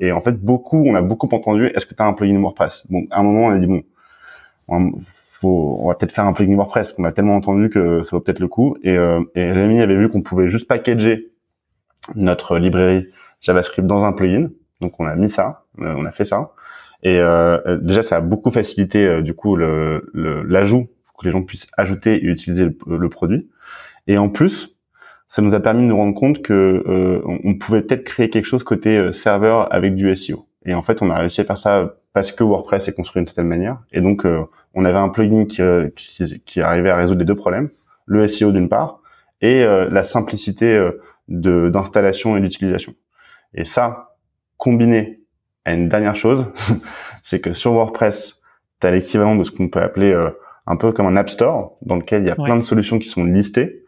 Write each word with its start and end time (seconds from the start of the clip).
Et 0.00 0.12
en 0.12 0.20
fait, 0.20 0.40
beaucoup, 0.40 0.82
on 0.86 0.94
a 0.94 1.02
beaucoup 1.02 1.28
entendu, 1.32 1.66
est-ce 1.74 1.86
que 1.86 1.94
tu 1.94 2.02
as 2.02 2.06
un 2.06 2.12
plugin 2.12 2.40
WordPress? 2.40 2.86
Bon, 2.90 3.06
à 3.10 3.20
un 3.20 3.22
moment, 3.22 3.46
on 3.46 3.50
a 3.50 3.58
dit, 3.58 3.66
bon, 3.66 3.82
on, 4.68 4.92
faut, 5.00 5.78
on 5.80 5.88
va 5.88 5.94
peut-être 5.94 6.12
faire 6.12 6.26
un 6.26 6.32
plugin 6.32 6.54
WordPress, 6.56 6.92
qu'on 6.92 7.04
a 7.04 7.12
tellement 7.12 7.36
entendu 7.36 7.70
que 7.70 8.02
ça 8.02 8.10
vaut 8.16 8.20
peut-être 8.20 8.40
le 8.40 8.48
coup. 8.48 8.76
Et, 8.82 8.96
euh, 8.96 9.20
et 9.34 9.50
Rémi 9.50 9.80
avait 9.80 9.96
vu 9.96 10.08
qu'on 10.08 10.22
pouvait 10.22 10.48
juste 10.48 10.68
packager 10.68 11.32
notre 12.14 12.58
librairie 12.58 13.04
JavaScript 13.40 13.86
dans 13.86 14.04
un 14.04 14.12
plugin. 14.12 14.50
Donc, 14.80 14.98
on 15.00 15.06
a 15.06 15.14
mis 15.16 15.30
ça, 15.30 15.64
euh, 15.80 15.94
on 15.96 16.04
a 16.04 16.12
fait 16.12 16.24
ça. 16.24 16.52
Et 17.02 17.20
euh, 17.20 17.78
déjà, 17.80 18.02
ça 18.02 18.16
a 18.16 18.20
beaucoup 18.20 18.50
facilité 18.50 19.06
euh, 19.06 19.22
du 19.22 19.34
coup 19.34 19.56
l'ajout, 19.56 20.88
pour 21.06 21.18
que 21.18 21.26
les 21.26 21.30
gens 21.30 21.42
puissent 21.42 21.68
ajouter 21.76 22.16
et 22.16 22.26
utiliser 22.26 22.64
le 22.64 23.08
produit. 23.08 23.48
Et 24.06 24.18
en 24.18 24.28
plus, 24.28 24.77
ça 25.28 25.42
nous 25.42 25.54
a 25.54 25.60
permis 25.60 25.82
de 25.82 25.88
nous 25.88 25.96
rendre 25.96 26.14
compte 26.14 26.42
que 26.42 26.82
euh, 26.86 27.20
on 27.44 27.54
pouvait 27.54 27.82
peut-être 27.82 28.04
créer 28.04 28.30
quelque 28.30 28.46
chose 28.46 28.62
côté 28.64 28.96
euh, 28.96 29.12
serveur 29.12 29.72
avec 29.72 29.94
du 29.94 30.14
SEO. 30.16 30.46
Et 30.64 30.74
en 30.74 30.82
fait, 30.82 31.02
on 31.02 31.10
a 31.10 31.18
réussi 31.18 31.42
à 31.42 31.44
faire 31.44 31.58
ça 31.58 31.94
parce 32.14 32.32
que 32.32 32.42
WordPress 32.42 32.88
est 32.88 32.94
construit 32.94 33.20
d'une 33.20 33.26
certaine 33.26 33.46
manière. 33.46 33.78
Et 33.92 34.00
donc, 34.00 34.24
euh, 34.24 34.42
on 34.74 34.86
avait 34.86 34.98
un 34.98 35.10
plugin 35.10 35.44
qui, 35.44 35.62
qui, 35.96 36.42
qui, 36.44 36.60
arrivait 36.62 36.90
à 36.90 36.96
résoudre 36.96 37.20
les 37.20 37.26
deux 37.26 37.36
problèmes 37.36 37.70
le 38.06 38.26
SEO 38.26 38.52
d'une 38.52 38.70
part 38.70 39.00
et 39.42 39.64
la 39.64 40.02
simplicité 40.02 40.90
de 41.28 41.68
d'installation 41.68 42.36
et 42.36 42.40
d'utilisation. 42.40 42.94
Et 43.54 43.66
ça, 43.66 44.16
combiné 44.56 45.20
à 45.66 45.74
une 45.74 45.90
dernière 45.90 46.16
chose, 46.16 46.46
c'est 47.22 47.40
que 47.40 47.52
sur 47.52 47.72
WordPress, 47.72 48.40
tu 48.80 48.86
as 48.86 48.90
l'équivalent 48.90 49.36
de 49.36 49.44
ce 49.44 49.50
qu'on 49.50 49.68
peut 49.68 49.82
appeler 49.82 50.12
un 50.66 50.76
peu 50.76 50.90
comme 50.92 51.04
un 51.04 51.16
App 51.16 51.28
Store, 51.28 51.76
dans 51.82 51.96
lequel 51.96 52.22
il 52.22 52.28
y 52.28 52.30
a 52.30 52.34
plein 52.34 52.56
de 52.56 52.62
solutions 52.62 52.98
qui 52.98 53.08
sont 53.08 53.24
listées 53.24 53.84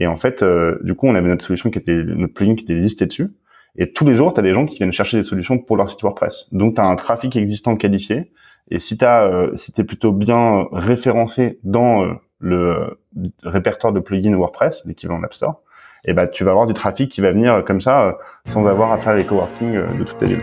et 0.00 0.06
en 0.06 0.16
fait, 0.16 0.42
euh, 0.42 0.78
du 0.82 0.94
coup, 0.94 1.06
on 1.06 1.14
avait 1.14 1.28
notre 1.28 1.44
solution 1.44 1.70
qui 1.70 1.78
était 1.78 2.02
notre 2.02 2.32
plugin 2.32 2.56
qui 2.56 2.64
était 2.64 2.74
listé 2.74 3.06
dessus. 3.06 3.28
Et 3.76 3.92
tous 3.92 4.04
les 4.04 4.16
jours, 4.16 4.32
tu 4.32 4.40
as 4.40 4.42
des 4.42 4.52
gens 4.52 4.66
qui 4.66 4.78
viennent 4.78 4.92
chercher 4.92 5.18
des 5.18 5.22
solutions 5.22 5.58
pour 5.58 5.76
leur 5.76 5.90
site 5.90 6.02
WordPress. 6.02 6.48
Donc, 6.52 6.74
tu 6.74 6.80
as 6.80 6.86
un 6.86 6.96
trafic 6.96 7.36
existant 7.36 7.76
qualifié. 7.76 8.32
Et 8.70 8.78
si 8.78 8.96
tu 8.96 9.04
euh, 9.04 9.54
si 9.56 9.72
es 9.76 9.84
plutôt 9.84 10.12
bien 10.12 10.66
référencé 10.72 11.58
dans 11.62 12.04
euh, 12.04 12.14
le 12.38 12.98
répertoire 13.42 13.92
de 13.92 14.00
plugins 14.00 14.36
WordPress, 14.36 14.82
l'équivalent 14.86 15.20
d'App 15.20 15.34
Store, 15.34 15.62
et 16.04 16.12
eh 16.12 16.14
ben, 16.14 16.26
tu 16.26 16.44
vas 16.44 16.52
avoir 16.52 16.66
du 16.66 16.72
trafic 16.72 17.12
qui 17.12 17.20
va 17.20 17.30
venir 17.30 17.62
comme 17.64 17.82
ça, 17.82 18.06
euh, 18.06 18.12
sans 18.46 18.66
avoir 18.66 18.90
à 18.90 18.98
faire 18.98 19.14
les 19.14 19.26
coworking 19.26 19.98
de 19.98 20.04
toute 20.04 20.16
ta 20.16 20.26
ville. 20.26 20.42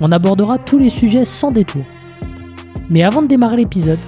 On 0.00 0.12
abordera 0.12 0.58
tous 0.58 0.78
les 0.78 0.90
sujets 0.90 1.24
sans 1.24 1.50
détour. 1.50 1.84
Mais 2.90 3.02
avant 3.02 3.22
de 3.22 3.28
démarrer 3.28 3.56
l'épisode, 3.56 3.98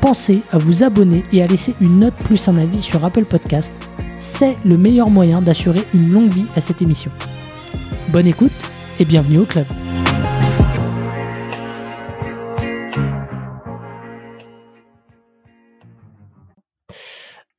pensez 0.00 0.42
à 0.52 0.58
vous 0.58 0.84
abonner 0.84 1.22
et 1.32 1.42
à 1.42 1.46
laisser 1.46 1.74
une 1.80 2.00
note 2.00 2.14
plus 2.14 2.48
un 2.48 2.58
avis 2.58 2.82
sur 2.82 3.04
Apple 3.04 3.24
Podcast. 3.24 3.72
C'est 4.18 4.56
le 4.64 4.76
meilleur 4.76 5.08
moyen 5.08 5.40
d'assurer 5.40 5.80
une 5.94 6.12
longue 6.12 6.30
vie 6.30 6.46
à 6.54 6.60
cette 6.60 6.82
émission. 6.82 7.10
Bonne 8.10 8.26
écoute 8.26 8.52
et 9.00 9.04
bienvenue 9.04 9.38
au 9.38 9.44
club. 9.44 9.66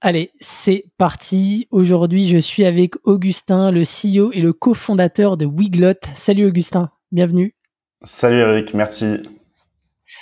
Allez, 0.02 0.32
c'est 0.40 0.86
parti. 0.98 1.68
Aujourd'hui, 1.72 2.28
je 2.28 2.38
suis 2.38 2.66
avec 2.66 2.94
Augustin, 3.04 3.72
le 3.72 3.82
CEO 3.82 4.32
et 4.32 4.42
le 4.42 4.54
cofondateur 4.54 5.36
de 5.36 5.46
Wiglot. 5.46 5.96
Salut 6.14 6.46
Augustin, 6.46 6.90
bienvenue. 7.12 7.59
Salut 8.04 8.38
Eric, 8.38 8.74
merci. 8.74 9.18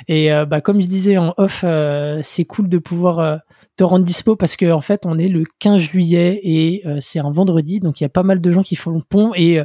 Et 0.08 0.34
euh, 0.34 0.46
bah, 0.46 0.62
comme 0.62 0.82
je 0.82 0.88
disais 0.88 1.18
en 1.18 1.34
off, 1.38 1.62
euh, 1.64 2.20
c'est 2.24 2.44
cool 2.44 2.70
de 2.70 2.80
pouvoir 2.80 3.20
euh, 3.20 3.38
te 3.76 3.84
rendre 3.84 4.04
dispo 4.04 4.36
parce 4.36 4.56
qu'en 4.56 4.72
en 4.72 4.82
fait, 4.82 5.02
on 5.06 5.20
est 5.20 5.28
le 5.28 5.44
15 5.60 5.80
juillet 5.80 6.40
et 6.44 6.84
c'est 7.00 7.20
un 7.20 7.30
vendredi, 7.30 7.80
donc 7.80 8.02
il 8.02 8.04
y 8.04 8.06
a 8.06 8.10
pas 8.10 8.24
mal 8.24 8.42
de 8.42 8.52
gens 8.52 8.64
qui 8.64 8.76
font 8.76 8.92
le 8.92 9.02
pont 9.08 9.34
et, 9.36 9.62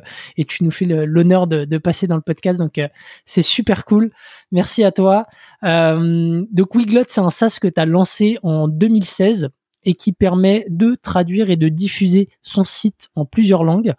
tu 0.46 0.64
nous 0.64 0.70
fais 0.70 0.84
l'honneur 0.84 1.46
de, 1.46 1.64
de, 1.64 1.78
passer 1.78 2.06
dans 2.06 2.16
le 2.16 2.22
podcast, 2.22 2.58
donc 2.58 2.78
c'est 3.24 3.42
super 3.42 3.86
cool. 3.86 4.12
Merci 4.50 4.84
à 4.84 4.92
toi. 4.92 5.24
donc 5.62 6.74
Wiglot, 6.74 7.04
c'est 7.08 7.22
un 7.22 7.30
SaaS 7.30 7.56
que 7.58 7.68
tu 7.68 7.80
as 7.80 7.86
lancé 7.86 8.38
en 8.42 8.68
2016 8.68 9.48
et 9.84 9.94
qui 9.94 10.12
permet 10.12 10.66
de 10.68 10.96
traduire 11.00 11.48
et 11.48 11.56
de 11.56 11.68
diffuser 11.68 12.28
son 12.42 12.64
site 12.64 13.08
en 13.16 13.24
plusieurs 13.24 13.64
langues. 13.64 13.94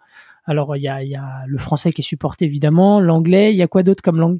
Alors, 0.46 0.76
il 0.76 0.82
y 0.82 0.88
a, 0.88 1.00
le 1.46 1.58
français 1.58 1.92
qui 1.92 2.02
est 2.02 2.04
supporté 2.04 2.44
évidemment, 2.44 3.00
l'anglais, 3.00 3.52
il 3.52 3.56
y 3.56 3.62
a 3.62 3.68
quoi 3.68 3.82
d'autre 3.82 4.02
comme 4.02 4.18
langue? 4.18 4.38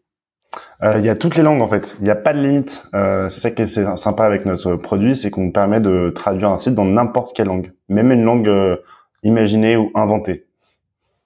Euh, 0.83 0.99
il 0.99 1.05
y 1.05 1.09
a 1.09 1.17
toutes 1.17 1.37
les 1.37 1.43
langues 1.43 1.63
en 1.63 1.69
fait. 1.69 1.97
Il 2.01 2.05
n'y 2.05 2.11
a 2.11 2.17
pas 2.17 2.33
de 2.33 2.41
limite. 2.41 2.85
Euh, 2.95 3.29
c'est 3.31 3.41
ça 3.41 3.51
qui 3.51 3.63
est 3.63 3.97
sympa 3.97 4.25
avec 4.25 4.45
notre 4.45 4.77
produit, 4.77 5.17
c'est 5.17 5.31
qu'on 5.31 5.51
permet 5.51 5.81
de 5.81 6.13
traduire 6.15 6.51
un 6.51 6.59
site 6.59 6.75
dans 6.75 6.85
n'importe 6.85 7.35
quelle 7.35 7.47
langue, 7.47 7.73
même 7.89 8.13
une 8.13 8.23
langue 8.23 8.49
euh, 8.49 8.77
imaginée 9.23 9.77
ou 9.77 9.91
inventée. 9.95 10.47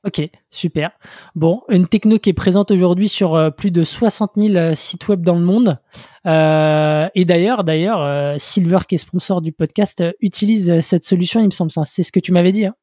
Ok, 0.07 0.23
super. 0.49 0.93
Bon, 1.35 1.63
une 1.69 1.89
techno 1.89 2.19
qui 2.19 2.31
est 2.31 2.35
présente 2.35 2.71
aujourd'hui 2.71 3.09
sur 3.09 3.53
plus 3.57 3.73
de 3.73 3.83
60 3.83 4.33
000 4.37 4.75
sites 4.77 5.09
web 5.09 5.23
dans 5.23 5.35
le 5.35 5.45
monde. 5.45 5.77
et 6.25 7.25
d'ailleurs, 7.25 7.65
d'ailleurs, 7.65 8.41
Silver, 8.41 8.79
qui 8.89 8.95
est 8.95 8.99
sponsor 8.99 9.43
du 9.43 9.51
podcast, 9.51 10.05
utilise 10.21 10.81
cette 10.81 11.05
solution. 11.05 11.41
Il 11.41 11.47
me 11.47 11.51
semble, 11.51 11.73
c'est 11.85 12.05
ce 12.05 12.13
que 12.13 12.21
tu 12.21 12.31
m'avais 12.31 12.53
dit. 12.53 12.67
Hein. 12.67 12.75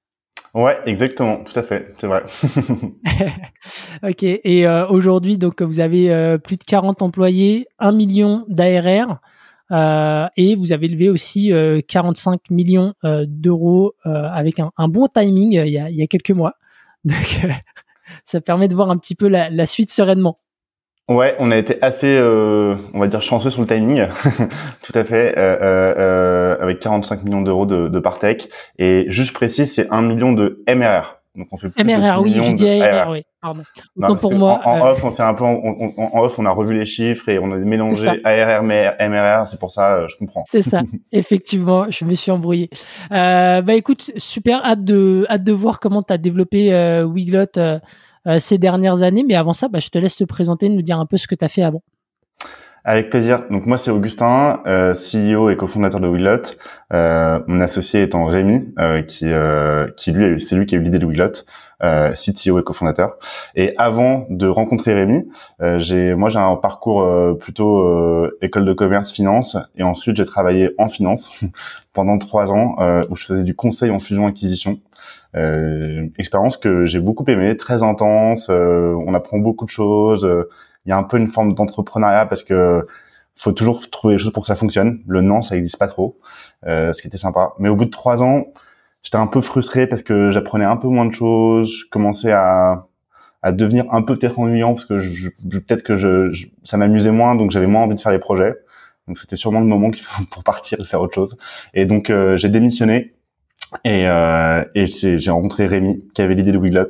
Ouais, 0.56 0.80
exactement, 0.86 1.44
tout 1.44 1.60
à 1.60 1.64
fait, 1.64 1.94
c'est 2.00 2.08
vrai. 2.08 2.24
ok, 4.04 4.24
et 4.24 4.66
euh, 4.66 4.88
aujourd'hui, 4.88 5.38
donc 5.38 5.62
vous 5.62 5.82
avez 5.82 6.10
euh, 6.10 6.38
plus 6.38 6.56
de 6.56 6.64
40 6.64 7.02
employés, 7.02 7.68
1 7.80 7.92
million 7.92 8.46
d'ARR, 8.48 9.20
euh, 9.72 10.28
et 10.38 10.56
vous 10.56 10.72
avez 10.72 10.88
levé 10.88 11.10
aussi 11.10 11.52
45 11.90 12.50
millions 12.52 12.94
d'euros 13.04 13.96
avec 14.06 14.60
un, 14.60 14.88
bon 14.88 15.08
timing 15.08 15.54
il 15.54 15.68
y, 15.68 16.02
a, 16.02 16.08
quelques 16.08 16.32
mois. 16.32 16.54
Donc, 17.04 17.42
ça 18.24 18.40
permet 18.40 18.70
de 18.70 18.76
voir 18.76 18.90
un 18.90 18.98
petit 18.98 19.16
peu 19.16 19.28
la 19.28 19.66
suite 19.66 19.92
sereinement. 19.92 20.36
Ouais, 21.08 21.36
on 21.38 21.52
a 21.52 21.58
été 21.58 21.78
assez, 21.84 22.18
euh, 22.18 22.76
on 22.96 23.00
va 23.00 23.08
dire, 23.08 23.22
chanceux 23.22 23.52
sur 23.52 23.62
le 23.62 23.68
timing, 23.68 24.08
tout 24.82 24.98
à 24.98 25.04
fait, 25.04 25.38
euh, 25.38 25.56
euh, 25.62 25.94
euh 25.98 26.58
avec 26.62 26.80
45 26.80 27.24
millions 27.24 27.44
d'euros 27.44 27.68
de, 27.68 27.90
de 27.90 28.00
Partech. 28.00 28.50
Et 28.80 29.06
juste 29.10 29.34
précis, 29.34 29.68
c'est 29.68 29.88
1 29.92 30.02
million 30.02 30.34
de 30.34 30.64
MRR. 30.68 31.20
Donc 31.36 31.48
on 31.52 31.58
fait 31.58 31.70
plus 31.70 31.84
MRR, 31.84 32.22
oui, 32.22 32.40
je 32.42 32.54
dis 32.54 32.68
ARR, 32.68 33.12
oui, 33.12 33.24
pardon. 33.42 33.62
Non, 33.98 34.16
pour 34.16 34.34
moi, 34.34 34.62
en, 34.64 34.80
en, 34.80 34.92
off, 34.92 35.04
on 35.04 35.12
s'est 35.12 35.22
un 35.22 35.34
peu, 35.34 35.44
en, 35.44 35.60
en, 35.98 36.22
off, 36.22 36.40
on 36.40 36.46
a 36.46 36.52
revu 36.52 36.78
les 36.78 36.86
chiffres 36.86 37.28
et 37.28 37.40
on 37.40 37.52
a 37.52 37.58
mélangé 37.58 38.22
ARR 38.24 38.64
mais 38.64 38.96
MRR. 39.00 39.48
C'est 39.48 39.60
pour 39.60 39.72
ça, 39.72 40.08
je 40.08 40.16
comprends. 40.16 40.46
C'est 40.48 40.62
ça, 40.62 40.82
effectivement, 41.12 41.88
je 41.90 42.06
me 42.06 42.16
suis 42.16 42.32
embrouillé. 42.32 42.70
Euh, 43.12 43.62
bah 43.62 43.74
écoute, 43.74 44.12
super, 44.18 44.64
hâte 44.66 44.84
de, 44.86 45.26
hâte 45.30 45.44
de 45.44 45.52
voir 45.52 45.80
comment 45.80 46.02
tu 46.04 46.14
as 46.14 46.18
développé 46.18 46.74
euh, 46.74 47.04
Wiglot 47.04 47.58
euh, 47.58 47.80
ces 48.40 48.58
dernières 48.58 49.04
années. 49.04 49.24
Mais 49.28 49.36
avant 49.36 49.54
ça, 49.54 49.68
bah, 49.68 49.80
je 49.80 49.90
te 49.90 49.98
laisse 49.98 50.16
te 50.16 50.24
présenter, 50.24 50.70
nous 50.70 50.82
dire 50.82 51.00
un 51.00 51.06
peu 51.06 51.18
ce 51.18 51.28
que 51.28 51.36
tu 51.36 51.46
as 51.46 51.50
fait 51.50 51.64
avant. 51.64 51.82
Avec 52.88 53.10
plaisir. 53.10 53.46
Donc 53.50 53.66
moi 53.66 53.80
c'est 53.80 53.90
Augustin, 53.90 54.62
euh, 54.68 54.94
CEO 54.94 55.50
et 55.50 55.58
cofondateur 55.58 56.00
de 56.00 56.08
Wiglot. 56.08 56.54
Euh, 56.94 57.40
mon 57.48 57.60
associé 57.60 58.04
étant 58.04 58.26
Rémi, 58.26 58.72
euh, 58.78 59.02
qui 59.02 59.26
euh, 59.26 59.88
qui 59.98 60.12
lui 60.12 60.40
c'est 60.40 60.56
lui 60.56 60.68
qui 60.68 60.76
a 60.76 60.78
eu 60.78 60.82
l'idée 60.84 61.00
de 61.00 61.06
Wiglot, 61.08 61.32
euh, 61.84 62.12
CTO 62.14 62.60
et 62.60 62.64
cofondateur. 62.64 63.18
Et 63.56 63.74
avant 63.80 64.28
de 64.30 64.48
rencontrer 64.48 64.94
Rémi, 64.94 65.28
euh, 65.64 65.80
j'ai 65.80 66.14
moi 66.14 66.30
j'ai 66.30 66.38
un 66.38 66.56
parcours 66.58 67.04
plutôt 67.40 68.30
école 68.44 68.66
de 68.66 68.74
commerce, 68.74 69.12
finance, 69.12 69.58
et 69.76 69.82
ensuite 69.82 70.16
j'ai 70.16 70.26
travaillé 70.26 70.70
en 70.78 70.88
finance 70.88 71.44
pendant 71.94 72.20
trois 72.20 72.52
ans 72.52 72.76
où 73.10 73.16
je 73.16 73.26
faisais 73.26 73.44
du 73.44 73.56
conseil 73.56 73.90
en 73.90 74.00
fusion 74.00 74.28
acquisition. 74.28 74.78
Euh, 75.36 76.08
expérience 76.18 76.58
que 76.58 76.86
j'ai 76.86 77.00
beaucoup 77.00 77.26
aimée, 77.28 77.58
très 77.58 77.84
intense. 77.84 78.48
Euh, 78.50 78.96
on 79.06 79.14
apprend 79.14 79.38
beaucoup 79.38 79.66
de 79.66 79.70
choses. 79.70 80.28
Il 80.86 80.90
y 80.90 80.92
a 80.92 80.98
un 80.98 81.04
peu 81.04 81.18
une 81.18 81.28
forme 81.28 81.54
d'entrepreneuriat 81.54 82.26
parce 82.26 82.44
que 82.44 82.86
faut 83.36 83.52
toujours 83.52 83.90
trouver 83.90 84.16
les 84.16 84.20
choses 84.20 84.32
pour 84.32 84.44
que 84.44 84.48
ça 84.48 84.56
fonctionne. 84.56 85.02
Le 85.08 85.22
non, 85.22 85.42
ça 85.42 85.56
n'existe 85.56 85.78
pas 85.78 85.88
trop, 85.88 86.20
euh, 86.66 86.94
ce 86.94 87.02
qui 87.02 87.08
était 87.08 87.18
sympa. 87.18 87.54
Mais 87.60 87.70
au 87.70 87.76
bout 87.76 87.86
de 87.86 87.90
trois 87.90 88.24
ans, 88.24 88.46
j'étais 89.04 89.18
un 89.18 89.28
peu 89.28 89.42
frustré 89.42 89.88
parce 89.88 90.02
que 90.02 90.32
j'apprenais 90.32 90.66
un 90.66 90.78
peu 90.78 90.88
moins 90.88 91.06
de 91.06 91.14
choses. 91.14 91.82
Je 91.82 91.90
commençais 91.90 92.32
à, 92.32 92.88
à 93.42 93.52
devenir 93.52 93.86
un 93.92 94.02
peu 94.02 94.18
peut-être 94.18 94.40
ennuyant 94.40 94.74
parce 94.74 94.86
que 94.86 95.00
je, 95.00 95.30
peut-être 95.30 95.84
que 95.84 95.98
je, 95.98 96.48
ça 96.64 96.78
m'amusait 96.78 97.12
moins, 97.12 97.36
donc 97.36 97.52
j'avais 97.52 97.68
moins 97.68 97.84
envie 97.84 97.96
de 97.96 98.02
faire 98.02 98.14
les 98.14 98.20
projets. 98.20 98.56
Donc 99.08 99.18
c'était 99.18 99.36
sûrement 99.36 99.60
le 99.60 99.68
moment 99.68 99.92
pour 100.32 100.44
partir 100.44 100.80
et 100.80 100.84
faire 100.86 101.02
autre 101.02 101.16
chose. 101.16 101.38
Et 101.74 101.86
donc 101.86 102.12
j'ai 102.38 102.50
démissionné 102.50 103.15
et, 103.84 104.06
et 104.76 104.86
j'ai 104.86 105.32
rencontré 105.32 105.68
Rémi 105.68 106.04
qui 106.14 106.22
avait 106.22 106.36
l'idée 106.36 106.52
de 106.52 106.58
Wiglot 106.58 106.90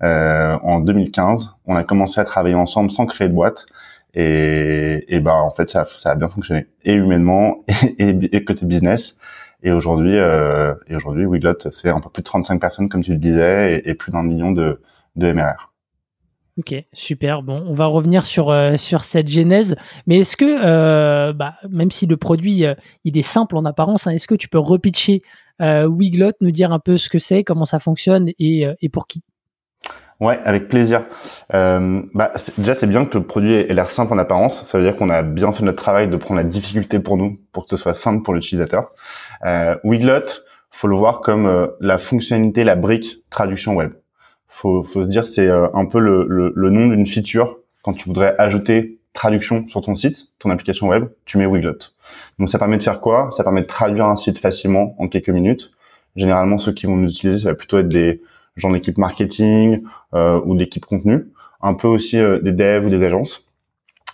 en 0.00 0.80
2015. 0.80 1.50
On 1.66 1.76
a 1.76 1.84
commencé 1.84 2.20
à 2.20 2.24
travailler 2.24 2.54
ensemble 2.54 2.90
sans 2.90 3.06
créer 3.06 3.28
de 3.28 3.34
boîte. 3.34 3.66
Et, 4.14 5.06
et 5.08 5.20
ben 5.20 5.32
en 5.32 5.50
fait 5.50 5.70
ça, 5.70 5.86
ça 5.86 6.10
a 6.10 6.14
bien 6.14 6.28
fonctionné 6.28 6.66
et 6.84 6.92
humainement 6.92 7.64
et, 7.98 8.10
et 8.32 8.44
côté 8.44 8.66
business. 8.66 9.16
Et 9.62 9.70
aujourd'hui, 9.70 10.18
euh, 10.18 10.74
et 10.88 10.96
Wiglot, 10.96 11.70
c'est 11.70 11.88
un 11.88 12.00
peu 12.00 12.10
plus 12.10 12.22
de 12.22 12.26
35 12.26 12.60
personnes, 12.60 12.88
comme 12.88 13.02
tu 13.02 13.12
le 13.12 13.18
disais, 13.18 13.76
et, 13.76 13.90
et 13.90 13.94
plus 13.94 14.10
d'un 14.10 14.24
million 14.24 14.50
de, 14.50 14.80
de 15.16 15.32
MRR. 15.32 15.71
Ok, 16.58 16.74
super. 16.92 17.42
Bon, 17.42 17.64
on 17.66 17.72
va 17.72 17.86
revenir 17.86 18.26
sur, 18.26 18.50
euh, 18.50 18.76
sur 18.76 19.04
cette 19.04 19.28
genèse. 19.28 19.74
Mais 20.06 20.18
est-ce 20.18 20.36
que, 20.36 20.44
euh, 20.44 21.32
bah, 21.32 21.54
même 21.70 21.90
si 21.90 22.06
le 22.06 22.18
produit 22.18 22.66
euh, 22.66 22.74
il 23.04 23.16
est 23.16 23.22
simple 23.22 23.56
en 23.56 23.64
apparence, 23.64 24.06
hein, 24.06 24.10
est-ce 24.10 24.26
que 24.26 24.34
tu 24.34 24.48
peux 24.48 24.58
repitcher 24.58 25.22
Wiglot, 25.60 26.32
nous 26.40 26.50
dire 26.50 26.72
un 26.72 26.80
peu 26.80 26.96
ce 26.96 27.08
que 27.08 27.20
c'est, 27.20 27.44
comment 27.44 27.64
ça 27.64 27.78
fonctionne 27.78 28.30
et, 28.40 28.66
et 28.80 28.88
pour 28.88 29.06
qui? 29.06 29.22
Ouais, 30.18 30.40
avec 30.44 30.66
plaisir. 30.66 31.04
Bah, 31.50 32.32
déjà, 32.58 32.74
c'est 32.74 32.88
bien 32.88 33.04
que 33.04 33.16
le 33.16 33.24
produit 33.24 33.52
ait 33.52 33.72
l'air 33.72 33.88
simple 33.88 34.12
en 34.12 34.18
apparence. 34.18 34.64
Ça 34.64 34.78
veut 34.78 34.82
dire 34.82 34.96
qu'on 34.96 35.08
a 35.08 35.22
bien 35.22 35.52
fait 35.52 35.62
notre 35.62 35.80
travail 35.80 36.08
de 36.08 36.16
prendre 36.16 36.40
la 36.40 36.46
difficulté 36.48 36.98
pour 36.98 37.16
nous, 37.16 37.38
pour 37.52 37.64
que 37.64 37.70
ce 37.70 37.76
soit 37.76 37.94
simple 37.94 38.24
pour 38.24 38.34
l'utilisateur. 38.34 38.90
Euh, 39.44 39.76
Wiglot, 39.84 40.42
faut 40.72 40.88
le 40.88 40.96
voir 40.96 41.20
comme 41.20 41.70
la 41.78 41.98
fonctionnalité, 41.98 42.64
la 42.64 42.74
brique 42.74 43.22
traduction 43.30 43.76
web. 43.76 43.92
Faut, 44.54 44.84
faut 44.84 45.02
se 45.02 45.08
dire, 45.08 45.26
c'est 45.26 45.48
euh, 45.48 45.66
un 45.74 45.86
peu 45.86 45.98
le, 45.98 46.26
le, 46.28 46.52
le 46.54 46.70
nom 46.70 46.86
d'une 46.86 47.06
feature 47.06 47.58
quand 47.82 47.94
tu 47.94 48.04
voudrais 48.04 48.36
ajouter 48.38 48.98
traduction 49.12 49.66
sur 49.66 49.80
ton 49.80 49.96
site, 49.96 50.28
ton 50.38 50.50
application 50.50 50.88
web, 50.88 51.06
tu 51.24 51.38
mets 51.38 51.46
Wiglot. 51.46 51.78
Donc 52.38 52.48
ça 52.48 52.58
permet 52.58 52.78
de 52.78 52.82
faire 52.82 53.00
quoi? 53.00 53.30
Ça 53.30 53.42
permet 53.44 53.62
de 53.62 53.66
traduire 53.66 54.06
un 54.06 54.16
site 54.16 54.38
facilement 54.38 54.94
en 54.98 55.08
quelques 55.08 55.30
minutes. 55.30 55.72
Généralement, 56.16 56.58
ceux 56.58 56.72
qui 56.72 56.86
vont 56.86 56.96
nous 56.96 57.10
utiliser, 57.10 57.38
ça 57.38 57.48
va 57.50 57.54
plutôt 57.54 57.78
être 57.78 57.88
des 57.88 58.22
genre 58.56 58.72
d'équipe 58.72 58.98
marketing 58.98 59.82
euh, 60.14 60.40
ou 60.44 60.54
d'équipe 60.54 60.84
contenu, 60.84 61.24
un 61.62 61.74
peu 61.74 61.88
aussi 61.88 62.18
euh, 62.18 62.38
des 62.40 62.52
devs 62.52 62.84
ou 62.84 62.90
des 62.90 63.02
agences. 63.02 63.46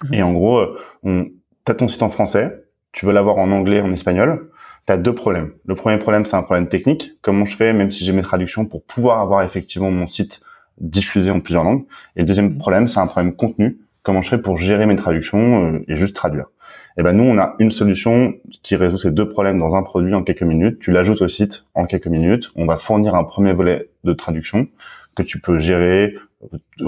Mhm. 0.04 0.14
Et 0.14 0.22
en 0.22 0.32
gros, 0.32 0.58
euh, 0.58 0.78
on, 1.02 1.26
t'as 1.64 1.74
ton 1.74 1.88
site 1.88 2.02
en 2.02 2.10
français, 2.10 2.64
tu 2.92 3.04
veux 3.04 3.12
l'avoir 3.12 3.38
en 3.38 3.50
anglais, 3.50 3.80
en 3.80 3.92
espagnol, 3.92 4.50
tu 4.88 4.92
as 4.92 4.96
deux 4.96 5.14
problèmes. 5.14 5.52
Le 5.66 5.74
premier 5.74 5.98
problème, 5.98 6.24
c'est 6.24 6.34
un 6.34 6.42
problème 6.42 6.66
technique. 6.66 7.12
Comment 7.20 7.44
je 7.44 7.54
fais, 7.54 7.74
même 7.74 7.90
si 7.90 8.06
j'ai 8.06 8.12
mes 8.12 8.22
traductions, 8.22 8.64
pour 8.64 8.82
pouvoir 8.82 9.20
avoir 9.20 9.42
effectivement 9.42 9.90
mon 9.90 10.06
site 10.06 10.40
diffusé 10.80 11.30
en 11.30 11.40
plusieurs 11.40 11.62
langues? 11.62 11.84
Et 12.16 12.20
le 12.20 12.24
deuxième 12.24 12.52
mhm. 12.52 12.58
problème, 12.58 12.88
c'est 12.88 12.98
un 12.98 13.06
problème 13.06 13.36
contenu. 13.36 13.76
Comment 14.02 14.22
je 14.22 14.30
fais 14.30 14.38
pour 14.38 14.56
gérer 14.56 14.86
mes 14.86 14.96
traductions 14.96 15.74
euh, 15.74 15.84
et 15.88 15.96
juste 15.96 16.16
traduire? 16.16 16.46
Et 16.96 17.02
ben 17.02 17.12
nous, 17.12 17.24
on 17.24 17.36
a 17.36 17.54
une 17.58 17.70
solution 17.70 18.32
qui 18.62 18.76
résout 18.76 18.96
ces 18.96 19.10
deux 19.10 19.28
problèmes 19.28 19.58
dans 19.58 19.76
un 19.76 19.82
produit 19.82 20.14
en 20.14 20.22
quelques 20.22 20.42
minutes. 20.42 20.78
Tu 20.78 20.90
l'ajoutes 20.90 21.20
au 21.20 21.28
site 21.28 21.66
en 21.74 21.84
quelques 21.84 22.06
minutes. 22.06 22.50
On 22.56 22.64
va 22.64 22.78
fournir 22.78 23.14
un 23.14 23.24
premier 23.24 23.52
volet 23.52 23.90
de 24.04 24.14
traduction 24.14 24.68
que 25.14 25.22
tu 25.22 25.38
peux 25.38 25.58
gérer, 25.58 26.14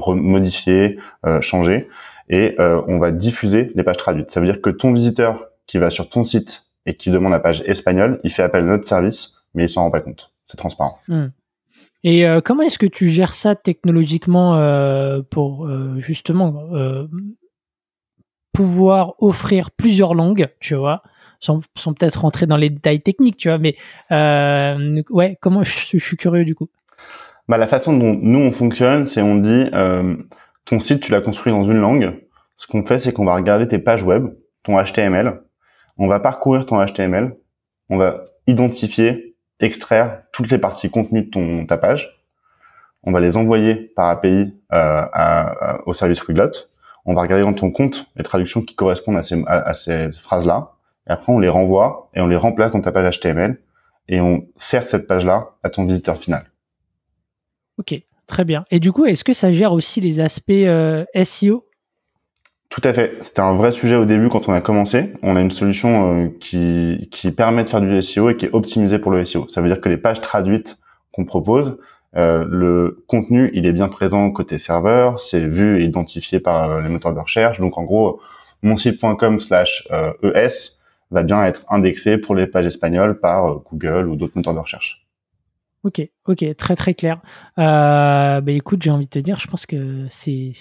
modifier, 0.06 0.98
euh, 1.26 1.42
changer, 1.42 1.86
et 2.30 2.54
euh, 2.60 2.80
on 2.88 2.98
va 2.98 3.10
diffuser 3.10 3.72
les 3.74 3.82
pages 3.82 3.98
traduites. 3.98 4.30
Ça 4.30 4.40
veut 4.40 4.46
dire 4.46 4.62
que 4.62 4.70
ton 4.70 4.94
visiteur 4.94 5.44
qui 5.66 5.76
va 5.76 5.90
sur 5.90 6.08
ton 6.08 6.24
site 6.24 6.64
et 6.86 6.96
qui 6.96 7.10
demande 7.10 7.32
la 7.32 7.40
page 7.40 7.62
espagnole, 7.66 8.20
il 8.24 8.30
fait 8.30 8.42
appel 8.42 8.64
à 8.64 8.66
notre 8.66 8.88
service, 8.88 9.34
mais 9.54 9.64
il 9.64 9.68
s'en 9.68 9.82
rend 9.82 9.90
pas 9.90 10.00
compte. 10.00 10.32
C'est 10.46 10.56
transparent. 10.56 10.98
Hmm. 11.08 11.28
Et 12.02 12.26
euh, 12.26 12.40
comment 12.40 12.62
est-ce 12.62 12.78
que 12.78 12.86
tu 12.86 13.08
gères 13.10 13.34
ça 13.34 13.54
technologiquement 13.54 14.54
pour 15.30 15.68
justement 15.98 16.70
pouvoir 18.52 19.14
offrir 19.18 19.70
plusieurs 19.70 20.14
langues, 20.14 20.48
tu 20.60 20.74
vois, 20.74 21.02
sans, 21.40 21.60
peut-être 21.94 22.20
rentrer 22.20 22.46
dans 22.46 22.56
les 22.56 22.70
détails 22.70 23.00
techniques, 23.00 23.36
tu 23.36 23.48
vois, 23.48 23.58
mais 23.58 23.76
euh, 24.12 25.02
ouais, 25.10 25.38
comment 25.40 25.62
je, 25.64 25.98
suis 25.98 26.16
curieux 26.16 26.44
du 26.44 26.54
coup. 26.54 26.68
Bah, 27.48 27.58
la 27.58 27.66
façon 27.66 27.96
dont 27.96 28.18
nous 28.20 28.38
on 28.38 28.52
fonctionne, 28.52 29.06
c'est 29.06 29.22
on 29.22 29.36
dit 29.36 29.66
euh, 29.72 30.16
ton 30.64 30.78
site 30.78 31.00
tu 31.00 31.12
l'as 31.12 31.20
construit 31.20 31.52
dans 31.52 31.64
une 31.64 31.78
langue. 31.78 32.20
Ce 32.56 32.66
qu'on 32.66 32.84
fait, 32.84 32.98
c'est 32.98 33.12
qu'on 33.12 33.24
va 33.24 33.34
regarder 33.34 33.66
tes 33.66 33.78
pages 33.78 34.02
web, 34.02 34.26
ton 34.62 34.82
HTML, 34.82 35.40
on 36.00 36.08
va 36.08 36.18
parcourir 36.18 36.66
ton 36.66 36.84
HTML, 36.84 37.36
on 37.88 37.96
va 37.96 38.24
identifier, 38.48 39.36
extraire 39.60 40.22
toutes 40.32 40.50
les 40.50 40.58
parties 40.58 40.90
contenues 40.90 41.26
de 41.26 41.30
ton 41.30 41.66
ta 41.66 41.78
page, 41.78 42.20
on 43.04 43.12
va 43.12 43.20
les 43.20 43.36
envoyer 43.36 43.74
par 43.74 44.08
API 44.08 44.52
euh, 44.72 45.04
au 45.86 45.92
service 45.92 46.26
Wiglot 46.26 46.50
on 47.04 47.14
va 47.14 47.22
regarder 47.22 47.44
dans 47.44 47.52
ton 47.52 47.70
compte 47.70 48.06
les 48.16 48.22
traductions 48.22 48.62
qui 48.62 48.74
correspondent 48.74 49.16
à 49.16 49.22
ces, 49.22 49.42
à, 49.46 49.74
ces 49.74 50.12
phrases-là, 50.12 50.72
et 51.08 51.12
après 51.12 51.32
on 51.32 51.38
les 51.38 51.48
renvoie 51.48 52.10
et 52.14 52.20
on 52.20 52.26
les 52.26 52.36
remplace 52.36 52.72
dans 52.72 52.80
ta 52.80 52.92
page 52.92 53.18
HTML, 53.18 53.60
et 54.08 54.20
on 54.20 54.46
sert 54.56 54.86
cette 54.86 55.06
page-là 55.06 55.50
à 55.62 55.70
ton 55.70 55.84
visiteur 55.84 56.16
final. 56.16 56.50
Ok, 57.78 57.94
très 58.26 58.44
bien. 58.44 58.64
Et 58.70 58.80
du 58.80 58.92
coup, 58.92 59.06
est-ce 59.06 59.24
que 59.24 59.32
ça 59.32 59.52
gère 59.52 59.72
aussi 59.72 60.00
les 60.00 60.20
aspects 60.20 60.50
euh, 60.50 61.04
SEO 61.22 61.64
tout 62.70 62.80
à 62.84 62.92
fait. 62.92 63.16
C'était 63.20 63.40
un 63.40 63.54
vrai 63.54 63.72
sujet 63.72 63.96
au 63.96 64.06
début 64.06 64.28
quand 64.28 64.48
on 64.48 64.52
a 64.52 64.60
commencé. 64.60 65.12
On 65.22 65.36
a 65.36 65.40
une 65.40 65.50
solution 65.50 66.24
euh, 66.24 66.28
qui, 66.40 67.08
qui 67.10 67.30
permet 67.30 67.64
de 67.64 67.68
faire 67.68 67.80
du 67.80 68.00
SEO 68.00 68.30
et 68.30 68.36
qui 68.36 68.46
est 68.46 68.54
optimisée 68.54 68.98
pour 68.98 69.10
le 69.10 69.24
SEO. 69.24 69.46
Ça 69.48 69.60
veut 69.60 69.68
dire 69.68 69.80
que 69.80 69.88
les 69.88 69.98
pages 69.98 70.20
traduites 70.20 70.78
qu'on 71.12 71.24
propose, 71.24 71.76
euh, 72.16 72.44
le 72.48 73.04
contenu, 73.06 73.50
il 73.54 73.66
est 73.66 73.72
bien 73.72 73.88
présent 73.88 74.30
côté 74.30 74.58
serveur, 74.58 75.20
c'est 75.20 75.46
vu 75.46 75.80
et 75.80 75.84
identifié 75.84 76.40
par 76.40 76.70
euh, 76.70 76.80
les 76.80 76.88
moteurs 76.88 77.14
de 77.14 77.20
recherche. 77.20 77.60
Donc 77.60 77.78
en 77.78 77.84
gros, 77.84 78.20
mon 78.62 78.76
site.com 78.76 79.38
slash 79.38 79.86
ES 79.90 79.94
euh, 79.94 80.12
e 80.22 80.48
va 81.10 81.22
bien 81.22 81.44
être 81.44 81.64
indexé 81.68 82.18
pour 82.18 82.34
les 82.34 82.46
pages 82.46 82.66
espagnoles 82.66 83.18
par 83.20 83.60
Google 83.70 84.08
ou 84.08 84.16
d'autres 84.16 84.36
moteurs 84.36 84.54
de 84.54 84.58
recherche. 84.58 85.06
Ok, 85.82 86.02
ok, 86.26 86.44
très 86.58 86.76
très 86.76 86.92
clair. 86.92 87.22
Euh, 87.58 88.42
bah 88.42 88.52
écoute, 88.52 88.82
j'ai 88.82 88.90
envie 88.90 89.06
de 89.06 89.10
te 89.10 89.18
dire, 89.18 89.38
je 89.40 89.46
pense 89.46 89.64
que 89.64 90.06
c'est 90.10 90.52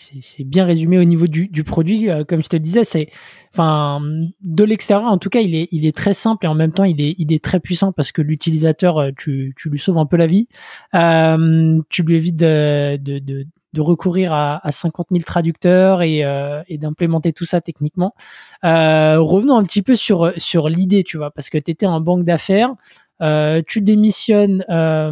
bien 0.45 0.63
résumé 0.63 0.97
au 0.97 1.03
niveau 1.03 1.27
du, 1.27 1.49
du 1.49 1.65
produit. 1.65 2.09
Euh, 2.09 2.23
comme 2.23 2.41
je 2.41 2.47
te 2.47 2.55
le 2.55 2.61
disais, 2.61 2.85
c'est, 2.85 3.09
enfin, 3.53 3.99
de 4.41 4.63
l'extérieur, 4.63 5.11
en 5.11 5.17
tout 5.17 5.29
cas, 5.29 5.41
il 5.41 5.55
est, 5.55 5.67
il 5.71 5.85
est 5.85 5.93
très 5.93 6.13
simple 6.13 6.45
et 6.45 6.47
en 6.47 6.55
même 6.55 6.71
temps, 6.71 6.85
il 6.85 7.01
est, 7.01 7.15
il 7.17 7.33
est 7.33 7.43
très 7.43 7.59
puissant 7.59 7.91
parce 7.91 8.13
que 8.13 8.21
l'utilisateur, 8.21 8.97
euh, 8.97 9.09
tu, 9.17 9.53
tu 9.57 9.69
lui 9.69 9.77
sauves 9.77 9.97
un 9.97 10.05
peu 10.05 10.15
la 10.15 10.25
vie. 10.25 10.47
Euh, 10.95 11.81
tu 11.89 12.03
lui 12.03 12.15
évites 12.15 12.37
de, 12.37 12.95
de, 12.95 13.19
de, 13.19 13.45
de 13.73 13.81
recourir 13.81 14.31
à, 14.31 14.65
à 14.65 14.71
50 14.71 15.07
000 15.11 15.23
traducteurs 15.25 16.01
et, 16.01 16.23
euh, 16.23 16.63
et 16.69 16.77
d'implémenter 16.77 17.33
tout 17.33 17.45
ça 17.45 17.59
techniquement. 17.59 18.15
revenons 18.63 19.57
un 19.57 19.63
petit 19.63 19.81
peu 19.81 19.97
sur, 19.97 20.31
sur 20.37 20.69
l'idée, 20.69 21.03
tu 21.03 21.17
vois, 21.17 21.31
parce 21.31 21.49
que 21.49 21.57
tu 21.57 21.71
étais 21.71 21.87
en 21.87 21.99
banque 21.99 22.23
d'affaires. 22.23 22.73
Euh, 23.21 23.61
tu 23.65 23.81
démissionnes 23.81 24.63
euh, 24.69 25.11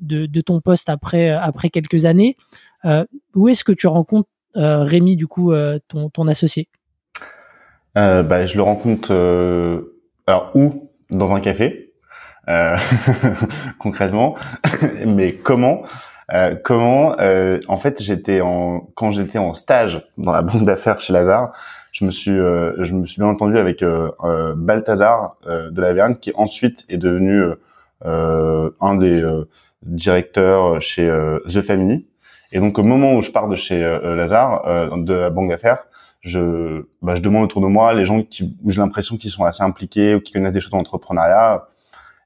de, 0.00 0.40
ton 0.40 0.60
poste 0.60 0.88
après, 0.88 1.30
après 1.30 1.70
quelques 1.70 2.04
années. 2.04 2.36
Euh, 2.84 3.04
où 3.34 3.48
est-ce 3.48 3.64
que 3.64 3.72
tu 3.72 3.86
rencontres 3.86 4.28
Rémi, 4.54 5.16
du 5.16 5.26
coup, 5.26 5.54
ton, 5.88 6.10
ton 6.10 6.28
associé? 6.28 6.68
Bah, 7.94 8.46
Je 8.46 8.56
le 8.56 8.62
rencontre, 8.62 9.12
alors 10.26 10.50
où? 10.54 10.90
Dans 11.08 11.32
un 11.34 11.40
café, 11.40 11.94
concrètement. 13.78 14.36
Mais 15.06 15.36
comment? 15.36 15.84
Comment 16.64 17.16
en 17.18 17.78
fait 17.78 18.02
j'étais 18.02 18.42
en 18.42 18.90
quand 18.94 19.10
j'étais 19.10 19.38
en 19.38 19.54
stage 19.54 20.06
dans 20.18 20.32
la 20.32 20.42
banque 20.42 20.64
d'affaires 20.64 21.00
chez 21.00 21.12
Lazare 21.14 21.52
je 21.92 22.06
me 22.06 22.10
suis 22.10 22.32
euh, 22.32 22.72
je 22.84 22.94
me 22.94 23.06
suis 23.06 23.20
bien 23.20 23.28
entendu 23.28 23.58
avec 23.58 23.82
euh, 23.82 24.10
euh 24.24 24.54
Balthazar 24.56 25.36
euh, 25.46 25.70
de 25.70 25.80
la 25.80 25.92
Verne 25.92 26.16
qui 26.16 26.32
ensuite 26.34 26.84
est 26.88 26.98
devenu 26.98 27.44
un 28.04 28.96
des 28.96 29.24
directeurs 29.82 30.82
chez 30.82 31.06
The 31.46 31.60
Family 31.60 32.04
et 32.50 32.58
donc 32.58 32.76
au 32.80 32.82
moment 32.82 33.14
où 33.14 33.22
je 33.22 33.30
pars 33.30 33.46
de 33.46 33.54
chez 33.54 33.80
Lazare 33.80 34.98
de 34.98 35.14
la 35.14 35.30
banque 35.30 35.50
d'affaires 35.50 35.84
je 36.22 36.82
bah, 37.00 37.14
je 37.14 37.22
demande 37.22 37.44
autour 37.44 37.62
de 37.62 37.68
moi 37.68 37.94
les 37.94 38.04
gens 38.04 38.24
qui 38.24 38.56
j'ai 38.66 38.80
l'impression 38.80 39.16
qu'ils 39.16 39.30
sont 39.30 39.44
assez 39.44 39.62
impliqués 39.62 40.16
ou 40.16 40.20
qui 40.20 40.32
connaissent 40.32 40.50
des 40.50 40.60
choses 40.60 40.72
d'entrepreneuriat 40.72 41.68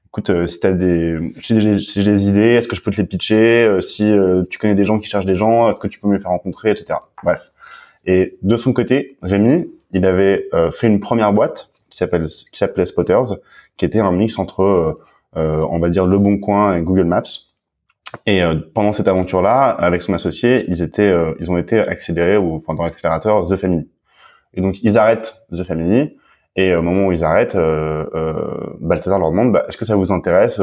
écoute, 0.07 0.31
euh, 0.31 0.47
si 0.47 0.59
t'as 0.59 0.71
des, 0.71 1.19
si 1.43 1.61
j'ai, 1.61 2.03
des 2.03 2.29
idées, 2.29 2.55
est-ce 2.55 2.67
que 2.67 2.75
je 2.75 2.81
peux 2.81 2.89
te 2.89 2.97
les 2.97 3.05
pitcher? 3.05 3.77
Si 3.81 4.11
tu 4.49 4.57
connais 4.57 4.73
des 4.73 4.83
gens 4.83 4.97
qui 4.97 5.07
cherchent 5.07 5.27
des 5.27 5.35
gens, 5.35 5.69
est-ce 5.69 5.79
que 5.79 5.87
tu 5.87 5.99
peux 5.99 6.07
me 6.07 6.15
les 6.15 6.19
faire 6.19 6.31
rencontrer, 6.31 6.71
etc. 6.71 6.95
Bref. 7.23 7.51
Et 8.07 8.37
de 8.41 8.55
son 8.55 8.73
côté, 8.73 9.17
Rémi, 9.21 9.69
il 9.91 10.05
avait 10.05 10.47
euh, 10.53 10.71
fait 10.71 10.87
une 10.87 11.01
première 11.01 11.33
boîte 11.33 11.69
qui 11.89 11.97
s'appelle 11.97 12.27
qui 12.27 12.57
s'appelait 12.57 12.85
Spotters, 12.85 13.35
qui 13.75 13.85
était 13.85 13.99
un 13.99 14.11
mix 14.11 14.39
entre 14.39 14.63
euh, 14.63 14.93
euh, 15.35 15.67
on 15.69 15.79
va 15.79 15.89
dire 15.89 16.05
Le 16.05 16.17
Bon 16.17 16.39
Coin 16.39 16.75
et 16.75 16.81
Google 16.81 17.03
Maps. 17.03 17.23
Et 18.25 18.41
pendant 18.73 18.93
cette 18.93 19.09
aventure-là, 19.09 19.67
avec 19.67 20.01
son 20.01 20.13
associé, 20.13 20.63
ils 20.69 20.81
étaient 20.81 21.13
ils 21.41 21.51
ont 21.51 21.57
été 21.57 21.77
accélérés 21.77 22.37
ou 22.37 22.55
enfin 22.55 22.73
dans 22.73 22.83
l'accélérateur 22.83 23.43
The 23.43 23.57
Family. 23.57 23.89
Et 24.53 24.61
donc 24.61 24.81
ils 24.81 24.97
arrêtent 24.97 25.41
The 25.51 25.63
Family 25.63 26.17
et 26.55 26.73
au 26.73 26.81
moment 26.81 27.07
où 27.07 27.11
ils 27.11 27.25
arrêtent, 27.25 27.57
Balthazar 28.79 29.19
leur 29.19 29.29
demande 29.29 29.51
bah, 29.51 29.65
est-ce 29.67 29.75
que 29.75 29.83
ça 29.83 29.97
vous 29.97 30.13
intéresse 30.13 30.61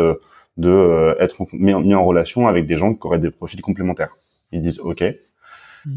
de 0.57 1.15
être 1.21 1.45
mis 1.53 1.95
en 1.95 2.05
relation 2.05 2.47
avec 2.47 2.67
des 2.67 2.79
gens 2.79 2.95
qui 2.95 3.07
auraient 3.07 3.19
des 3.19 3.31
profils 3.31 3.61
complémentaires? 3.61 4.17
Ils 4.51 4.63
disent 4.63 4.81
OK. 4.81 5.05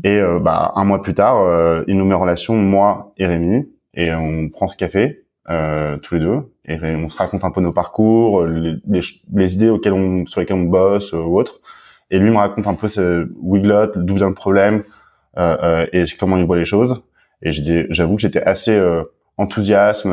Et 0.04 0.20
euh, 0.20 0.40
bah, 0.40 0.72
un 0.76 0.84
mois 0.84 1.02
plus 1.02 1.14
tard, 1.14 1.40
euh, 1.40 1.84
il 1.88 1.98
nous 1.98 2.06
met 2.06 2.14
en 2.14 2.20
relation, 2.20 2.56
moi 2.56 3.14
et 3.18 3.26
Rémi. 3.26 3.70
et 3.94 4.14
on 4.14 4.50
prend 4.50 4.68
ce 4.68 4.76
café 4.76 5.26
euh, 5.50 5.98
tous 5.98 6.16
les 6.16 6.22
deux 6.22 6.52
et 6.68 6.78
on 6.84 7.08
se 7.10 7.18
raconte 7.18 7.44
un 7.46 7.52
peu 7.52 7.62
nos 7.62 7.72
parcours, 7.72 8.46
les, 8.46 8.76
les, 9.34 9.56
idées 9.56 9.70
auxquelles 9.70 9.94
on, 9.94 10.26
sur 10.26 10.42
lesquelles 10.42 10.58
on 10.58 10.64
bosse 10.64 11.14
euh, 11.14 11.22
ou 11.22 11.40
autre. 11.40 11.60
Et 12.12 12.20
lui 12.20 12.30
me 12.30 12.38
raconte 12.38 12.68
un 12.68 12.74
peu 12.74 12.90
ce 12.90 13.30
Wiglot, 13.42 13.94
d'où 13.96 14.16
vient 14.16 14.30
le 14.30 14.34
problème 14.34 14.84
euh, 15.38 15.58
euh, 15.64 15.88
et 15.94 16.06
comment 16.20 16.38
il 16.38 16.46
voit 16.46 16.58
les 16.58 16.66
choses. 16.66 17.04
Et 17.42 17.52
j'avoue 17.92 18.16
que 18.16 18.22
j'étais 18.22 18.42
assez 18.42 18.76
euh, 18.76 19.04
enthousiasme, 19.38 20.12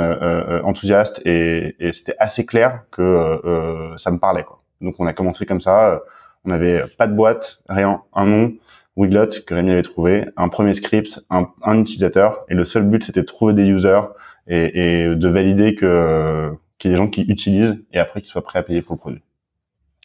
enthousiaste 0.64 1.22
et, 1.24 1.76
et 1.80 1.92
c'était 1.92 2.16
assez 2.18 2.44
clair 2.44 2.84
que 2.90 3.94
ça 3.96 4.10
me 4.10 4.18
parlait. 4.18 4.44
Quoi. 4.44 4.62
Donc 4.80 4.96
on 4.98 5.06
a 5.06 5.12
commencé 5.12 5.46
comme 5.46 5.60
ça. 5.60 6.00
On 6.44 6.50
n'avait 6.50 6.84
pas 6.98 7.06
de 7.06 7.14
boîte, 7.14 7.62
rien, 7.68 8.02
un 8.12 8.26
nom, 8.26 8.52
Wiglot 8.96 9.28
que 9.46 9.54
Rémi 9.54 9.72
avait 9.72 9.82
trouvé, 9.82 10.24
un 10.36 10.48
premier 10.48 10.74
script, 10.74 11.20
un, 11.30 11.48
un 11.62 11.80
utilisateur, 11.80 12.44
et 12.48 12.54
le 12.54 12.64
seul 12.64 12.84
but 12.84 13.04
c'était 13.04 13.20
de 13.20 13.26
trouver 13.26 13.52
des 13.52 13.64
users 13.64 14.00
et, 14.46 15.04
et 15.04 15.14
de 15.14 15.28
valider 15.28 15.74
que 15.74 16.50
qu'il 16.78 16.90
y 16.90 16.94
ait 16.94 16.96
des 16.96 17.02
gens 17.02 17.08
qui 17.08 17.22
utilisent 17.22 17.82
et 17.92 17.98
après 17.98 18.20
qu'ils 18.20 18.30
soient 18.30 18.42
prêts 18.42 18.58
à 18.58 18.62
payer 18.62 18.82
pour 18.82 18.94
le 18.96 19.00
produit. 19.00 19.22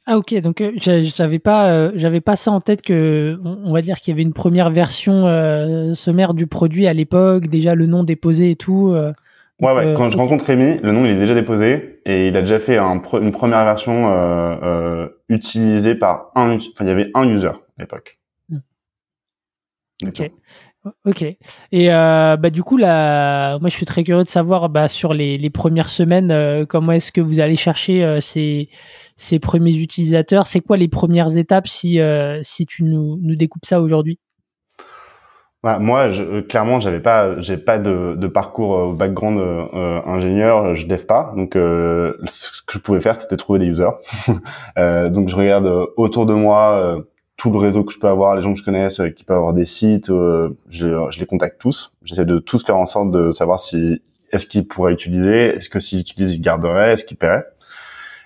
Ah 0.05 0.17
ok, 0.17 0.33
donc 0.41 0.61
euh, 0.61 0.71
j'avais 0.77 1.37
pas 1.37 1.69
euh, 1.69 1.91
j'avais 1.93 2.21
pas 2.21 2.35
ça 2.35 2.51
en 2.51 2.61
tête 2.61 2.81
que 2.81 3.37
on, 3.43 3.71
va 3.71 3.81
dire 3.81 3.97
qu'il 3.97 4.11
y 4.11 4.15
avait 4.15 4.23
une 4.23 4.33
première 4.33 4.71
version 4.71 5.27
euh, 5.27 5.93
sommaire 5.93 6.33
du 6.33 6.47
produit 6.47 6.87
à 6.87 6.93
l'époque, 6.93 7.47
déjà 7.47 7.75
le 7.75 7.85
nom 7.85 8.03
déposé 8.03 8.49
et 8.51 8.55
tout. 8.55 8.95
ouais 9.61 9.73
ouais. 9.73 9.93
Quand 9.95 10.09
je 10.09 10.17
rencontre 10.17 10.45
Rémi, 10.45 10.77
le 10.81 10.91
nom 10.93 11.05
il 11.05 11.11
est 11.11 11.19
déjà 11.19 11.35
déposé 11.35 12.01
et 12.05 12.29
il 12.29 12.37
a 12.37 12.41
déjà 12.41 12.59
fait 12.59 12.77
un, 12.77 13.01
une 13.21 13.31
première 13.31 13.63
version 13.65 15.09
utilisée 15.27 15.95
par 15.95 16.31
un, 16.33 16.55
enfin 16.55 16.85
il 16.85 16.87
y 16.87 16.91
avait 16.91 17.11
un 17.13 17.27
user 17.29 17.47
à 17.47 17.81
l'époque. 17.81 18.18
Ok. 20.05 20.31
Ok. 21.05 21.23
Et 21.23 21.93
euh, 21.93 22.37
bah, 22.37 22.49
du 22.49 22.63
coup, 22.63 22.77
là, 22.77 23.59
moi, 23.59 23.69
je 23.69 23.75
suis 23.75 23.85
très 23.85 24.03
curieux 24.03 24.23
de 24.23 24.29
savoir 24.29 24.69
bah, 24.69 24.87
sur 24.87 25.13
les, 25.13 25.37
les, 25.37 25.49
premières 25.49 25.89
semaines, 25.89 26.31
euh, 26.31 26.65
comment 26.65 26.93
est-ce 26.93 27.11
que 27.11 27.19
vous 27.19 27.41
allez 27.41 27.57
chercher 27.57 28.03
euh, 28.03 28.21
ces, 28.21 28.69
ces, 29.17 29.39
premiers 29.39 29.75
utilisateurs? 29.75 30.45
C'est 30.45 30.61
quoi 30.61 30.77
les 30.77 30.87
premières 30.87 31.37
étapes 31.37 31.67
si, 31.67 31.99
si 32.43 32.65
tu 32.65 32.83
nous, 32.83 33.19
nous 33.21 33.35
découpes 33.35 33.65
ça 33.65 33.81
aujourd'hui? 33.81 34.19
Bah, 35.63 35.79
moi, 35.79 36.07
je, 36.07 36.39
clairement, 36.39 36.79
j'avais 36.79 37.01
pas, 37.01 37.41
j'ai 37.41 37.57
pas 37.57 37.77
de, 37.77 38.15
de 38.15 38.27
parcours 38.27 38.93
background 38.93 39.41
ingénieur, 40.05 40.75
je 40.75 40.87
dev 40.87 41.03
pas, 41.05 41.33
donc 41.35 41.55
ce 41.55 42.61
que 42.65 42.73
je 42.73 42.79
pouvais 42.79 43.01
faire, 43.01 43.19
c'était 43.19 43.35
trouver 43.35 43.59
des 43.59 43.65
users. 43.65 43.89
donc 44.77 45.27
je 45.27 45.35
regarde 45.35 45.69
autour 45.97 46.25
de 46.25 46.33
moi 46.33 47.03
tout 47.39 47.49
le 47.51 47.57
réseau 47.57 47.85
que 47.85 47.93
je 47.93 47.99
peux 47.99 48.07
avoir, 48.07 48.35
les 48.35 48.43
gens 48.43 48.53
que 48.53 48.59
je 48.59 48.65
connaisse, 48.65 48.99
euh, 48.99 49.09
qui 49.09 49.23
peuvent 49.23 49.37
avoir 49.37 49.53
des 49.53 49.65
sites, 49.65 50.09
euh, 50.09 50.49
je, 50.69 50.87
je, 51.09 51.19
les 51.19 51.25
contacte 51.25 51.59
tous. 51.59 51.95
J'essaie 52.03 52.25
de 52.25 52.37
tous 52.37 52.63
faire 52.63 52.75
en 52.75 52.85
sorte 52.85 53.11
de 53.11 53.31
savoir 53.31 53.61
si 53.61 54.01
est-ce 54.33 54.45
qu'ils 54.45 54.67
pourraient 54.67 54.91
utiliser, 54.91 55.55
est-ce 55.55 55.69
que 55.69 55.79
s'ils 55.79 56.01
utilisent, 56.01 56.33
ils 56.33 56.41
garderaient, 56.41 56.93
est-ce 56.93 57.05
qu'ils 57.05 57.17
paieraient. 57.17 57.45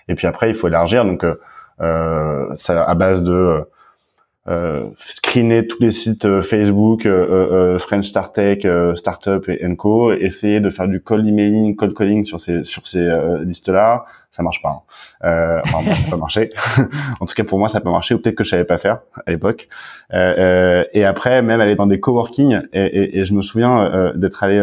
Et 0.07 0.15
puis 0.15 0.25
après, 0.25 0.49
il 0.49 0.55
faut 0.55 0.67
élargir. 0.67 1.05
Donc, 1.05 1.23
euh, 1.23 1.35
euh 1.79 2.55
ça 2.55 2.83
à 2.83 2.95
base 2.95 3.23
de 3.23 3.63
euh, 4.49 4.89
screener 4.97 5.67
tous 5.67 5.81
les 5.81 5.91
sites 5.91 6.25
euh, 6.25 6.41
Facebook, 6.41 7.05
euh, 7.05 7.79
French 7.79 8.07
Start 8.07 8.35
Tech, 8.35 8.65
Startup 8.95 9.47
et 9.47 9.65
Enco, 9.65 10.11
essayer 10.11 10.59
de 10.59 10.69
faire 10.71 10.87
du 10.87 11.01
cold 11.01 11.25
emailing, 11.25 11.75
cold 11.75 11.93
calling 11.93 12.25
sur 12.25 12.41
ces 12.41 12.63
sur 12.63 12.87
ces 12.87 13.07
listes-là, 13.45 14.05
ça 14.35 14.43
marche 14.43 14.61
pas. 14.61 14.69
Hein. 14.69 14.81
Euh, 15.23 15.61
enfin, 15.63 15.81
moi, 15.81 15.95
ça 15.95 16.09
peut 16.09 16.17
marcher. 16.17 16.51
en 17.19 17.25
tout 17.25 17.33
cas, 17.33 17.43
pour 17.43 17.59
moi, 17.59 17.69
ça 17.69 17.79
peut 17.79 17.89
marcher. 17.89 18.15
Ou 18.15 18.19
peut-être 18.19 18.35
que 18.35 18.43
je 18.43 18.49
savais 18.49 18.65
pas 18.65 18.77
faire 18.77 18.99
à 19.25 19.31
l'époque. 19.31 19.69
Euh, 20.13 20.83
et 20.91 21.05
après, 21.05 21.41
même 21.41 21.61
aller 21.61 21.75
dans 21.75 21.87
des 21.87 21.99
coworking. 21.99 22.61
Et, 22.73 23.23
je 23.23 23.33
me 23.33 23.41
souviens 23.41 24.11
d'être 24.15 24.43
allé 24.43 24.59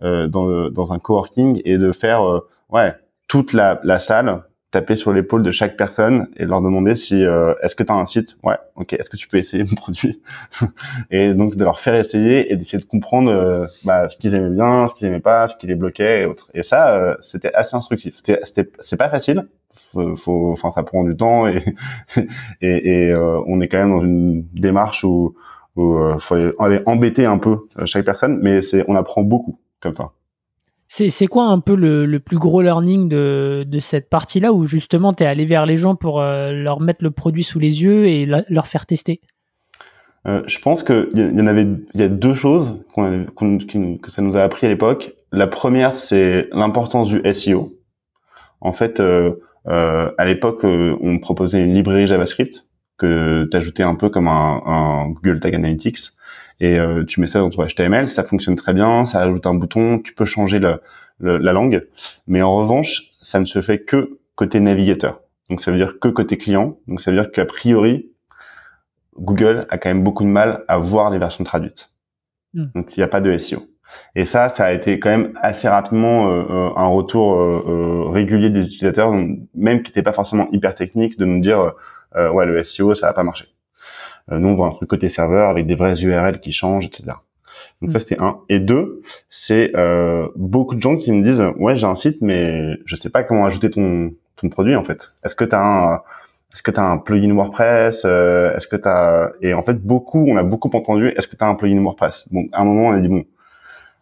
dans, 0.00 0.70
dans 0.70 0.92
un 0.92 0.98
coworking 0.98 1.62
et 1.64 1.78
de 1.78 1.92
faire 1.92 2.20
ouais 2.68 2.94
toute 3.26 3.52
la, 3.52 3.80
la 3.82 3.98
salle 3.98 4.42
taper 4.70 4.96
sur 4.96 5.12
l'épaule 5.12 5.42
de 5.42 5.50
chaque 5.52 5.76
personne 5.76 6.28
et 6.36 6.44
leur 6.44 6.60
demander 6.60 6.96
si 6.96 7.24
euh, 7.24 7.54
est-ce 7.62 7.76
que 7.76 7.82
tu 7.82 7.92
as 7.92 7.94
un 7.94 8.06
site? 8.06 8.36
Ouais 8.42 8.56
ok 8.74 8.92
est-ce 8.94 9.10
que 9.10 9.16
tu 9.16 9.28
peux 9.28 9.38
essayer 9.38 9.64
mon 9.68 9.74
produit? 9.74 10.20
Et 11.10 11.34
donc 11.34 11.56
de 11.56 11.64
leur 11.64 11.80
faire 11.80 11.94
essayer 11.94 12.52
et 12.52 12.56
d'essayer 12.56 12.82
de 12.82 12.88
comprendre 12.88 13.30
euh, 13.30 13.66
bah, 13.84 14.08
ce 14.08 14.16
qu'ils 14.16 14.34
aimaient 14.34 14.54
bien 14.54 14.86
ce 14.88 14.94
qu'ils 14.94 15.06
aimaient 15.06 15.20
pas 15.20 15.46
ce 15.46 15.56
qui 15.56 15.66
les 15.66 15.76
bloquait 15.76 16.22
et 16.22 16.26
autres. 16.26 16.50
Et 16.54 16.62
ça 16.62 16.96
euh, 16.96 17.16
c'était 17.20 17.52
assez 17.54 17.76
instructif. 17.76 18.16
C'était 18.16 18.40
c'est 18.80 18.96
pas 18.96 19.08
facile. 19.08 19.46
Faut 20.16 20.52
enfin 20.52 20.70
ça 20.70 20.82
prend 20.82 21.04
du 21.04 21.16
temps 21.16 21.46
et 21.46 21.64
et, 22.60 23.08
et 23.08 23.14
on 23.14 23.60
est 23.60 23.68
quand 23.68 23.78
même 23.78 23.90
dans 23.90 24.04
une 24.04 24.44
démarche 24.52 25.04
où 25.04 25.34
où 25.76 25.98
faut 26.18 26.34
aller 26.58 26.80
embêter 26.86 27.24
un 27.26 27.38
peu 27.38 27.68
chaque 27.84 28.04
personne 28.04 28.38
mais 28.42 28.60
c'est 28.62 28.84
on 28.88 28.96
apprend 28.96 29.22
beaucoup 29.22 29.58
comme 29.80 29.94
ça 29.94 30.12
c'est 30.88 31.26
quoi 31.26 31.46
un 31.46 31.60
peu 31.60 31.74
le, 31.74 32.18
plus 32.18 32.38
gros 32.38 32.62
learning 32.62 33.08
de, 33.08 33.78
cette 33.80 34.08
partie-là 34.08 34.52
où 34.52 34.66
justement 34.66 35.12
tu 35.12 35.24
es 35.24 35.26
allé 35.26 35.44
vers 35.44 35.66
les 35.66 35.76
gens 35.76 35.96
pour 35.96 36.20
euh, 36.20 36.52
leur 36.52 36.80
mettre 36.80 37.02
le 37.02 37.10
produit 37.10 37.44
sous 37.44 37.58
les 37.58 37.82
yeux 37.82 38.06
et 38.06 38.26
leur 38.26 38.66
faire 38.66 38.86
tester? 38.86 39.20
Euh, 40.26 40.42
Je 40.46 40.58
pense 40.58 40.82
qu'il 40.82 41.08
y, 41.14 41.98
y 41.98 42.02
a 42.02 42.08
deux 42.08 42.34
choses 42.34 42.78
que 42.96 44.10
ça 44.10 44.22
nous 44.22 44.36
a 44.36 44.42
appris 44.42 44.66
à 44.66 44.68
l'époque. 44.68 45.14
La 45.32 45.46
première, 45.46 46.00
c'est 46.00 46.48
l'importance 46.52 47.08
du 47.08 47.20
SEO. 47.32 47.68
En 48.60 48.72
fait, 48.72 49.00
euh, 49.00 49.34
à 49.66 50.24
l'époque, 50.24 50.64
on 50.64 51.18
proposait 51.18 51.64
une 51.64 51.74
librairie 51.74 52.06
JavaScript 52.06 52.66
que 52.96 53.46
tu 53.50 53.56
ajoutais 53.56 53.82
un 53.82 53.94
peu 53.94 54.08
comme 54.08 54.28
un 54.28 55.10
Google 55.10 55.40
Tag 55.40 55.54
Analytics 55.54 56.15
et 56.60 56.78
euh, 56.78 57.04
tu 57.04 57.20
mets 57.20 57.26
ça 57.26 57.40
dans 57.40 57.50
ton 57.50 57.64
HTML, 57.66 58.08
ça 58.08 58.24
fonctionne 58.24 58.56
très 58.56 58.72
bien, 58.72 59.04
ça 59.04 59.20
ajoute 59.20 59.46
un 59.46 59.54
bouton, 59.54 59.98
tu 59.98 60.14
peux 60.14 60.24
changer 60.24 60.58
le, 60.58 60.80
la 61.20 61.52
langue, 61.52 61.86
mais 62.26 62.42
en 62.42 62.56
revanche, 62.56 63.12
ça 63.22 63.40
ne 63.40 63.44
se 63.44 63.60
fait 63.60 63.80
que 63.80 64.18
côté 64.34 64.60
navigateur. 64.60 65.22
Donc 65.50 65.60
ça 65.60 65.70
veut 65.70 65.76
dire 65.76 65.98
que 65.98 66.08
côté 66.08 66.36
client. 66.36 66.78
Donc 66.86 67.00
ça 67.00 67.10
veut 67.10 67.16
dire 67.16 67.30
qu'a 67.30 67.44
priori, 67.44 68.10
Google 69.18 69.66
a 69.70 69.78
quand 69.78 69.88
même 69.88 70.02
beaucoup 70.02 70.24
de 70.24 70.28
mal 70.28 70.64
à 70.68 70.78
voir 70.78 71.10
les 71.10 71.18
versions 71.18 71.44
traduites. 71.44 71.90
Hmm. 72.54 72.66
Donc 72.74 72.96
il 72.96 73.00
n'y 73.00 73.04
a 73.04 73.08
pas 73.08 73.20
de 73.20 73.36
SEO. 73.38 73.66
Et 74.14 74.24
ça, 74.24 74.48
ça 74.48 74.66
a 74.66 74.72
été 74.72 74.98
quand 74.98 75.10
même 75.10 75.32
assez 75.40 75.68
rapidement 75.68 76.28
euh, 76.28 76.44
euh 76.50 76.70
un 76.76 76.88
retour 76.88 77.34
euh, 77.34 78.08
régulier 78.08 78.50
des 78.50 78.66
utilisateurs, 78.66 79.12
même 79.54 79.82
qui 79.82 79.90
n'était 79.90 80.02
pas 80.02 80.12
forcément 80.12 80.48
hyper 80.52 80.74
technique, 80.74 81.18
de 81.18 81.24
nous 81.24 81.40
dire 81.40 81.72
ouais 82.14 82.46
le 82.46 82.62
SEO 82.64 82.94
ça 82.94 83.08
va 83.08 83.12
pas 83.12 83.22
marcher. 83.22 83.46
Euh, 84.32 84.38
nous, 84.38 84.48
on 84.48 84.54
voit 84.54 84.66
un 84.66 84.70
truc 84.70 84.88
côté 84.88 85.08
serveur 85.08 85.50
avec 85.50 85.66
des 85.66 85.74
vraies 85.74 86.02
URL 86.02 86.40
qui 86.40 86.52
changent, 86.52 86.86
etc. 86.86 87.12
Donc 87.80 87.90
ça, 87.90 87.98
mm. 87.98 88.00
c'était 88.00 88.20
un. 88.20 88.40
Et 88.48 88.58
deux, 88.58 89.02
c'est 89.30 89.72
euh, 89.76 90.28
beaucoup 90.36 90.74
de 90.74 90.82
gens 90.82 90.96
qui 90.96 91.12
me 91.12 91.22
disent, 91.22 91.42
ouais, 91.58 91.76
j'ai 91.76 91.86
un 91.86 91.94
site, 91.94 92.18
mais 92.20 92.76
je 92.84 92.96
sais 92.96 93.10
pas 93.10 93.22
comment 93.22 93.46
ajouter 93.46 93.70
ton, 93.70 94.12
ton 94.36 94.48
produit, 94.48 94.76
en 94.76 94.84
fait. 94.84 95.12
Est-ce 95.24 95.34
que 95.34 95.44
tu 95.44 95.54
as 95.54 95.62
un... 95.62 96.02
Est-ce 96.52 96.62
que 96.62 96.70
tu 96.70 96.80
as 96.80 96.90
un 96.90 96.96
plugin 96.96 97.34
WordPress 97.34 98.04
euh, 98.06 98.56
Est-ce 98.56 98.66
que 98.66 98.76
tu 98.76 98.88
as 98.88 99.32
et 99.42 99.52
en 99.52 99.62
fait 99.62 99.74
beaucoup 99.74 100.24
on 100.26 100.38
a 100.38 100.42
beaucoup 100.42 100.70
entendu 100.72 101.08
est-ce 101.08 101.28
que 101.28 101.36
tu 101.36 101.44
as 101.44 101.48
un 101.48 101.54
plugin 101.54 101.82
WordPress? 101.82 102.28
Bon, 102.30 102.48
à 102.52 102.62
un 102.62 102.64
moment 102.64 102.86
on 102.86 102.92
a 102.92 102.98
dit 102.98 103.08
bon 103.08 103.26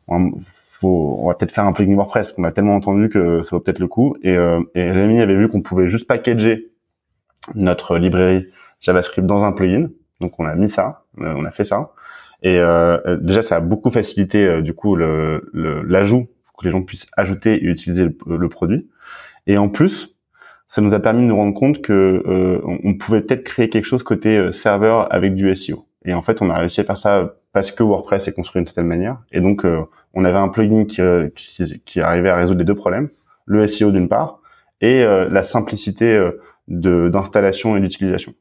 on, 0.06 0.34
faut, 0.38 1.18
on 1.20 1.26
va 1.26 1.34
peut-être 1.34 1.50
faire 1.50 1.64
un 1.64 1.72
plugin 1.72 1.96
WordPress 1.96 2.30
qu'on 2.30 2.44
a 2.44 2.52
tellement 2.52 2.76
entendu 2.76 3.08
que 3.08 3.42
ça 3.42 3.56
vaut 3.56 3.60
peut-être 3.60 3.80
le 3.80 3.88
coup 3.88 4.16
et, 4.22 4.36
euh, 4.36 4.60
et 4.76 4.88
Rémi 4.88 5.20
avait 5.20 5.34
vu 5.34 5.48
qu'on 5.48 5.62
pouvait 5.62 5.88
juste 5.88 6.06
packager 6.06 6.70
notre 7.56 7.98
librairie 7.98 8.44
JavaScript 8.80 9.26
dans 9.26 9.42
un 9.42 9.50
plugin 9.50 9.88
donc 10.24 10.40
on 10.40 10.46
a 10.46 10.54
mis 10.54 10.70
ça, 10.70 11.04
euh, 11.20 11.34
on 11.36 11.44
a 11.44 11.50
fait 11.50 11.64
ça. 11.64 11.92
Et 12.42 12.58
euh, 12.58 12.98
euh, 13.06 13.16
déjà, 13.16 13.42
ça 13.42 13.56
a 13.56 13.60
beaucoup 13.60 13.90
facilité 13.90 14.62
du 14.62 14.74
coup 14.74 14.96
l'ajout 14.96 16.28
pour 16.44 16.56
que 16.58 16.64
les 16.64 16.70
gens 16.70 16.82
puissent 16.82 17.06
ajouter 17.16 17.54
et 17.54 17.66
utiliser 17.66 18.08
le, 18.26 18.48
produit. 18.48 18.88
Et 19.46 19.58
en 19.58 19.68
plus, 19.68 20.16
ça 20.66 20.80
nous 20.80 20.94
a 20.94 21.00
permis 21.00 21.22
de 21.22 21.26
nous 21.26 21.36
rendre 21.36 21.54
compte 21.54 21.82
que 21.82 22.22
on 22.64 22.94
pouvait 22.94 23.20
peut-être 23.20 23.44
créer 23.44 23.68
quelque 23.68 23.86
chose 23.86 24.02
côté 24.02 24.52
serveur 24.52 25.12
avec 25.12 25.34
du 25.34 25.54
SEO. 25.54 25.86
Et 26.06 26.14
en 26.14 26.22
fait, 26.22 26.42
on 26.42 26.50
a 26.50 26.58
réussi 26.58 26.80
à 26.80 26.84
faire 26.84 26.98
ça 26.98 27.34
parce 27.52 27.70
que 27.70 27.82
WordPress 27.82 28.28
est 28.28 28.32
construit 28.32 28.60
d'une 28.60 28.66
certaine 28.66 28.86
manière. 28.86 29.18
Et 29.32 29.40
donc, 29.40 29.66
on 30.14 30.24
avait 30.24 30.38
un 30.38 30.48
plugin 30.48 30.84
qui, 30.84 31.02
qui, 31.34 31.82
qui, 31.84 32.00
arrivait 32.00 32.30
à 32.30 32.36
résoudre 32.36 32.58
les 32.58 32.64
deux 32.64 32.74
problèmes 32.74 33.08
le 33.46 33.66
SEO 33.66 33.90
d'une 33.90 34.08
part 34.08 34.40
et 34.80 35.04
la 35.04 35.42
simplicité 35.42 36.30
d'installation 36.68 37.76
et 37.76 37.80
d'utilisation. 37.80 38.34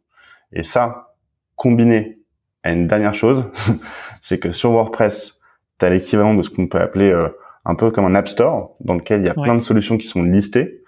Et 0.53 0.63
ça, 0.63 1.12
combiné 1.55 2.19
à 2.63 2.71
une 2.71 2.87
dernière 2.87 3.13
chose, 3.13 3.45
c'est 4.21 4.39
que 4.39 4.51
sur 4.51 4.71
WordPress, 4.71 5.39
tu 5.79 5.85
as 5.85 5.89
l'équivalent 5.89 6.33
de 6.33 6.43
ce 6.43 6.49
qu'on 6.49 6.67
peut 6.67 6.79
appeler 6.79 7.11
euh, 7.11 7.29
un 7.65 7.75
peu 7.75 7.91
comme 7.91 8.05
un 8.05 8.15
App 8.15 8.27
Store, 8.27 8.75
dans 8.79 8.95
lequel 8.95 9.21
il 9.21 9.25
y 9.25 9.29
a 9.29 9.33
plein 9.33 9.55
de 9.55 9.61
solutions 9.61 9.97
qui 9.97 10.07
sont 10.07 10.23
listées. 10.23 10.83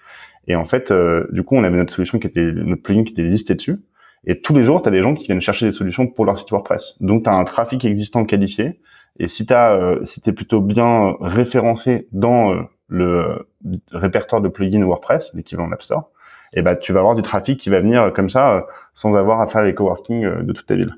Et 0.48 0.56
en 0.56 0.66
fait, 0.66 0.92
euh, 0.92 1.28
du 1.32 1.44
coup, 1.44 1.56
on 1.56 1.64
avait 1.64 1.78
notre 1.78 1.94
solution 1.94 2.20
qui 2.20 2.28
était 2.28 2.52
notre 2.52 2.82
plugin 2.82 3.04
qui 3.04 3.14
était 3.14 3.24
listé 3.24 3.56
dessus. 3.56 3.80
Et 4.28 4.42
tous 4.42 4.56
les 4.56 4.64
jours, 4.64 4.82
tu 4.82 4.88
as 4.88 4.92
des 4.92 5.02
gens 5.02 5.14
qui 5.14 5.26
viennent 5.26 5.42
chercher 5.42 5.66
des 5.66 5.72
solutions 5.72 6.08
pour 6.08 6.26
leur 6.26 6.38
site 6.38 6.50
WordPress. 6.52 6.98
Donc, 7.02 7.24
tu 7.24 7.30
as 7.30 7.34
un 7.34 7.44
trafic 7.44 7.86
existant 7.86 8.26
qualifié. 8.26 8.80
Et 9.18 9.28
si 9.28 9.46
tu 9.46 9.54
euh, 9.54 10.04
si 10.04 10.22
es 10.26 10.34
plutôt 10.34 10.62
bien 10.62 11.16
référencé 11.22 12.08
dans 12.12 12.54
le 12.88 13.48
répertoire 13.92 14.42
de 14.42 14.50
plugins 14.50 14.84
WordPress, 14.84 15.32
l'équivalent 15.34 15.70
d'App 15.70 15.82
Store, 15.82 16.12
et 16.56 16.62
bah 16.62 16.76
tu 16.76 16.94
vas 16.94 17.00
avoir 17.00 17.16
du 17.16 17.22
trafic 17.22 17.60
qui 17.60 17.70
va 17.70 17.80
venir 17.80 18.04
euh, 18.04 18.10
comme 18.10 18.30
ça 18.30 18.56
euh, 18.56 18.62
sans 18.94 19.16
avoir 19.16 19.42
à 19.42 19.48
faire 19.48 19.64
les 19.64 19.74
coworking 19.74 20.26
euh, 20.26 20.42
de 20.42 20.54
toute 20.54 20.66
ta 20.66 20.76
ville. 20.76 20.96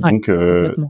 donc 0.00 0.30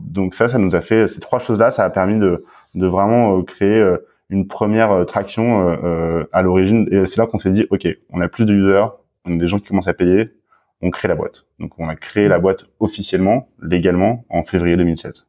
donc 0.01 0.35
ça, 0.35 0.49
ça 0.49 0.59
nous 0.59 0.75
a 0.75 0.81
fait 0.81 1.07
ces 1.07 1.19
trois 1.19 1.39
choses-là, 1.39 1.71
ça 1.71 1.83
a 1.83 1.89
permis 1.89 2.19
de 2.19 2.45
de 2.75 2.85
vraiment 2.85 3.41
créer 3.41 3.83
une 4.29 4.47
première 4.47 5.03
traction 5.07 6.27
à 6.31 6.41
l'origine. 6.43 6.87
Et 6.91 7.07
c'est 7.07 7.19
là 7.19 7.25
qu'on 7.25 7.39
s'est 7.39 7.49
dit, 7.49 7.65
ok, 7.71 7.87
on 8.11 8.21
a 8.21 8.27
plus 8.27 8.45
de 8.45 8.53
users, 8.53 8.85
on 9.25 9.35
a 9.35 9.39
des 9.39 9.47
gens 9.47 9.57
qui 9.57 9.67
commencent 9.69 9.87
à 9.87 9.95
payer, 9.95 10.31
on 10.81 10.91
crée 10.91 11.07
la 11.07 11.15
boîte. 11.15 11.45
Donc 11.59 11.79
on 11.79 11.89
a 11.89 11.95
créé 11.95 12.27
la 12.27 12.37
boîte 12.37 12.65
officiellement, 12.79 13.49
légalement, 13.63 14.25
en 14.29 14.43
février 14.43 14.77
2016. 14.77 15.26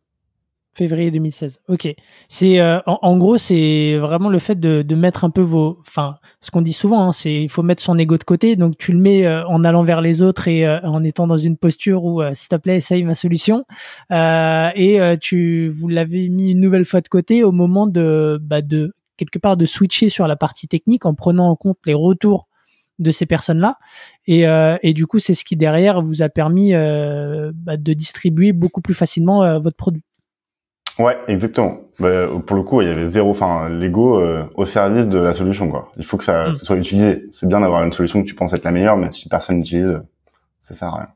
Février 0.79 1.11
2016. 1.11 1.59
Ok. 1.67 1.93
C'est 2.29 2.61
euh, 2.61 2.79
en, 2.87 3.19
gros, 3.19 3.37
c'est 3.37 3.97
vraiment 3.97 4.29
le 4.29 4.39
fait 4.39 4.55
de, 4.61 4.83
de, 4.83 4.95
mettre 4.95 5.25
un 5.25 5.31
peu 5.31 5.41
vos, 5.41 5.79
enfin, 5.81 6.19
ce 6.41 6.53
qu'on 6.53 6.63
dit 6.63 6.73
souvent, 6.73 7.09
hein, 7.09 7.11
c'est 7.11 7.35
il 7.35 7.49
faut 7.49 7.65
mettre 7.65 7.83
son 7.83 7.99
ego 7.99 8.17
de 8.17 8.23
côté. 8.23 8.55
Donc 8.55 8.79
tu 8.79 8.93
le 8.93 8.99
mets 8.99 9.27
euh, 9.27 9.45
en 9.49 9.65
allant 9.65 9.83
vers 9.83 10.01
les 10.01 10.23
autres 10.23 10.47
et 10.47 10.65
euh, 10.65 10.81
en 10.83 11.03
étant 11.03 11.27
dans 11.27 11.37
une 11.37 11.57
posture 11.57 12.05
où, 12.05 12.23
s'il 12.33 12.49
te 12.49 12.55
plaît, 12.55 12.77
essaye 12.77 13.03
ma 13.03 13.17
solution. 13.17 13.65
et 14.13 15.01
tu, 15.21 15.69
vous 15.69 15.89
l'avez 15.89 16.29
mis 16.29 16.53
une 16.53 16.61
nouvelle 16.61 16.85
fois 16.85 17.01
de 17.01 17.09
côté 17.09 17.43
au 17.43 17.51
moment 17.51 17.89
de, 17.89 18.39
bah, 18.41 18.63
de 18.63 18.95
quelque 19.17 19.41
part 19.41 19.57
de 19.57 19.67
switcher 19.67 20.11
sur 20.11 20.29
la 20.29 20.37
partie 20.37 20.69
technique 20.69 21.07
en 21.07 21.15
prenant 21.15 21.49
en 21.49 21.57
compte 21.57 21.79
les 21.87 21.95
retours 21.95 22.47
de 23.01 23.11
ces 23.11 23.27
personnes-là. 23.27 23.79
Et, 24.29 24.45
et, 24.83 24.95
du 24.95 25.09
coup, 25.09 25.19
c'est 25.19 25.35
ce 25.35 25.45
qui 25.45 25.57
derrière 25.57 26.03
vous 26.03 26.23
a 26.23 26.29
permis 26.29 26.73
bah, 26.73 27.77
de 27.77 27.93
distribuer 27.95 28.53
beaucoup 28.53 28.81
plus 28.81 28.95
facilement 28.95 29.59
votre 29.59 29.77
produit. 29.77 30.05
Ouais, 30.99 31.17
exactement. 31.29 31.79
Bah, 32.01 32.27
pour 32.45 32.57
le 32.57 32.65
coup, 32.65 32.83
il 32.83 32.89
y 32.89 32.91
avait 32.91 33.07
zéro, 33.07 33.31
enfin, 33.31 33.69
l'ego 33.69 34.21
euh, 34.21 34.45
au 34.57 34.67
service 34.67 35.07
de 35.07 35.19
la 35.19 35.33
solution, 35.33 35.71
quoi. 35.71 35.93
Il 35.97 36.05
faut 36.05 36.17
que 36.17 36.25
ça, 36.25 36.49
mm. 36.49 36.55
soit 36.57 36.77
utilisé. 36.77 37.27
C'est 37.33 37.49
bien 37.49 37.61
d'avoir 37.61 37.85
une 37.85 37.93
solution 37.93 38.21
que 38.21 38.27
tu 38.27 38.35
penses 38.35 38.53
être 38.53 38.65
la 38.65 38.73
meilleure, 38.73 38.97
mais 38.97 39.13
si 39.13 39.29
personne 39.29 39.59
n'utilise, 39.59 40.01
ça 40.61 40.75
sert 40.75 40.89
à 40.89 40.97
rien. 40.97 41.09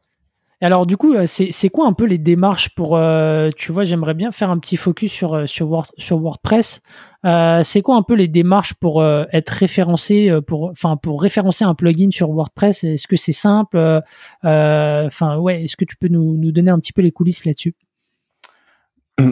alors, 0.60 0.86
du 0.86 0.96
coup, 0.96 1.14
euh, 1.14 1.26
c'est 1.26 1.68
quoi 1.68 1.88
un 1.88 1.94
peu 1.94 2.04
les 2.04 2.18
démarches 2.18 2.68
pour, 2.76 2.96
euh, 2.96 3.50
tu 3.56 3.72
vois, 3.72 3.82
j'aimerais 3.82 4.14
bien 4.14 4.30
faire 4.30 4.50
un 4.50 4.58
petit 4.58 4.76
focus 4.76 5.10
sur 5.10 5.48
sur, 5.48 5.68
Word, 5.68 5.86
sur 5.98 6.18
WordPress. 6.18 6.80
c'est 7.64 7.82
quoi 7.82 7.96
un 7.96 8.02
peu 8.02 8.14
les 8.14 8.28
démarches 8.28 8.74
pour 8.74 9.04
être 9.04 9.50
référencé, 9.50 10.30
pour, 10.46 10.70
enfin, 10.70 10.96
pour 10.96 11.20
référencer 11.20 11.64
un 11.64 11.74
plugin 11.74 12.10
sur 12.12 12.30
WordPress? 12.30 12.84
Est-ce 12.84 13.08
que 13.08 13.16
c'est 13.16 13.32
simple? 13.32 14.00
Enfin, 14.44 15.38
ouais, 15.38 15.64
est-ce 15.64 15.76
que 15.76 15.84
tu 15.84 15.96
peux 15.96 16.08
nous, 16.08 16.36
nous 16.36 16.52
donner 16.52 16.70
un 16.70 16.78
petit 16.78 16.92
peu 16.92 17.02
les 17.02 17.10
coulisses 17.10 17.44
là-dessus? 17.44 17.74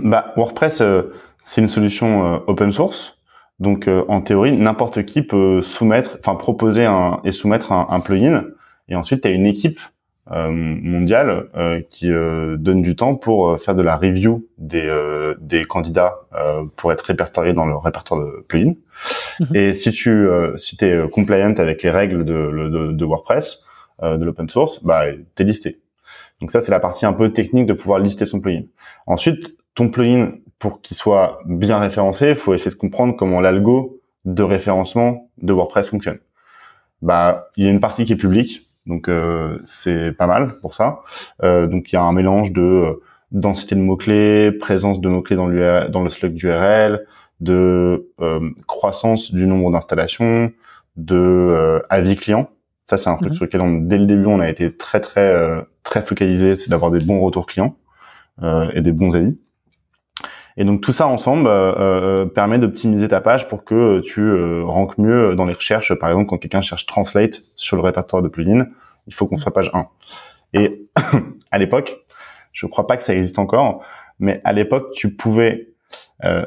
Bah, 0.05 0.33
WordPress, 0.37 0.81
euh, 0.81 1.13
c'est 1.43 1.61
une 1.61 1.69
solution 1.69 2.27
euh, 2.27 2.39
open 2.47 2.73
source. 2.73 3.19
Donc, 3.59 3.89
euh, 3.89 4.05
en 4.09 4.21
théorie, 4.21 4.57
n'importe 4.57 5.05
qui 5.05 5.23
peut 5.23 5.63
soumettre, 5.63 6.19
enfin 6.21 6.35
proposer 6.35 6.87
un, 6.87 7.21
et 7.25 7.33
soumettre 7.33 7.73
un, 7.73 7.87
un 7.91 8.01
plugin. 8.01 8.45
Et 8.89 8.97
ensuite, 8.97 9.23
tu 9.23 9.29
as 9.29 9.33
une 9.33 9.47
équipe 9.47 9.81
mondiale 10.33 11.49
qui 11.91 12.09
donne 12.09 12.83
du 12.83 12.95
temps 12.95 13.17
pour 13.17 13.61
faire 13.61 13.75
de 13.75 13.83
la 13.83 13.97
review 13.97 14.47
des, 14.59 14.89
des 15.41 15.65
candidats 15.65 16.21
pour 16.77 16.93
être 16.93 17.01
répertoriés 17.01 17.53
dans 17.53 17.67
le 17.67 17.75
répertoire 17.75 18.21
de 18.21 18.45
plugins. 18.47 18.75
Mhm. 19.41 19.57
Et 19.57 19.75
si 19.75 19.91
tu 19.91 20.29
si 20.57 20.77
es 20.85 21.09
compliant 21.11 21.53
avec 21.57 21.83
les 21.83 21.91
règles 21.91 22.25
de, 22.25 22.69
de, 22.69 22.93
de 22.93 23.05
WordPress, 23.05 23.65
de 24.03 24.25
l'open 24.25 24.49
source, 24.49 24.85
bah, 24.85 25.07
t'es 25.35 25.43
listé. 25.43 25.81
Donc 26.41 26.53
ça, 26.53 26.63
c'est 26.63 26.71
la 26.71 26.81
partie 26.81 27.07
un 27.07 27.13
peu 27.13 27.33
technique 27.33 27.67
de 27.67 27.73
pouvoir 27.73 27.99
lister 27.99 28.25
son 28.25 28.41
plugin. 28.41 28.67
Ensuite, 29.07 29.57
ton 29.75 29.89
plugin, 29.89 30.33
pour 30.59 30.83
qu'il 30.83 30.97
soit 30.97 31.41
bien 31.47 31.79
référencé, 31.79 32.31
il 32.31 32.35
faut 32.35 32.55
essayer 32.55 32.71
de 32.71 32.77
comprendre 32.77 33.17
comment 33.17 33.41
l'algo 33.41 34.01
de 34.25 34.43
référencement 34.43 35.31
de 35.39 35.53
WordPress 35.53 35.89
fonctionne. 35.89 36.19
Bah, 37.03 37.49
il 37.57 37.65
y 37.65 37.69
a 37.69 37.71
une 37.71 37.81
partie 37.81 38.05
qui 38.05 38.13
est 38.13 38.17
publique, 38.17 38.69
donc 38.87 39.09
euh, 39.09 39.59
c'est 39.67 40.13
pas 40.13 40.27
mal 40.27 40.59
pour 40.61 40.75
ça. 40.75 41.01
Euh, 41.43 41.67
donc 41.67 41.91
il 41.91 41.95
y 41.95 41.99
a 41.99 42.03
un 42.03 42.13
mélange 42.13 42.53
de 42.53 42.61
euh, 42.61 43.03
densité 43.31 43.75
de 43.75 43.81
mots-clés, 43.81 44.53
présence 44.53 45.01
de 45.01 45.09
mots-clés 45.09 45.37
dans, 45.37 45.49
dans 45.89 46.03
le 46.03 46.11
slug 46.11 46.35
d'URL, 46.35 47.07
de 47.41 48.11
croissance 48.67 49.33
du 49.33 49.47
nombre 49.47 49.71
d'installations, 49.71 50.53
de 50.97 51.83
avis 51.89 52.17
clients. 52.17 52.51
Ça 52.85 52.99
c'est 52.99 53.09
un 53.09 53.15
truc 53.15 53.31
mhm. 53.31 53.35
sur 53.35 53.45
lequel 53.47 53.63
on, 53.63 53.77
dès 53.77 53.97
le 53.97 54.05
début 54.05 54.27
on 54.27 54.41
a 54.41 54.51
été 54.51 54.77
très 54.77 55.01
très 55.01 55.65
très 55.85 56.03
focalisé, 56.03 56.57
c'est 56.57 56.69
d'avoir 56.69 56.91
des 56.91 57.03
bons 57.03 57.21
retours 57.21 57.47
clients 57.47 57.77
et 58.75 58.83
des 58.83 58.93
bons 58.93 59.17
avis. 59.17 59.39
Et 60.61 60.65
donc 60.65 60.83
tout 60.83 60.93
ça 60.93 61.07
ensemble 61.07 61.49
euh, 61.49 61.73
euh, 61.79 62.27
permet 62.27 62.59
d'optimiser 62.59 63.09
ta 63.09 63.23
page 63.23 63.49
pour 63.49 63.65
que 63.65 64.01
tu 64.01 64.21
euh, 64.21 64.63
ranques 64.63 64.99
mieux 64.99 65.35
dans 65.35 65.47
les 65.47 65.55
recherches. 65.55 65.95
Par 65.95 66.11
exemple, 66.11 66.29
quand 66.29 66.37
quelqu'un 66.37 66.61
cherche 66.61 66.85
Translate 66.85 67.45
sur 67.57 67.77
le 67.77 67.83
répertoire 67.83 68.21
de 68.21 68.29
plugins, 68.29 68.67
il 69.07 69.15
faut 69.15 69.27
qu'on 69.27 69.39
soit 69.39 69.55
page 69.55 69.71
1. 69.73 69.89
Et 70.53 70.87
à 71.51 71.59
l'époque, 71.59 72.05
je 72.53 72.67
crois 72.67 72.87
pas 72.87 72.99
que 72.99 73.05
ça 73.05 73.15
existe 73.15 73.39
encore, 73.39 73.83
mais 74.19 74.43
à 74.45 74.53
l'époque, 74.53 74.93
tu 74.93 75.15
pouvais 75.15 75.69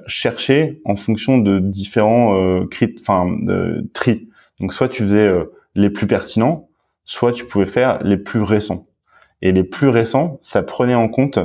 chercher 0.06 0.80
en 0.86 0.96
fonction 0.96 1.40
de 1.40 1.58
différents 1.58 2.68
crit 2.68 2.96
enfin 3.02 3.26
de 3.42 3.84
tri. 3.94 4.30
Donc 4.60 4.72
soit 4.74 4.88
tu 4.88 5.02
faisais 5.02 5.34
les 5.74 5.90
plus 5.90 6.06
pertinents, 6.06 6.70
soit 7.04 7.32
tu 7.32 7.46
pouvais 7.46 7.66
faire 7.66 8.02
les 8.04 8.18
plus 8.18 8.44
récents. 8.44 8.86
Et 9.42 9.52
les 9.52 9.64
plus 9.64 9.90
récents, 9.90 10.40
ça 10.44 10.62
prenait 10.62 10.94
en 10.94 11.10
compte 11.10 11.40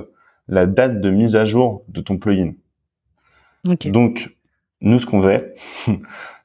la 0.48 0.66
date 0.66 1.00
de 1.00 1.10
mise 1.10 1.36
à 1.36 1.44
jour 1.44 1.84
de 1.88 2.00
ton 2.00 2.16
plugin. 2.16 2.54
Donc, 3.64 4.34
nous, 4.80 5.00
ce 5.00 5.06
qu'on 5.06 5.22
faisait, 5.22 5.54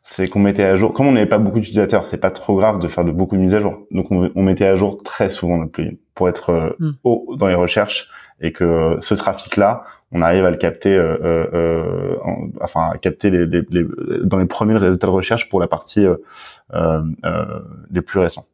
c'est 0.03 0.27
qu'on 0.27 0.39
mettait 0.39 0.63
à 0.63 0.75
jour. 0.75 0.93
Comme 0.93 1.07
on 1.07 1.11
n'avait 1.13 1.25
pas 1.25 1.37
beaucoup 1.37 1.59
d'utilisateurs, 1.59 2.05
c'est 2.05 2.17
pas 2.17 2.31
trop 2.31 2.57
grave 2.57 2.79
de 2.79 2.87
faire 2.87 3.05
de 3.05 3.11
beaucoup 3.11 3.35
de 3.35 3.41
mises 3.41 3.53
à 3.53 3.59
jour. 3.59 3.85
Donc, 3.91 4.11
on, 4.11 4.43
mettait 4.43 4.65
à 4.65 4.75
jour 4.75 5.01
très 5.03 5.29
souvent 5.29 5.57
notre 5.57 5.71
plugin 5.71 5.95
pour 6.15 6.29
être 6.29 6.49
euh, 6.49 6.69
hmm. 6.79 6.91
haut 7.03 7.35
dans 7.37 7.47
les 7.47 7.55
recherches 7.55 8.09
et 8.41 8.51
que 8.51 8.63
euh, 8.63 9.01
ce 9.01 9.13
trafic-là, 9.13 9.83
on 10.11 10.21
arrive 10.21 10.45
à 10.45 10.51
le 10.51 10.57
capter, 10.57 10.95
euh, 10.95 12.15
enfin, 12.61 12.91
à 12.93 12.97
capter 12.97 13.31
les, 13.31 13.47
dans 14.23 14.37
les 14.37 14.45
premiers 14.45 14.75
résultats 14.75 15.07
de 15.07 15.11
recherche 15.11 15.49
pour 15.49 15.59
la 15.59 15.67
partie 15.67 16.05
les 16.71 18.01
plus 18.01 18.19
récents. 18.19 18.45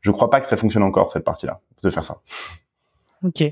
Je 0.00 0.10
crois 0.12 0.30
pas 0.30 0.40
que 0.40 0.48
ça 0.48 0.56
fonctionne 0.56 0.84
encore 0.84 1.12
cette 1.12 1.24
partie-là 1.24 1.60
de 1.82 1.90
faire 1.90 2.04
ça. 2.04 2.18
Ok, 3.24 3.42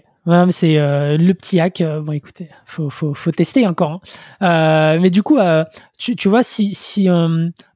c'est 0.51 0.79
euh, 0.79 1.17
le 1.17 1.35
petit 1.35 1.61
hack. 1.61 1.81
Euh, 1.81 2.01
bon, 2.01 2.13
écoutez, 2.13 2.49
faut, 2.65 2.91
faut, 2.91 3.15
faut 3.15 3.31
tester 3.31 3.67
encore. 3.67 4.01
Hein. 4.41 4.97
Euh, 4.97 5.01
mais 5.01 5.11
du 5.11 5.23
coup, 5.23 5.39
tu, 5.99 6.17
tu 6.17 6.29
vois, 6.29 6.43
si, 6.43 6.75
si 6.75 7.09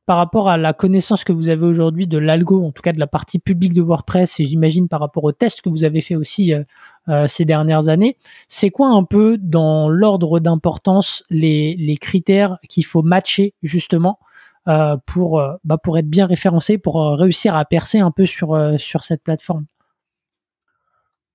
par 0.07 0.17
rapport 0.17 0.49
à 0.49 0.57
la 0.57 0.73
connaissance 0.73 1.23
que 1.23 1.33
vous 1.33 1.49
avez 1.49 1.65
aujourd'hui 1.65 2.09
de 2.09 2.19
l'algo, 2.19 2.67
en 2.67 2.73
tout 2.73 2.83
cas 2.83 2.93
de 2.93 2.99
la 2.99 3.07
partie 3.07 3.39
publique 3.39 3.73
de 3.73 3.83
WordPress, 3.83 4.41
et 4.41 4.45
j'imagine 4.45 4.89
par 4.89 4.99
rapport 5.01 5.23
aux 5.23 5.33
tests 5.33 5.61
que 5.61 5.69
vous 5.69 5.85
avez 5.85 6.01
fait 6.01 6.17
aussi 6.17 6.53
ces 7.29 7.45
dernières 7.45 7.89
années, 7.89 8.17
c'est 8.49 8.71
quoi 8.71 8.89
un 8.89 9.05
peu 9.05 9.39
dans 9.39 9.89
l'ordre 9.89 10.41
d'importance 10.41 11.23
les, 11.31 11.77
les 11.77 11.97
critères 11.97 12.59
qu'il 12.69 12.85
faut 12.85 13.03
matcher 13.03 13.55
justement 13.63 14.19
pour, 15.07 15.43
bah, 15.63 15.79
pour 15.79 15.99
être 15.99 16.11
bien 16.11 16.27
référencé, 16.27 16.79
pour 16.79 17.17
réussir 17.17 17.55
à 17.55 17.65
percer 17.65 18.01
un 18.01 18.11
peu 18.11 18.27
sur, 18.27 18.59
sur 18.79 19.05
cette 19.05 19.23
plateforme? 19.23 19.67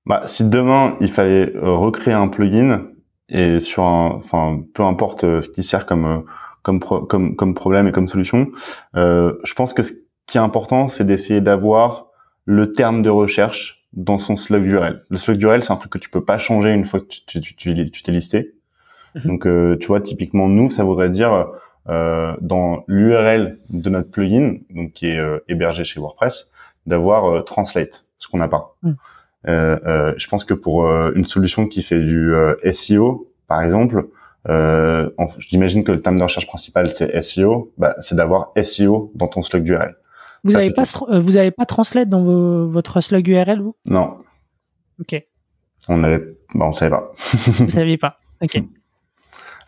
Bah, 0.06 0.24
si 0.26 0.48
demain 0.50 0.98
il 1.02 1.12
fallait 1.12 1.56
euh, 1.56 1.72
recréer 1.72 2.14
un 2.14 2.28
plugin 2.28 2.88
et 3.30 3.60
sur 3.60 3.84
un, 3.84 4.12
enfin, 4.16 4.62
peu 4.74 4.84
importe 4.84 5.24
euh, 5.24 5.42
ce 5.42 5.50
qui 5.50 5.64
sert 5.64 5.86
comme 5.86 6.06
euh, 6.06 6.20
comme 6.62 6.80
comme 6.80 7.36
comme 7.36 7.54
problème 7.54 7.88
et 7.88 7.92
comme 7.92 8.08
solution, 8.08 8.48
euh, 8.96 9.34
je 9.44 9.54
pense 9.54 9.74
que 9.74 9.84
ce 9.84 9.94
qui 10.26 10.38
est 10.38 10.42
important, 10.42 10.88
c'est 10.88 11.04
d'essayer 11.04 11.42
d'avoir 11.42 12.08
le 12.46 12.74
terme 12.74 13.02
de 13.02 13.10
recherche 13.10 13.86
dans 13.94 14.18
son 14.18 14.36
slug 14.36 14.66
URL. 14.66 15.06
Le 15.10 15.18
slug 15.18 15.42
URL, 15.42 15.64
c'est 15.64 15.72
un 15.72 15.78
truc 15.78 15.92
que 15.92 15.98
tu 15.98 16.10
peux 16.10 16.24
pas 16.24 16.38
changer 16.38 16.72
une 16.72 16.86
fois 16.86 17.00
que 17.00 17.06
tu 17.06 17.42
tu 17.42 17.56
tu, 17.56 17.92
tu 17.92 18.04
t'es 18.04 18.12
listé. 18.12 18.56
Mhm. 19.16 19.22
Donc, 19.26 19.48
euh, 19.48 19.78
tu 19.80 19.88
vois, 19.88 20.02
typiquement 20.02 20.48
nous, 20.48 20.70
ça 20.70 20.84
voudrait 20.84 21.10
dire 21.10 21.48
euh, 21.88 22.36
dans 22.42 22.84
l'URL 22.88 23.60
de 23.70 23.90
notre 23.90 24.10
plugin, 24.12 24.58
donc 24.72 24.94
qui 24.94 25.08
est 25.08 25.20
hébergé 25.48 25.84
chez 25.84 26.00
WordPress, 26.00 26.50
d'avoir 26.86 27.46
translate, 27.46 28.06
ce 28.18 28.28
qu'on 28.28 28.40
n'a 28.40 28.48
pas. 28.48 28.76
Mhm. 28.84 28.98
Euh, 29.48 29.78
euh, 29.86 30.14
je 30.18 30.28
pense 30.28 30.44
que 30.44 30.54
pour 30.54 30.86
euh, 30.86 31.12
une 31.16 31.26
solution 31.26 31.68
qui 31.68 31.82
fait 31.84 32.00
du 32.00 32.34
SEO, 32.74 33.32
par 33.48 33.62
exemple, 33.62 34.08
euh, 34.50 35.10
j'imagine 35.40 35.84
que 35.84 35.92
le 35.92 36.02
terme 36.02 36.18
de 36.18 36.24
recherche 36.24 36.48
principal 36.48 36.92
c'est 36.92 37.22
SEO, 37.22 37.72
bah, 37.78 37.96
c'est 38.00 38.16
d'avoir 38.16 38.52
SEO 38.62 39.12
dans 39.16 39.28
ton 39.28 39.44
slug 39.44 39.68
URL. 39.68 39.96
Vous 40.44 40.52
n'avez 40.52 40.72
pas, 40.72 40.84
vous 41.20 41.38
avez 41.38 41.52
pas 41.52 41.66
Translate 41.66 42.08
dans 42.08 42.24
votre 42.68 43.02
slug 43.02 43.28
URL 43.28 43.62
vous? 43.62 43.76
Non. 43.86 44.18
Ok. 45.00 45.24
On 45.88 46.04
avait, 46.04 46.20
bah, 46.54 46.66
on 46.66 46.74
savait 46.74 46.92
pas. 46.92 47.12
vous 47.48 47.70
saviez 47.70 47.98
pas. 47.98 48.20
Ok. 48.42 48.62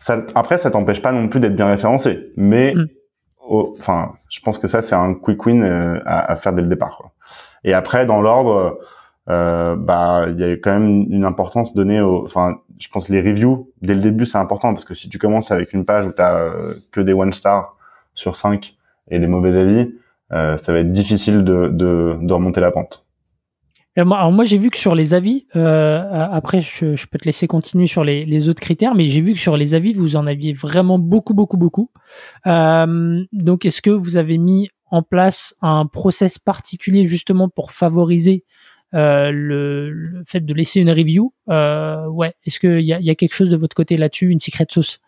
Ça, 0.00 0.24
après, 0.36 0.58
ça 0.58 0.70
t'empêche 0.70 1.02
pas 1.02 1.12
non 1.12 1.28
plus 1.28 1.40
d'être 1.40 1.56
bien 1.56 1.66
référencé, 1.66 2.32
mais 2.36 2.74
mm. 2.74 2.86
enfin, 3.48 4.14
je 4.30 4.40
pense 4.40 4.58
que 4.58 4.68
ça 4.68 4.80
c'est 4.80 4.94
un 4.94 5.14
quick 5.14 5.44
win 5.44 5.64
à, 5.64 6.32
à, 6.32 6.36
faire 6.36 6.52
dès 6.52 6.62
le 6.62 6.68
départ. 6.68 6.96
Quoi. 6.96 7.12
Et 7.64 7.74
après, 7.74 8.06
dans 8.06 8.22
l'ordre, 8.22 8.78
euh, 9.28 9.76
bah 9.76 10.26
il 10.28 10.38
y 10.38 10.44
a 10.44 10.52
quand 10.52 10.78
même 10.78 11.06
une 11.10 11.24
importance 11.24 11.74
donnée 11.74 12.00
au 12.00 12.24
enfin 12.24 12.60
je 12.78 12.88
pense 12.88 13.08
les 13.08 13.20
reviews 13.20 13.70
dès 13.82 13.94
le 13.94 14.00
début 14.00 14.24
c'est 14.24 14.38
important 14.38 14.72
parce 14.72 14.84
que 14.84 14.94
si 14.94 15.08
tu 15.08 15.18
commences 15.18 15.50
avec 15.50 15.72
une 15.72 15.84
page 15.84 16.06
où 16.06 16.12
tu 16.12 16.22
as 16.22 16.36
euh, 16.36 16.74
que 16.92 17.00
des 17.00 17.12
one 17.12 17.32
star 17.32 17.76
sur 18.14 18.36
5 18.36 18.74
et 19.10 19.18
des 19.18 19.26
mauvais 19.26 19.58
avis 19.58 19.92
euh, 20.32 20.56
ça 20.56 20.72
va 20.72 20.80
être 20.80 20.92
difficile 20.92 21.44
de, 21.44 21.68
de, 21.68 22.18
de 22.20 22.32
remonter 22.32 22.60
la 22.60 22.70
pente 22.70 23.04
alors 23.96 24.30
moi, 24.30 24.44
j'ai 24.44 24.58
vu 24.58 24.70
que 24.70 24.76
sur 24.76 24.94
les 24.94 25.14
avis, 25.14 25.46
euh, 25.56 26.28
après 26.30 26.60
je, 26.60 26.94
je, 26.94 27.06
peux 27.06 27.18
te 27.18 27.24
laisser 27.24 27.46
continuer 27.46 27.86
sur 27.86 28.04
les, 28.04 28.24
les 28.24 28.48
autres 28.48 28.60
critères, 28.60 28.94
mais 28.94 29.08
j'ai 29.08 29.20
vu 29.20 29.32
que 29.32 29.38
sur 29.38 29.56
les 29.56 29.74
avis, 29.74 29.92
vous 29.92 30.16
en 30.16 30.26
aviez 30.26 30.52
vraiment 30.52 30.98
beaucoup, 30.98 31.34
beaucoup, 31.34 31.56
beaucoup. 31.56 31.90
Euh, 32.46 33.24
donc 33.32 33.64
est-ce 33.64 33.82
que 33.82 33.90
vous 33.90 34.16
avez 34.16 34.38
mis 34.38 34.68
en 34.90 35.02
place 35.02 35.54
un 35.62 35.86
process 35.86 36.38
particulier 36.38 37.04
justement 37.04 37.48
pour 37.48 37.72
favoriser 37.72 38.44
euh, 38.94 39.30
le, 39.30 39.90
le, 39.90 40.24
fait 40.26 40.40
de 40.44 40.54
laisser 40.54 40.80
une 40.80 40.90
review 40.90 41.32
euh, 41.48 42.06
Ouais, 42.08 42.34
est-ce 42.46 42.58
qu'il 42.58 42.80
y 42.80 42.92
a, 42.92 43.00
y 43.00 43.10
a 43.10 43.14
quelque 43.14 43.34
chose 43.34 43.50
de 43.50 43.56
votre 43.56 43.74
côté 43.74 43.96
là-dessus, 43.96 44.28
une 44.30 44.40
secret 44.40 44.66
sauce? 44.70 45.00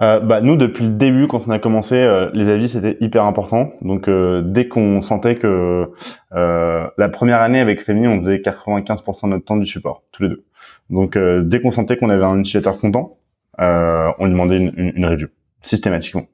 Euh, 0.00 0.20
bah, 0.20 0.40
nous, 0.40 0.56
depuis 0.56 0.84
le 0.84 0.92
début, 0.92 1.26
quand 1.26 1.42
on 1.46 1.50
a 1.50 1.58
commencé, 1.58 1.96
euh, 1.96 2.30
les 2.32 2.48
avis 2.48 2.68
c'était 2.68 2.96
hyper 3.00 3.24
important. 3.24 3.72
Donc, 3.82 4.08
euh, 4.08 4.42
dès 4.42 4.68
qu'on 4.68 5.02
sentait 5.02 5.36
que 5.36 5.90
euh, 6.34 6.88
la 6.96 7.08
première 7.08 7.40
année 7.40 7.58
avec 7.58 7.80
Rémi, 7.80 8.06
on 8.06 8.20
faisait 8.20 8.38
95% 8.38 9.24
de 9.24 9.30
notre 9.30 9.44
temps 9.44 9.56
du 9.56 9.66
support, 9.66 10.04
tous 10.12 10.22
les 10.22 10.28
deux. 10.28 10.44
Donc, 10.90 11.18
dès 11.18 11.60
qu'on 11.60 11.70
sentait 11.70 11.96
qu'on 11.98 12.08
avait 12.08 12.24
un 12.24 12.38
utilisateur 12.40 12.78
content, 12.78 13.18
on 13.58 14.24
lui 14.24 14.30
demandait 14.30 14.56
une, 14.56 14.72
une, 14.76 14.92
une 14.96 15.06
review 15.06 15.28
systématiquement. 15.62 16.26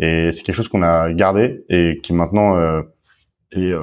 Et 0.00 0.32
c'est 0.32 0.42
quelque 0.42 0.56
chose 0.56 0.68
qu'on 0.68 0.82
a 0.82 1.12
gardé 1.12 1.64
et 1.68 2.00
qui 2.02 2.14
maintenant 2.14 2.56
est, 3.52 3.74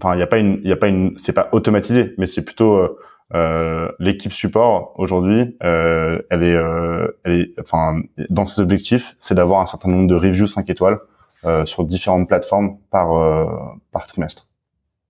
enfin, 0.00 0.14
il 0.14 0.18
n'y 0.18 0.22
a 0.22 0.26
pas 0.26 0.38
une, 0.38 0.60
il 0.62 0.68
y 0.68 0.72
a 0.72 0.76
pas 0.76 0.88
une, 0.88 1.16
c'est 1.18 1.32
pas 1.32 1.48
automatisé, 1.52 2.14
mais 2.18 2.26
c'est 2.26 2.44
plutôt 2.44 2.98
euh, 3.34 3.90
l'équipe 3.98 4.32
support 4.32 4.92
aujourd'hui, 4.96 5.56
euh, 5.64 6.20
elle 6.30 6.42
est, 6.42 6.54
euh, 6.54 7.08
elle 7.24 7.32
est, 7.32 7.54
enfin, 7.60 8.00
dans 8.28 8.44
ses 8.44 8.60
objectifs, 8.60 9.16
c'est 9.18 9.34
d'avoir 9.34 9.60
un 9.60 9.66
certain 9.66 9.88
nombre 9.88 10.06
de 10.06 10.14
reviews 10.14 10.46
5 10.46 10.68
étoiles 10.68 10.98
euh, 11.44 11.64
sur 11.64 11.84
différentes 11.84 12.28
plateformes 12.28 12.76
par 12.90 13.12
euh, 13.12 13.46
par 13.92 14.06
trimestre. 14.06 14.46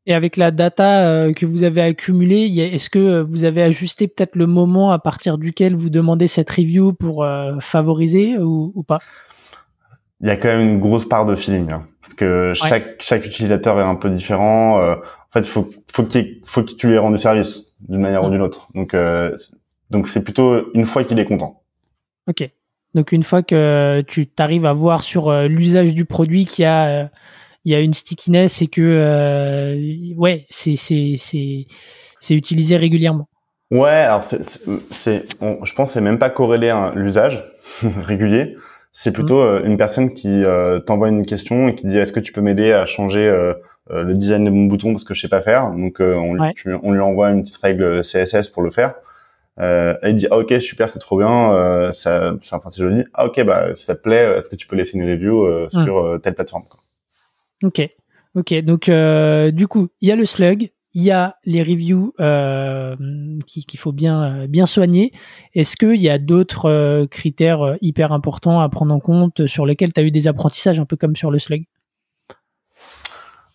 Et 0.07 0.15
avec 0.15 0.37
la 0.37 0.51
data 0.51 1.33
que 1.33 1.47
vous 1.47 1.63
avez 1.63 1.81
accumulée, 1.81 2.45
est-ce 2.75 2.91
que 2.91 3.23
vous 3.23 3.45
avez 3.45 3.63
ajusté 3.63 4.07
peut-être 4.07 4.37
le 4.37 4.47
moment 4.47 4.91
à 4.91 4.99
partir 4.99 5.39
duquel 5.39 5.75
vous 5.75 5.89
demandez 5.89 6.27
cette 6.27 6.51
review 6.51 6.93
pour 6.93 7.27
favoriser 7.61 8.37
ou, 8.37 8.71
ou, 8.75 8.83
pas? 8.83 8.99
Il 10.21 10.29
y 10.29 10.31
a 10.31 10.37
quand 10.37 10.49
même 10.49 10.61
une 10.61 10.81
grosse 10.81 11.07
part 11.07 11.27
de 11.27 11.35
feeling, 11.35 11.71
hein, 11.71 11.87
parce 12.01 12.15
que 12.15 12.53
chaque 12.55 13.01
chaque 13.01 13.27
utilisateur 13.27 13.81
est 13.81 13.85
un 13.85 13.97
peu 13.97 14.11
différent. 14.11 14.81
en 14.81 14.97
fait, 15.33 15.45
faut 15.45 15.69
faut 15.93 16.05
qu'il 16.05 16.41
faut 16.45 16.63
que 16.63 16.73
tu 16.73 16.89
lui 16.89 16.95
aies 16.95 16.99
rendu 16.99 17.19
service 17.19 17.75
d'une 17.89 18.01
manière 18.01 18.25
ou 18.25 18.31
d'une 18.31 18.41
autre. 18.41 18.69
Donc, 18.75 18.95
euh, 18.95 19.37
donc 19.91 20.09
c'est 20.09 20.23
plutôt 20.23 20.73
une 20.75 20.87
fois 20.87 21.05
qu'il 21.05 21.19
est 21.19 21.25
content. 21.25 21.63
Ok. 22.29 22.49
Donc 22.95 23.13
une 23.13 23.23
fois 23.23 23.43
que 23.43 24.03
tu 24.07 24.27
t'arrives 24.27 24.67
à 24.67 24.73
voir 24.73 25.03
sur 25.03 25.29
euh, 25.29 25.49
l'usage 25.49 25.95
du 25.95 26.05
produit 26.05 26.47
qu'il 26.47 26.63
y 26.63 26.67
a, 26.67 26.87
euh, 26.87 27.09
il 27.65 27.73
y 27.73 27.75
a 27.75 27.81
une 27.81 27.93
stickiness 27.93 28.63
et 28.63 28.69
que 28.69 30.15
ouais, 30.17 30.47
c'est 30.49 30.77
c'est 30.77 31.15
c'est 31.19 31.67
c'est 32.21 32.35
utilisé 32.35 32.77
régulièrement. 32.77 33.29
Ouais, 33.71 33.91
alors 33.91 34.23
c'est, 34.23 35.25
je 35.41 35.75
pense 35.75 35.93
c'est 35.93 36.01
même 36.01 36.19
pas 36.19 36.31
corrélé 36.31 36.69
à 36.69 36.93
l'usage 36.95 37.45
régulier. 37.83 38.57
C'est 38.95 39.13
plutôt 39.13 39.43
mmh. 39.43 39.67
une 39.67 39.77
personne 39.77 40.15
qui 40.15 40.45
t'envoie 40.87 41.09
une 41.09 41.27
question 41.27 41.69
et 41.69 41.75
qui 41.75 41.87
dit 41.87 41.99
est-ce 41.99 42.13
que 42.13 42.21
tu 42.21 42.33
peux 42.33 42.41
m'aider 42.41 42.73
à 42.73 42.87
changer 42.87 43.29
euh, 43.91 44.03
le 44.03 44.15
design 44.15 44.45
de 44.45 44.51
mon 44.51 44.65
bouton 44.65 44.93
parce 44.93 45.05
que 45.05 45.13
je 45.13 45.21
sais 45.21 45.29
pas 45.29 45.43
faire? 45.43 45.71
Donc 45.73 46.01
euh, 46.01 46.15
on, 46.15 46.39
on, 46.83 46.93
lui 46.93 47.01
envoie 47.01 47.31
une 47.31 47.43
petite 47.43 47.59
règle 47.59 48.01
CSS 48.01 48.49
pour 48.49 48.63
le 48.63 48.71
faire. 48.71 48.95
Euh, 49.61 49.95
elle 50.03 50.17
dit 50.17 50.27
ah, 50.31 50.39
ok 50.39 50.61
super 50.61 50.91
c'est 50.91 50.99
trop 50.99 51.17
bien 51.17 51.53
euh, 51.53 51.93
ça 51.93 52.35
c'est 52.43 52.57
enfin 52.57 52.71
c'est 52.73 52.83
joli 52.83 53.05
ah 53.15 53.27
ok 53.27 53.41
bah 53.45 53.73
si 53.77 53.85
ça 53.85 53.95
te 53.95 54.03
plaît 54.03 54.37
est-ce 54.37 54.49
que 54.49 54.57
tu 54.57 54.67
peux 54.67 54.75
laisser 54.75 54.99
une 54.99 55.09
review 55.09 55.45
euh, 55.45 55.69
hmm. 55.73 55.85
sur 55.85 56.21
telle 56.21 56.35
plateforme 56.35 56.65
quoi. 56.69 56.81
ok 57.63 57.89
ok 58.35 58.55
donc 58.63 58.91
du 59.53 59.69
coup 59.69 59.91
il 60.01 60.09
y 60.09 60.11
a 60.11 60.17
le 60.17 60.25
slug 60.25 60.73
il 60.95 61.03
y 61.03 61.11
a 61.11 61.37
les 61.45 61.63
reviews 61.63 62.13
qu'il 63.47 63.79
faut 63.79 63.93
bien 63.93 64.47
bien 64.47 64.67
soigner 64.67 65.13
est-ce 65.55 65.77
qu'il 65.77 66.01
y 66.01 66.09
a 66.09 66.19
d'autres 66.19 67.07
critères 67.07 67.77
hyper 67.81 68.13
importants 68.13 68.61
à 68.61 68.69
prendre 68.69 68.95
en 68.95 69.01
compte 69.01 69.47
sur 69.47 69.67
lesquels 69.67 69.93
tu 69.93 70.01
as 70.01 70.05
eu 70.05 70.11
des 70.11 70.29
apprentissages 70.29 70.81
un 70.81 70.85
peu 70.85 70.97
comme 70.97 71.17
sur 71.17 71.31
le 71.31 71.39
slug? 71.39 71.65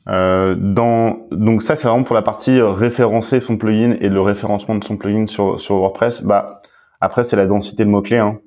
Euh, 0.10 0.56
dans, 0.58 1.28
donc 1.32 1.62
ça, 1.62 1.76
c'est 1.76 1.88
vraiment 1.88 2.04
pour 2.04 2.16
la 2.16 2.22
partie 2.22 2.60
euh, 2.60 2.72
référencer 2.72 3.40
son 3.40 3.58
plugin 3.58 3.96
et 4.02 4.10
le 4.10 4.22
référencement 4.22 4.76
de 4.76 4.84
son 4.84 4.98
plugin 4.98 5.28
sur, 5.28 5.60
sur 5.60 5.76
WordPress. 5.76 6.24
Bah, 6.24 6.62
après, 7.00 7.24
c'est 7.24 7.36
la 7.36 7.46
densité 7.46 7.86
de 7.86 7.90
mots-clés. 7.90 8.18
Hein. 8.18 8.40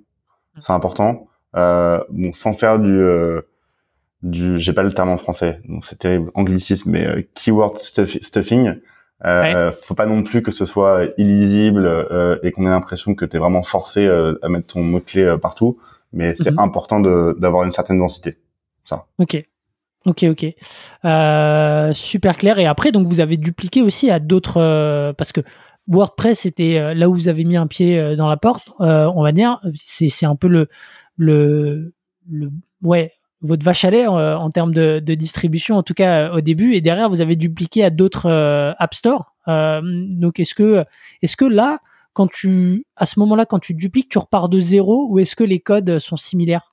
C'est 0.58 0.72
important. 0.72 1.28
Euh, 1.56 2.02
bon, 2.10 2.32
sans 2.32 2.52
faire 2.52 2.78
du... 2.78 3.04
Euh, 4.24 4.28
du 4.28 4.60
j'ai 4.60 4.72
pas 4.72 4.82
le 4.82 4.92
terme 4.92 5.10
en 5.10 5.18
français, 5.18 5.60
donc 5.68 5.84
c'est 5.84 5.98
terrible, 5.98 6.30
anglicisme, 6.34 6.90
mais 6.90 7.06
euh, 7.06 7.22
keyword 7.34 7.78
stuffing. 7.78 8.74
Euh, 9.24 9.70
faut 9.70 9.94
pas 9.94 10.06
non 10.06 10.24
plus 10.24 10.42
que 10.42 10.50
ce 10.50 10.64
soit 10.64 11.04
illisible 11.16 11.86
et 12.42 12.50
qu'on 12.50 12.66
ait 12.66 12.70
l'impression 12.70 13.14
que 13.14 13.24
tu 13.24 13.36
es 13.36 13.38
vraiment 13.38 13.62
forcé 13.62 14.08
à 14.08 14.48
mettre 14.48 14.74
ton 14.74 14.82
mot-clé 14.82 15.36
partout, 15.40 15.78
mais 16.12 16.34
c'est 16.34 16.50
mhm. 16.50 16.58
important 16.58 16.98
d'avoir 16.98 17.62
une 17.62 17.70
certaine 17.70 17.98
densité. 17.98 18.38
Ça. 18.84 19.06
Ok. 19.18 19.44
Ok, 20.04 20.24
ok. 20.24 20.46
Euh, 21.04 21.92
super 21.92 22.36
clair. 22.36 22.58
Et 22.58 22.66
après, 22.66 22.90
donc, 22.92 23.06
vous 23.06 23.20
avez 23.20 23.36
dupliqué 23.36 23.82
aussi 23.82 24.10
à 24.10 24.18
d'autres. 24.18 24.60
Euh, 24.60 25.12
parce 25.12 25.32
que 25.32 25.40
WordPress, 25.86 26.40
c'était 26.40 26.78
euh, 26.78 26.94
là 26.94 27.08
où 27.08 27.14
vous 27.14 27.28
avez 27.28 27.44
mis 27.44 27.56
un 27.56 27.66
pied 27.66 28.16
dans 28.16 28.28
la 28.28 28.36
porte, 28.36 28.68
on 28.78 29.22
va 29.22 29.32
dire. 29.32 29.60
C'est 29.76 30.26
un 30.26 30.36
peu 30.36 30.48
le, 30.48 30.68
le, 31.16 31.94
le. 32.28 32.50
Ouais, 32.82 33.12
votre 33.42 33.64
vache 33.64 33.84
à 33.84 33.90
lait 33.90 34.06
en, 34.06 34.50
termes 34.50 34.72
de, 34.72 35.00
de, 35.00 35.14
distribution, 35.14 35.76
en 35.76 35.82
tout 35.82 35.94
cas 35.94 36.32
au 36.32 36.40
début. 36.40 36.74
Et 36.74 36.80
derrière, 36.80 37.08
vous 37.10 37.20
avez 37.20 37.36
dupliqué 37.36 37.84
à 37.84 37.90
d'autres 37.90 38.30
App 38.78 38.94
Store. 38.94 39.34
donc, 39.46 40.40
est-ce 40.40 40.54
que, 40.54 40.84
est-ce 41.22 41.36
que 41.36 41.44
là, 41.44 41.78
quand 42.12 42.28
tu, 42.28 42.84
à 42.96 43.06
ce 43.06 43.18
moment-là, 43.20 43.46
quand 43.46 43.58
tu 43.58 43.74
dupliques, 43.74 44.08
tu 44.08 44.18
repars 44.18 44.48
de 44.48 44.60
zéro 44.60 45.08
ou 45.10 45.18
est-ce 45.18 45.34
que 45.34 45.44
les 45.44 45.60
codes 45.60 45.98
sont 45.98 46.16
similaires? 46.16 46.72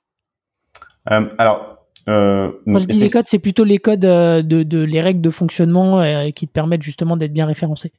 Alors, 1.06 1.80
euh, 2.08 2.50
Quand 2.66 2.78
je 2.78 2.86
dis 2.86 2.98
les 2.98 3.10
codes, 3.10 3.26
c'est 3.26 3.38
plutôt 3.38 3.64
les 3.64 3.78
codes 3.78 4.04
euh, 4.04 4.42
de, 4.42 4.62
de, 4.62 4.78
les 4.78 5.00
règles 5.00 5.20
de 5.20 5.30
fonctionnement 5.30 6.00
euh, 6.00 6.30
qui 6.30 6.46
te 6.46 6.52
permettent 6.52 6.82
justement 6.82 7.16
d'être 7.16 7.32
bien 7.32 7.46
référencé. 7.46 7.92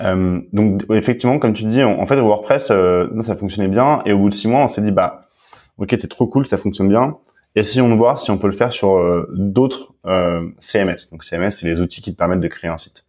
Euh, 0.00 0.40
donc 0.52 0.82
effectivement, 0.90 1.38
comme 1.38 1.52
tu 1.52 1.64
dis, 1.64 1.82
en 1.82 2.06
fait 2.06 2.18
WordPress, 2.18 2.68
euh, 2.70 3.08
ça 3.22 3.36
fonctionnait 3.36 3.68
bien 3.68 4.02
et 4.06 4.12
au 4.12 4.18
bout 4.18 4.30
de 4.30 4.34
six 4.34 4.48
mois, 4.48 4.64
on 4.64 4.68
s'est 4.68 4.80
dit 4.80 4.90
bah 4.90 5.23
ok, 5.78 5.96
c'est 6.00 6.08
trop 6.08 6.26
cool, 6.26 6.46
ça 6.46 6.58
fonctionne 6.58 6.88
bien. 6.88 7.16
Essayons 7.56 7.88
de 7.88 7.94
voir 7.94 8.20
si 8.20 8.30
on 8.30 8.38
peut 8.38 8.48
le 8.48 8.52
faire 8.52 8.72
sur 8.72 8.98
d'autres 9.30 9.92
CMS. 10.58 11.08
Donc 11.12 11.22
CMS, 11.22 11.50
c'est 11.50 11.66
les 11.66 11.80
outils 11.80 12.02
qui 12.02 12.12
te 12.12 12.18
permettent 12.18 12.40
de 12.40 12.48
créer 12.48 12.70
un 12.70 12.78
site. 12.78 13.06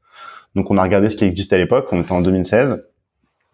Donc 0.56 0.71
on 0.71 0.78
a 0.78 0.84
regardé 0.84 1.10
ce 1.10 1.17
qui 1.17 1.25
existait 1.25 1.56
à 1.56 1.60
l'époque, 1.60 1.88
on 1.91 2.01
était 2.01 2.12
en 2.12 2.21
2016 2.21 2.84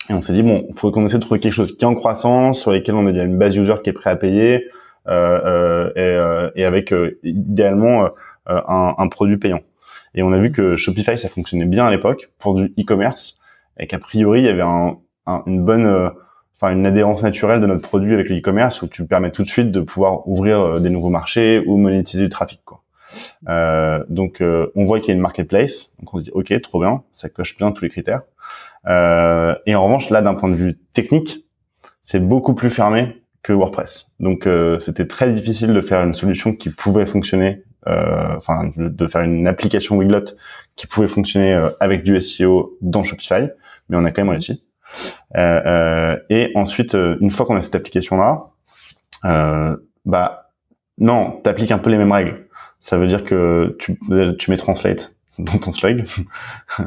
et 0.10 0.14
on 0.14 0.22
s'est 0.22 0.34
dit 0.34 0.44
bon, 0.44 0.66
il 0.70 0.76
faut 0.76 0.92
qu'on 0.92 1.06
essaie 1.06 1.18
de 1.18 1.24
trouver 1.24 1.40
quelque 1.40 1.54
chose 1.54 1.76
qui 1.76 1.84
est 1.84 1.88
en 1.88 1.96
croissance, 1.96 2.60
sur 2.60 2.72
lesquels 2.72 2.96
on 2.96 3.08
a 3.08 3.12
déjà 3.12 3.24
une 3.24 3.38
base 3.38 3.56
user 3.56 3.76
qui 3.84 3.90
est 3.90 3.94
prêt 3.94 4.10
à 4.10 4.16
payer, 4.16 4.68
euh, 5.08 5.40
euh, 5.46 5.92
et, 5.96 6.02
euh, 6.02 6.50
et, 6.56 6.66
avec 6.66 6.94
idéalement 7.24 8.10
un, 8.46 8.96
un, 8.98 9.08
produit 9.08 9.38
payant. 9.38 9.62
Et 10.14 10.24
on 10.24 10.32
a 10.32 10.40
vu 10.40 10.52
que 10.52 10.76
Shopify 10.76 11.18
ça 11.18 11.30
fonctionnait 11.30 11.66
bien 11.66 11.86
à 11.86 11.92
l'époque 11.92 12.30
pour 12.40 12.56
du 12.56 12.66
e-commerce 12.80 13.38
et 13.80 13.88
qu'a 13.88 14.00
priori 14.00 14.42
il 14.42 14.46
y 14.46 14.50
avait 14.50 14.62
un, 14.62 14.98
une 15.48 15.64
bonne 15.64 16.12
enfin 16.62 16.74
une 16.74 16.86
adhérence 16.86 17.24
naturelle 17.24 17.60
de 17.60 17.66
notre 17.66 17.82
produit 17.82 18.14
avec 18.14 18.30
le 18.30 18.38
e-commerce 18.38 18.82
où 18.84 18.88
tu 18.88 19.06
permets 19.06 19.32
tout 19.32 19.42
de 19.42 19.48
suite 19.48 19.72
de 19.72 19.82
pouvoir 19.82 20.28
ouvrir 20.28 20.80
des 20.80 20.90
nouveaux 20.90 21.10
marchés 21.10 21.64
ou 21.66 21.78
monétiser 21.78 22.24
du 22.24 22.30
trafic 22.30 22.62
quoi. 22.64 22.84
Euh, 23.50 24.04
donc 24.10 24.42
on 24.42 24.86
voit 24.86 25.00
qu'il 25.00 25.10
y 25.10 25.12
a 25.12 25.16
une 25.16 25.22
marketplace, 25.22 25.92
donc 26.00 26.14
on 26.14 26.20
se 26.20 26.26
dit 26.26 26.32
ok 26.34 26.62
trop 26.62 26.80
bien, 26.80 27.04
ça 27.12 27.30
coche 27.30 27.58
bien 27.58 27.72
tous 27.72 27.84
les 27.84 27.90
critères. 27.90 28.22
Euh, 28.88 29.56
et 29.66 29.76
en 29.76 29.84
revanche 29.84 30.10
là 30.10 30.22
d'un 30.22 30.34
point 30.34 30.50
de 30.50 30.56
vue 30.56 30.78
technique, 30.94 31.46
c'est 32.02 32.20
beaucoup 32.20 32.54
plus 32.54 32.70
fermé 32.70 33.22
que 33.44 33.54
WordPress. 33.54 34.12
Donc 34.20 34.48
euh, 34.48 34.80
c'était 34.80 35.08
très 35.08 35.32
difficile 35.32 35.74
de 35.74 35.82
faire 35.82 36.04
une 36.04 36.14
solution 36.14 36.54
qui 36.54 36.70
pouvait 36.70 37.06
fonctionner, 37.06 37.64
euh, 37.88 38.36
enfin 38.36 38.72
de 38.76 39.08
faire 39.08 39.22
une 39.22 39.48
application 39.48 39.98
Wiglot 39.98 40.36
qui 40.76 40.88
pouvait 40.88 41.08
fonctionner 41.08 41.54
euh, 41.54 41.70
avec 41.80 42.04
du 42.04 42.20
SEO 42.22 42.78
dans 42.82 43.04
Shopify, 43.04 43.50
mais 43.90 43.98
on 43.98 44.06
a 44.06 44.12
quand 44.12 44.24
même 44.24 44.32
réussi. 44.32 44.64
Et 45.36 46.52
ensuite, 46.56 46.94
une 46.94 47.32
fois 47.32 47.46
qu'on 47.46 47.56
a 47.56 47.64
cette 47.64 47.76
application 47.76 48.18
là, 48.18 48.48
bah 50.06 50.52
non, 50.98 51.40
t'appliques 51.44 51.72
un 51.72 51.80
peu 51.80 51.90
les 51.90 51.98
mêmes 51.98 52.12
règles. 52.12 52.48
Ça 52.80 52.98
veut 52.98 53.08
dire 53.08 53.24
que 53.24 53.76
tu, 53.80 54.00
tu 54.38 54.52
mets 54.52 54.58
Translate 54.58 55.14
dans 55.40 55.58
ton 55.58 55.72
slug. 55.72 56.04
euh, 56.80 56.84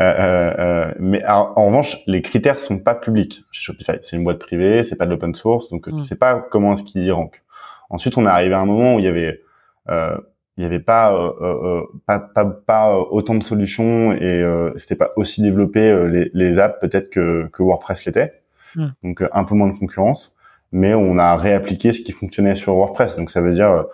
euh, 0.00 0.54
euh 0.58 0.94
mais 0.98 1.24
en, 1.26 1.66
revanche, 1.66 1.98
les 2.06 2.22
critères 2.22 2.60
sont 2.60 2.78
pas 2.78 2.94
publics 2.94 3.44
chez 3.50 3.62
Shopify. 3.62 3.98
C'est 4.00 4.16
une 4.16 4.24
boîte 4.24 4.38
privée, 4.38 4.84
c'est 4.84 4.96
pas 4.96 5.06
de 5.06 5.10
l'open 5.10 5.34
source, 5.34 5.68
donc 5.68 5.88
tu 5.88 5.94
mm. 5.94 6.04
sais 6.04 6.16
pas 6.16 6.46
comment 6.50 6.72
est-ce 6.72 6.82
qu'il 6.82 7.10
rank. 7.12 7.42
Ensuite, 7.90 8.16
on 8.18 8.26
est 8.26 8.30
arrivé 8.30 8.54
à 8.54 8.60
un 8.60 8.66
moment 8.66 8.94
où 8.94 8.98
il 8.98 9.04
y 9.04 9.08
avait 9.08 9.40
euh, 9.88 10.18
il 10.58 10.62
y 10.62 10.66
avait 10.66 10.80
pas, 10.80 11.14
euh, 11.14 11.82
pas, 12.04 12.18
pas, 12.18 12.44
pas 12.44 12.98
autant 12.98 13.36
de 13.36 13.42
solutions 13.42 14.12
et 14.12 14.44
c'était 14.76 14.96
pas 14.96 15.12
aussi 15.16 15.40
développé 15.40 15.80
les, 16.10 16.30
les 16.34 16.58
apps 16.58 16.78
peut-être 16.80 17.10
que, 17.10 17.48
que 17.52 17.62
WordPress 17.62 18.04
l'était. 18.04 18.42
Mm. 18.74 18.88
Donc 19.04 19.22
un 19.32 19.44
peu 19.44 19.54
moins 19.54 19.68
de 19.68 19.78
concurrence, 19.78 20.34
mais 20.72 20.94
on 20.94 21.16
a 21.16 21.36
réappliqué 21.36 21.92
ce 21.92 22.02
qui 22.02 22.12
fonctionnait 22.12 22.56
sur 22.56 22.74
WordPress. 22.74 23.16
Donc 23.16 23.30
ça 23.30 23.40
veut 23.40 23.54
dire 23.54 23.86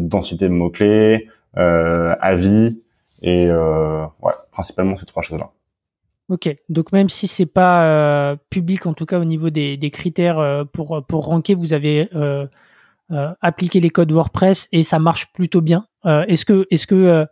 densité 0.00 0.48
de 0.48 0.54
mots 0.54 0.70
clés, 0.70 1.28
avis, 1.54 2.80
Et 3.22 3.50
ouais, 3.50 4.32
principalement 4.50 4.96
ces 4.96 5.06
trois 5.06 5.22
choses-là. 5.22 5.50
Ok, 6.30 6.54
donc 6.68 6.92
même 6.92 7.08
si 7.08 7.26
c'est 7.26 7.46
pas 7.46 8.36
public, 8.50 8.86
en 8.86 8.94
tout 8.94 9.06
cas 9.06 9.18
au 9.18 9.24
niveau 9.24 9.50
des, 9.50 9.76
des 9.76 9.90
critères 9.90 10.64
pour 10.72 11.04
pour 11.06 11.26
ranker, 11.26 11.54
vous 11.54 11.74
avez 11.74 12.08
appliqué 13.40 13.80
les 13.80 13.90
codes 13.90 14.12
WordPress 14.12 14.68
et 14.72 14.82
ça 14.82 14.98
marche 14.98 15.32
plutôt 15.32 15.60
bien. 15.60 15.86
est-ce 16.04 16.44
que 16.44 16.66
est-ce 16.70 16.86
que 16.86 17.26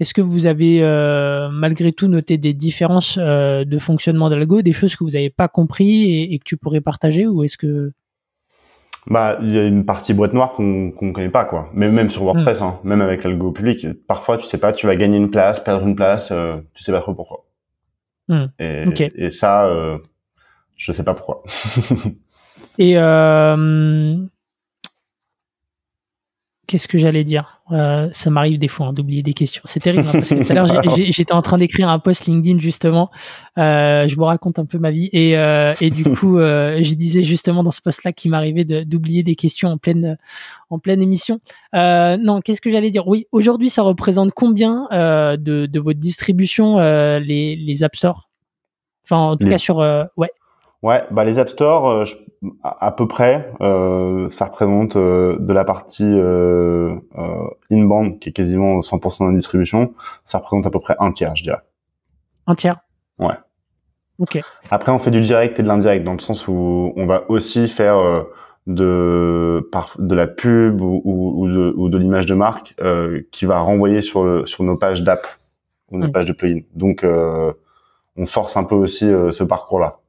est-ce 0.00 0.12
que 0.12 0.20
vous 0.20 0.46
avez 0.46 0.82
euh, 0.82 1.48
malgré 1.50 1.92
tout 1.92 2.08
noté 2.08 2.36
des 2.36 2.52
différences 2.52 3.16
euh, 3.20 3.64
de 3.64 3.78
fonctionnement 3.78 4.28
d'algo, 4.28 4.60
des 4.60 4.72
choses 4.72 4.96
que 4.96 5.04
vous 5.04 5.10
n'avez 5.10 5.30
pas 5.30 5.46
compris 5.46 6.32
et, 6.32 6.38
que 6.38 6.44
tu 6.44 6.56
pourrais 6.56 6.80
partager 6.80 7.26
ou 7.26 7.44
est-ce 7.44 7.56
que 7.56 7.92
bah, 9.06 9.38
il 9.42 9.54
y 9.54 9.58
a 9.58 9.64
une 9.64 9.84
partie 9.84 10.14
boîte 10.14 10.32
noire 10.32 10.54
qu'on 10.54 10.90
qu'on 10.90 11.12
connaît 11.12 11.28
pas 11.28 11.44
quoi. 11.44 11.68
Mais 11.74 11.90
même 11.90 12.08
sur 12.08 12.24
WordPress, 12.24 12.60
hmm. 12.60 12.64
hein, 12.64 12.80
même 12.84 13.02
avec 13.02 13.22
l'algo 13.22 13.52
public, 13.52 13.86
parfois 14.08 14.38
tu 14.38 14.46
sais 14.46 14.58
pas, 14.58 14.72
tu 14.72 14.86
vas 14.86 14.96
gagner 14.96 15.18
une 15.18 15.30
place, 15.30 15.60
perdre 15.60 15.86
une 15.86 15.94
place, 15.94 16.30
euh, 16.32 16.56
tu 16.72 16.82
sais 16.82 16.90
pas 16.90 17.00
trop 17.00 17.14
pourquoi. 17.14 17.44
Hmm. 18.28 18.46
Et, 18.58 18.86
et, 19.14 19.30
ça, 19.30 19.66
euh, 19.66 19.98
je 20.76 20.90
sais 20.90 21.04
pas 21.04 21.14
pourquoi. 21.14 21.42
et 22.78 22.96
euh, 22.96 24.16
Qu'est-ce 26.66 26.88
que 26.88 26.98
j'allais 26.98 27.24
dire? 27.24 27.60
Euh, 27.72 28.08
Ça 28.12 28.30
m'arrive 28.30 28.58
des 28.58 28.68
fois 28.68 28.86
hein, 28.86 28.92
d'oublier 28.92 29.22
des 29.22 29.32
questions. 29.34 29.62
C'est 29.64 29.80
terrible 29.80 30.06
hein, 30.08 30.12
parce 30.12 30.30
que 30.30 30.44
tout 30.44 30.50
à 30.50 30.54
l'heure 30.54 30.96
j'étais 30.96 31.32
en 31.32 31.42
train 31.42 31.58
d'écrire 31.58 31.88
un 31.88 31.98
post 31.98 32.26
LinkedIn 32.26 32.58
justement. 32.58 33.10
Euh, 33.58 34.08
je 34.08 34.16
vous 34.16 34.24
raconte 34.24 34.58
un 34.58 34.64
peu 34.64 34.78
ma 34.78 34.90
vie 34.90 35.10
et, 35.12 35.36
euh, 35.36 35.74
et 35.80 35.90
du 35.90 36.04
coup 36.04 36.38
je 36.38 36.94
disais 36.94 37.22
justement 37.22 37.62
dans 37.62 37.70
ce 37.70 37.80
post-là 37.80 38.12
qu'il 38.12 38.30
m'arrivait 38.30 38.64
d'oublier 38.64 39.22
des 39.22 39.34
questions 39.34 39.68
en 39.70 39.78
pleine 39.78 40.16
en 40.70 40.78
pleine 40.78 41.02
émission. 41.02 41.40
non, 41.72 42.40
qu'est-ce 42.42 42.60
que 42.60 42.70
j'allais 42.70 42.90
dire? 42.90 43.06
Oui, 43.08 43.26
aujourd'hui 43.32 43.70
ça 43.70 43.82
représente 43.82 44.32
combien 44.32 44.88
de, 44.90 45.66
de 45.66 45.80
votre 45.80 46.00
distribution 46.00 46.78
les 47.18 47.56
les 47.56 47.82
App 47.82 47.96
Store? 47.96 48.30
Enfin 49.04 49.18
en 49.18 49.36
tout 49.36 49.48
cas 49.48 49.58
sur 49.58 49.78
ouais 50.16 50.30
Ouais, 50.84 51.02
bah 51.10 51.24
les 51.24 51.38
App 51.38 51.48
Store, 51.48 51.88
euh, 51.88 52.04
à, 52.62 52.92
peu 52.92 53.08
près, 53.08 53.50
euh, 53.62 54.28
ça 54.28 54.44
représente 54.44 54.96
euh, 54.96 55.38
de 55.40 55.54
la 55.54 55.64
partie 55.64 56.04
euh, 56.04 56.94
inbound 57.72 58.18
qui 58.18 58.28
est 58.28 58.32
quasiment 58.32 58.80
100% 58.80 59.24
de 59.24 59.30
la 59.30 59.34
distribution, 59.34 59.94
ça 60.26 60.40
représente 60.40 60.66
à 60.66 60.70
peu 60.70 60.80
près 60.80 60.94
un 60.98 61.10
tiers, 61.10 61.34
je 61.36 61.42
dirais. 61.42 61.62
Un 62.46 62.54
tiers? 62.54 62.80
Ouais. 63.18 63.32
Ok. 64.18 64.38
Après, 64.70 64.92
on 64.92 64.98
fait 64.98 65.10
du 65.10 65.22
direct 65.22 65.58
et 65.58 65.62
de 65.62 65.68
l'indirect 65.68 66.04
dans 66.04 66.12
le 66.12 66.18
sens 66.18 66.48
où 66.48 66.92
on 66.94 67.06
va 67.06 67.24
aussi 67.30 67.66
faire 67.66 68.26
de 68.66 69.66
par, 69.72 69.96
de 69.98 70.14
la 70.14 70.26
pub 70.26 70.82
ou, 70.82 71.00
ou, 71.02 71.48
de, 71.48 71.72
ou 71.78 71.88
de 71.88 71.96
l'image 71.96 72.26
de 72.26 72.34
marque 72.34 72.76
qui 73.32 73.46
va 73.46 73.58
renvoyer 73.58 74.02
sur 74.02 74.46
sur 74.46 74.64
nos 74.64 74.76
pages 74.76 75.02
d'app 75.02 75.26
ou 75.90 75.96
nos 75.96 76.08
mm. 76.08 76.12
pages 76.12 76.26
de 76.26 76.34
plugin. 76.34 76.60
Donc, 76.74 77.06
on 78.16 78.26
force 78.26 78.58
un 78.58 78.64
peu 78.64 78.74
aussi 78.74 79.06
ce 79.06 79.42
parcours-là. 79.42 80.00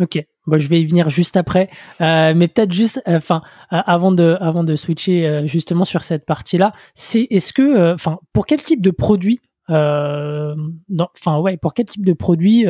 Ok, 0.00 0.18
bon, 0.46 0.58
je 0.58 0.66
vais 0.68 0.80
y 0.80 0.86
venir 0.86 1.08
juste 1.08 1.36
après, 1.36 1.70
euh, 2.00 2.32
mais 2.34 2.48
peut-être 2.48 2.72
juste, 2.72 3.00
euh, 3.06 3.18
enfin, 3.18 3.42
euh, 3.72 3.80
avant 3.86 4.10
de, 4.10 4.36
avant 4.40 4.64
de 4.64 4.74
switcher 4.74 5.46
justement 5.46 5.84
sur 5.84 6.02
cette 6.02 6.26
partie-là, 6.26 6.72
c'est 6.94 7.28
est-ce 7.30 7.52
que, 7.52 7.94
enfin, 7.94 8.18
pour 8.32 8.46
quel 8.46 8.62
type 8.62 8.80
de 8.80 8.90
produit, 8.90 9.40
enfin 9.68 11.38
ouais, 11.40 11.56
pour 11.56 11.74
quel 11.74 11.86
type 11.86 12.04
de 12.04 12.12
produit 12.12 12.66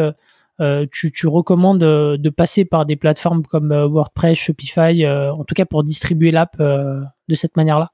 tu, 0.92 1.12
tu 1.12 1.26
recommandes 1.26 1.80
de 1.80 2.30
passer 2.30 2.66
par 2.66 2.84
des 2.84 2.96
plateformes 2.96 3.42
comme 3.44 3.72
WordPress, 3.72 4.38
Shopify, 4.38 5.06
en 5.08 5.44
tout 5.44 5.54
cas 5.54 5.64
pour 5.64 5.82
distribuer 5.82 6.30
l'app 6.30 6.58
de 6.58 7.34
cette 7.34 7.56
manière-là? 7.56 7.90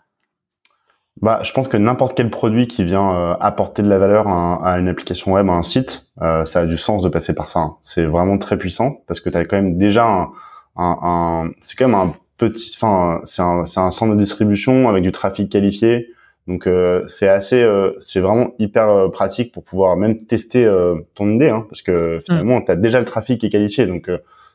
Bah, 1.22 1.40
je 1.42 1.52
pense 1.52 1.68
que 1.68 1.76
n'importe 1.76 2.16
quel 2.16 2.30
produit 2.30 2.66
qui 2.66 2.83
vient 2.85 3.14
euh, 3.14 3.35
apporter 3.40 3.83
de 3.83 3.88
la 3.88 3.98
valeur 3.98 4.26
à, 4.26 4.78
une 4.78 4.88
application 4.88 5.33
web, 5.33 5.48
à 5.48 5.52
un 5.52 5.62
site, 5.62 6.06
euh, 6.22 6.46
ça 6.46 6.61
a 6.61 6.66
du 6.66 6.78
sens 6.78 7.02
de 7.02 7.09
passer 7.09 7.35
par 7.35 7.48
ça. 7.48 7.61
Hein. 7.61 7.76
C'est 7.83 8.06
vraiment 8.06 8.38
très 8.38 8.56
puissant 8.56 9.02
parce 9.06 9.20
que 9.20 9.28
tu 9.28 9.37
as 9.37 9.44
quand 9.44 9.56
même 9.56 9.76
déjà 9.76 10.06
un, 10.06 10.33
un, 10.76 10.98
un 11.02 11.50
c'est 11.61 11.76
quand 11.76 11.88
même 11.88 11.94
un 11.94 12.14
petit, 12.38 12.72
enfin, 12.74 13.20
c'est 13.24 13.42
un, 13.42 13.66
c'est 13.66 13.80
un 13.80 13.90
centre 13.90 14.14
de 14.14 14.18
distribution 14.18 14.88
avec 14.88 15.02
du 15.02 15.12
trafic 15.12 15.50
qualifié. 15.50 16.09
Donc 16.46 16.66
euh, 16.66 17.04
c'est 17.06 17.28
assez, 17.28 17.62
euh, 17.62 17.92
c'est 18.00 18.20
vraiment 18.20 18.54
hyper 18.59 19.11
pratique 19.12 19.52
pour 19.52 19.62
pouvoir 19.62 19.96
même 19.96 20.24
tester 20.24 20.66
ton 21.14 21.30
idée, 21.30 21.50
hein, 21.50 21.66
parce 21.68 21.83
que 21.83 22.18
finalement, 22.24 22.61
mm. 22.61 22.64
tu 22.64 22.70
as 22.72 22.76
déjà 22.76 22.98
le 22.98 23.04
trafic 23.04 23.40
qui 23.40 23.46
est 23.46 23.50
qualifié. 23.50 23.87
Donc 23.87 24.11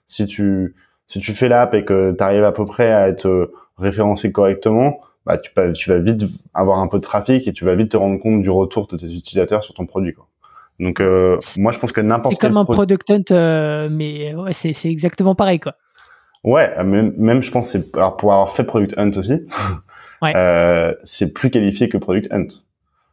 si 0.07 0.25
tu 0.25 0.75
si 1.07 1.19
tu 1.19 1.33
fais 1.33 1.47
l'app 1.47 1.75
et 1.75 1.85
que 1.85 2.11
tu 2.11 2.23
arrives 2.23 2.43
à 2.43 2.51
peu 2.51 2.65
près 2.65 2.91
à 2.91 3.07
être 3.07 3.51
référencé 3.77 4.31
correctement, 4.31 4.99
bah, 5.25 5.37
tu, 5.37 5.51
tu 5.73 5.89
vas 5.89 5.99
vite 5.99 6.25
avoir 6.53 6.79
un 6.79 6.87
peu 6.87 6.97
de 6.97 7.03
trafic 7.03 7.47
et 7.47 7.53
tu 7.53 7.65
vas 7.65 7.75
vite 7.75 7.91
te 7.91 7.97
rendre 7.97 8.19
compte 8.19 8.41
du 8.41 8.49
retour 8.49 8.87
de 8.87 8.97
tes 8.97 9.11
utilisateurs 9.11 9.63
sur 9.63 9.73
ton 9.73 9.85
produit. 9.85 10.13
Quoi. 10.13 10.27
Donc, 10.79 10.99
euh, 10.99 11.39
moi, 11.57 11.71
je 11.71 11.79
pense 11.79 11.91
que 11.91 12.01
n'importe 12.01 12.35
C'est 12.35 12.47
comme 12.47 12.57
un 12.57 12.65
product 12.65 13.09
hunt, 13.09 13.31
euh, 13.31 13.87
mais 13.89 14.35
ouais, 14.35 14.53
c'est, 14.53 14.73
c'est 14.73 14.89
exactement 14.89 15.35
pareil, 15.35 15.59
quoi. 15.59 15.75
Ouais, 16.43 16.71
même, 16.83 17.13
même 17.17 17.41
je 17.41 17.49
pense, 17.49 17.69
c'est 17.69 17.95
alors 17.95 18.17
pour 18.17 18.31
avoir 18.31 18.51
fait 18.51 18.63
product 18.63 18.93
hunt 18.97 19.11
aussi, 19.17 19.47
ouais. 20.21 20.33
euh, 20.35 20.93
c'est 21.03 21.33
plus 21.33 21.49
qualifié 21.49 21.89
que 21.89 21.97
product 21.97 22.31
hunt. 22.31 22.47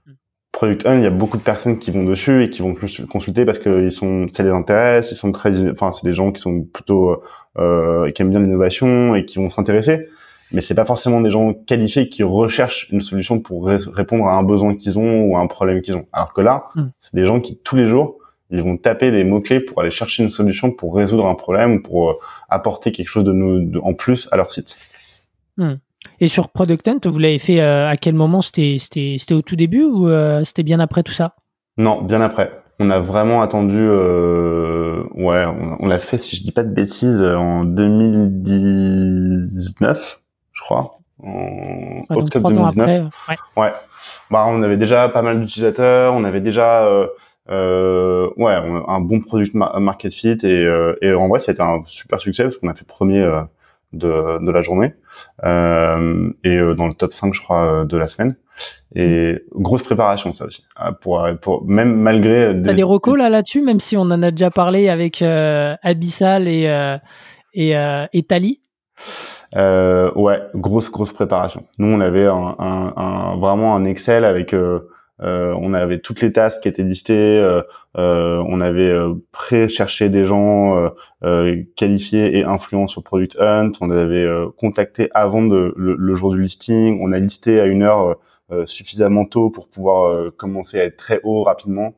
Hmm. 0.06 0.12
Product 0.50 0.84
Hunt, 0.84 0.96
il 0.98 1.02
y 1.02 1.06
a 1.06 1.10
beaucoup 1.10 1.38
de 1.38 1.42
personnes 1.42 1.78
qui 1.78 1.90
vont 1.90 2.04
dessus 2.04 2.42
et 2.42 2.50
qui 2.50 2.60
vont 2.60 2.74
plus 2.74 3.00
consulter 3.06 3.46
parce 3.46 3.58
que 3.58 3.84
ils 3.84 3.92
sont, 3.92 4.26
ça 4.30 4.42
les 4.42 4.50
intéresse, 4.50 5.10
ils 5.10 5.16
sont 5.16 5.32
très, 5.32 5.70
enfin, 5.70 5.92
c'est 5.92 6.04
des 6.04 6.12
gens 6.12 6.30
qui 6.30 6.42
sont 6.42 6.62
plutôt, 6.62 7.22
euh, 7.58 8.10
qui 8.10 8.20
aiment 8.20 8.30
bien 8.30 8.40
l'innovation 8.40 9.14
et 9.14 9.24
qui 9.24 9.38
vont 9.38 9.48
s'intéresser 9.48 10.08
mais 10.52 10.60
c'est 10.60 10.74
pas 10.74 10.84
forcément 10.84 11.20
des 11.20 11.30
gens 11.30 11.54
qualifiés 11.54 12.08
qui 12.08 12.22
recherchent 12.22 12.88
une 12.90 13.00
solution 13.00 13.40
pour 13.40 13.66
répondre 13.66 14.26
à 14.26 14.34
un 14.34 14.42
besoin 14.42 14.74
qu'ils 14.74 14.98
ont 14.98 15.24
ou 15.24 15.36
à 15.36 15.40
un 15.40 15.46
problème 15.46 15.80
qu'ils 15.82 15.96
ont. 15.96 16.06
Alors 16.12 16.32
que 16.32 16.40
là, 16.40 16.64
hmm. 16.74 16.86
c'est 16.98 17.14
des 17.14 17.26
gens 17.26 17.40
qui 17.40 17.58
tous 17.58 17.76
les 17.76 17.86
jours, 17.86 18.16
ils 18.50 18.62
vont 18.62 18.76
taper 18.76 19.10
des 19.10 19.24
mots 19.24 19.40
clés 19.40 19.60
pour 19.60 19.80
aller 19.80 19.90
chercher 19.90 20.22
une 20.22 20.30
solution 20.30 20.70
pour 20.70 20.94
résoudre 20.94 21.26
un 21.26 21.34
problème 21.34 21.72
ou 21.74 21.82
pour 21.82 22.10
euh, 22.10 22.14
apporter 22.50 22.92
quelque 22.92 23.08
chose 23.08 23.24
de, 23.24 23.32
nous, 23.32 23.80
en 23.80 23.94
plus 23.94 24.28
à 24.30 24.36
leur 24.36 24.50
site. 24.50 24.76
Hmm. 25.56 25.76
Et 26.20 26.28
sur 26.28 26.50
Product 26.50 26.86
Hunt, 26.86 27.00
vous 27.04 27.18
l'avez 27.18 27.38
fait 27.38 27.60
euh, 27.60 27.88
à 27.88 27.96
quel 27.96 28.14
moment? 28.14 28.42
C'était 28.42 28.76
c'était 28.78 29.34
au 29.34 29.42
tout 29.42 29.56
début 29.56 29.84
ou 29.84 30.08
euh, 30.08 30.44
c'était 30.44 30.64
bien 30.64 30.80
après 30.80 31.02
tout 31.02 31.12
ça? 31.12 31.36
Non, 31.78 32.02
bien 32.02 32.20
après. 32.20 32.50
On 32.78 32.90
a 32.90 32.98
vraiment 32.98 33.40
attendu, 33.42 33.88
ouais, 33.88 35.04
on, 35.14 35.76
on 35.78 35.86
l'a 35.86 35.98
fait, 36.00 36.18
si 36.18 36.36
je 36.36 36.42
dis 36.42 36.52
pas 36.52 36.64
de 36.64 36.74
bêtises, 36.74 37.20
en 37.20 37.64
2019 37.64 40.21
je 40.62 40.66
crois, 40.66 40.98
en 41.22 42.04
octobre 42.10 42.50
2019. 42.50 43.12
ouais. 43.28 43.36
ouais. 43.56 43.72
Bah, 44.30 44.44
on 44.48 44.62
avait 44.62 44.76
déjà 44.76 45.08
pas 45.08 45.22
mal 45.22 45.40
d'utilisateurs, 45.40 46.14
on 46.14 46.24
avait 46.24 46.40
déjà 46.40 46.84
euh, 46.84 47.06
euh, 47.50 48.30
ouais 48.36 48.54
un 48.54 49.00
bon 49.00 49.20
produit 49.20 49.50
market 49.52 50.12
fit 50.12 50.38
et, 50.44 50.64
euh, 50.64 50.94
et 51.02 51.12
en 51.12 51.28
vrai 51.28 51.40
c'était 51.40 51.62
un 51.62 51.82
super 51.86 52.20
succès 52.20 52.44
parce 52.44 52.56
qu'on 52.56 52.68
a 52.68 52.74
fait 52.74 52.86
premier 52.86 53.20
euh, 53.20 53.42
de, 53.92 54.44
de 54.44 54.50
la 54.50 54.62
journée 54.62 54.94
euh, 55.44 56.30
et 56.44 56.58
dans 56.76 56.86
le 56.86 56.94
top 56.94 57.12
5 57.12 57.34
je 57.34 57.40
crois 57.40 57.84
de 57.84 57.96
la 57.96 58.06
semaine 58.06 58.36
et 58.94 59.42
grosse 59.56 59.82
préparation 59.82 60.32
ça 60.32 60.44
aussi 60.44 60.64
pour 61.00 61.26
pour 61.42 61.64
même 61.64 61.96
malgré 61.96 62.54
des... 62.54 62.62
t'as 62.62 62.74
des 62.74 62.82
recos 62.84 63.18
là 63.18 63.28
là-dessus 63.28 63.60
même 63.60 63.80
si 63.80 63.96
on 63.96 64.02
en 64.02 64.22
a 64.22 64.30
déjà 64.30 64.50
parlé 64.52 64.88
avec 64.88 65.20
Abyssal 65.20 66.46
et 66.46 66.96
et, 67.54 67.74
et 68.12 68.22
Tali? 68.22 68.60
Euh, 69.56 70.12
ouais, 70.14 70.40
grosse 70.54 70.90
grosse 70.90 71.12
préparation. 71.12 71.66
Nous, 71.78 71.86
on 71.86 72.00
avait 72.00 72.26
un, 72.26 72.56
un, 72.58 72.92
un 72.96 73.36
vraiment 73.36 73.74
un 73.74 73.84
Excel 73.84 74.24
avec, 74.24 74.54
euh, 74.54 74.88
euh, 75.20 75.54
on 75.60 75.74
avait 75.74 76.00
toutes 76.00 76.20
les 76.22 76.32
tasks 76.32 76.62
qui 76.62 76.68
étaient 76.68 76.82
listées, 76.82 77.38
euh, 77.38 77.62
euh 77.98 78.42
on 78.48 78.60
avait 78.60 78.90
euh, 78.90 79.14
pré-cherché 79.30 80.08
des 80.08 80.24
gens 80.24 80.90
qualifiés 81.76 82.38
et 82.38 82.44
influents 82.44 82.88
sur 82.88 83.02
Product 83.02 83.36
Hunt, 83.38 83.72
on 83.80 83.90
avait 83.90 84.26
contacté 84.56 85.10
avant 85.14 85.42
de, 85.42 85.74
le, 85.76 86.14
jour 86.14 86.32
du 86.32 86.42
listing, 86.42 86.98
on 87.02 87.12
a 87.12 87.18
listé 87.18 87.60
à 87.60 87.66
une 87.66 87.82
heure 87.82 88.16
suffisamment 88.66 89.24
tôt 89.24 89.50
pour 89.50 89.68
pouvoir 89.68 90.32
commencer 90.36 90.80
à 90.80 90.84
être 90.84 90.96
très 90.96 91.20
haut 91.22 91.42
rapidement. 91.42 91.94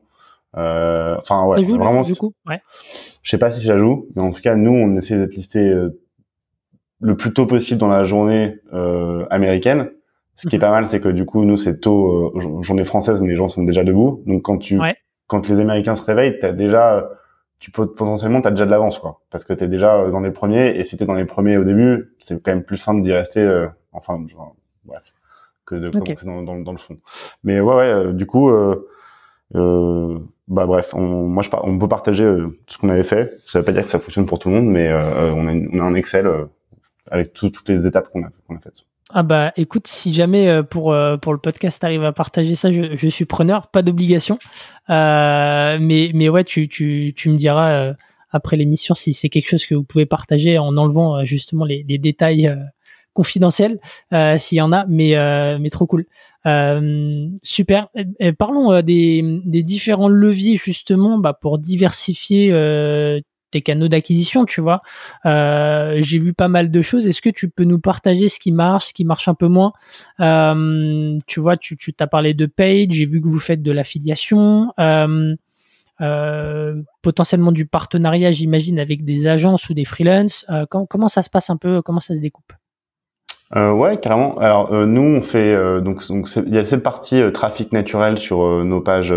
Enfin 0.53 1.45
ouais, 1.47 1.61
vraiment. 1.63 2.01
Du 2.01 2.15
coup, 2.15 2.33
ouais. 2.47 2.61
Je 3.23 3.29
sais 3.29 3.37
pas 3.37 3.51
si 3.51 3.65
ça 3.65 3.77
joue, 3.77 4.07
mais 4.15 4.21
en 4.21 4.31
tout 4.31 4.41
cas, 4.41 4.55
nous, 4.55 4.71
on 4.71 4.95
essaie 4.95 5.17
d'être 5.17 5.35
listé 5.35 5.73
le 7.01 7.15
plus 7.15 7.33
tôt 7.33 7.45
possible 7.45 7.79
dans 7.79 7.87
la 7.87 8.03
journée 8.03 8.59
euh, 8.73 9.25
américaine. 9.29 9.91
Ce 10.35 10.47
qui 10.47 10.55
est 10.55 10.59
mhm. 10.59 10.61
pas 10.61 10.71
mal, 10.71 10.87
c'est 10.87 10.99
que 10.99 11.09
du 11.09 11.25
coup, 11.25 11.45
nous, 11.45 11.57
c'est 11.57 11.79
tôt, 11.79 12.33
euh, 12.35 12.61
journée 12.61 12.83
française, 12.83 13.21
mais 13.21 13.29
les 13.29 13.35
gens 13.35 13.47
sont 13.47 13.63
déjà 13.63 13.83
debout. 13.83 14.21
Donc, 14.25 14.43
quand 14.43 14.57
tu, 14.57 14.79
quand 15.27 15.47
les 15.47 15.59
Américains 15.59 15.95
se 15.95 16.03
réveillent, 16.03 16.37
t'as 16.39 16.51
déjà, 16.51 17.09
tu 17.59 17.71
peux 17.71 17.87
potentiellement, 17.87 18.41
t'as 18.41 18.51
déjà 18.51 18.65
de 18.65 18.71
l'avance, 18.71 18.99
quoi, 18.99 19.21
parce 19.31 19.43
que 19.43 19.53
t'es 19.53 19.67
déjà 19.67 19.95
euh, 19.95 20.11
dans 20.11 20.19
les 20.19 20.31
premiers. 20.31 20.77
Et 20.77 20.83
si 20.83 20.97
t'es 20.97 21.05
dans 21.05 21.13
les 21.13 21.25
premiers 21.25 21.57
au 21.57 21.63
début, 21.63 22.15
c'est 22.19 22.41
quand 22.41 22.51
même 22.51 22.63
plus 22.63 22.77
simple 22.77 23.01
d'y 23.01 23.13
rester. 23.13 23.39
Euh, 23.39 23.67
enfin, 23.93 24.23
genre, 24.27 24.55
bref, 24.83 25.03
que 25.65 25.75
de 25.75 25.89
commencer 25.89 26.25
dans, 26.25 26.41
dans, 26.43 26.59
dans, 26.59 26.71
le 26.73 26.77
fond. 26.77 26.97
Mais 27.43 27.59
ouais, 27.59 27.75
ouais, 27.75 28.13
du 28.13 28.25
coup. 28.25 28.49
Euh, 28.49 30.19
bah 30.47 30.65
bref, 30.65 30.93
on, 30.93 31.27
moi 31.27 31.43
je, 31.43 31.49
on 31.63 31.77
peut 31.79 31.87
partager 31.87 32.25
ce 32.67 32.77
qu'on 32.77 32.89
avait 32.89 33.03
fait. 33.03 33.37
Ça 33.45 33.59
veut 33.59 33.65
pas 33.65 33.71
dire 33.71 33.83
que 33.83 33.89
ça 33.89 33.99
fonctionne 33.99 34.25
pour 34.25 34.37
tout 34.37 34.49
le 34.49 34.55
monde, 34.55 34.67
mais 34.67 34.91
on 34.91 35.47
a, 35.47 35.53
on, 35.53 35.79
a 35.79 35.83
un 35.83 35.93
Excel 35.95 36.27
avec 37.09 37.33
toutes 37.33 37.67
les 37.69 37.87
étapes 37.87 38.09
qu'on 38.09 38.23
a, 38.23 38.59
faites. 38.61 38.85
Ah 39.13 39.21
bah 39.21 39.53
écoute, 39.55 39.85
si 39.87 40.13
jamais 40.13 40.47
euh, 40.47 40.63
pour 40.63 40.91
euh, 40.91 41.15
pour 41.17 41.31
le 41.31 41.37
podcast 41.37 41.83
arrive 41.83 42.03
à 42.03 42.11
partager 42.11 42.55
ça, 42.55 42.71
je, 42.71 42.97
je 42.97 43.07
suis 43.07 43.25
preneur, 43.25 43.67
pas 43.67 43.83
d'obligation. 43.83 44.39
Euh, 44.89 45.77
mais 45.79 46.09
mais 46.15 46.27
ouais, 46.27 46.43
tu 46.43 46.67
tu 46.67 47.13
tu 47.15 47.29
me 47.29 47.35
diras 47.35 47.71
euh, 47.71 47.93
après 48.31 48.57
l'émission 48.57 48.95
si 48.95 49.13
c'est 49.13 49.29
quelque 49.29 49.47
chose 49.47 49.65
que 49.67 49.75
vous 49.75 49.83
pouvez 49.83 50.07
partager 50.07 50.57
en 50.57 50.75
enlevant 50.75 51.23
justement 51.23 51.65
les, 51.65 51.85
les 51.87 51.99
détails 51.99 52.51
confidentiels 53.13 53.79
s'il 54.37 54.57
y 54.57 54.61
en 54.61 54.73
a. 54.73 54.85
Mais 54.87 55.13
mais 55.59 55.69
trop 55.69 55.85
cool. 55.85 56.05
super. 57.43 57.89
Parlons 58.39 58.81
des 58.81 59.41
des 59.45 59.63
différents 59.63 60.09
leviers 60.09 60.57
justement 60.57 61.19
bah, 61.19 61.33
pour 61.39 61.59
diversifier 61.59 62.51
canaux 63.61 63.87
d'acquisition, 63.87 64.45
tu 64.45 64.61
vois. 64.61 64.81
Euh, 65.25 65.97
j'ai 66.01 66.19
vu 66.19 66.33
pas 66.33 66.47
mal 66.47 66.71
de 66.71 66.81
choses. 66.81 67.07
Est-ce 67.07 67.21
que 67.21 67.29
tu 67.29 67.49
peux 67.49 67.63
nous 67.63 67.79
partager 67.79 68.27
ce 68.27 68.39
qui 68.39 68.51
marche, 68.51 68.87
ce 68.87 68.93
qui 68.93 69.05
marche 69.05 69.27
un 69.27 69.33
peu 69.33 69.47
moins? 69.47 69.73
Euh, 70.19 71.17
Tu 71.27 71.39
vois, 71.39 71.57
tu 71.57 71.77
t'as 71.93 72.07
parlé 72.07 72.33
de 72.33 72.45
paid, 72.45 72.91
j'ai 72.91 73.05
vu 73.05 73.21
que 73.21 73.27
vous 73.27 73.39
faites 73.39 73.61
de 73.61 73.71
l'affiliation. 73.71 74.73
Euh, 76.01 76.81
potentiellement 77.01 77.53
du 77.53 77.65
partenariat, 77.65 78.31
j'imagine, 78.31 78.79
avec 78.79 79.05
des 79.05 79.27
agences 79.27 79.69
ou 79.69 79.73
des 79.73 79.85
freelances. 79.85 80.45
comment, 80.69 81.07
ça 81.07 81.21
se 81.21 81.29
passe 81.29 81.49
un 81.49 81.57
peu 81.57 81.81
Comment 81.81 82.01
ça 82.01 82.15
se 82.15 82.19
découpe? 82.19 82.53
Ouais, 83.55 83.99
carrément. 84.01 84.37
Alors 84.39 84.73
nous, 84.85 85.01
on 85.01 85.21
fait 85.21 85.55
donc 85.81 86.03
il 86.45 86.53
y 86.53 86.57
a 86.57 86.65
cette 86.65 86.83
partie 86.83 87.21
trafic 87.33 87.71
naturel 87.71 88.17
sur 88.17 88.65
nos 88.65 88.81
pages 88.81 89.13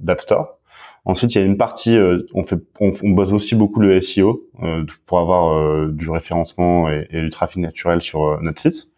d'App 0.00 0.20
Store. 0.20 0.59
Ensuite, 1.10 1.34
il 1.34 1.38
y 1.38 1.42
a 1.42 1.44
une 1.44 1.56
partie, 1.56 1.96
euh, 1.96 2.24
on 2.34 2.44
fait, 2.44 2.60
on, 2.78 2.92
bosse 3.10 3.32
aussi 3.32 3.56
beaucoup 3.56 3.80
le 3.80 4.00
SEO 4.00 4.44
euh, 4.62 4.84
pour 5.06 5.18
avoir 5.18 5.58
euh, 5.58 5.88
du 5.90 6.08
référencement 6.08 6.88
et, 6.88 7.08
du 7.10 7.30
trafic 7.30 7.58
naturel 7.58 8.00
sur 8.00 8.40
notre 8.40 8.60
site. 8.60 8.88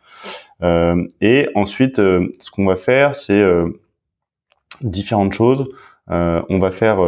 et 1.22 1.48
ensuite, 1.55 1.96
ce 1.96 2.51
qu'on 2.51 2.66
va 2.66 2.77
faire, 2.77 3.16
c'est 3.16 3.42
différentes 4.83 5.33
choses. 5.33 5.66
on 6.09 6.59
va 6.59 6.70
faire 6.70 6.98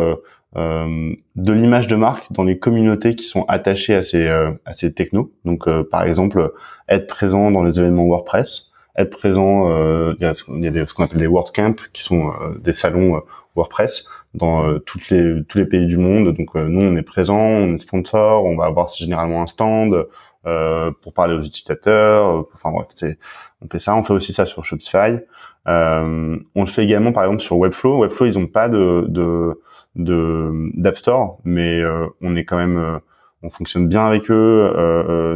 de 0.57 1.53
l'image 1.53 1.87
de 1.87 1.97
marque 1.97 2.33
dans 2.33 2.43
les 2.43 2.59
communautés 2.59 3.15
qui 3.15 3.27
sont 3.27 3.45
attachées 3.47 3.95
à 3.95 4.03
ces 4.03 4.27
à 4.27 4.75
ces 4.75 4.93
technos. 4.95 5.31
Donc, 5.45 5.69
par 5.91 6.03
exemple, 6.03 6.53
être 6.89 7.07
présent 7.07 7.51
dans 7.51 7.63
les 7.63 7.79
événements 7.79 8.07
WordPress, 8.07 8.73
être 8.97 9.11
présent. 9.11 9.69
il 10.15 10.23
y 10.23 10.25
a, 10.25 10.33
il 10.49 10.65
y 10.65 10.79
a 10.81 10.87
ce 10.87 10.95
qu'on 10.95 11.05
appelle 11.05 11.21
des 11.21 11.29
WordCamp, 11.29 11.77
qui 11.93 12.03
sont 12.03 12.33
des 12.59 12.73
salons 12.73 13.23
WordPress 13.55 14.07
dans 14.35 14.67
euh, 14.67 14.79
toutes 14.81 15.11
les 15.11 15.45
tous 15.45 15.59
les 15.59 15.67
pays 15.67 15.87
du 15.87 15.97
monde. 15.97 16.35
Donc 16.37 16.57
euh, 16.57 16.67
nous 16.69 16.83
on 16.83 16.97
est 16.97 17.03
présent, 17.03 17.39
on 17.39 17.75
est 17.75 17.79
sponsor, 17.79 18.45
on 18.45 18.57
va 18.57 18.67
avoir 18.67 18.89
généralement 18.89 19.43
un 19.43 19.47
stand 19.47 20.07
euh, 20.47 20.91
pour 21.03 21.15
parler 21.15 21.35
aux 21.35 21.43
utilisateurs. 21.43 22.47
Enfin 22.55 22.71
bref, 22.73 22.89
c'est 22.91 23.19
on 23.63 23.69
fait 23.69 23.79
ça. 23.79 23.95
On 23.95 24.03
fait 24.03 24.13
aussi 24.13 24.33
ça 24.33 24.47
sur 24.47 24.65
Shopify. 24.65 25.19
on 25.67 26.41
le 26.55 26.67
fait 26.67 26.85
également 26.85 27.13
par 27.13 27.25
exemple 27.25 27.43
sur 27.43 27.57
Webflow. 27.59 27.99
Webflow 28.01 28.27
ils 28.27 28.39
ont 28.39 28.47
pas 28.47 28.69
de 28.69 29.07
de 29.09 29.61
de 29.97 30.71
d'App 30.75 30.97
Store, 30.97 31.39
mais 31.45 31.81
on 32.21 32.37
est 32.37 32.45
quand 32.45 32.57
même 32.57 33.01
on 33.43 33.51
fonctionne 33.51 33.89
bien 33.89 34.07
avec 34.07 34.31
eux, 34.31 34.73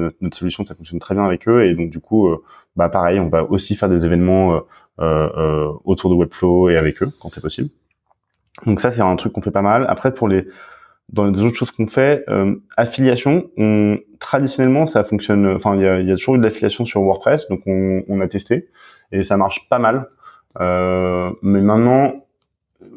notre, 0.01 0.17
notre, 0.23 0.37
solution 0.37 0.65
ça 0.65 0.75
fonctionne 0.75 0.99
très 0.99 1.15
bien 1.15 1.25
avec 1.25 1.47
eux 1.47 1.67
et 1.67 1.75
donc 1.75 1.91
du 1.91 2.01
coup 2.01 2.29
bah 2.75 2.89
pareil 2.89 3.21
on 3.21 3.29
va 3.29 3.45
aussi 3.45 3.77
faire 3.77 3.89
des 3.89 4.05
événements 4.07 4.61
autour 5.85 6.11
de 6.11 6.15
Webflow 6.17 6.71
et 6.71 6.77
avec 6.77 7.03
eux 7.03 7.11
quand 7.21 7.31
c'est 7.33 7.41
possible. 7.41 7.71
Donc 8.67 8.81
ça, 8.81 8.91
c'est 8.91 9.03
un 9.03 9.17
truc 9.17 9.33
qu'on 9.33 9.43
fait 9.43 9.51
pas 9.51 9.63
mal. 9.63 9.87
Après, 9.89 10.13
pour 10.13 10.29
les 10.29 10.47
dans 11.11 11.25
les 11.25 11.41
autres 11.41 11.57
choses 11.57 11.71
qu'on 11.71 11.87
fait, 11.87 12.25
euh, 12.29 12.55
affiliation, 12.77 13.51
on, 13.57 13.99
traditionnellement, 14.19 14.87
ça 14.87 15.05
fonctionne. 15.05 15.47
Enfin, 15.47 15.75
il 15.75 15.83
y 15.83 15.87
a, 15.87 16.01
y 16.01 16.13
a, 16.13 16.17
toujours 16.17 16.35
eu 16.35 16.39
de 16.39 16.43
l'affiliation 16.43 16.85
sur 16.85 17.01
WordPress, 17.01 17.49
donc 17.49 17.63
on, 17.67 18.03
on, 18.09 18.21
a 18.21 18.29
testé 18.29 18.69
et 19.11 19.25
ça 19.25 19.39
marche 19.39 19.69
pas 19.71 19.79
mal. 19.79 20.09
Euh, 20.61 21.31
mais 21.41 21.63
maintenant, 21.63 22.27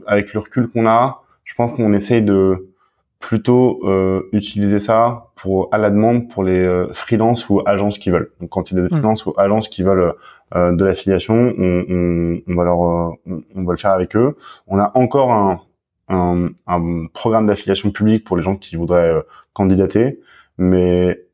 avec 0.07 0.33
le 0.33 0.39
recul 0.39 0.69
qu'on 0.69 0.87
a, 0.87 1.21
je 1.45 1.53
pense 1.53 1.71
qu'on 1.73 1.93
essaye 1.93 2.21
de 2.21 2.71
plutôt 3.19 3.79
euh, 3.87 4.27
utiliser 4.33 4.79
ça 4.79 5.27
pour 5.35 5.69
à 5.71 5.77
la 5.77 5.91
demande 5.91 6.27
pour 6.27 6.43
les 6.43 6.65
euh, 6.65 6.91
freelances 6.91 7.47
ou 7.49 7.61
agences 7.65 7.99
qui 7.99 8.09
veulent. 8.09 8.31
Donc 8.41 8.49
quand 8.49 8.71
il 8.71 8.77
y 8.77 8.79
a 8.79 8.81
des 8.81 8.87
mmh. 8.87 8.97
freelances 8.97 9.25
ou 9.25 9.33
agences 9.37 9.69
qui 9.69 9.83
veulent 9.83 10.01
euh, 10.01 10.13
de 10.53 10.83
l'affiliation, 10.83 11.53
on, 11.57 11.85
on, 11.89 12.41
on, 12.47 12.55
va 12.55 12.63
leur, 12.63 12.83
euh, 12.83 13.11
on, 13.55 13.63
va 13.63 13.71
le 13.71 13.77
faire 13.77 13.91
avec 13.91 14.15
eux. 14.15 14.37
On 14.67 14.77
a 14.79 14.91
encore 14.95 15.31
un, 15.31 15.61
un, 16.09 16.49
un 16.67 17.05
programme 17.07 17.45
d'affiliation 17.45 17.91
publique 17.91 18.25
pour 18.25 18.37
les 18.37 18.43
gens 18.43 18.55
qui 18.55 18.75
voudraient 18.75 19.13
euh, 19.13 19.21
candidater, 19.53 20.19
mais 20.57 21.25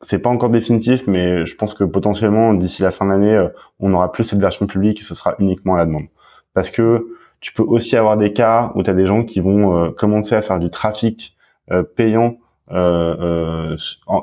c'est 0.00 0.18
pas 0.18 0.30
encore 0.30 0.50
définitif, 0.50 1.06
mais 1.06 1.46
je 1.46 1.54
pense 1.56 1.72
que 1.72 1.84
potentiellement 1.84 2.52
d'ici 2.54 2.82
la 2.82 2.90
fin 2.90 3.06
de 3.06 3.10
l'année, 3.10 3.48
on 3.80 3.94
aura 3.94 4.12
plus 4.12 4.24
cette 4.24 4.40
version 4.40 4.66
publique 4.66 5.00
et 5.00 5.02
ce 5.02 5.14
sera 5.14 5.34
uniquement 5.38 5.76
à 5.76 5.78
la 5.78 5.86
demande. 5.86 6.08
Parce 6.52 6.70
que 6.70 7.06
tu 7.40 7.52
peux 7.54 7.62
aussi 7.62 7.96
avoir 7.96 8.16
des 8.16 8.32
cas 8.34 8.72
où 8.74 8.82
tu 8.82 8.90
as 8.90 8.94
des 8.94 9.06
gens 9.06 9.24
qui 9.24 9.40
vont 9.40 9.92
commencer 9.92 10.34
à 10.34 10.42
faire 10.42 10.58
du 10.58 10.68
trafic 10.68 11.36
payant 11.96 12.36
euh, 12.70 13.74
euh 13.74 13.76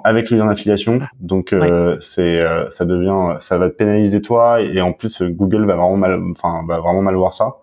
avec 0.04 0.30
le 0.30 0.38
lien 0.38 0.48
d'affiliation. 0.48 1.00
Donc 1.20 1.54
euh, 1.54 1.98
c'est 2.00 2.42
euh, 2.42 2.70
ça 2.70 2.86
devient 2.86 3.38
ça 3.40 3.58
va 3.58 3.70
te 3.70 3.76
pénaliser 3.76 4.22
toi 4.22 4.62
et 4.62 4.82
en 4.82 4.94
plus 4.94 5.22
Google 5.22 5.66
va 5.66 5.76
vraiment 5.76 5.98
mal 5.98 6.20
enfin 6.32 6.66
va 6.68 6.80
vraiment 6.80 7.02
mal 7.02 7.16
voir 7.16 7.34
ça. 7.34 7.58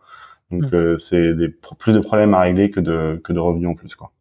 Donc 0.51 0.73
hmm. 0.73 0.99
c'est 0.99 1.35
des 1.35 1.49
plus 1.49 1.93
de 1.93 2.01
problèmes 2.01 2.35
à 2.35 2.41
régler 2.41 2.71
que 2.71 2.81
de 2.81 3.21
que 3.23 3.33
de 3.33 3.41
revenus 3.41 3.69
en 3.69 3.75
plus 3.75 3.95
quoi. 3.95 4.13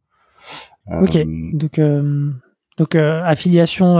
ok 1.02 1.17
donc 1.54 1.80
donc 2.78 2.96
affiliation 2.96 3.98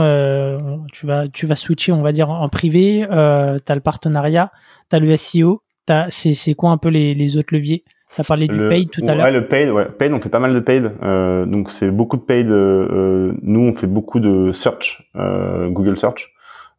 tu 0.92 1.06
vas 1.06 1.28
tu 1.28 1.46
vas 1.46 1.56
switcher 1.56 1.92
on 1.92 2.02
va 2.02 2.12
dire 2.12 2.30
en 2.30 2.48
privé. 2.48 3.06
Euh, 3.10 3.58
t'as 3.64 3.74
le 3.74 3.80
partenariat, 3.80 4.50
t'as 4.88 4.98
le 4.98 5.16
SEO. 5.16 5.62
c'est 6.10 6.34
c'est 6.34 6.54
quoi 6.54 6.70
un 6.70 6.78
peu 6.78 6.88
les 6.88 7.14
les 7.14 7.36
autres 7.36 7.54
leviers? 7.54 7.84
Tu 8.14 8.20
as 8.20 8.24
parlé 8.24 8.48
du 8.48 8.68
paid 8.68 8.90
tout 8.90 9.02
à 9.06 9.14
l'heure. 9.14 9.26
Ouais, 9.26 9.30
le 9.30 9.46
paid, 9.46 9.70
ouais. 9.70 9.86
Paid, 9.86 10.12
on 10.12 10.20
fait 10.20 10.28
pas 10.28 10.40
mal 10.40 10.54
de 10.54 10.60
paid. 10.60 10.92
Euh, 11.02 11.44
donc 11.46 11.70
c'est 11.70 11.90
beaucoup 11.90 12.16
de 12.16 12.22
paid. 12.22 12.50
Euh, 12.50 13.32
nous, 13.42 13.60
on 13.60 13.74
fait 13.74 13.86
beaucoup 13.86 14.18
de 14.20 14.50
search, 14.52 15.08
euh, 15.16 15.68
Google 15.68 15.96
Search. 15.96 16.32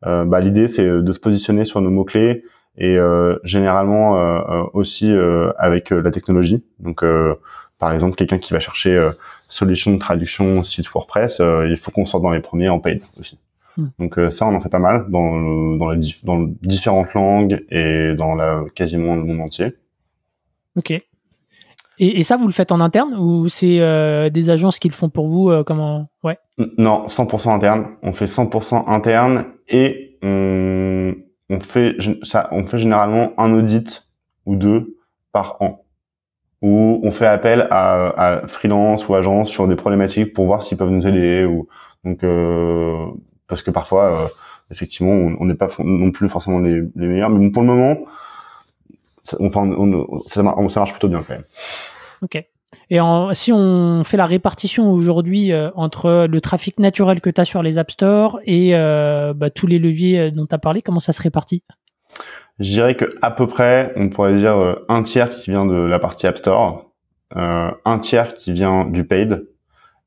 Euh, 0.06 0.26
bah, 0.26 0.40
l'idée, 0.40 0.68
c'est 0.68 0.86
de 0.86 1.12
se 1.12 1.20
positionner 1.20 1.66
sur 1.66 1.82
nos 1.82 1.90
mots 1.90 2.06
clés 2.06 2.44
et 2.78 2.98
euh, 2.98 3.38
généralement 3.44 4.18
euh, 4.18 4.64
aussi 4.74 5.14
avec 5.58 5.92
la 5.92 6.12
technologie. 6.12 6.64
Donc, 6.80 7.04
par 7.78 7.94
exemple, 7.94 8.16
quelqu'un 8.16 8.40
qui 8.40 8.54
va 8.54 8.60
chercher 8.60 9.10
solution 9.48 9.94
de 9.94 10.00
traduction 10.00 10.64
site 10.64 10.88
WordPress, 10.90 11.40
il 11.40 11.78
faut 11.78 11.92
qu'on 11.92 12.06
sorte 12.06 12.24
dans 12.24 12.32
les 12.32 12.40
premiers 12.40 12.70
en 12.70 12.80
paid 12.80 13.02
aussi. 13.20 13.38
Hmm. 13.78 13.88
Donc 14.00 14.20
ça, 14.32 14.48
on 14.48 14.56
en 14.56 14.62
fait 14.62 14.70
pas 14.70 14.80
mal 14.80 15.06
dans, 15.10 15.76
dans, 15.76 15.92
les, 15.92 16.00
dans 16.24 16.40
différentes 16.62 17.14
langues 17.14 17.64
et 17.70 18.14
dans 18.16 18.36
la 18.36 18.64
quasiment 18.74 19.16
le 19.16 19.24
monde 19.24 19.42
entier. 19.42 19.76
Ok. 20.76 20.94
Et, 22.02 22.24
ça, 22.24 22.38
vous 22.38 22.48
le 22.48 22.54
faites 22.54 22.72
en 22.72 22.80
interne 22.80 23.14
ou 23.16 23.50
c'est 23.50 23.82
euh, 23.82 24.30
des 24.30 24.50
agences 24.50 24.80
qui 24.80 24.88
le 24.88 24.94
font 24.94 25.10
pour 25.10 25.28
vous 25.28 25.50
euh, 25.50 25.64
Comment 25.64 26.08
Ouais? 26.24 26.38
Non, 26.78 27.06
100% 27.08 27.52
interne. 27.52 27.88
On 28.02 28.14
fait 28.14 28.26
100% 28.26 28.90
interne 28.90 29.46
et 29.68 30.18
on, 30.24 31.14
on 31.50 31.60
fait 31.60 31.98
ça. 32.24 32.48
On 32.52 32.64
fait 32.64 32.78
généralement 32.78 33.34
un 33.38 33.54
audit 33.54 34.08
ou 34.46 34.56
deux 34.56 34.96
par 35.34 35.58
an 35.62 35.84
où 36.62 37.00
on 37.04 37.12
fait 37.12 37.26
appel 37.26 37.68
à, 37.72 38.40
à 38.42 38.48
freelance 38.48 39.08
ou 39.08 39.16
agence 39.16 39.50
sur 39.50 39.68
des 39.68 39.76
problématiques 39.76 40.34
pour 40.34 40.46
voir 40.46 40.62
s'ils 40.64 40.78
peuvent 40.78 40.90
nous 40.90 41.08
aider 41.08 41.46
ou 41.46 41.68
donc 42.04 42.24
euh, 42.24 43.06
parce 43.48 43.62
que 43.62 43.72
parfois 43.72 44.24
euh, 44.24 44.28
effectivement 44.70 45.14
on 45.40 45.46
n'est 45.46 45.56
pas 45.56 45.70
non 45.80 46.12
plus 46.12 46.28
forcément 46.28 46.60
les, 46.60 46.82
les 46.96 47.08
meilleurs 47.08 47.30
mais 47.30 47.50
pour 47.50 47.62
le 47.62 47.68
moment 47.70 47.98
ça, 49.24 49.38
on, 49.40 50.70
ça, 50.70 50.80
marche 50.80 50.92
plutôt 50.92 51.08
bien 51.08 51.24
quand 51.26 51.34
même. 51.34 51.44
Ok. 52.22 52.44
Et 52.92 53.00
si 53.34 53.52
on 53.54 54.04
fait 54.04 54.18
la 54.18 54.26
répartition 54.26 54.92
aujourd'hui 54.92 55.52
euh, 55.52 55.70
entre 55.76 56.28
le 56.30 56.42
trafic 56.42 56.80
naturel 56.80 57.22
que 57.22 57.30
tu 57.30 57.40
as 57.40 57.46
sur 57.46 57.62
les 57.62 57.78
App 57.78 57.92
Store 57.92 58.40
et 58.46 58.76
euh, 58.76 59.34
bah, 59.34 59.50
tous 59.50 59.68
les 59.68 59.80
leviers 59.80 60.20
euh, 60.20 60.32
dont 60.32 60.46
tu 60.46 60.56
as 60.56 60.58
parlé, 60.58 60.82
comment 60.82 61.00
ça 61.00 61.14
se 61.14 61.22
répartit? 61.22 61.64
Je 62.60 62.72
dirais 62.72 62.96
que 62.96 63.06
à 63.22 63.32
peu 63.32 63.48
près, 63.48 63.94
on 63.96 64.10
pourrait 64.10 64.36
dire 64.36 64.78
un 64.90 65.04
tiers 65.04 65.30
qui 65.30 65.52
vient 65.52 65.66
de 65.66 65.76
la 65.76 65.98
partie 65.98 66.28
App 66.28 66.38
Store, 66.38 66.92
un 67.34 68.00
tiers 68.00 68.34
qui 68.34 68.52
vient 68.52 68.84
du 68.84 69.06
paid 69.06 69.48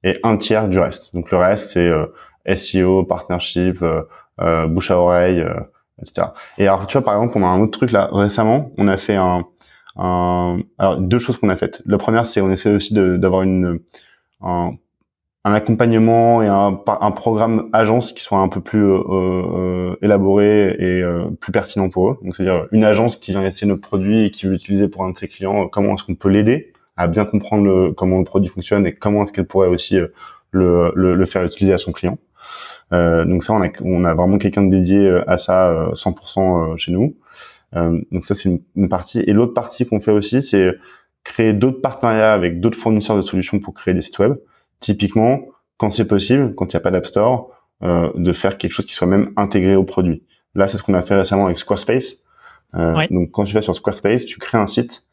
et 0.04 0.18
un 0.22 0.36
tiers 0.36 0.68
du 0.68 0.78
reste. 0.78 1.14
Donc 1.14 1.30
le 1.30 1.38
reste, 1.38 1.70
c'est 1.70 2.56
SEO, 2.56 3.04
partnership, 3.04 3.82
bouche 4.68 4.90
à 4.90 4.98
oreille, 4.98 5.42
etc. 6.02 6.26
Et 6.58 6.68
alors, 6.68 6.86
tu 6.86 6.98
vois, 6.98 7.04
par 7.06 7.14
exemple, 7.14 7.38
on 7.38 7.42
a 7.42 7.46
un 7.46 7.60
autre 7.62 7.78
truc 7.78 7.90
là 7.90 8.10
récemment. 8.12 8.70
On 8.76 8.86
a 8.86 8.98
fait 8.98 9.16
un, 9.16 9.38
un 9.38 9.46
alors 9.96 10.98
deux 10.98 11.18
choses 11.18 11.36
qu'on 11.36 11.48
a 11.48 11.56
faites. 11.56 11.82
La 11.86 11.98
première, 11.98 12.26
c'est 12.26 12.40
on 12.40 12.50
essaie 12.50 12.72
aussi 12.72 12.94
d'avoir 12.94 13.42
une 13.42 13.80
un, 14.42 14.72
un, 15.44 15.52
accompagnement 15.52 16.42
et 16.42 16.48
un, 16.48 16.78
un 16.86 17.10
programme 17.10 17.68
agence 17.72 18.12
qui 18.12 18.22
soit 18.22 18.38
un 18.38 18.48
peu 18.48 18.60
plus 18.60 18.84
euh, 18.84 19.00
euh 19.10 19.96
élaboré 20.02 20.74
et 20.78 21.02
euh, 21.02 21.26
plus 21.40 21.52
pertinent 21.52 21.88
pour 21.90 22.10
eux. 22.10 22.18
Donc, 22.22 22.34
c'est-à-dire 22.34 22.66
une 22.72 22.84
agence 22.84 23.16
qui 23.16 23.32
vient 23.32 23.44
essayer 23.44 23.66
notre 23.66 23.82
produit 23.82 24.26
et 24.26 24.30
qui 24.30 24.46
veut 24.46 24.52
l'utiliser 24.52 24.88
pour 24.88 25.04
un 25.04 25.10
de 25.10 25.18
ses 25.18 25.28
clients. 25.28 25.68
Comment 25.68 25.94
est-ce 25.94 26.04
qu'on 26.04 26.14
peut 26.14 26.28
l'aider 26.28 26.72
à 26.96 27.08
bien 27.08 27.24
comprendre 27.24 27.64
le, 27.64 27.92
comment 27.92 28.18
le 28.18 28.24
produit 28.24 28.50
fonctionne 28.50 28.86
et 28.86 28.94
comment 28.94 29.24
est-ce 29.24 29.32
qu'elle 29.32 29.46
pourrait 29.46 29.68
aussi 29.68 29.96
euh, 29.96 30.08
le, 30.50 30.92
le, 30.94 31.14
le, 31.14 31.24
faire 31.24 31.44
utiliser 31.44 31.72
à 31.72 31.78
son 31.78 31.92
client. 31.92 32.18
donc 32.90 33.42
ça, 33.42 33.54
on 33.54 33.62
a, 33.62 33.68
on 33.82 34.04
a 34.04 34.14
vraiment 34.14 34.36
quelqu'un 34.36 34.62
de 34.64 34.70
dédié 34.70 35.22
à 35.26 35.38
ça 35.38 35.90
100% 35.94 36.76
chez 36.76 36.92
nous. 36.92 37.16
Donc 37.74 38.24
ça, 38.24 38.34
c'est 38.34 38.48
une, 38.48 38.60
une, 38.76 38.88
partie. 38.88 39.20
Et 39.20 39.32
l'autre 39.32 39.54
partie 39.54 39.86
qu'on 39.86 40.00
fait 40.00 40.10
aussi, 40.10 40.42
c'est 40.42 40.74
créer 41.24 41.52
d'autres 41.52 41.80
partenariats 41.80 42.32
avec 42.32 42.60
d'autres 42.60 42.78
fournisseurs 42.78 43.16
de 43.16 43.22
solutions 43.22 43.60
pour 43.60 43.74
créer 43.74 43.94
des 43.94 44.02
sites 44.02 44.18
web. 44.18 44.34
Typiquement, 44.80 45.40
quand 45.78 45.90
c'est 45.90 46.06
possible, 46.06 46.54
quand 46.54 46.72
il 46.72 46.76
n'y 46.76 46.78
a 46.78 46.80
pas 46.80 46.90
d'App 46.90 47.06
Store, 47.06 47.50
euh, 47.82 48.10
de 48.14 48.32
faire 48.32 48.58
quelque 48.58 48.72
chose 48.72 48.86
qui 48.86 48.94
soit 48.94 49.06
même 49.06 49.32
intégré 49.36 49.74
au 49.74 49.84
produit. 49.84 50.22
Là, 50.54 50.68
c'est 50.68 50.76
ce 50.76 50.82
qu'on 50.82 50.94
a 50.94 51.02
fait 51.02 51.16
récemment 51.16 51.46
avec 51.46 51.58
Squarespace. 51.58 52.14
Euh, 52.74 53.06
Donc, 53.10 53.30
quand 53.32 53.44
tu 53.44 53.54
vas 53.54 53.62
sur 53.62 53.74
Squarespace, 53.74 54.24
tu 54.24 54.38
crées 54.38 54.58
un 54.58 54.66
site, 54.66 55.04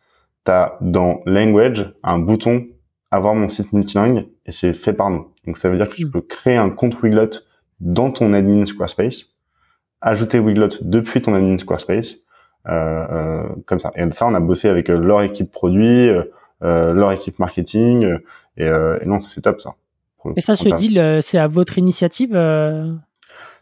tu 0.45 0.51
as 0.51 0.77
dans 0.81 1.21
Language 1.25 1.91
un 2.03 2.19
bouton 2.19 2.67
avoir 3.11 3.33
mon 3.33 3.49
site 3.49 3.73
multilingue 3.73 4.27
et 4.45 4.51
c'est 4.51 4.73
fait 4.73 4.93
par 4.93 5.09
nous. 5.09 5.33
Donc, 5.45 5.57
ça 5.57 5.69
veut 5.69 5.77
dire 5.77 5.89
que 5.89 5.95
tu 5.95 6.05
mm. 6.05 6.11
peux 6.11 6.21
créer 6.21 6.57
un 6.57 6.69
compte 6.69 7.01
Wiglot 7.01 7.29
dans 7.79 8.11
ton 8.11 8.33
admin 8.33 8.65
Squarespace, 8.65 9.25
ajouter 10.01 10.39
Wiglot 10.39 10.69
depuis 10.81 11.21
ton 11.21 11.33
admin 11.33 11.57
Squarespace, 11.57 12.15
euh, 12.15 12.17
euh, 12.17 12.27
comme 12.65 13.79
ça. 13.79 13.91
Et 13.95 14.11
ça, 14.11 14.27
on 14.27 14.33
a 14.33 14.39
bossé 14.39 14.69
avec 14.69 14.89
euh, 14.89 14.99
leur 14.99 15.21
équipe 15.21 15.51
produit, 15.51 16.09
leur 16.61 17.11
équipe 17.11 17.39
marketing, 17.39 18.17
et, 18.57 18.65
et 18.65 19.05
non, 19.05 19.19
c'est 19.19 19.41
top 19.41 19.61
ça. 19.61 19.71
Et 20.35 20.41
ça, 20.41 20.55
ce 20.55 20.69
deal, 20.75 21.19
c'est 21.21 21.37
à 21.37 21.47
votre 21.47 21.77
initiative 21.77 22.33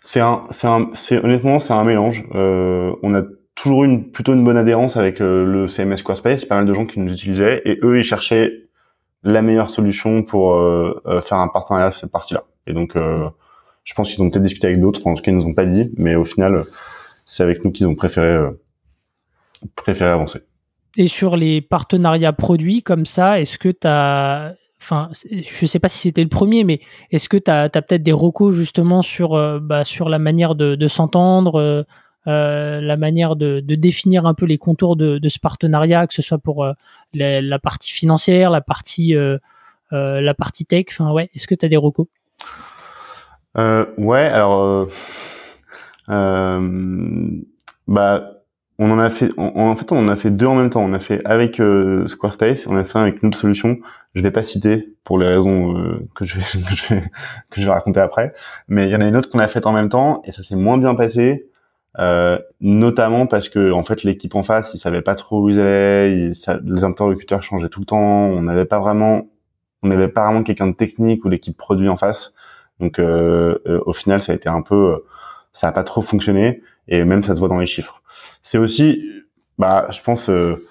C'est 0.02 0.22
un, 0.22 0.46
c'est 0.52 0.68
un, 0.68 0.90
c'est 0.94 1.24
honnêtement, 1.24 1.60
c'est 1.60 1.74
un 1.74 1.84
mélange. 1.84 2.26
Euh, 2.34 2.96
on 3.04 3.14
a 3.14 3.24
toujours 3.56 3.84
eu 3.84 3.88
une, 3.88 4.12
plutôt 4.12 4.34
une 4.34 4.44
bonne 4.44 4.58
adhérence 4.58 4.98
avec 4.98 5.20
le 5.20 5.68
CMS 5.68 5.98
Squarespace. 5.98 6.46
Pas 6.46 6.56
mal 6.56 6.66
de 6.66 6.74
gens 6.74 6.86
qui 6.86 7.00
nous 7.00 7.12
utilisaient 7.12 7.62
et 7.66 7.80
eux, 7.84 8.00
ils 8.00 8.04
cherchaient 8.04 8.52
la 9.24 9.42
meilleure 9.42 9.70
solution 9.70 10.24
pour 10.24 10.56
euh, 10.56 11.22
faire 11.22 11.40
un 11.40 11.48
partenariat 11.48 11.92
sur 11.92 12.02
cette 12.02 12.12
partie-là. 12.12 12.44
Et 12.68 12.74
donc, 12.74 12.96
euh, 12.96 13.28
je 13.84 13.94
pense 13.94 14.10
qu'ils 14.10 14.24
ont 14.24 14.30
peut-être 14.30 14.44
discuté 14.44 14.68
avec 14.68 14.80
d'autres. 14.80 15.06
En 15.06 15.14
tout 15.14 15.22
cas, 15.22 15.32
ils 15.32 15.38
nous 15.38 15.46
ont 15.46 15.54
pas 15.54 15.66
dit, 15.66 15.92
mais 15.98 16.16
au 16.16 16.24
final, 16.24 16.64
c'est 17.26 17.44
avec 17.44 17.66
nous 17.66 17.72
qu'ils 17.72 17.88
ont 17.88 17.96
préféré 17.96 18.48
préféré 19.76 20.12
avancer. 20.12 20.42
Et 20.96 21.08
sur 21.08 21.36
les 21.36 21.62
partenariats 21.62 22.34
produits 22.34 22.82
comme 22.82 23.06
ça, 23.06 23.40
est-ce 23.40 23.58
que 23.58 23.70
tu 23.70 23.88
as 23.88 24.56
Enfin, 24.80 25.10
je 25.32 25.66
sais 25.66 25.80
pas 25.80 25.90
si 25.90 25.98
c'était 25.98 26.24
le 26.24 26.30
premier, 26.30 26.64
mais 26.64 26.80
est-ce 27.12 27.28
que 27.28 27.38
tu 27.38 27.50
as, 27.50 27.70
peut-être 27.70 28.04
des 28.04 28.12
recos 28.12 28.54
justement 28.54 29.02
sur, 29.02 29.34
euh, 29.34 29.60
bah, 29.60 29.84
sur 29.84 30.08
la 30.08 30.20
manière 30.20 30.56
de, 30.56 30.88
s'entendre, 30.88 31.60
euh, 31.60 31.84
euh, 32.28 32.80
la 32.80 32.96
manière 32.96 33.36
de, 33.36 33.60
définir 33.60 34.26
un 34.26 34.34
peu 34.34 34.46
les 34.46 34.58
contours 34.58 34.96
de, 34.96 35.20
ce 35.28 35.40
partenariat, 35.40 36.06
que 36.08 36.14
ce 36.14 36.22
soit 36.22 36.38
pour 36.38 36.66
la, 37.14 37.60
partie 37.60 37.92
financière, 37.92 38.50
la 38.50 38.62
partie, 38.62 39.16
la 39.92 40.34
partie 40.36 40.66
tech 40.66 40.86
Enfin, 40.92 41.12
ouais, 41.12 41.30
est-ce 41.34 41.48
que 41.48 41.56
tu 41.56 41.66
as 41.66 41.70
des 41.70 41.78
recos? 41.78 42.08
Ouais, 43.56 44.26
alors, 44.26 44.88
bah, 47.88 48.37
on 48.80 48.92
en 48.92 49.00
a 49.00 49.10
fait 49.10 49.32
en, 49.38 49.76
fait 49.76 49.92
on 49.92 49.98
en 49.98 50.08
a 50.08 50.16
fait 50.16 50.30
deux 50.30 50.46
en 50.46 50.56
même 50.56 50.70
temps. 50.70 50.84
On 50.84 50.94
a 50.94 51.00
fait 51.00 51.20
avec 51.26 51.60
euh, 51.60 52.08
Squarespace 52.08 52.68
on 52.68 52.76
a 52.76 52.84
fait 52.84 53.00
avec 53.00 53.22
une 53.22 53.30
autre 53.30 53.38
solution. 53.38 53.80
Je 54.14 54.22
vais 54.22 54.32
pas 54.32 54.44
citer 54.44 54.94
pour 55.04 55.18
les 55.18 55.28
raisons 55.28 55.78
euh, 55.78 56.08
que 56.16 56.26
je 56.26 56.36
vais 56.36 56.42
que 56.52 56.76
je 56.76 56.94
vais 56.94 57.02
que 57.50 57.62
je 57.62 57.66
vais 57.66 57.72
raconter 57.72 58.00
après. 58.00 58.34
Mais 58.68 58.86
il 58.86 58.92
y 58.92 58.96
en 58.96 59.02
a 59.02 59.08
une 59.08 59.18
autre 59.18 59.30
qu'on 59.30 59.40
a 59.40 59.48
faite 59.48 59.66
en 59.66 59.72
même 59.72 59.90
temps 59.90 60.22
et 60.26 60.32
ça 60.32 60.44
s'est 60.44 60.56
moins 60.56 60.78
bien 60.78 60.94
passé 60.94 61.48
euh, 62.00 62.38
notamment 62.62 63.26
parce 63.26 63.50
que 63.50 63.72
en 63.72 63.82
fait 63.82 64.04
l'équipe 64.04 64.36
en 64.36 64.44
face 64.44 64.76
ils 64.76 64.78
savaient 64.78 65.02
pas 65.02 65.16
trop 65.16 65.42
où 65.42 65.50
ils 65.50 65.60
allaient. 65.60 66.32
Les 66.64 66.84
interlocuteurs 66.84 67.42
changeaient 67.42 67.70
tout 67.70 67.80
le 67.80 67.88
temps. 67.88 67.98
On 67.98 68.44
n'avait 68.44 68.66
pas 68.66 68.80
vraiment 68.80 69.28
on 69.82 69.88
n'avait 69.88 70.08
pas 70.08 70.26
vraiment 70.26 70.44
quelqu'un 70.44 70.68
de 70.68 70.76
technique 70.76 71.26
ou 71.26 71.30
l'équipe 71.30 71.58
produit 71.58 71.90
en 71.90 71.98
face. 71.98 72.34
Donc 72.80 73.00
au 73.00 73.94
final 73.94 74.22
ça 74.22 74.34
a 74.34 74.36
été 74.36 74.50
un 74.50 74.62
peu 74.62 75.04
ça 75.52 75.68
a 75.68 75.72
pas 75.72 75.84
trop 75.84 76.04
fonctionné 76.04 76.62
et 76.88 77.04
même 77.04 77.24
ça 77.24 77.36
se 77.36 77.40
voit 77.40 77.50
dans 77.50 77.60
les 77.60 77.68
chiffres. 77.68 78.02
C'est 78.42 78.58
aussi, 78.58 79.02
bah, 79.58 79.88
je 79.92 80.02
pense, 80.02 80.30
euh, 80.30 80.66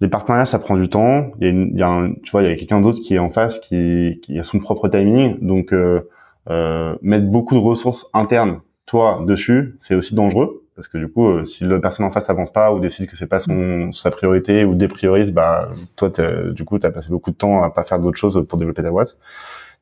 les 0.00 0.08
partenariats, 0.08 0.46
ça 0.46 0.58
prend 0.58 0.76
du 0.76 0.88
temps. 0.88 1.32
Il 1.38 1.44
y 1.44 1.46
a, 1.46 1.50
une, 1.50 1.70
il 1.72 1.78
y 1.78 1.82
a 1.82 1.88
un, 1.88 2.12
tu 2.14 2.30
vois, 2.30 2.42
il 2.42 2.50
y 2.50 2.52
a 2.52 2.56
quelqu'un 2.56 2.80
d'autre 2.80 3.00
qui 3.00 3.14
est 3.14 3.18
en 3.18 3.30
face, 3.30 3.58
qui, 3.60 4.20
qui 4.22 4.38
a 4.38 4.44
son 4.44 4.58
propre 4.58 4.88
timing. 4.88 5.38
Donc, 5.40 5.72
euh, 5.72 6.08
euh, 6.50 6.96
mettre 7.02 7.26
beaucoup 7.26 7.54
de 7.54 7.60
ressources 7.60 8.06
internes, 8.12 8.60
toi, 8.86 9.22
dessus, 9.26 9.76
c'est 9.78 9.94
aussi 9.94 10.14
dangereux 10.14 10.62
parce 10.74 10.88
que 10.88 10.98
du 10.98 11.08
coup, 11.08 11.28
euh, 11.28 11.44
si 11.44 11.64
la 11.64 11.78
personne 11.80 12.06
en 12.06 12.10
face 12.10 12.30
avance 12.30 12.52
pas 12.52 12.72
ou 12.72 12.80
décide 12.80 13.06
que 13.06 13.16
c'est 13.16 13.26
pas 13.26 13.40
son 13.40 13.92
sa 13.92 14.10
priorité 14.10 14.64
ou 14.64 14.74
dépriorise, 14.74 15.32
bah, 15.32 15.68
toi, 15.96 16.10
du 16.50 16.64
coup, 16.64 16.78
t'as 16.78 16.90
passé 16.90 17.10
beaucoup 17.10 17.30
de 17.30 17.36
temps 17.36 17.62
à 17.62 17.70
pas 17.70 17.84
faire 17.84 17.98
d'autres 17.98 18.16
choses 18.18 18.44
pour 18.48 18.58
développer 18.58 18.82
ta 18.82 18.90
boîte. 18.90 19.16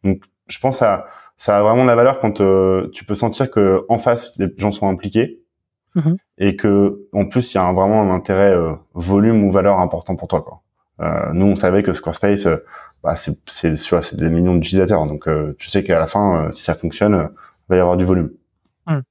Donc, 0.05 0.23
je 0.49 0.59
pense 0.59 0.83
à 0.83 1.07
ça 1.37 1.57
a 1.57 1.63
vraiment 1.63 1.85
la 1.85 1.95
valeur 1.95 2.21
quand 2.21 2.41
euh, 2.41 2.89
tu 2.93 3.05
peux 3.05 3.15
sentir 3.15 3.51
que 3.51 3.85
en 3.89 3.99
face 3.99 4.37
les 4.39 4.49
gens 4.59 4.73
sont 4.73 4.89
impliqués 4.89 5.41
Mhm. 5.95 6.17
et 6.39 6.57
que 6.57 7.01
en 7.13 7.27
plus 7.27 7.53
il 7.53 7.57
y 7.57 7.59
a 7.59 7.65
un, 7.65 7.73
vraiment 7.73 8.01
un 8.03 8.11
intérêt 8.11 8.55
euh, 8.55 8.75
volume 8.95 9.43
ou 9.45 9.51
valeur 9.51 9.81
important 9.81 10.15
pour 10.15 10.29
toi 10.29 10.43
quoi. 10.43 10.63
Euh, 11.01 11.33
nous 11.33 11.47
on 11.47 11.57
savait 11.57 11.83
que 11.83 11.93
Squarespace 11.93 12.47
euh, 12.47 12.59
bah, 13.03 13.17
c'est 13.17 13.37
c'est 13.47 13.77
c'est 13.77 14.17
des 14.17 14.29
millions 14.29 14.55
d'utilisateurs 14.55 15.07
donc 15.07 15.29
tu 15.59 15.69
sais 15.69 15.83
qu'à 15.83 15.99
la 15.99 16.07
fin 16.07 16.51
si 16.53 16.63
ça 16.63 16.75
fonctionne 16.75 17.31
il 17.33 17.71
va 17.71 17.77
y 17.77 17.81
avoir 17.81 17.97
du 17.97 18.05
volume. 18.05 18.31
Mhm. 18.87 19.03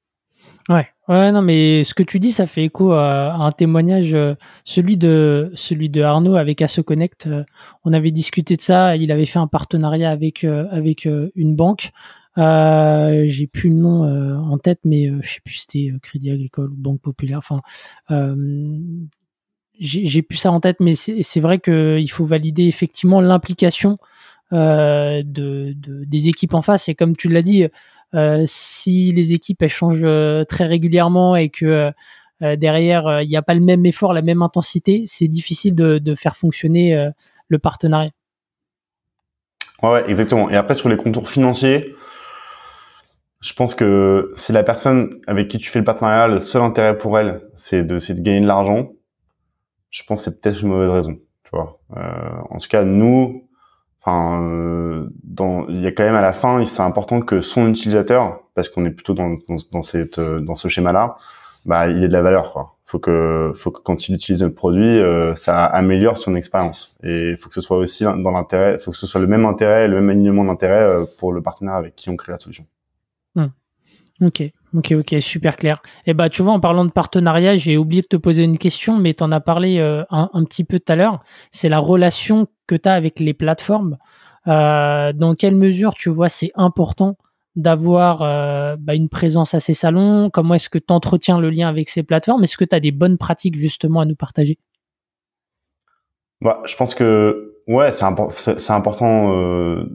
Ouais. 0.69 0.88
Ouais, 1.07 1.32
non, 1.32 1.41
mais 1.41 1.84
ce 1.84 1.95
que 1.95 2.03
tu 2.03 2.19
dis, 2.19 2.32
ça 2.32 2.45
fait 2.45 2.65
écho 2.65 2.91
à, 2.91 3.34
un 3.34 3.51
témoignage, 3.51 4.15
celui 4.63 4.95
de 4.95 5.51
celui 5.55 5.89
de 5.89 6.03
Arnaud 6.03 6.36
avec 6.36 6.61
Asso 6.61 6.84
Connect. 6.86 7.27
on 7.84 7.93
avait 7.93 8.11
discuté 8.11 8.55
de 8.55 8.61
ça. 8.61 8.95
Il 8.95 9.11
avait 9.11 9.25
fait 9.25 9.39
un 9.39 9.47
partenariat 9.47 10.11
avec 10.11 10.43
avec 10.43 11.05
une 11.05 11.55
banque 11.55 11.89
euh, 12.38 13.23
j'ai 13.27 13.47
plus 13.47 13.69
le 13.69 13.75
nom 13.75 14.03
euh, 14.03 14.38
en 14.38 14.57
tête, 14.57 14.80
mais 14.84 15.09
euh, 15.09 15.19
je 15.23 15.34
sais 15.34 15.41
plus 15.43 15.55
si 15.55 15.61
c'était 15.61 15.99
Crédit 16.01 16.32
Agricole 16.32 16.69
ou 16.71 16.75
Banque 16.75 17.01
Populaire. 17.01 17.39
Enfin, 17.39 17.61
j'ai 19.80 20.21
plus 20.21 20.38
ça 20.38 20.51
en 20.51 20.59
tête, 20.59 20.77
mais 20.80 20.95
c'est 20.95 21.39
vrai 21.39 21.59
qu'il 21.59 22.11
faut 22.11 22.25
valider 22.25 22.65
effectivement 22.65 23.21
l'implication 23.21 23.97
de, 24.51 25.21
de, 25.23 25.73
des 26.05 26.27
équipes 26.30 26.53
en 26.53 26.61
face. 26.61 26.89
Et 26.89 26.95
comme 26.95 27.15
tu 27.15 27.30
l'as 27.30 27.41
dit, 27.41 27.65
si 28.45 29.11
les 29.11 29.34
équipes 29.34 29.61
elles 29.61 29.69
changent 29.69 30.45
très 30.47 30.65
régulièrement 30.65 31.36
et 31.36 31.49
que 31.49 31.91
derrière 32.41 33.21
il 33.21 33.30
n'y 33.30 33.38
a 33.38 33.41
pas 33.41 33.53
le 33.53 33.61
même 33.61 33.86
effort, 33.86 34.13
la 34.13 34.21
même 34.21 34.41
intensité, 34.41 35.03
c'est 35.05 35.27
difficile 35.27 35.75
de, 35.75 35.97
de, 35.97 36.15
faire 36.15 36.36
fonctionner 36.36 37.09
le 37.47 37.59
partenariat. 37.59 38.11
Ouais, 39.82 40.03
exactement. 40.09 40.49
Et 40.49 40.57
après 40.57 40.73
sur 40.73 40.89
les 40.89 40.97
contours 40.97 41.30
financiers, 41.30 41.95
je 43.42 43.54
pense 43.54 43.74
que 43.74 44.32
si 44.36 44.52
la 44.52 44.64
personne 44.64 45.22
avec 45.28 45.48
qui 45.48 45.58
tu 45.58 45.70
fais 45.70 45.80
le 45.80 45.86
partenariat, 45.86 46.28
le 46.28 46.40
seul 46.40 46.62
intérêt 46.62 46.98
pour 46.98 47.18
elle, 47.18 47.42
c'est 47.56 47.84
de, 47.84 47.98
de 47.98 48.22
gagner 48.22 48.42
de 48.42 48.48
l'argent, 48.48 48.90
je 49.92 50.04
pense 50.04 50.22
que 50.22 50.26
c'est 50.26 50.42
peut-être 50.42 50.62
une 50.62 50.70
mauvaise 50.70 50.90
raison. 50.90 51.20
Tu 51.44 51.50
vois. 51.52 51.80
Euh, 51.98 52.42
en 52.50 52.58
tout 52.58 52.68
cas, 52.68 52.84
nous, 52.84 53.48
enfin, 54.02 54.42
euh, 54.44 55.10
il 55.70 55.82
y 55.82 55.88
a 55.88 55.92
quand 55.92 56.04
même 56.04 56.16
à 56.16 56.22
la 56.22 56.34
fin, 56.34 56.64
c'est 56.66 56.82
important 56.82 57.22
que 57.22 57.42
son 57.42 57.70
utilisateur, 57.70 58.42
parce 58.56 58.70
qu'on 58.70 58.86
est 58.86 58.92
plutôt 58.92 59.14
dans, 59.14 59.30
dans, 59.48 59.58
dans, 59.72 59.82
cette, 59.84 60.20
dans 60.20 60.56
ce 60.56 60.68
schéma-là, 60.68 61.16
bah, 61.66 61.88
il 61.88 62.04
ait 62.04 62.08
de 62.08 62.14
la 62.14 62.22
valeur. 62.22 62.52
Quoi. 62.52 62.76
Faut 62.86 63.00
que, 63.00 63.54
faut 63.56 63.72
que 63.72 63.82
quand 63.82 64.10
il 64.10 64.16
utilise 64.16 64.42
notre 64.42 64.56
produit, 64.56 65.00
euh, 65.00 65.36
ça 65.36 65.64
améliore 65.64 66.18
son 66.18 66.36
expérience. 66.36 66.96
Et 67.04 67.36
faut 67.38 67.48
que 67.48 67.56
ce 67.56 67.62
soit 67.62 67.78
aussi 67.78 68.04
dans 68.04 68.32
l'intérêt, 68.32 68.80
faut 68.80 68.92
que 68.92 68.98
ce 68.98 69.08
soit 69.08 69.22
le 69.22 69.28
même 69.28 69.46
intérêt, 69.46 69.88
le 69.88 70.02
même 70.02 70.10
alignement 70.10 70.44
d'intérêt 70.44 70.84
euh, 70.84 71.06
pour 71.20 71.32
le 71.32 71.42
partenaire 71.42 71.76
avec 71.76 71.96
qui 71.96 72.10
on 72.10 72.16
crée 72.16 72.32
la 72.32 72.40
solution. 72.40 72.66
Hmm. 73.36 73.47
Ok, 74.21 74.43
ok, 74.73 74.93
ok, 74.99 75.15
super 75.21 75.55
clair. 75.55 75.82
Et 76.05 76.11
eh 76.11 76.13
bah, 76.13 76.30
tu 76.30 76.41
vois, 76.41 76.51
en 76.51 76.59
parlant 76.59 76.84
de 76.84 76.91
partenariat, 76.91 77.55
j'ai 77.55 77.77
oublié 77.77 78.01
de 78.01 78.07
te 78.07 78.17
poser 78.17 78.43
une 78.43 78.57
question, 78.57 78.97
mais 78.97 79.13
tu 79.13 79.23
en 79.23 79.32
as 79.32 79.39
parlé 79.39 79.80
euh, 79.80 80.03
un, 80.09 80.43
petit 80.43 80.65
peu 80.65 80.77
tout 80.80 80.91
à 80.91 80.97
l'heure. 80.97 81.23
C'est 81.51 81.69
la 81.69 81.80
relation 81.80 82.47
que 82.67 82.75
tu 82.75 82.89
as 82.89 82.93
avec 82.93 83.21
les 83.21 83.34
plateformes. 83.34 83.97
Euh, 84.47 85.13
dans 85.13 85.36
quelle 85.36 85.55
mesure 85.55 85.93
tu 85.93 86.09
vois 86.09 86.30
c'est 86.30 86.51
important 86.55 87.17
d'avoir 87.55 88.21
euh, 88.21 88.77
bah, 88.77 88.95
une 88.95 89.07
présence 89.07 89.53
à 89.53 89.61
ces 89.61 89.73
salons? 89.73 90.30
Comment 90.30 90.55
est-ce 90.55 90.69
que 90.69 90.80
tu 90.80 90.91
entretiens 90.93 91.39
le 91.39 91.49
lien 91.49 91.69
avec 91.69 91.88
ces 91.88 92.03
plateformes? 92.03 92.43
Est-ce 92.43 92.57
que 92.57 92.65
tu 92.65 92.75
as 92.75 92.80
des 92.82 92.91
bonnes 92.91 93.17
pratiques 93.17 93.55
justement 93.55 94.01
à 94.01 94.05
nous 94.05 94.15
partager? 94.15 94.59
Bah, 96.41 96.61
Je 96.65 96.75
pense 96.75 96.93
que 96.93 97.55
ouais, 97.67 97.91
c'est 97.93 98.03
important 98.73 99.86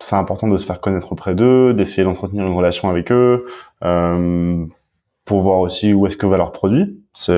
c'est 0.00 0.16
important 0.16 0.48
de 0.48 0.56
se 0.56 0.66
faire 0.66 0.80
connaître 0.80 1.12
auprès 1.12 1.34
d'eux, 1.34 1.74
d'essayer 1.74 2.04
d'entretenir 2.04 2.46
une 2.46 2.54
relation 2.54 2.88
avec 2.88 3.12
eux, 3.12 3.46
euh, 3.84 4.66
pour 5.24 5.42
voir 5.42 5.60
aussi 5.60 5.92
où 5.92 6.06
est-ce 6.06 6.16
que 6.16 6.26
va 6.26 6.38
leur 6.38 6.52
produit, 6.52 6.98
c'est 7.14 7.32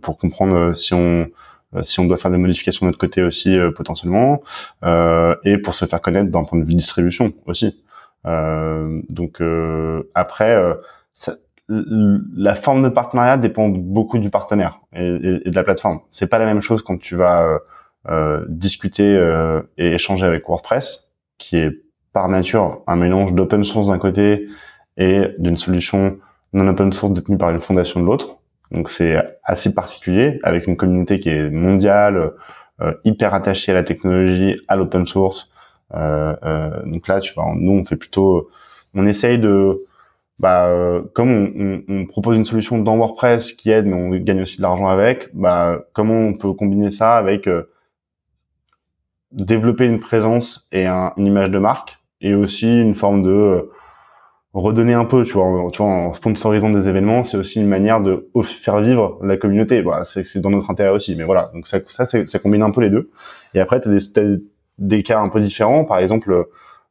pour 0.00 0.16
comprendre 0.16 0.74
si 0.74 0.94
on 0.94 1.26
si 1.82 2.00
on 2.00 2.04
doit 2.04 2.18
faire 2.18 2.30
des 2.30 2.36
modifications 2.38 2.84
de 2.84 2.88
notre 2.88 2.98
côté 2.98 3.22
aussi 3.22 3.58
euh, 3.58 3.70
potentiellement, 3.70 4.42
euh, 4.84 5.34
et 5.44 5.58
pour 5.58 5.74
se 5.74 5.86
faire 5.86 6.00
connaître 6.00 6.30
d'un 6.30 6.44
point 6.44 6.58
de 6.58 6.64
vue 6.64 6.74
distribution 6.74 7.32
aussi. 7.46 7.82
Euh, 8.26 9.00
donc 9.08 9.40
euh, 9.40 10.10
après, 10.14 10.54
ça, 11.14 11.36
la 11.68 12.54
forme 12.54 12.82
de 12.82 12.88
partenariat 12.88 13.38
dépend 13.38 13.68
beaucoup 13.68 14.18
du 14.18 14.28
partenaire 14.28 14.80
et, 14.94 15.06
et, 15.06 15.48
et 15.48 15.50
de 15.50 15.54
la 15.54 15.64
plateforme. 15.64 16.00
C'est 16.10 16.26
pas 16.26 16.38
la 16.38 16.44
même 16.44 16.60
chose 16.60 16.82
quand 16.82 16.98
tu 16.98 17.16
vas 17.16 17.58
discuter 18.48 19.14
et 19.78 19.94
échanger 19.94 20.26
avec 20.26 20.46
WordPress 20.48 21.08
qui 21.38 21.56
est 21.56 21.70
par 22.12 22.28
nature 22.28 22.82
un 22.86 22.96
mélange 22.96 23.32
d'open 23.32 23.64
source 23.64 23.88
d'un 23.88 23.98
côté 23.98 24.48
et 24.96 25.28
d'une 25.38 25.56
solution 25.56 26.18
non 26.52 26.68
open 26.68 26.92
source 26.92 27.12
détenue 27.12 27.38
par 27.38 27.50
une 27.50 27.60
fondation 27.60 28.00
de 28.00 28.06
l'autre. 28.06 28.38
Donc 28.70 28.90
c'est 28.90 29.22
assez 29.44 29.74
particulier 29.74 30.38
avec 30.42 30.66
une 30.66 30.76
communauté 30.76 31.20
qui 31.20 31.30
est 31.30 31.50
mondiale, 31.50 32.32
euh, 32.80 32.94
hyper 33.04 33.34
attachée 33.34 33.72
à 33.72 33.74
la 33.74 33.82
technologie, 33.82 34.56
à 34.68 34.76
l'open 34.76 35.06
source. 35.06 35.50
Euh, 35.94 36.34
euh, 36.44 36.82
donc 36.86 37.08
là, 37.08 37.20
tu 37.20 37.34
vois, 37.34 37.52
nous 37.54 37.72
on 37.72 37.84
fait 37.84 37.96
plutôt, 37.96 38.50
on 38.94 39.06
essaye 39.06 39.38
de, 39.38 39.84
bah, 40.38 40.66
euh, 40.68 41.02
comme 41.14 41.30
on, 41.30 41.52
on, 41.56 41.82
on, 41.88 42.06
propose 42.06 42.36
une 42.36 42.44
solution 42.44 42.78
dans 42.78 42.96
WordPress 42.96 43.52
qui 43.52 43.70
aide, 43.70 43.86
mais 43.86 43.94
on 43.94 44.10
gagne 44.10 44.42
aussi 44.42 44.56
de 44.56 44.62
l'argent 44.62 44.86
avec, 44.88 45.28
bah, 45.34 45.84
comment 45.92 46.18
on 46.18 46.34
peut 46.34 46.52
combiner 46.52 46.90
ça 46.90 47.16
avec 47.16 47.46
euh, 47.46 47.70
développer 49.32 49.86
une 49.86 50.00
présence 50.00 50.66
et 50.72 50.86
un, 50.86 51.12
une 51.16 51.26
image 51.26 51.50
de 51.50 51.58
marque 51.58 51.98
et 52.20 52.34
aussi 52.34 52.80
une 52.80 52.94
forme 52.94 53.22
de 53.22 53.70
redonner 54.54 54.92
un 54.92 55.06
peu, 55.06 55.24
tu 55.24 55.32
vois, 55.32 55.70
tu 55.72 55.78
vois, 55.78 55.90
en 55.90 56.12
sponsorisant 56.12 56.70
des 56.70 56.88
événements, 56.88 57.24
c'est 57.24 57.38
aussi 57.38 57.60
une 57.60 57.68
manière 57.68 58.00
de 58.00 58.28
faire 58.42 58.80
vivre 58.80 59.18
la 59.22 59.36
communauté. 59.36 59.80
Voilà, 59.80 60.04
c'est 60.04 60.38
dans 60.40 60.50
notre 60.50 60.70
intérêt 60.70 60.90
aussi, 60.90 61.16
mais 61.16 61.24
voilà, 61.24 61.50
donc 61.54 61.66
ça, 61.66 61.78
ça, 61.86 62.04
ça 62.04 62.38
combine 62.38 62.62
un 62.62 62.70
peu 62.70 62.82
les 62.82 62.90
deux. 62.90 63.10
Et 63.54 63.60
après, 63.60 63.80
tu 63.80 63.88
as, 63.88 64.20
as, 64.20 64.36
des 64.78 65.02
cas 65.02 65.20
un 65.20 65.28
peu 65.28 65.40
différents. 65.40 65.84
Par 65.84 65.98
exemple, 65.98 66.46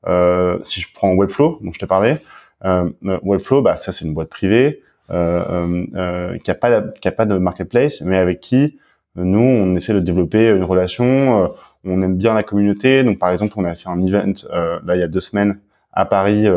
euh, 0.07 0.59
si 0.63 0.81
je 0.81 0.87
prends 0.93 1.13
Webflow, 1.13 1.59
dont 1.61 1.71
je 1.71 1.79
t'ai 1.79 1.87
parlé, 1.87 2.17
euh, 2.65 2.89
Webflow, 3.23 3.61
bah 3.61 3.77
ça 3.77 3.91
c'est 3.91 4.05
une 4.05 4.13
boîte 4.13 4.29
privée 4.29 4.81
euh, 5.09 5.85
euh, 5.95 6.37
qui 6.37 6.51
a 6.51 6.55
pas 6.55 6.81
qui 6.81 7.07
a 7.07 7.11
pas 7.11 7.25
de 7.25 7.37
marketplace, 7.37 8.01
mais 8.01 8.17
avec 8.17 8.39
qui 8.39 8.77
nous 9.15 9.39
on 9.39 9.75
essaie 9.75 9.93
de 9.93 9.99
développer 9.99 10.47
une 10.49 10.63
relation. 10.63 11.51
Euh, 11.85 11.91
on 11.91 12.01
aime 12.01 12.17
bien 12.17 12.33
la 12.33 12.43
communauté. 12.43 13.03
Donc 13.03 13.19
par 13.19 13.31
exemple, 13.31 13.53
on 13.57 13.65
a 13.65 13.75
fait 13.75 13.89
un 13.89 14.01
event 14.01 14.33
euh, 14.51 14.79
là 14.85 14.95
il 14.95 14.99
y 14.99 15.03
a 15.03 15.07
deux 15.07 15.21
semaines 15.21 15.59
à 15.93 16.05
Paris. 16.05 16.47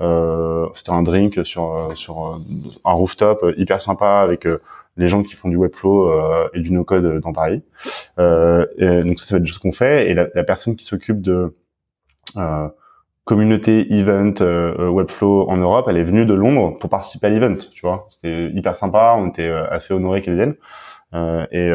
Euh, 0.00 0.66
c'était 0.74 0.90
un 0.90 1.02
drink 1.02 1.44
sur 1.44 1.74
euh, 1.74 1.94
sur 1.94 2.26
euh, 2.26 2.38
un 2.84 2.92
rooftop 2.92 3.44
hyper 3.56 3.80
sympa 3.80 4.20
avec 4.20 4.46
les 4.96 5.08
gens 5.08 5.22
qui 5.22 5.34
font 5.34 5.48
du 5.48 5.56
webflow 5.56 6.10
et 6.52 6.60
du 6.60 6.70
no-code 6.70 7.20
dans 7.20 7.32
Paris. 7.32 7.62
Et 8.18 9.02
donc 9.04 9.18
ça, 9.20 9.26
ça 9.26 9.36
va 9.36 9.40
être 9.40 9.48
ce 9.48 9.58
qu'on 9.58 9.72
fait. 9.72 10.10
Et 10.10 10.14
la, 10.14 10.28
la 10.34 10.44
personne 10.44 10.76
qui 10.76 10.84
s'occupe 10.84 11.22
de 11.22 11.54
communauté 13.24 13.90
event 13.94 14.34
webflow 14.90 15.48
en 15.48 15.56
Europe, 15.56 15.86
elle 15.88 15.96
est 15.96 16.04
venue 16.04 16.26
de 16.26 16.34
Londres 16.34 16.76
pour 16.78 16.90
participer 16.90 17.28
à 17.28 17.30
l'event. 17.30 17.56
Tu 17.72 17.80
vois, 17.80 18.06
c'était 18.10 18.50
hyper 18.50 18.76
sympa. 18.76 19.14
On 19.16 19.28
était 19.28 19.48
assez 19.48 19.94
honorés 19.94 20.20
qu'elle 20.20 20.34
vienne. 20.34 20.56
et 21.14 21.72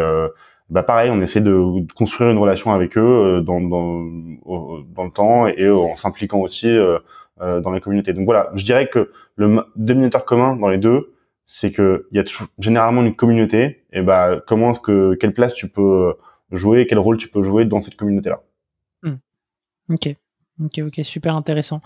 bah 0.69 0.83
pareil, 0.83 1.09
on 1.11 1.21
essaie 1.21 1.41
de 1.41 1.85
construire 1.93 2.29
une 2.29 2.37
relation 2.37 2.73
avec 2.73 2.97
eux 2.97 3.41
dans, 3.45 3.61
dans, 3.61 4.03
dans 4.03 5.03
le 5.03 5.11
temps 5.11 5.47
et 5.47 5.69
en 5.69 5.95
s'impliquant 5.95 6.39
aussi 6.39 6.67
euh, 6.69 6.99
dans 7.39 7.71
les 7.71 7.79
communautés. 7.79 8.13
Donc 8.13 8.25
voilà, 8.25 8.49
je 8.55 8.65
dirais 8.65 8.89
que 8.89 9.11
le 9.35 9.63
dénominateur 9.75 10.25
commun 10.25 10.55
dans 10.55 10.67
les 10.67 10.77
deux, 10.77 11.13
c'est 11.45 11.71
que 11.71 12.07
il 12.11 12.17
y 12.17 12.19
a 12.19 12.25
généralement 12.59 13.01
une 13.01 13.15
communauté. 13.15 13.85
Et 13.93 14.01
bah 14.01 14.41
comment 14.45 14.71
est-ce 14.71 14.81
que 14.81 15.15
quelle 15.15 15.33
place 15.33 15.53
tu 15.53 15.69
peux 15.69 16.15
jouer, 16.51 16.85
quel 16.87 16.99
rôle 16.99 17.17
tu 17.17 17.29
peux 17.29 17.43
jouer 17.43 17.65
dans 17.65 17.79
cette 17.79 17.95
communauté-là? 17.95 18.41
Hmm. 19.03 19.15
Ok. 19.89 20.15
Ok, 20.59 20.79
ok, 20.87 21.05
super 21.05 21.35
intéressant. 21.35 21.81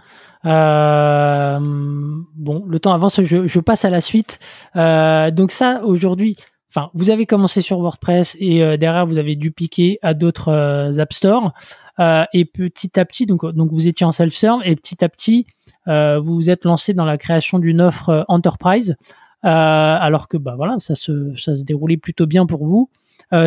Euh, 0.46 1.60
bon, 1.60 2.64
le 2.66 2.80
temps 2.80 2.94
avance, 2.94 3.22
je, 3.22 3.46
je 3.46 3.60
passe 3.60 3.84
à 3.84 3.90
la 3.90 4.00
suite. 4.00 4.40
Euh, 4.78 5.30
donc 5.30 5.52
ça, 5.52 5.82
aujourd'hui, 5.84 6.38
enfin, 6.74 6.90
vous 6.94 7.10
avez 7.10 7.26
commencé 7.26 7.62
sur 7.62 7.80
WordPress 7.80 8.38
et 8.40 8.64
euh, 8.64 8.78
derrière 8.78 9.06
vous 9.06 9.20
avez 9.20 9.36
dupliqué 9.36 10.00
à 10.02 10.14
d'autres 10.14 10.50
euh, 10.50 10.98
App 10.98 11.14
Store. 11.14 11.54
Euh, 12.00 12.24
et 12.34 12.46
petit 12.46 13.00
à 13.00 13.06
petit, 13.06 13.26
donc, 13.26 13.46
donc 13.46 13.72
vous 13.72 13.88
étiez 13.88 14.06
en 14.06 14.12
self-serve 14.12 14.62
et 14.64 14.76
petit 14.76 15.04
à 15.04 15.10
petit, 15.10 15.46
euh, 15.88 16.20
vous 16.20 16.36
vous 16.36 16.50
êtes 16.50 16.64
lancé 16.64 16.94
dans 16.94 17.06
la 17.06 17.18
création 17.18 17.60
d'une 17.60 17.82
offre 17.82 18.26
enterprise. 18.28 18.96
alors 19.44 20.28
que 20.28 20.38
bah 20.38 20.54
voilà, 20.56 20.78
ça 20.80 20.96
se, 20.96 21.36
ça 21.36 21.54
se 21.54 21.64
déroulait 21.64 21.98
plutôt 21.98 22.26
bien 22.26 22.46
pour 22.46 22.66
vous. 22.66 22.90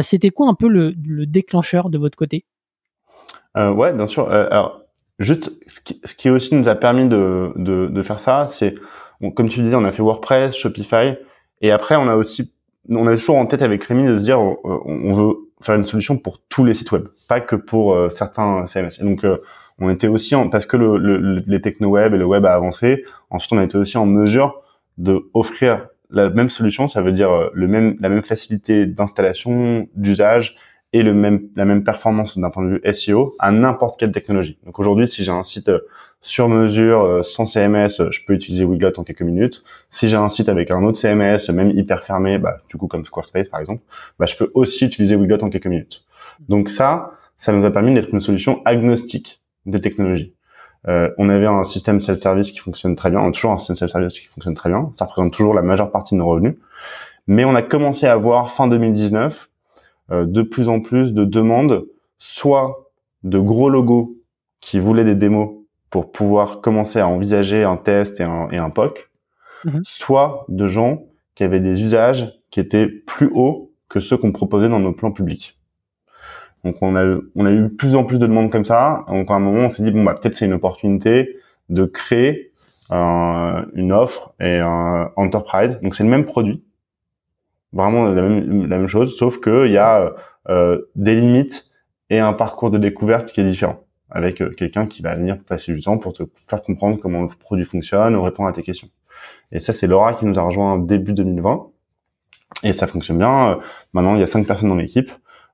C'était 0.03 0.31
quoi 0.31 0.49
un 0.49 0.55
peu 0.55 0.69
le, 0.69 0.95
le, 1.05 1.27
déclencheur 1.27 1.91
de 1.91 1.99
votre 1.99 2.17
côté? 2.17 2.45
Ouais, 3.55 3.93
bien 3.93 4.07
sûr. 4.07 4.31
alors 4.31 4.83
juste, 5.19 5.53
ce 5.67 5.81
qui, 5.81 6.01
ce 6.05 6.15
qui, 6.15 6.31
aussi 6.31 6.55
nous 6.55 6.69
a 6.69 6.75
permis 6.75 7.09
de, 7.09 7.53
de, 7.57 7.87
de 7.87 8.03
faire 8.03 8.21
ça, 8.21 8.47
c'est, 8.49 8.75
comme 9.35 9.49
tu 9.49 9.63
disais, 9.63 9.77
on 9.77 9.85
a 9.85 9.93
fait 9.93 10.03
WordPress, 10.03 10.57
Shopify, 10.57 11.17
et 11.61 11.71
après 11.71 11.97
on 11.97 12.09
a 12.09 12.17
aussi, 12.17 12.53
on 12.89 13.07
a 13.07 13.17
toujours 13.17 13.37
en 13.37 13.47
tête 13.47 13.63
avec 13.63 13.83
Rémi 13.85 14.07
de 14.07 14.19
se 14.19 14.25
dire, 14.25 14.41
on, 14.41 14.59
on 14.65 15.13
veut 15.13 15.35
faire 15.61 15.75
une 15.75 15.85
solution 15.85 16.17
pour 16.17 16.39
tous 16.49 16.65
les 16.65 16.75
sites 16.75 16.93
web, 16.93 17.09
pas 17.29 17.41
que 17.41 17.57
pour 17.57 17.95
euh, 17.95 18.09
certains 18.11 18.67
CMS. 18.67 19.01
Et 19.01 19.05
donc, 19.05 19.25
euh, 19.25 19.39
on 19.79 19.91
était 19.91 20.09
aussi 20.09 20.35
en, 20.35 20.49
parce 20.49 20.67
que 20.67 20.77
le, 20.77 20.99
le, 20.99 21.43
les 21.47 21.61
techno 21.61 21.89
web 21.89 22.15
et 22.15 22.19
le 22.19 22.25
web 22.25 22.45
a 22.45 22.55
avancé. 22.55 23.05
Ensuite, 23.31 23.53
on 23.53 23.59
a 23.59 23.65
été 23.65 23.79
aussi 23.79 23.97
en 23.97 24.07
mesure 24.07 24.63
de 24.99 25.29
offrir 25.35 25.89
la 26.11 26.31
même 26.31 26.51
solution, 26.51 26.87
ça 26.87 27.03
veut 27.03 27.13
dire 27.13 27.31
euh, 27.31 27.51
le 27.55 27.67
même, 27.67 27.97
la 28.01 28.09
même 28.09 28.23
facilité 28.23 28.87
d'installation, 28.87 29.89
d'usage 29.97 30.55
et 30.93 31.03
le 31.03 31.13
même, 31.13 31.49
la 31.57 31.65
même 31.65 31.83
performance 31.83 32.39
d'un 32.39 32.51
point 32.51 32.65
de 32.65 32.71
vue 32.71 32.95
SEO 32.95 33.35
à 33.41 33.51
n'importe 33.51 33.99
quelle 33.99 34.13
technologie. 34.13 34.59
Donc 34.65 34.79
aujourd'hui, 34.79 35.09
si 35.09 35.25
j'ai 35.25 35.33
un 35.33 35.43
site 35.43 35.73
sur 36.25 36.49
mesure, 36.49 37.03
euh, 37.03 37.23
sans 37.23 37.45
CMS, 37.45 38.11
je 38.11 38.21
peux 38.27 38.33
utiliser 38.33 38.65
Wiglot 38.65 38.99
en 38.99 39.05
quelques 39.05 39.21
minutes. 39.21 39.63
Si 39.91 40.09
j'ai 40.09 40.17
un 40.17 40.31
site 40.31 40.49
avec 40.49 40.71
un 40.71 40.83
autre 40.83 40.97
CMS, 40.97 41.51
même 41.53 41.71
hyper 41.71 42.03
fermé, 42.03 42.39
bah, 42.39 42.57
du 42.71 42.79
coup 42.79 42.87
comme 42.87 43.05
Squarespace 43.05 43.51
par 43.51 43.61
exemple, 43.61 43.83
bah, 44.19 44.25
je 44.25 44.35
peux 44.35 44.51
aussi 44.55 44.87
utiliser 44.87 45.17
Wiglot 45.17 45.45
en 45.45 45.51
quelques 45.51 45.67
minutes. 45.67 46.03
Donc 46.49 46.71
ça, 46.71 47.11
ça 47.37 47.53
nous 47.53 47.63
a 47.67 47.71
permis 47.71 47.93
d'être 47.93 48.09
une 48.11 48.21
solution 48.21 48.63
agnostique 48.65 49.43
des 49.67 49.83
technologies. 49.83 50.33
Euh, 50.89 51.11
on 51.19 51.29
avait 51.29 51.47
un 51.47 51.65
système 51.65 52.01
self-service 52.01 52.53
qui 52.53 52.59
fonctionne 52.59 52.97
très 52.97 53.11
bien, 53.11 53.21
on 53.21 53.29
a 53.29 53.33
toujours 53.33 53.53
un 53.53 53.59
système 53.59 53.77
self-service 53.77 54.19
qui 54.19 54.29
fonctionne 54.29 54.55
très 54.55 54.71
bien, 54.71 54.91
ça 54.95 55.05
représente 55.05 55.35
toujours 55.35 55.53
la 55.53 55.61
majeure 55.61 55.91
partie 55.91 56.15
de 56.15 56.21
nos 56.21 56.27
revenus. 56.27 56.55
Mais 57.27 57.45
on 57.45 57.55
a 57.55 57.61
commencé 57.61 58.07
à 58.07 58.17
voir 58.17 58.51
fin 58.51 58.67
2019 58.67 59.51
euh, 60.11 60.25
de 60.25 60.41
plus 60.41 60.71
en 60.71 60.81
plus 60.81 61.13
de 61.13 61.27
demandes, 61.27 61.85
soit 62.17 62.91
de 63.25 63.39
gros 63.39 63.69
logos 63.69 64.17
qui 64.63 64.81
voulaient 64.81 65.05
des 65.05 65.17
démos 65.17 65.64
pour 65.95 66.11
pouvoir 66.11 66.61
commencer 66.61 66.99
à 66.99 67.07
envisager 67.07 67.63
un 67.63 67.77
test 67.77 68.19
et 68.19 68.25
un, 68.25 68.49
et 68.51 68.57
un 68.57 68.69
POC, 68.69 69.13
mhm. 69.65 69.83
soit 69.85 70.45
de 70.49 70.67
gens 70.67 71.05
qui 71.37 71.45
avaient 71.45 71.61
des 71.61 71.85
usages 71.85 72.33
qui 72.51 72.59
étaient 72.59 72.89
plus 72.89 73.31
hauts 73.33 73.73
que 73.89 74.01
ceux 74.01 74.17
qu'on 74.17 74.33
proposait 74.33 74.69
dans 74.69 74.81
nos 74.81 74.93
plans 74.93 75.13
publics. 75.13 75.57
Donc 76.65 76.75
on 76.83 76.97
a, 76.97 77.05
on 77.37 77.47
a 77.47 77.53
eu 77.53 77.69
plus 77.69 77.95
en 77.95 78.03
plus 78.03 78.19
de 78.19 78.27
demandes 78.27 78.51
comme 78.51 78.65
ça. 78.65 79.05
Donc 79.07 79.31
à 79.31 79.35
un 79.35 79.39
moment, 79.39 79.67
on 79.67 79.69
s'est 79.69 79.85
dit 79.85 79.93
bon 79.93 80.03
bah 80.03 80.15
peut-être 80.21 80.35
c'est 80.35 80.47
une 80.47 80.55
opportunité 80.55 81.37
de 81.69 81.85
créer 81.85 82.51
une 82.91 83.93
offre 83.93 84.35
et 84.41 84.59
un 84.59 85.13
enterprise. 85.15 85.79
Donc 85.81 85.95
c'est 85.95 86.03
le 86.03 86.11
même 86.11 86.25
produit, 86.25 86.65
vraiment 87.73 88.07
la 88.07 88.21
même, 88.21 88.67
la 88.67 88.79
même 88.79 88.89
chose, 88.89 89.17
sauf 89.17 89.39
que 89.39 89.67
il 89.67 89.73
y 89.73 89.79
a 89.79 90.13
euh, 90.49 90.91
des 90.97 91.15
limites 91.15 91.71
et 92.11 92.19
un 92.19 92.33
parcours 92.33 92.73
de 92.73 92.79
découverte 92.79 93.31
qui 93.31 93.41
est 93.41 93.45
différent 93.45 93.84
avec 94.15 94.41
euh, 94.41 94.51
quelqu'un 94.51 94.87
qui 94.87 95.03
va 95.03 95.17
venir 95.17 95.39
passer 95.39 95.75
du 95.75 95.83
temps 95.83 95.99
pour 95.99 96.13
te 96.13 96.23
faire 96.49 96.63
comprendre 96.63 96.99
comment 97.01 97.23
le 97.23 97.29
produit 97.29 97.65
fonctionne 97.65 98.15
ou 98.15 98.23
répondre 98.23 98.49
à 98.49 98.53
tes 98.53 98.63
questions. 98.63 98.89
Et 99.53 99.61
ça, 99.61 99.73
c'est 99.73 99.87
Laura 99.87 100.15
qui 100.15 100.25
nous 100.25 100.39
a 100.39 100.43
rejoint 100.43 100.79
début 100.79 101.13
2020. 101.13 101.67
Et 102.63 102.73
ça 102.73 102.87
fonctionne 102.87 103.19
bien. 103.19 103.51
Euh, 103.51 103.57
maintenant, 103.93 104.15
il 104.15 104.21
y 104.21 104.23
a 104.23 104.29
cinq 104.29 104.47
personnes 104.47 104.69
dans 104.69 104.77
l'équipe 104.77 105.11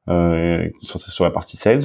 euh, 0.09 0.69
sur, 0.83 1.25
la 1.25 1.31
partie 1.31 1.57
sales. 1.57 1.81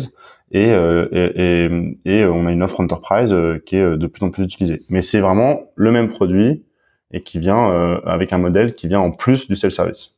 Et, 0.51 0.67
on 0.75 2.45
a 2.45 2.51
une 2.51 2.63
offre 2.63 2.81
enterprise 2.81 3.33
qui 3.65 3.77
est 3.77 3.97
de 3.97 4.07
plus 4.07 4.25
en 4.25 4.29
plus 4.29 4.43
utilisée. 4.43 4.81
Mais 4.89 5.01
c'est 5.01 5.21
vraiment 5.21 5.61
le 5.75 5.91
même 5.91 6.09
produit 6.09 6.65
et 7.11 7.23
qui 7.23 7.39
vient 7.39 7.99
avec 8.05 8.33
un 8.33 8.37
modèle 8.37 8.75
qui 8.75 8.87
vient 8.87 8.99
en 8.99 9.11
plus 9.11 9.47
du 9.47 9.55
self-service. 9.55 10.13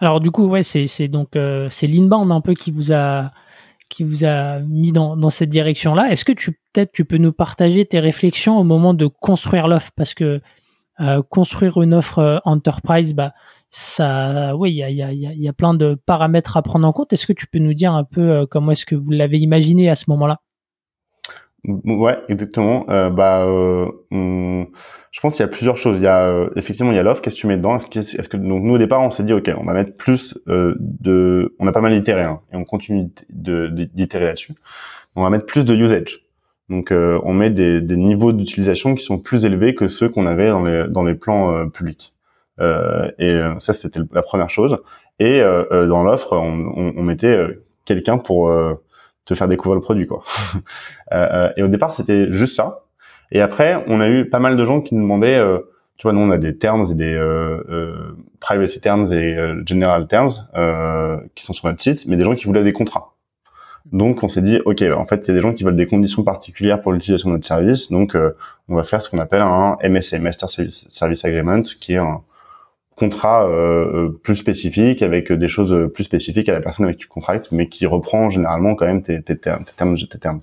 Alors 0.00 0.20
du 0.20 0.30
coup, 0.30 0.46
ouais, 0.46 0.62
c'est 0.62 1.08
donc 1.08 1.30
c'est 1.70 1.86
l'inbound 1.86 2.30
un 2.30 2.40
peu 2.40 2.54
qui 2.54 2.70
vous 2.70 2.92
a 2.92 3.32
qui 3.88 4.04
vous 4.04 4.24
a 4.24 4.60
mis 4.60 4.92
dans, 4.92 5.30
cette 5.30 5.48
direction-là. 5.48 6.10
Est-ce 6.10 6.24
que 6.24 6.32
tu 6.32 6.52
peut-être 6.52 6.92
tu 6.92 7.04
peux 7.04 7.16
nous 7.16 7.32
partager 7.32 7.84
tes 7.84 8.00
réflexions 8.00 8.58
au 8.58 8.64
moment 8.64 8.94
de 8.94 9.06
construire 9.06 9.68
l'offre? 9.68 9.90
Parce 9.96 10.14
que 10.14 10.40
euh, 11.00 11.22
construire 11.22 11.80
une 11.80 11.94
offre 11.94 12.18
euh, 12.18 12.38
enterprise, 12.44 13.14
bah 13.14 13.32
ça, 13.70 14.56
oui, 14.56 14.72
il 14.72 14.76
y 14.76 14.82
a, 14.82 14.90
y, 14.90 15.02
a, 15.02 15.12
y 15.12 15.48
a 15.48 15.52
plein 15.52 15.74
de 15.74 15.98
paramètres 16.06 16.56
à 16.56 16.62
prendre 16.62 16.86
en 16.86 16.92
compte. 16.92 17.12
Est-ce 17.12 17.26
que 17.26 17.32
tu 17.32 17.46
peux 17.46 17.58
nous 17.58 17.74
dire 17.74 17.92
un 17.92 18.04
peu 18.04 18.20
euh, 18.20 18.46
comment 18.46 18.72
est-ce 18.72 18.86
que 18.86 18.96
vous 18.96 19.10
l'avez 19.10 19.38
imaginé 19.38 19.88
à 19.88 19.94
ce 19.94 20.04
moment-là? 20.08 20.38
Ouais, 21.64 22.18
exactement. 22.28 22.84
Bah, 23.10 23.44
je 25.18 25.22
pense 25.22 25.34
qu'il 25.34 25.42
y 25.44 25.48
a 25.48 25.50
plusieurs 25.50 25.76
choses. 25.76 25.98
Il 25.98 26.04
y 26.04 26.06
a 26.06 26.28
euh, 26.28 26.48
effectivement 26.54 26.92
il 26.92 26.94
y 26.94 26.98
a 27.00 27.02
l'offre. 27.02 27.20
Qu'est-ce 27.20 27.34
que 27.34 27.40
tu 27.40 27.48
mets 27.48 27.56
dedans? 27.56 27.74
Est-ce 27.74 27.88
que, 27.88 27.98
est-ce 27.98 28.28
que 28.28 28.36
donc 28.36 28.62
nous 28.62 28.74
au 28.74 28.78
départ 28.78 29.02
on 29.02 29.10
s'est 29.10 29.24
dit 29.24 29.32
ok 29.32 29.50
on 29.58 29.64
va 29.64 29.72
mettre 29.72 29.96
plus 29.96 30.38
euh, 30.46 30.76
de, 30.78 31.56
on 31.58 31.66
a 31.66 31.72
pas 31.72 31.80
mal 31.80 31.92
itéré 31.94 32.22
hein, 32.22 32.40
et 32.52 32.56
on 32.56 32.62
continue 32.62 33.10
d'itérer 33.28 34.26
là-dessus. 34.26 34.54
On 35.16 35.24
va 35.24 35.30
mettre 35.30 35.46
plus 35.46 35.64
de 35.64 35.74
usage. 35.74 36.20
Donc 36.68 36.92
euh, 36.92 37.18
on 37.24 37.34
met 37.34 37.50
des, 37.50 37.80
des 37.80 37.96
niveaux 37.96 38.32
d'utilisation 38.32 38.94
qui 38.94 39.02
sont 39.02 39.18
plus 39.18 39.44
élevés 39.44 39.74
que 39.74 39.88
ceux 39.88 40.08
qu'on 40.08 40.24
avait 40.24 40.50
dans 40.50 40.62
les 40.62 40.86
dans 40.86 41.02
les 41.02 41.16
plans 41.16 41.68
publics. 41.68 42.14
et 42.60 43.40
ça 43.58 43.72
c'était 43.72 43.98
la 44.12 44.22
première 44.22 44.50
chose. 44.50 44.78
Et 45.18 45.40
dans 45.40 46.04
l'offre 46.04 46.34
on, 46.34 46.74
on, 46.76 46.92
on 46.96 47.02
mettait 47.02 47.58
quelqu'un 47.86 48.18
pour 48.18 48.52
te 49.24 49.34
faire 49.34 49.48
découvrir 49.48 49.74
le 49.74 49.80
produit 49.80 50.06
quoi. 50.06 50.22
et 51.56 51.62
au 51.64 51.68
départ 51.68 51.94
c'était 51.94 52.32
juste 52.32 52.54
ça. 52.54 52.84
Et 53.30 53.40
après, 53.40 53.82
on 53.86 54.00
a 54.00 54.08
eu 54.08 54.28
pas 54.28 54.38
mal 54.38 54.56
de 54.56 54.64
gens 54.64 54.80
qui 54.80 54.94
nous 54.94 55.02
demandaient, 55.02 55.42
tu 55.96 56.04
vois, 56.04 56.12
nous 56.12 56.20
on 56.20 56.30
a 56.30 56.38
des 56.38 56.56
terms 56.56 56.86
et 56.90 56.94
des 56.94 57.18
privacy 58.40 58.80
terms 58.80 59.12
et 59.12 59.36
general 59.66 60.06
terms 60.06 60.32
qui 61.34 61.44
sont 61.44 61.52
sur 61.52 61.66
notre 61.66 61.82
site, 61.82 62.06
mais 62.06 62.16
des 62.16 62.24
gens 62.24 62.34
qui 62.34 62.46
voulaient 62.46 62.64
des 62.64 62.72
contrats. 62.72 63.14
Donc 63.92 64.22
on 64.22 64.28
s'est 64.28 64.42
dit, 64.42 64.60
ok, 64.64 64.82
en 64.82 65.06
fait, 65.06 65.26
il 65.26 65.28
y 65.28 65.30
a 65.32 65.34
des 65.34 65.42
gens 65.42 65.52
qui 65.52 65.64
veulent 65.64 65.76
des 65.76 65.86
conditions 65.86 66.22
particulières 66.22 66.80
pour 66.80 66.92
l'utilisation 66.92 67.28
de 67.28 67.34
notre 67.34 67.46
service, 67.46 67.90
donc 67.90 68.16
on 68.68 68.74
va 68.74 68.84
faire 68.84 69.02
ce 69.02 69.10
qu'on 69.10 69.18
appelle 69.18 69.42
un 69.42 69.76
MSA, 69.84 70.20
Master 70.20 70.48
Service 70.48 71.24
Agreement, 71.24 71.62
qui 71.80 71.94
est 71.94 71.98
un 71.98 72.22
contrat 72.98 73.48
euh, 73.48 74.10
plus 74.22 74.34
spécifique 74.34 75.02
avec 75.02 75.32
des 75.32 75.48
choses 75.48 75.90
plus 75.94 76.04
spécifiques 76.04 76.48
à 76.48 76.52
la 76.52 76.60
personne 76.60 76.84
avec 76.84 76.98
qui 76.98 77.02
tu 77.02 77.08
contractes, 77.08 77.50
mais 77.52 77.68
qui 77.68 77.86
reprend 77.86 78.28
généralement 78.28 78.74
quand 78.74 78.86
même 78.86 79.02
tes, 79.02 79.22
tes, 79.22 79.38
termes, 79.38 79.64
tes 79.64 80.06
tes 80.08 80.18
termes. 80.18 80.40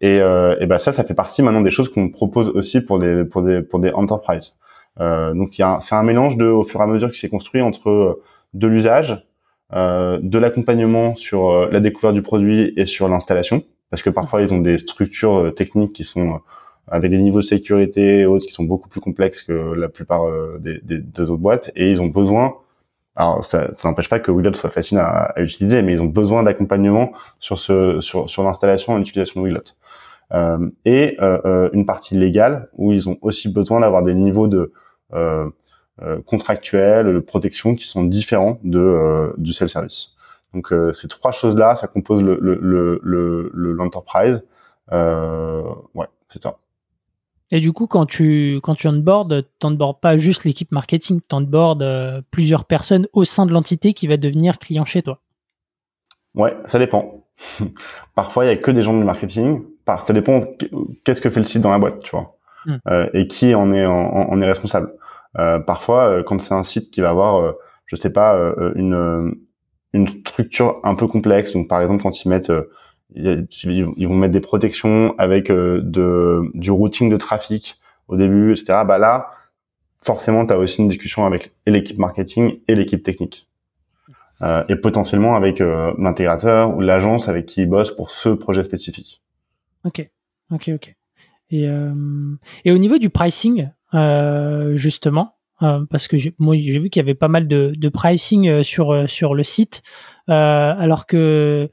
Et, 0.00 0.20
euh, 0.20 0.56
et 0.60 0.66
ben 0.66 0.78
ça, 0.78 0.92
ça 0.92 1.04
fait 1.04 1.14
partie 1.14 1.42
maintenant 1.42 1.60
des 1.60 1.70
choses 1.70 1.88
qu'on 1.88 2.08
propose 2.10 2.48
aussi 2.50 2.80
pour 2.80 2.98
des 2.98 3.24
pour 3.24 3.42
des 3.42 3.62
pour 3.62 3.80
des 3.80 3.90
enterprises. 3.90 4.54
Euh, 5.00 5.34
donc 5.34 5.54
c'est 5.80 5.94
un 5.94 6.02
mélange 6.02 6.36
de 6.36 6.46
au 6.46 6.64
fur 6.64 6.80
et 6.80 6.84
à 6.84 6.86
mesure 6.86 7.10
qui 7.10 7.18
s'est 7.20 7.28
construit 7.28 7.62
entre 7.62 7.88
euh, 7.88 8.22
de 8.54 8.66
l'usage, 8.66 9.26
euh, 9.74 10.18
de 10.22 10.38
l'accompagnement 10.38 11.14
sur 11.16 11.50
euh, 11.50 11.68
la 11.70 11.80
découverte 11.80 12.14
du 12.14 12.22
produit 12.22 12.72
et 12.76 12.86
sur 12.86 13.08
l'installation, 13.08 13.62
parce 13.90 14.02
que 14.02 14.10
parfois 14.10 14.40
ils 14.42 14.52
ont 14.52 14.58
des 14.60 14.78
structures 14.78 15.54
techniques 15.54 15.92
qui 15.92 16.04
sont 16.04 16.40
avec 16.90 17.10
des 17.10 17.18
niveaux 17.18 17.40
de 17.40 17.44
sécurité 17.44 18.20
et 18.20 18.26
autres 18.26 18.46
qui 18.46 18.52
sont 18.52 18.64
beaucoup 18.64 18.88
plus 18.88 19.00
complexes 19.00 19.42
que 19.42 19.74
la 19.74 19.88
plupart 19.88 20.24
euh, 20.26 20.58
des, 20.58 20.80
des 20.82 21.30
autres 21.30 21.42
boîtes 21.42 21.70
et 21.76 21.90
ils 21.90 22.00
ont 22.00 22.06
besoin 22.06 22.54
alors 23.18 23.44
ça, 23.44 23.68
ça 23.74 23.88
n'empêche 23.88 24.08
pas 24.08 24.20
que 24.20 24.30
Wiglot 24.30 24.54
soit 24.54 24.70
facile 24.70 24.98
à, 24.98 25.32
à, 25.36 25.40
utiliser, 25.42 25.82
mais 25.82 25.92
ils 25.92 26.00
ont 26.00 26.06
besoin 26.06 26.44
d'accompagnement 26.44 27.12
sur 27.40 27.58
sur, 27.58 28.00
sur 28.30 28.42
l'installation 28.44 28.94
et 28.94 28.98
l'utilisation 28.98 29.40
de 29.40 29.46
Wiglot. 29.46 29.74
Euh, 30.32 30.70
et 30.84 31.16
euh, 31.20 31.40
euh, 31.44 31.70
une 31.72 31.86
partie 31.86 32.14
légale 32.14 32.68
où 32.74 32.92
ils 32.92 33.08
ont 33.08 33.16
aussi 33.22 33.48
besoin 33.48 33.80
d'avoir 33.80 34.02
des 34.02 34.14
niveaux 34.14 34.46
de 34.46 34.72
euh, 35.14 35.48
euh 36.02 36.20
contractuels, 36.26 37.06
de 37.06 37.18
protection 37.20 37.74
qui 37.74 37.86
sont 37.86 38.04
différents 38.04 38.60
de 38.62 39.32
du 39.36 39.52
self-service. 39.52 40.10
Donc 40.54 40.72
ces 40.94 41.08
trois 41.08 41.32
choses-là, 41.32 41.76
ça 41.76 41.88
compose 41.88 42.22
le 42.22 42.38
le 42.40 43.00
le 43.02 43.72
l'enterprise. 43.72 44.42
ouais, 44.92 46.06
c'est 46.28 46.42
ça. 46.42 46.56
Et 47.50 47.60
du 47.60 47.72
coup, 47.72 47.86
quand 47.86 48.04
tu, 48.04 48.60
quand 48.62 48.74
tu 48.74 48.88
onboard, 48.88 49.44
tu 49.58 49.68
pas 50.00 50.18
juste 50.18 50.44
l'équipe 50.44 50.70
marketing, 50.70 51.20
tu 51.26 51.34
onboard 51.34 51.82
euh, 51.82 52.20
plusieurs 52.30 52.64
personnes 52.66 53.06
au 53.12 53.24
sein 53.24 53.46
de 53.46 53.52
l'entité 53.52 53.94
qui 53.94 54.06
va 54.06 54.16
devenir 54.16 54.58
client 54.58 54.84
chez 54.84 55.02
toi. 55.02 55.20
Ouais, 56.34 56.54
ça 56.66 56.78
dépend. 56.78 57.24
Parfois, 58.14 58.44
il 58.44 58.48
y 58.48 58.50
a 58.50 58.56
que 58.56 58.70
des 58.70 58.82
gens 58.82 58.96
du 58.96 59.04
marketing. 59.04 59.62
Par, 59.86 60.06
ça 60.06 60.12
dépend 60.12 60.44
qu'est-ce 61.04 61.22
que 61.22 61.30
fait 61.30 61.40
le 61.40 61.46
site 61.46 61.62
dans 61.62 61.70
la 61.70 61.78
boîte, 61.78 62.00
tu 62.00 62.10
vois, 62.10 62.36
hmm. 62.66 62.76
euh, 62.88 63.08
et 63.14 63.26
qui 63.26 63.54
en 63.54 63.72
est, 63.72 63.86
en, 63.86 64.40
est 64.42 64.46
responsable. 64.46 64.92
Euh, 65.38 65.58
parfois, 65.58 66.22
quand 66.24 66.40
c'est 66.40 66.54
un 66.54 66.64
site 66.64 66.90
qui 66.90 67.00
va 67.00 67.10
avoir, 67.10 67.54
je 67.86 67.96
sais 67.96 68.10
pas, 68.10 68.36
une, 68.74 69.34
une 69.94 70.08
structure 70.26 70.80
un 70.84 70.94
peu 70.94 71.06
complexe, 71.06 71.54
donc 71.54 71.68
par 71.68 71.80
exemple 71.80 72.02
quand 72.02 72.24
ils 72.24 72.28
mettent 72.28 72.52
ils 73.14 74.08
vont 74.08 74.14
mettre 74.14 74.32
des 74.32 74.40
protections 74.40 75.14
avec 75.18 75.50
euh, 75.50 75.80
du 76.54 76.70
routing 76.70 77.08
de 77.08 77.16
trafic 77.16 77.78
au 78.08 78.16
début, 78.16 78.52
etc. 78.52 78.82
Bah 78.86 78.98
là, 78.98 79.30
forcément, 80.00 80.46
tu 80.46 80.52
as 80.52 80.58
aussi 80.58 80.82
une 80.82 80.88
discussion 80.88 81.24
avec 81.24 81.52
l'équipe 81.66 81.98
marketing 81.98 82.60
et 82.68 82.74
l'équipe 82.74 83.02
technique. 83.02 83.46
Euh, 84.40 84.62
et 84.68 84.76
potentiellement 84.76 85.34
avec 85.34 85.60
euh, 85.60 85.92
l'intégrateur 85.98 86.76
ou 86.76 86.80
l'agence 86.80 87.28
avec 87.28 87.46
qui 87.46 87.62
ils 87.62 87.66
bossent 87.66 87.90
pour 87.90 88.10
ce 88.10 88.28
projet 88.28 88.62
spécifique. 88.62 89.20
Ok, 89.84 90.08
ok, 90.52 90.70
ok. 90.74 90.94
Et, 91.50 91.66
au 91.68 92.78
niveau 92.78 92.98
du 92.98 93.08
pricing, 93.08 93.70
justement, 94.74 95.34
parce 95.58 96.06
que 96.06 96.16
moi 96.38 96.56
j'ai 96.58 96.78
vu 96.78 96.90
qu'il 96.90 97.00
y 97.00 97.04
avait 97.04 97.14
pas 97.14 97.28
mal 97.28 97.48
de, 97.48 97.72
de 97.74 97.88
pricing 97.88 98.62
sur 98.62 99.08
sur 99.08 99.34
le 99.34 99.42
site, 99.42 99.82
alors 100.26 101.06
que 101.06 101.70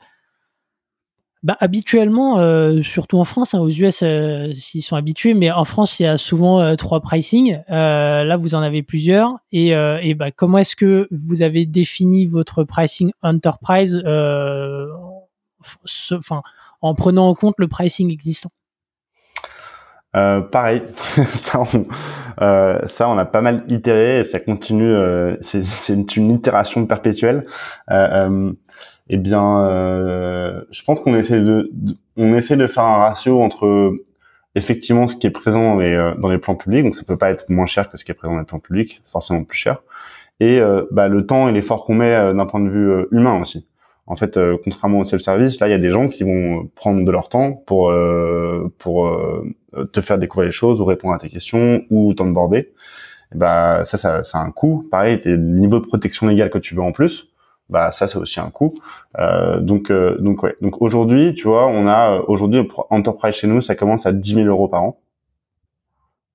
bah, 1.45 1.55
habituellement, 1.59 2.39
euh, 2.39 2.81
surtout 2.81 3.19
en 3.19 3.23
France, 3.23 3.53
hein, 3.53 3.59
aux 3.59 3.69
US, 3.69 4.01
euh, 4.01 4.51
s'ils 4.55 4.81
sont 4.81 4.95
habitués, 4.95 5.35
mais 5.35 5.51
en 5.51 5.63
France, 5.63 5.99
il 5.99 6.03
y 6.03 6.07
a 6.07 6.17
souvent 6.17 6.59
euh, 6.59 6.75
trois 6.75 7.01
pricing. 7.01 7.59
là, 7.69 8.35
vous 8.37 8.55
en 8.55 8.63
avez 8.63 8.81
plusieurs. 8.81 9.37
Et, 9.51 9.67
et 9.67 10.15
bah, 10.15 10.31
comment 10.31 10.57
est-ce 10.57 10.75
que 10.75 11.07
vous 11.11 11.43
avez 11.43 11.67
défini 11.67 12.25
votre 12.25 12.63
pricing 12.63 13.11
enterprise, 13.21 14.01
en 16.81 16.95
prenant 16.95 17.27
en 17.27 17.35
compte 17.35 17.55
le 17.59 17.67
pricing 17.67 18.11
existant? 18.11 18.49
Pareil, 20.51 20.81
ça, 21.29 21.61
on, 21.61 21.85
ça, 22.87 23.09
on 23.09 23.17
a 23.17 23.25
pas 23.25 23.41
mal 23.41 23.63
itéré 23.67 24.19
et 24.19 24.23
ça 24.23 24.39
continue. 24.39 24.95
c'est 25.41 26.15
une, 26.15 26.31
itération 26.31 26.85
perpétuelle 26.85 27.45
eh 29.09 29.17
bien, 29.17 29.65
euh, 29.65 30.61
je 30.71 30.83
pense 30.83 30.99
qu'on 30.99 31.15
essaie 31.15 31.41
de, 31.41 31.71
on 32.17 32.33
essaie 32.33 32.57
de 32.57 32.67
faire 32.67 32.83
un 32.83 32.97
ratio 32.97 33.41
entre 33.41 33.93
effectivement 34.55 35.07
ce 35.07 35.15
qui 35.15 35.27
est 35.27 35.31
présent 35.31 35.61
dans 35.61 35.79
les, 35.79 35.93
euh, 35.93 36.15
dans 36.15 36.29
les 36.29 36.37
plans 36.37 36.55
publics, 36.55 36.83
donc 36.83 36.95
ça 36.95 37.03
peut 37.03 37.17
pas 37.17 37.29
être 37.29 37.49
moins 37.49 37.65
cher 37.65 37.89
que 37.89 37.97
ce 37.97 38.05
qui 38.05 38.11
est 38.11 38.15
présent 38.15 38.33
dans 38.33 38.39
les 38.39 38.45
plans 38.45 38.59
publics, 38.59 39.01
forcément 39.05 39.43
plus 39.43 39.57
cher, 39.57 39.83
et 40.39 40.59
euh, 40.59 40.85
bah, 40.91 41.07
le 41.07 41.25
temps 41.25 41.47
et 41.49 41.51
l'effort 41.51 41.85
qu'on 41.85 41.95
met 41.95 42.33
d'un 42.33 42.45
point 42.45 42.59
de 42.59 42.69
vue 42.69 43.05
humain 43.11 43.41
aussi. 43.41 43.67
En 44.07 44.15
fait, 44.15 44.39
contrairement 44.63 44.99
au 44.99 45.03
self-service, 45.03 45.59
là, 45.59 45.67
il 45.67 45.71
y 45.71 45.73
a 45.73 45.79
des 45.79 45.89
gens 45.89 46.07
qui 46.07 46.23
vont 46.23 46.69
prendre 46.75 47.03
de 47.03 47.11
leur 47.11 47.27
temps 47.27 47.53
pour 47.53 47.91
pour 48.77 49.43
te 49.91 50.01
faire 50.01 50.17
découvrir 50.17 50.47
les 50.47 50.51
choses 50.51 50.81
ou 50.81 50.85
répondre 50.85 51.13
à 51.13 51.17
tes 51.17 51.29
questions 51.29 51.83
ou 51.89 52.13
t'onboarder. 52.13 52.71
Bah 53.33 53.83
ça, 53.85 53.97
ça, 53.97 54.23
ça 54.23 54.39
a 54.39 54.41
un 54.41 54.51
coût. 54.51 54.87
Pareil, 54.91 55.19
le 55.25 55.37
niveau 55.37 55.79
de 55.79 55.85
protection 55.85 56.27
légale 56.27 56.49
que 56.49 56.59
tu 56.59 56.75
veux 56.75 56.81
en 56.83 56.91
plus 56.91 57.31
bah 57.69 57.91
ça 57.91 58.07
c'est 58.07 58.17
aussi 58.17 58.39
un 58.39 58.49
coût. 58.49 58.79
Euh, 59.17 59.59
donc 59.59 59.91
euh, 59.91 60.17
donc 60.19 60.43
ouais. 60.43 60.55
Donc 60.61 60.81
aujourd'hui, 60.81 61.33
tu 61.35 61.47
vois, 61.47 61.67
on 61.67 61.87
a 61.87 62.17
euh, 62.17 62.21
aujourd'hui 62.27 62.67
enterprise 62.89 63.35
chez 63.35 63.47
nous, 63.47 63.61
ça 63.61 63.75
commence 63.75 64.05
à 64.05 64.11
10 64.11 64.35
000 64.35 64.47
euros 64.47 64.67
par 64.67 64.83
an. 64.83 64.99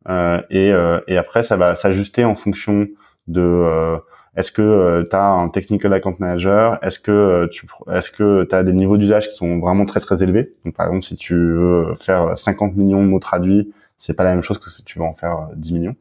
Euh, 0.08 0.40
et, 0.50 0.72
euh, 0.72 1.00
et 1.08 1.16
après, 1.18 1.42
ça 1.42 1.56
va 1.56 1.76
s'ajuster 1.76 2.24
en 2.24 2.34
fonction 2.34 2.88
de 3.28 4.00
est-ce 4.36 4.52
que 4.52 5.04
tu 5.08 5.16
as 5.16 5.28
un 5.32 5.48
technical 5.48 5.92
account 5.92 6.16
manager, 6.18 6.78
est-ce 6.82 6.98
que 6.98 7.48
tu 7.50 7.66
est-ce 7.92 8.10
que 8.10 8.44
tu 8.44 8.54
as 8.54 8.62
des 8.62 8.72
niveaux 8.72 8.96
d'usage 8.96 9.28
qui 9.28 9.34
sont 9.34 9.58
vraiment 9.58 9.84
très 9.86 10.00
très 10.00 10.22
élevés? 10.22 10.54
Donc 10.64 10.74
par 10.74 10.86
exemple, 10.86 11.04
si 11.04 11.16
tu 11.16 11.34
veux 11.34 11.94
faire 12.00 12.38
50 12.38 12.76
millions 12.76 13.02
de 13.02 13.08
mots 13.08 13.18
traduits, 13.18 13.72
c'est 13.98 14.14
pas 14.14 14.24
la 14.24 14.34
même 14.34 14.42
chose 14.42 14.58
que 14.58 14.70
si 14.70 14.84
tu 14.84 14.98
veux 14.98 15.04
en 15.04 15.14
faire 15.14 15.48
10 15.56 15.72
millions. 15.72 15.96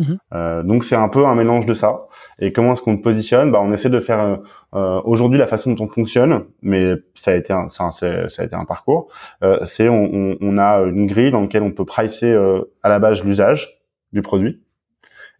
Mhm. 0.00 0.18
Euh, 0.34 0.62
donc 0.62 0.84
c'est 0.84 0.96
un 0.96 1.08
peu 1.08 1.24
un 1.26 1.34
mélange 1.34 1.66
de 1.66 1.74
ça. 1.74 2.06
Et 2.38 2.52
comment 2.52 2.72
est-ce 2.72 2.82
qu'on 2.82 2.96
positionne? 2.96 3.52
Bah, 3.52 3.60
On 3.62 3.72
essaie 3.72 3.90
de 3.90 4.00
faire 4.00 4.20
euh, 4.20 4.36
euh, 4.74 5.00
aujourd'hui 5.04 5.38
la 5.38 5.46
façon 5.46 5.72
dont 5.72 5.84
on 5.84 5.88
fonctionne, 5.88 6.44
mais 6.62 6.94
ça 7.14 7.30
a 7.30 7.34
été 7.34 7.52
un, 7.52 7.68
ça, 7.68 7.92
ça 7.92 8.06
a 8.08 8.44
été 8.44 8.56
un 8.56 8.64
parcours. 8.64 9.08
Euh, 9.42 9.60
c'est 9.66 9.88
on, 9.88 10.36
on, 10.40 10.58
a 10.58 10.80
une 10.80 11.06
grille 11.06 11.30
dans 11.30 11.42
laquelle 11.42 11.62
on 11.62 11.70
peut 11.70 11.84
pricer 11.84 12.30
euh, 12.30 12.62
à 12.82 12.88
la 12.88 12.98
base 12.98 13.22
l'usage 13.22 13.78
du 14.12 14.22
produit, 14.22 14.62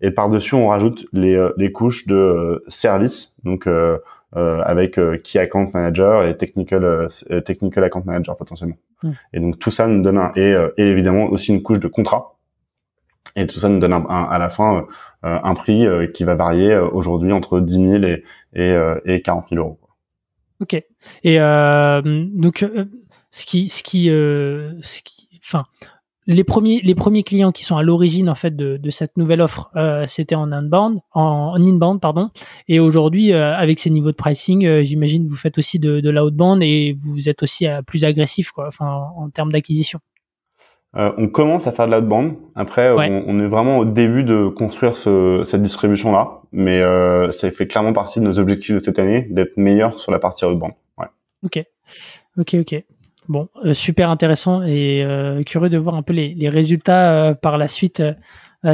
et 0.04 0.10
par 0.10 0.28
dessus 0.28 0.54
on 0.54 0.66
rajoute 0.68 1.06
les, 1.12 1.48
les 1.56 1.72
couches 1.72 2.06
de 2.06 2.64
service, 2.68 3.34
donc 3.44 3.68
avec 4.32 4.98
key 5.22 5.38
account 5.38 5.70
manager 5.72 6.24
et 6.24 6.36
technical 6.36 7.08
technical 7.44 7.84
account 7.84 8.02
manager 8.04 8.36
potentiellement. 8.36 8.76
Mhm. 9.02 9.14
Et 9.32 9.40
donc 9.40 9.58
tout 9.58 9.70
ça 9.70 9.86
nous 9.86 10.02
donne 10.02 10.18
un, 10.18 10.32
et, 10.36 10.54
et 10.76 10.82
évidemment 10.82 11.24
aussi 11.24 11.52
une 11.52 11.62
couche 11.62 11.80
de 11.80 11.88
contrat 11.88 12.34
et 13.36 13.46
tout 13.46 13.58
ça 13.58 13.68
nous 13.68 13.80
donne 13.80 13.92
à 13.92 14.38
la 14.38 14.48
fin 14.48 14.86
euh, 15.24 15.38
un 15.42 15.54
prix 15.54 15.86
euh, 15.86 16.06
qui 16.06 16.24
va 16.24 16.34
varier 16.34 16.72
euh, 16.72 16.88
aujourd'hui 16.88 17.32
entre 17.32 17.60
10 17.60 17.74
000 17.74 18.04
et, 18.04 18.24
et, 18.54 18.76
et 19.06 19.22
40 19.22 19.46
000 19.50 19.60
euros. 19.62 19.78
Ok. 20.60 20.74
Et 21.24 21.38
donc, 21.38 22.64
ce 23.30 23.46
qui, 23.46 23.68
ce 23.68 23.82
qui, 23.82 24.04
ce 24.06 25.02
qui, 25.02 25.28
enfin, 25.44 25.66
les 26.26 26.44
premiers, 26.44 26.80
les 26.82 26.94
premiers 26.94 27.22
clients 27.22 27.52
qui 27.52 27.64
sont 27.64 27.76
à 27.76 27.82
l'origine 27.82 28.28
en 28.28 28.34
fait 28.34 28.54
de, 28.54 28.76
de 28.76 28.90
cette 28.90 29.16
nouvelle 29.16 29.40
offre, 29.40 29.70
c'était 30.06 30.34
en 30.34 30.52
inbound, 30.52 31.00
en, 31.12 31.54
inbound 31.56 32.00
pardon. 32.00 32.30
Et 32.68 32.80
aujourd'hui, 32.80 33.32
avec 33.32 33.78
ces 33.78 33.90
niveaux 33.90 34.10
de 34.10 34.16
pricing, 34.16 34.82
j'imagine 34.82 35.26
vous 35.26 35.36
faites 35.36 35.58
aussi 35.58 35.78
de, 35.78 36.00
de 36.00 36.10
l'outbound 36.10 36.62
et 36.62 36.96
vous 37.00 37.28
êtes 37.28 37.42
aussi 37.42 37.66
plus 37.86 38.04
agressif 38.04 38.50
quoi, 38.52 38.68
enfin 38.68 39.08
en 39.16 39.28
termes 39.30 39.52
d'acquisition. 39.52 40.00
Euh, 40.96 41.12
on 41.18 41.28
commence 41.28 41.66
à 41.66 41.72
faire 41.72 41.88
de 41.88 41.92
l'outbound. 41.92 42.36
Après, 42.54 42.90
on, 42.90 43.40
est 43.40 43.48
vraiment 43.48 43.78
au 43.78 43.84
début 43.84 44.22
de 44.22 44.46
construire 44.46 44.96
cette 44.96 45.62
distribution-là, 45.62 46.42
mais 46.52 46.80
euh, 46.80 47.32
ça 47.32 47.50
fait 47.50 47.66
clairement 47.66 47.92
partie 47.92 48.20
de 48.20 48.24
nos 48.24 48.38
objectifs 48.38 48.76
de 48.76 48.80
cette 48.82 48.98
année, 48.98 49.26
d'être 49.30 49.56
meilleur 49.56 49.98
sur 49.98 50.12
la 50.12 50.20
partie 50.20 50.44
outbound. 50.44 50.74
Ouais. 50.98 51.06
Ok, 51.42 51.64
ok, 52.38 52.56
ok. 52.60 52.84
Bon, 53.28 53.48
euh, 53.64 53.72
super 53.72 54.10
intéressant 54.10 54.62
et 54.62 55.04
curieux 55.46 55.70
de 55.70 55.78
voir 55.78 55.94
un 55.94 56.02
peu 56.02 56.12
les, 56.12 56.48
résultats 56.48 57.34
par 57.40 57.58
la 57.58 57.68
suite 57.68 58.02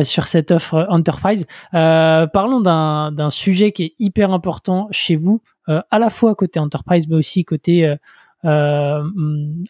sur 0.02 0.26
cette 0.26 0.50
offre 0.50 0.86
Enterprise. 0.88 1.46
parlons 1.72 2.60
d'un 2.60 3.30
sujet 3.30 3.72
qui 3.72 3.84
est 3.84 3.94
hyper 3.98 4.32
important 4.32 4.88
chez 4.90 5.16
vous, 5.16 5.42
à 5.66 5.98
la 5.98 6.10
fois 6.10 6.34
côté 6.34 6.58
Enterprise, 6.58 7.08
mais 7.08 7.16
aussi 7.16 7.44
côté 7.44 7.96
euh, 8.44 9.02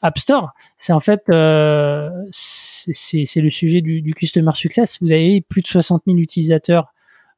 App 0.03 0.19
Store, 0.19 0.53
c'est 0.77 0.93
en 0.93 1.01
fait 1.01 1.23
euh, 1.31 2.11
c'est 2.31 3.41
le 3.41 3.51
sujet 3.51 3.81
du, 3.81 4.01
du, 4.01 4.15
customer 4.15 4.53
success. 4.55 4.99
Vous 5.01 5.13
avez 5.13 5.41
plus 5.41 5.63
de 5.63 5.67
60 5.67 6.03
000 6.07 6.19
utilisateurs 6.19 6.93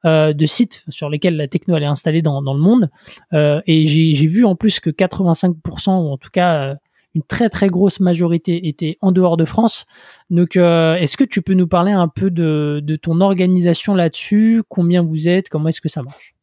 euh, 0.05 0.33
de 0.33 0.47
sites 0.47 0.85
sur 0.89 1.09
lesquels 1.09 1.37
la 1.37 1.49
techno 1.49 1.77
elle 1.77 1.85
est 1.85 1.87
installée 1.87 2.23
dans, 2.23 2.43
dans 2.43 2.55
le 2.55 2.61
monde, 2.61 2.91
euh, 3.33 3.63
et 3.67 3.87
j'ai 3.87 4.27
vu 4.27 4.45
en 4.45 4.57
plus 4.57 4.81
que 4.81 4.91
85% 4.91 5.55
ou 5.91 6.13
en 6.13 6.19
tout 6.19 6.31
cas 6.31 6.77
une 7.15 7.23
très 7.23 7.49
très 7.49 7.69
grosse 7.69 8.01
majorité 8.01 8.69
était 8.69 8.97
en 9.01 9.13
dehors 9.13 9.37
de 9.37 9.45
France. 9.45 9.87
Donc, 10.31 10.57
est-ce 10.57 11.17
que 11.17 11.25
tu 11.25 11.43
peux 11.43 11.55
nous 11.55 11.67
parler 11.67 11.93
un 11.93 12.09
peu 12.09 12.31
de, 12.31 12.97
ton 13.03 13.21
organisation 13.21 13.95
là-dessus? 13.95 14.63
Combien 14.69 15.03
vous 15.03 15.29
êtes? 15.29 15.49
Comment 15.49 15.69
est-ce 15.69 15.81
que 15.81 15.89
ça 15.89 16.03
marche? 16.03 16.35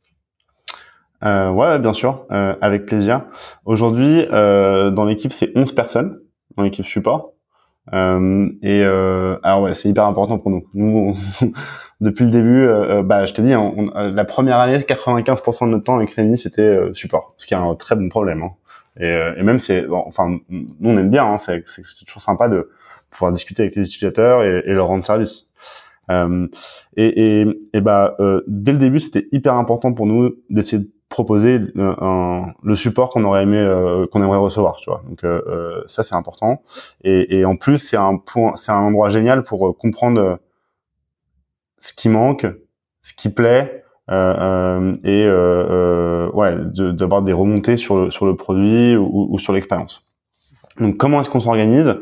Euh, 1.24 1.50
ouais, 1.50 1.80
bien 1.80 1.94
sûr, 1.94 2.26
euh, 2.32 2.56
avec 2.62 2.86
plaisir. 2.86 3.24
Aujourd'hui, 3.66 4.26
euh, 4.32 4.90
dans 4.90 5.06
l'équipe, 5.06 5.34
c'est 5.34 5.52
11 5.56 5.74
personnes, 5.74 6.20
dans 6.56 6.64
l'équipe 6.64 6.86
support. 6.86 7.34
Euh, 7.94 8.50
et 8.62 8.84
euh, 8.84 9.38
alors 9.42 9.64
ouais, 9.64 9.74
c'est 9.74 9.90
hyper 9.90 10.06
important 10.06 10.38
pour 10.38 10.52
nous. 10.52 11.16
Depuis 12.02 12.24
le 12.26 12.32
début, 12.32 12.66
euh, 12.66 13.04
bah, 13.04 13.26
je 13.26 13.34
t'ai 13.34 13.42
dit, 13.42 13.52
hein, 13.52 13.74
la 13.96 14.24
première 14.24 14.60
année, 14.60 14.78
95% 14.80 15.66
de 15.66 15.72
notre 15.72 15.84
temps 15.84 15.98
avec 15.98 16.12
Rémi, 16.12 16.38
c'était 16.38 16.94
support, 16.94 17.34
ce 17.36 17.46
qui 17.46 17.54
est 17.54 17.58
un 17.58 17.76
très 17.76 17.96
bon 17.96 18.08
problème. 18.08 18.44
Hein. 18.44 18.52
Et, 19.00 19.34
et, 19.38 19.43
même, 19.43 19.60
c'est, 19.60 19.86
enfin, 19.89 20.38
nous 20.50 20.89
on 20.89 20.97
aime 20.97 21.10
bien. 21.10 21.26
Hein, 21.26 21.38
c'est 21.38 21.64
toujours 22.06 22.22
sympa 22.22 22.50
de 22.50 22.70
pouvoir 23.10 23.32
discuter 23.32 23.64
avec 23.64 23.76
les 23.76 23.84
utilisateurs 23.84 24.43
et, 24.43 24.64
et 24.66 24.74
leur 24.74 24.88
rendre 24.88 25.04
service. 25.04 25.47
Euh, 26.10 26.47
et, 26.97 27.41
et, 27.41 27.47
et 27.74 27.82
bah, 27.82 28.16
euh, 28.20 28.43
dès 28.47 28.72
le 28.72 28.78
début, 28.78 29.00
c'était 29.00 29.28
hyper 29.32 29.54
important 29.56 29.93
pour 29.93 30.06
nous 30.06 30.36
d'essayer 30.50 30.84
de 30.84 30.89
proposer 31.10 31.60
un, 31.76 32.54
le 32.64 32.76
support 32.76 33.10
qu'on 33.10 33.24
aurait 33.24 33.43
aimé 33.43 33.58
euh, 33.58 34.06
qu'on 34.08 34.22
aimerait 34.22 34.38
recevoir 34.38 34.78
tu 34.78 34.91
vois 34.91 35.02
donc 35.10 35.24
euh, 35.24 35.41
euh, 35.47 35.84
ça 35.88 36.04
c'est 36.04 36.14
important 36.14 36.62
et, 37.04 37.39
et, 37.39 37.45
en 37.45 37.56
plus 37.56 37.80
c'est 37.80 37.97
un 37.97 38.18
point 38.18 38.56
c'est 38.56 38.72
un 38.72 38.78
endroit 38.78 39.10
génial 39.10 39.43
pour 39.43 39.76
comprendre 39.76 40.38
ce 41.80 41.93
qui 41.93 42.10
manque 42.10 42.45
ce 43.02 43.14
qui 43.14 43.30
plaît 43.30 43.84
et 44.10 45.28
ouais 46.34 46.55
d'avoir 46.93 47.22
des 47.22 47.34
remontées 47.34 47.78
sur 47.78 47.97
le 47.97 48.12
sur 48.12 48.26
le 48.26 48.36
produit 48.36 48.95
ou, 48.95 49.28
ou 49.32 49.39
sur 49.39 49.53
l'expérience 49.53 50.03
donc 50.80 50.97
comment 50.97 51.20
est-ce 51.22 51.30
qu'on 51.30 51.39
s'organise? 51.39 51.95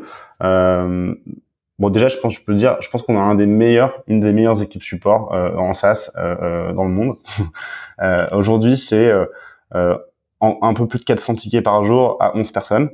Bon, 1.80 1.90
déjà, 1.90 2.08
je 2.08 2.16
pense, 2.16 2.34
je 2.34 2.40
peux 2.40 2.54
dire, 2.56 2.76
je 2.80 2.88
pense 2.88 3.02
qu'on 3.02 3.16
a 3.16 3.20
un 3.20 3.36
des 3.36 3.46
meilleurs, 3.46 4.02
une 4.08 4.18
des 4.18 4.32
meilleures 4.32 4.60
équipes 4.60 4.82
support 4.82 5.32
en 5.32 5.74
SaaS 5.74 6.10
dans 6.14 6.84
le 6.84 6.90
monde. 6.90 7.16
Euh, 8.00 8.28
aujourd'hui, 8.32 8.76
c'est 8.76 9.08
euh, 9.08 9.26
euh, 9.74 9.96
un 10.40 10.74
peu 10.74 10.86
plus 10.86 10.98
de 11.00 11.04
400 11.04 11.34
tickets 11.34 11.64
par 11.64 11.84
jour 11.84 12.16
à 12.20 12.36
11 12.36 12.52
personnes. 12.52 12.90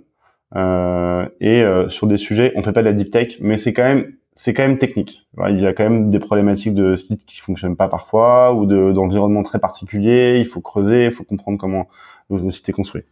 et 1.40 1.64
sur 1.88 2.06
des 2.06 2.18
sujets, 2.18 2.52
on 2.56 2.62
fait 2.62 2.72
pas 2.72 2.80
de 2.80 2.86
la 2.86 2.92
deep 2.92 3.10
tech, 3.10 3.36
mais 3.40 3.58
c'est 3.58 3.72
quand 3.72 3.82
même 3.82 4.12
c'est 4.34 4.52
quand 4.52 4.62
même 4.62 4.78
technique. 4.78 5.26
Il 5.48 5.60
y 5.60 5.66
a 5.66 5.72
quand 5.72 5.84
même 5.84 6.08
des 6.08 6.18
problématiques 6.18 6.74
de 6.74 6.96
sites 6.96 7.24
qui 7.24 7.40
fonctionnent 7.40 7.76
pas 7.76 7.88
parfois 7.88 8.52
ou 8.52 8.66
d'environnement 8.66 9.42
très 9.42 9.58
particulier. 9.58 10.38
Il 10.38 10.46
faut 10.46 10.60
creuser, 10.60 11.06
il 11.06 11.12
faut 11.12 11.24
comprendre 11.24 11.58
comment 11.58 11.86
le 12.30 12.50
site 12.50 12.68
est 12.68 12.72
construit. 12.72 13.04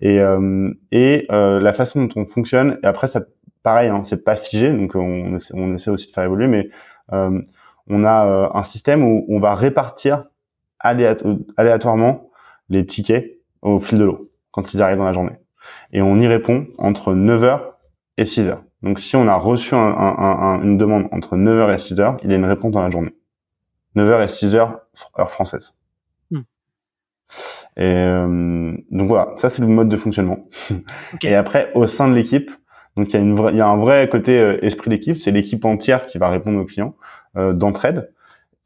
Et, 0.00 0.20
euh, 0.20 0.70
et 0.92 1.26
euh, 1.30 1.60
la 1.60 1.72
façon 1.72 2.04
dont 2.04 2.20
on 2.20 2.26
fonctionne. 2.26 2.78
Et 2.82 2.86
après, 2.86 3.06
ça, 3.06 3.22
pareil, 3.62 3.88
hein, 3.88 4.02
c'est 4.04 4.24
pas 4.24 4.36
figé, 4.36 4.70
donc 4.70 4.94
on 4.94 5.34
essaie, 5.34 5.90
aussi 5.90 6.08
de 6.08 6.12
faire 6.12 6.24
évoluer, 6.24 6.48
mais 6.48 6.68
euh, 7.12 7.40
on 7.88 8.04
a 8.04 8.50
un 8.54 8.64
système 8.64 9.02
où 9.02 9.24
on 9.28 9.40
va 9.40 9.54
répartir 9.54 10.24
aléatoirement 10.80 12.30
les 12.68 12.84
tickets 12.84 13.38
au 13.62 13.78
fil 13.78 13.98
de 13.98 14.04
l'eau 14.04 14.30
quand 14.50 14.74
ils 14.74 14.82
arrivent 14.82 14.98
dans 14.98 15.06
la 15.06 15.12
journée. 15.12 15.38
Et 15.92 16.02
on 16.02 16.18
y 16.20 16.26
répond 16.26 16.66
entre 16.76 17.14
9h 17.14 17.60
et 18.18 18.24
6h. 18.24 18.58
Donc 18.82 19.00
si 19.00 19.16
on 19.16 19.26
a 19.26 19.34
reçu 19.34 19.74
un, 19.74 19.78
un, 19.78 20.62
une 20.62 20.78
demande 20.78 21.08
entre 21.12 21.36
9h 21.36 21.72
et 21.72 21.76
6h, 21.76 22.18
il 22.22 22.30
y 22.30 22.32
a 22.32 22.36
une 22.36 22.44
réponse 22.44 22.72
dans 22.72 22.82
la 22.82 22.90
journée. 22.90 23.14
9h 23.96 24.22
et 24.22 24.26
6h, 24.26 24.78
heure 25.18 25.30
française. 25.30 25.74
Hmm. 26.30 26.42
Et 27.76 27.82
euh, 27.84 28.76
donc 28.90 29.08
voilà, 29.08 29.32
ça 29.36 29.50
c'est 29.50 29.62
le 29.62 29.68
mode 29.68 29.88
de 29.88 29.96
fonctionnement. 29.96 30.48
Et 31.22 31.34
après, 31.34 31.72
au 31.74 31.86
sein 31.86 32.08
de 32.08 32.14
l'équipe, 32.14 32.50
donc 32.98 33.12
il 33.12 33.14
y 33.14 33.16
a 33.16 33.20
une 33.20 33.36
vraie, 33.36 33.52
il 33.52 33.58
y 33.58 33.60
a 33.60 33.68
un 33.68 33.76
vrai 33.76 34.08
côté 34.08 34.38
euh, 34.38 34.64
esprit 34.64 34.90
d'équipe, 34.90 35.18
c'est 35.18 35.30
l'équipe 35.30 35.64
entière 35.64 36.06
qui 36.06 36.18
va 36.18 36.28
répondre 36.28 36.60
aux 36.60 36.64
clients 36.64 36.96
euh, 37.36 37.52
d'entraide. 37.52 38.12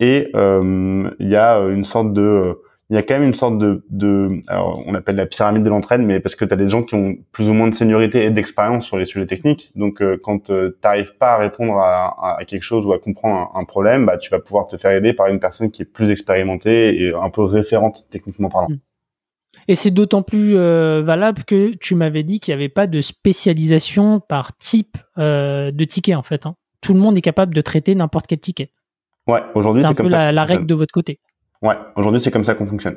Et 0.01 0.31
euh, 0.35 1.11
il 1.21 1.29
y 1.29 1.37
a 1.37 1.59
une 1.59 1.85
sorte 1.85 2.13
de 2.15 2.59
il 2.93 2.97
y 2.97 2.99
a 2.99 3.03
quand 3.03 3.15
même 3.15 3.23
une 3.23 3.33
sorte 3.33 3.57
de, 3.57 3.83
de 3.89 4.43
alors 4.49 4.85
on 4.87 4.95
appelle 4.95 5.17
la 5.17 5.25
pyramide 5.25 5.63
de 5.63 5.71
l'entraide, 5.71 6.03
mais 6.03 6.21
parce 6.21 6.35
que 6.35 6.45
tu 6.45 6.53
as 6.53 6.59
des 6.59 6.69
gens 6.69 6.83
qui 6.83 6.95
ont 6.95 7.17
plus 7.33 7.49
ou 7.49 7.55
moins 7.55 7.69
de 7.69 7.75
seniorité 7.75 8.27
et 8.27 8.31
d'expérience 8.31 8.85
sur 8.85 8.99
les 8.99 9.07
sujets 9.07 9.25
techniques. 9.25 9.73
Donc 9.77 10.03
euh, 10.03 10.21
quand 10.23 10.51
euh, 10.51 10.73
tu 10.73 10.87
n'arrives 10.87 11.17
pas 11.17 11.33
à 11.33 11.39
répondre 11.39 11.79
à, 11.79 12.37
à, 12.39 12.45
quelque 12.45 12.65
chose 12.65 12.85
ou 12.85 12.93
à 12.93 12.99
comprendre 12.99 13.51
un, 13.55 13.65
problème, 13.65 14.05
bah, 14.05 14.19
tu 14.19 14.29
vas 14.29 14.41
pouvoir 14.41 14.67
te 14.67 14.77
faire 14.77 14.91
aider 14.91 15.15
par 15.15 15.29
une 15.29 15.41
personne 15.41 15.71
qui 15.71 15.81
est 15.81 15.87
plus 15.87 16.11
expérimentée 16.11 17.03
et 17.03 17.15
un 17.15 17.31
peu 17.31 17.41
référente 17.41 18.05
techniquement 18.11 18.51
parlant. 18.51 18.69
Hmm. 18.69 18.79
Et 19.69 19.75
c'est 19.75 19.91
d'autant 19.91 20.23
plus 20.23 20.55
valable 20.55 21.45
que 21.45 21.75
tu 21.77 21.95
m'avais 21.95 22.25
dit 22.25 22.41
qu'il 22.41 22.53
n'y 22.53 22.61
avait 22.61 22.69
pas 22.69 22.87
de 22.87 23.01
spécialisation 23.01 24.21
par 24.21 24.55
type 24.59 24.99
de 25.17 25.85
ticket 25.85 26.15
en 26.15 26.23
fait. 26.23 26.45
Hein. 26.45 26.57
Tout 26.83 26.93
le 26.93 27.01
monde 27.01 27.17
est 27.17 27.23
capable 27.23 27.55
de 27.55 27.61
traiter 27.63 27.95
n'importe 27.95 28.27
quel 28.27 28.41
ticket. 28.41 28.71
Ouais, 29.27 29.41
aujourd'hui 29.55 29.83
c'est 29.83 29.95
comme 29.95 30.09
ça. 30.09 30.17
C'est 30.17 30.23
un 30.25 30.29
peu 30.29 30.35
la, 30.35 30.45
règle 30.45 30.67
de 30.67 30.75
votre 30.75 30.93
côté. 30.93 31.21
Ouais, 31.63 31.77
aujourd'hui 31.97 32.21
c'est 32.21 32.31
comme 32.31 32.45
ça 32.45 32.55
qu'on 32.55 32.67
fonctionne. 32.67 32.97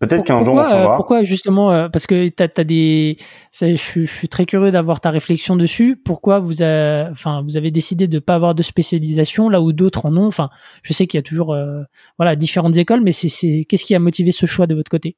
Peut-être 0.00 0.24
qu'un 0.24 0.44
jour 0.44 0.54
on 0.54 0.62
changera. 0.62 0.92
Euh, 0.92 0.96
pourquoi 0.96 1.22
justement 1.22 1.72
euh, 1.72 1.88
Parce 1.88 2.06
que 2.06 2.28
t'as 2.28 2.48
as 2.56 2.64
des. 2.64 3.16
Je, 3.52 3.76
je, 3.76 4.04
suis 4.04 4.28
très 4.28 4.44
curieux 4.44 4.70
d'avoir 4.70 5.00
ta 5.00 5.10
réflexion 5.10 5.56
dessus. 5.56 5.96
Pourquoi 5.96 6.40
vous, 6.40 6.62
a... 6.62 7.08
enfin, 7.10 7.42
vous 7.42 7.56
avez 7.56 7.70
décidé 7.70 8.06
de 8.06 8.18
pas 8.18 8.34
avoir 8.34 8.54
de 8.54 8.62
spécialisation 8.62 9.48
là 9.48 9.62
où 9.62 9.72
d'autres 9.72 10.06
en 10.06 10.16
ont? 10.16 10.26
Enfin, 10.26 10.50
je 10.82 10.92
sais 10.92 11.06
qu'il 11.06 11.16
y 11.16 11.20
a 11.20 11.22
toujours 11.22 11.54
euh, 11.54 11.82
voilà 12.18 12.36
différentes 12.36 12.76
écoles, 12.76 13.00
mais 13.00 13.12
c'est 13.12 13.64
qu'est-ce 13.64 13.84
qui 13.84 13.94
a 13.94 13.98
motivé 13.98 14.32
ce 14.32 14.44
choix 14.44 14.66
de 14.66 14.74
votre 14.74 14.90
côté? 14.90 15.16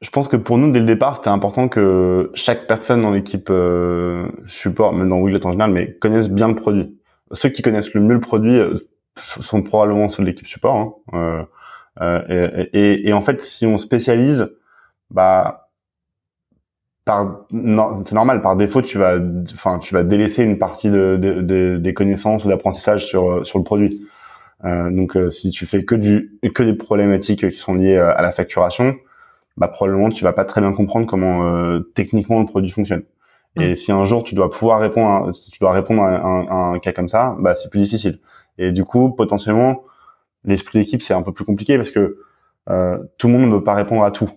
Je 0.00 0.10
pense 0.10 0.28
que 0.28 0.36
pour 0.36 0.58
nous, 0.58 0.70
dès 0.70 0.78
le 0.78 0.86
départ, 0.86 1.16
c'était 1.16 1.28
important 1.28 1.68
que 1.68 2.30
chaque 2.34 2.68
personne 2.68 3.02
dans 3.02 3.10
l'équipe 3.10 3.50
support, 4.46 4.92
même 4.92 5.08
dans 5.08 5.18
Wiglet 5.18 5.44
en 5.44 5.50
général, 5.50 5.72
mais 5.72 5.94
connaisse 5.94 6.30
bien 6.30 6.46
le 6.46 6.54
produit 6.54 6.98
ceux 7.32 7.48
qui 7.48 7.62
connaissent 7.62 7.94
le 7.94 8.00
mieux 8.00 8.14
le 8.14 8.20
produit 8.20 8.56
euh, 8.56 8.74
sont 9.18 9.62
probablement 9.62 10.08
ceux 10.08 10.22
de 10.22 10.28
l'équipe 10.28 10.46
support. 10.46 10.76
Hein. 10.76 10.94
Euh, 11.14 11.44
euh, 12.00 12.66
et, 12.72 13.08
et, 13.08 13.12
en 13.12 13.22
fait, 13.22 13.42
si 13.42 13.66
on 13.66 13.78
spécialise, 13.78 14.48
bah, 15.10 15.70
par, 17.04 17.46
c'est 17.50 18.14
normal. 18.14 18.42
Par 18.42 18.56
défaut, 18.56 18.82
tu 18.82 18.98
vas, 18.98 19.18
enfin, 19.52 19.78
tu 19.78 19.94
vas 19.94 20.04
délaisser 20.04 20.42
une 20.42 20.58
partie 20.58 20.90
de, 20.90 21.16
de, 21.16 21.76
des 21.76 21.94
connaissances 21.94 22.44
ou 22.44 22.48
d'apprentissage 22.48 23.06
sur 23.06 23.46
sur 23.46 23.58
le 23.58 23.64
produit. 23.64 24.00
Euh, 24.64 24.90
donc, 24.90 25.16
si 25.30 25.50
tu 25.50 25.66
fais 25.66 25.84
que 25.84 25.94
du 25.94 26.38
que 26.54 26.62
des 26.62 26.74
problématiques 26.74 27.48
qui 27.50 27.56
sont 27.56 27.74
liées 27.74 27.96
à 27.96 28.22
la 28.22 28.32
facturation, 28.32 28.94
bah 29.56 29.68
probablement 29.68 30.10
tu 30.10 30.22
vas 30.24 30.32
pas 30.32 30.44
très 30.44 30.60
bien 30.60 30.72
comprendre 30.72 31.06
comment 31.06 31.80
techniquement 31.94 32.40
le 32.40 32.46
produit 32.46 32.70
fonctionne. 32.70 33.02
Et 33.56 33.74
si 33.74 33.92
un 33.92 34.04
jour 34.04 34.24
tu 34.24 34.34
dois 34.34 34.50
pouvoir 34.50 34.80
répondre, 34.80 35.28
à, 35.28 35.32
tu 35.32 35.58
dois 35.58 35.72
répondre 35.72 36.02
à 36.02 36.72
un, 36.72 36.78
cas 36.78 36.92
comme 36.92 37.08
ça, 37.08 37.36
bah 37.40 37.54
c'est 37.54 37.70
plus 37.70 37.80
difficile. 37.80 38.20
Et 38.58 38.72
du 38.72 38.84
coup, 38.84 39.10
potentiellement, 39.10 39.84
l'esprit 40.44 40.78
d'équipe 40.78 41.02
c'est 41.02 41.14
un 41.14 41.22
peu 41.22 41.32
plus 41.32 41.44
compliqué 41.44 41.76
parce 41.76 41.90
que 41.90 42.18
euh, 42.70 42.98
tout 43.16 43.28
le 43.28 43.34
monde 43.34 43.50
ne 43.50 43.58
peut 43.58 43.64
pas 43.64 43.74
répondre 43.74 44.04
à 44.04 44.10
tout. 44.10 44.30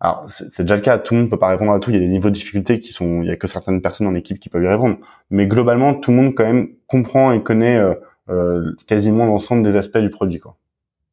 Alors 0.00 0.24
c'est 0.28 0.62
déjà 0.62 0.76
le 0.76 0.80
cas, 0.80 0.98
tout 0.98 1.14
le 1.14 1.20
monde 1.20 1.26
ne 1.26 1.30
peut 1.30 1.38
pas 1.38 1.48
répondre 1.48 1.72
à 1.72 1.80
tout. 1.80 1.90
Il 1.90 1.94
y 1.94 1.96
a 1.96 2.00
des 2.00 2.08
niveaux 2.08 2.30
de 2.30 2.34
difficulté 2.34 2.80
qui 2.80 2.92
sont, 2.92 3.22
il 3.22 3.28
y 3.28 3.30
a 3.30 3.36
que 3.36 3.48
certaines 3.48 3.82
personnes 3.82 4.06
dans 4.06 4.12
l'équipe 4.12 4.38
qui 4.38 4.48
peuvent 4.48 4.62
y 4.62 4.68
répondre. 4.68 4.96
Mais 5.30 5.46
globalement, 5.48 5.94
tout 5.94 6.12
le 6.12 6.18
monde 6.18 6.34
quand 6.36 6.46
même 6.46 6.68
comprend 6.86 7.32
et 7.32 7.42
connaît 7.42 7.78
euh, 7.78 7.94
euh, 8.30 8.72
quasiment 8.86 9.26
l'ensemble 9.26 9.64
des 9.64 9.76
aspects 9.76 9.98
du 9.98 10.10
produit. 10.10 10.38
Quoi. 10.38 10.56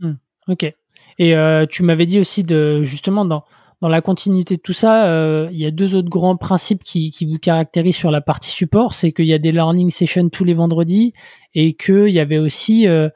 Mmh. 0.02 0.14
ok. 0.50 0.74
Et 1.18 1.36
euh, 1.36 1.66
tu 1.66 1.84
m'avais 1.84 2.06
dit 2.06 2.20
aussi 2.20 2.44
de 2.44 2.84
justement 2.84 3.26
dans 3.26 3.44
dans 3.82 3.90
la 3.90 4.02
continuité 4.02 4.58
de 4.58 4.62
tout 4.62 4.74
ça, 4.74 5.08
euh, 5.08 5.50
il 5.52 5.58
y 5.58 5.66
a 5.66 5.72
deux 5.72 5.96
autres 5.96 6.10
grands 6.10 6.38
principes 6.38 6.84
qui, 6.84 7.12
vous 7.30 7.38
caractérisent 7.40 7.96
sur 7.96 8.12
la 8.12 8.22
partie 8.22 8.50
support, 8.50 8.94
c'est 8.94 9.12
qu'il 9.12 9.26
y 9.26 9.34
a 9.34 9.38
des 9.38 9.52
learning 9.52 9.90
sessions 9.90 10.30
tous 10.30 10.44
les 10.44 10.54
vendredis 10.54 11.14
et 11.54 11.74
qu'il 11.74 12.10
y 12.10 12.20
avait 12.20 12.38
aussi, 12.38 12.88
euh, 12.88 13.10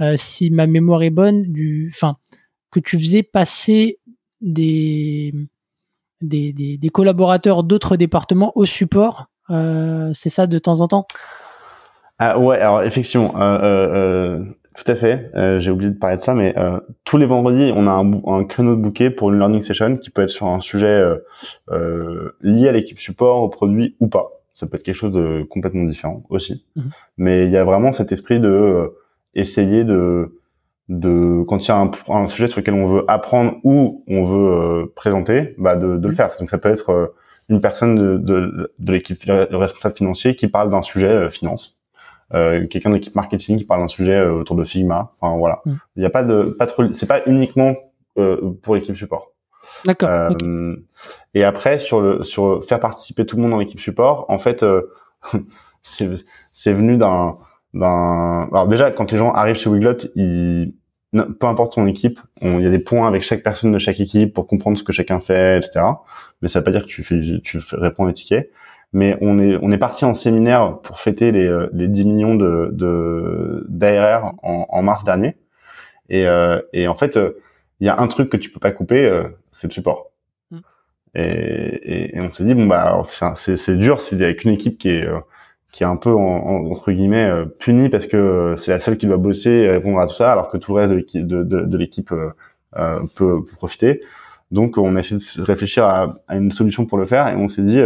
euh, 0.00 0.14
si 0.16 0.50
ma 0.50 0.66
mémoire 0.66 1.02
est 1.02 1.10
bonne, 1.10 1.42
du, 1.52 1.90
enfin, 1.94 2.16
que 2.70 2.80
tu 2.80 2.98
faisais 2.98 3.22
passer 3.22 3.98
des, 4.40 5.34
des 6.20 6.90
collaborateurs 6.92 7.62
d'autres 7.62 7.96
départements 7.96 8.52
au 8.54 8.64
support. 8.64 9.26
c'est 9.48 10.28
ça 10.28 10.46
de 10.46 10.58
temps 10.58 10.80
en 10.80 10.88
temps? 10.88 11.06
Ah 12.18 12.38
ouais, 12.38 12.58
alors 12.58 12.82
effectivement, 12.82 13.34
tout 14.76 14.90
à 14.90 14.94
fait. 14.94 15.30
Euh, 15.34 15.58
J'ai 15.60 15.70
oublié 15.70 15.90
de 15.90 15.98
parler 15.98 16.16
de 16.16 16.22
ça, 16.22 16.34
mais 16.34 16.56
euh, 16.58 16.78
tous 17.04 17.16
les 17.16 17.26
vendredis, 17.26 17.72
on 17.74 17.86
a 17.86 17.92
un, 17.92 18.20
un, 18.26 18.44
créneau 18.44 18.76
de 18.76 18.80
bouquet 18.80 19.10
pour 19.10 19.30
une 19.30 19.38
learning 19.38 19.62
session 19.62 19.96
qui 19.96 20.10
peut 20.10 20.22
être 20.22 20.30
sur 20.30 20.46
un 20.46 20.60
sujet 20.60 20.86
euh, 20.86 21.16
euh 21.70 22.30
lié 22.42 22.68
à 22.68 22.72
l'équipe 22.72 22.98
support, 22.98 23.42
au 23.42 23.48
produit 23.48 23.96
ou 24.00 24.08
pas. 24.08 24.30
Ça 24.52 24.66
peut 24.66 24.76
être 24.76 24.82
quelque 24.82 24.96
chose 24.96 25.12
de 25.12 25.44
complètement 25.48 25.84
différent 25.84 26.22
aussi. 26.30 26.64
Mhm. 26.76 26.90
Mais 27.18 27.44
il 27.46 27.50
y 27.50 27.56
a 27.56 27.64
vraiment 27.64 27.92
cet 27.92 28.12
esprit 28.12 28.40
de 28.40 28.48
euh, 28.48 28.88
essayer 29.34 29.84
de 29.84 30.38
de 30.88 31.42
quand 31.48 31.58
il 31.64 31.68
y 31.68 31.72
a 31.72 31.78
un, 31.78 31.90
un, 32.08 32.26
sujet 32.28 32.46
sur 32.46 32.60
lequel 32.60 32.74
on 32.74 32.86
veut 32.86 33.04
apprendre 33.08 33.56
ou 33.64 34.04
on 34.06 34.24
veut 34.24 34.52
euh, 34.52 34.92
présenter, 34.94 35.54
bah 35.58 35.74
de, 35.74 35.96
de 35.96 36.06
le 36.06 36.12
mmh. 36.12 36.16
faire. 36.16 36.28
Donc 36.38 36.48
ça 36.48 36.58
peut 36.58 36.68
être 36.68 37.14
une 37.48 37.60
personne 37.60 37.96
de, 37.96 38.16
de, 38.18 38.72
de 38.78 38.92
l'équipe, 38.92 39.20
le 39.26 39.56
responsable 39.56 39.96
financier 39.96 40.36
qui 40.36 40.46
parle 40.48 40.70
d'un 40.70 40.82
sujet 40.82 41.28
finance, 41.30 41.75
euh, 42.34 42.66
quelqu'un 42.66 42.90
de 42.90 42.94
l'équipe 42.94 43.14
marketing 43.14 43.58
qui 43.58 43.64
parle 43.64 43.80
d'un 43.80 43.88
sujet 43.88 44.20
autour 44.22 44.56
de 44.56 44.64
Figma. 44.64 45.12
Enfin 45.20 45.36
voilà, 45.38 45.62
mmh. 45.64 45.72
il 45.96 46.00
n'y 46.00 46.06
a 46.06 46.10
pas 46.10 46.22
de 46.22 46.54
pas 46.58 46.66
trop, 46.66 46.92
c'est 46.92 47.06
pas 47.06 47.22
uniquement 47.26 47.74
pour 48.62 48.74
l'équipe 48.74 48.96
support. 48.96 49.32
D'accord. 49.84 50.30
Et 51.34 51.44
après 51.44 51.78
sur 51.78 52.00
le 52.00 52.24
sur 52.24 52.64
faire 52.64 52.80
participer 52.80 53.26
tout 53.26 53.36
le 53.36 53.42
monde 53.42 53.50
dans 53.50 53.58
l'équipe 53.58 53.80
support, 53.80 54.24
en 54.28 54.38
fait, 54.38 54.64
c'est 55.82 56.10
c'est 56.52 56.72
venu 56.72 56.96
d'un 56.96 57.38
alors 57.82 58.66
déjà 58.68 58.90
quand 58.90 59.12
les 59.12 59.18
gens 59.18 59.32
arrivent 59.32 59.56
chez 59.56 59.68
Wiglot, 59.68 60.08
ils 60.14 60.72
peu 61.12 61.46
importe 61.46 61.74
ton 61.74 61.86
équipe, 61.86 62.20
il 62.42 62.60
y 62.60 62.66
a 62.66 62.70
des 62.70 62.78
points 62.78 63.06
avec 63.06 63.22
chaque 63.22 63.42
personne 63.42 63.72
de 63.72 63.78
chaque 63.78 64.00
équipe 64.00 64.34
pour 64.34 64.46
comprendre 64.46 64.76
ce 64.76 64.82
que 64.82 64.92
chacun 64.92 65.20
fait, 65.20 65.58
etc. 65.58 65.84
Mais 66.42 66.48
ça 66.48 66.60
veut 66.60 66.64
pas 66.64 66.72
dire 66.72 66.82
que 66.82 66.88
tu 66.88 67.02
fais, 67.02 67.20
tu 67.42 67.60
réponds 67.72 68.04
aux 68.04 68.12
tickets. 68.12 68.50
Mais 68.96 69.18
on 69.20 69.38
est, 69.38 69.58
on 69.60 69.70
est 69.72 69.78
parti 69.78 70.06
en 70.06 70.14
séminaire 70.14 70.78
pour 70.82 71.00
fêter 71.00 71.30
les, 71.30 71.46
euh, 71.46 71.68
les 71.74 71.86
10 71.86 72.06
millions 72.06 72.34
de, 72.34 72.70
de 72.72 73.66
d'ARR 73.68 74.32
en, 74.42 74.66
en, 74.70 74.82
mars 74.82 75.04
dernier. 75.04 75.36
Et, 76.08 76.26
euh, 76.26 76.62
et 76.72 76.88
en 76.88 76.94
fait, 76.94 77.18
euh, 77.18 77.38
il 77.80 77.86
y 77.86 77.90
a 77.90 78.00
un 78.00 78.08
truc 78.08 78.30
que 78.30 78.38
tu 78.38 78.48
peux 78.50 78.60
pas 78.60 78.70
couper, 78.70 79.04
euh, 79.04 79.24
c'est 79.52 79.66
le 79.66 79.72
support. 79.72 80.12
Mm. 80.50 80.58
Et, 81.14 81.20
et, 81.20 82.16
et, 82.16 82.20
on 82.22 82.30
s'est 82.30 82.44
dit 82.44 82.54
bon 82.54 82.64
bah 82.66 83.02
c'est, 83.36 83.58
c'est 83.58 83.76
dur, 83.76 84.00
c'est 84.00 84.16
avec 84.16 84.44
une 84.44 84.52
équipe 84.52 84.78
qui 84.78 84.88
est 84.88 85.06
qui 85.76 85.82
est 85.82 85.86
un 85.86 85.96
peu 85.96 86.14
en, 86.14 86.70
entre 86.70 86.90
guillemets 86.90 87.28
euh, 87.28 87.44
puni 87.44 87.90
parce 87.90 88.06
que 88.06 88.16
euh, 88.16 88.56
c'est 88.56 88.70
la 88.70 88.78
seule 88.78 88.96
qui 88.96 89.06
doit 89.06 89.18
bosser 89.18 89.50
et 89.50 89.68
répondre 89.68 90.00
à 90.00 90.06
tout 90.06 90.14
ça, 90.14 90.32
alors 90.32 90.48
que 90.48 90.56
tout 90.56 90.74
le 90.74 90.80
reste 90.80 90.92
de 90.92 90.96
l'équipe, 90.96 91.26
de, 91.26 91.42
de, 91.42 91.60
de 91.66 91.76
l'équipe 91.76 92.12
euh, 92.12 92.30
peut, 93.14 93.44
peut, 93.44 93.56
profiter. 93.56 94.00
Donc 94.50 94.78
on 94.78 94.96
a 94.96 95.00
essayé 95.00 95.20
de 95.20 95.42
réfléchir 95.42 95.84
à, 95.84 96.16
à, 96.28 96.36
une 96.36 96.50
solution 96.50 96.86
pour 96.86 96.96
le 96.96 97.04
faire 97.04 97.28
et 97.28 97.36
on 97.36 97.48
s'est 97.48 97.60
dit 97.60 97.82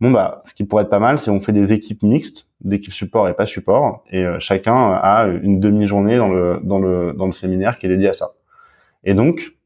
bon 0.00 0.10
bah 0.10 0.42
ce 0.44 0.54
qui 0.54 0.64
pourrait 0.64 0.84
être 0.84 0.90
pas 0.90 0.98
mal, 0.98 1.18
c'est 1.18 1.30
on 1.30 1.40
fait 1.40 1.52
des 1.52 1.72
équipes 1.72 2.02
mixtes, 2.02 2.46
d'équipes 2.60 2.92
support 2.92 3.28
et 3.28 3.34
pas 3.34 3.46
support, 3.46 4.04
et 4.10 4.24
chacun 4.38 4.92
a 4.92 5.26
une 5.42 5.60
demi-journée 5.60 6.16
dans 6.16 6.28
le 6.28 6.60
dans 6.62 6.78
le 6.78 7.12
dans 7.12 7.26
le 7.26 7.32
séminaire 7.32 7.78
qui 7.78 7.86
est 7.86 7.88
dédié 7.88 8.08
à 8.08 8.12
ça. 8.12 8.32
Et 9.04 9.14
donc 9.14 9.56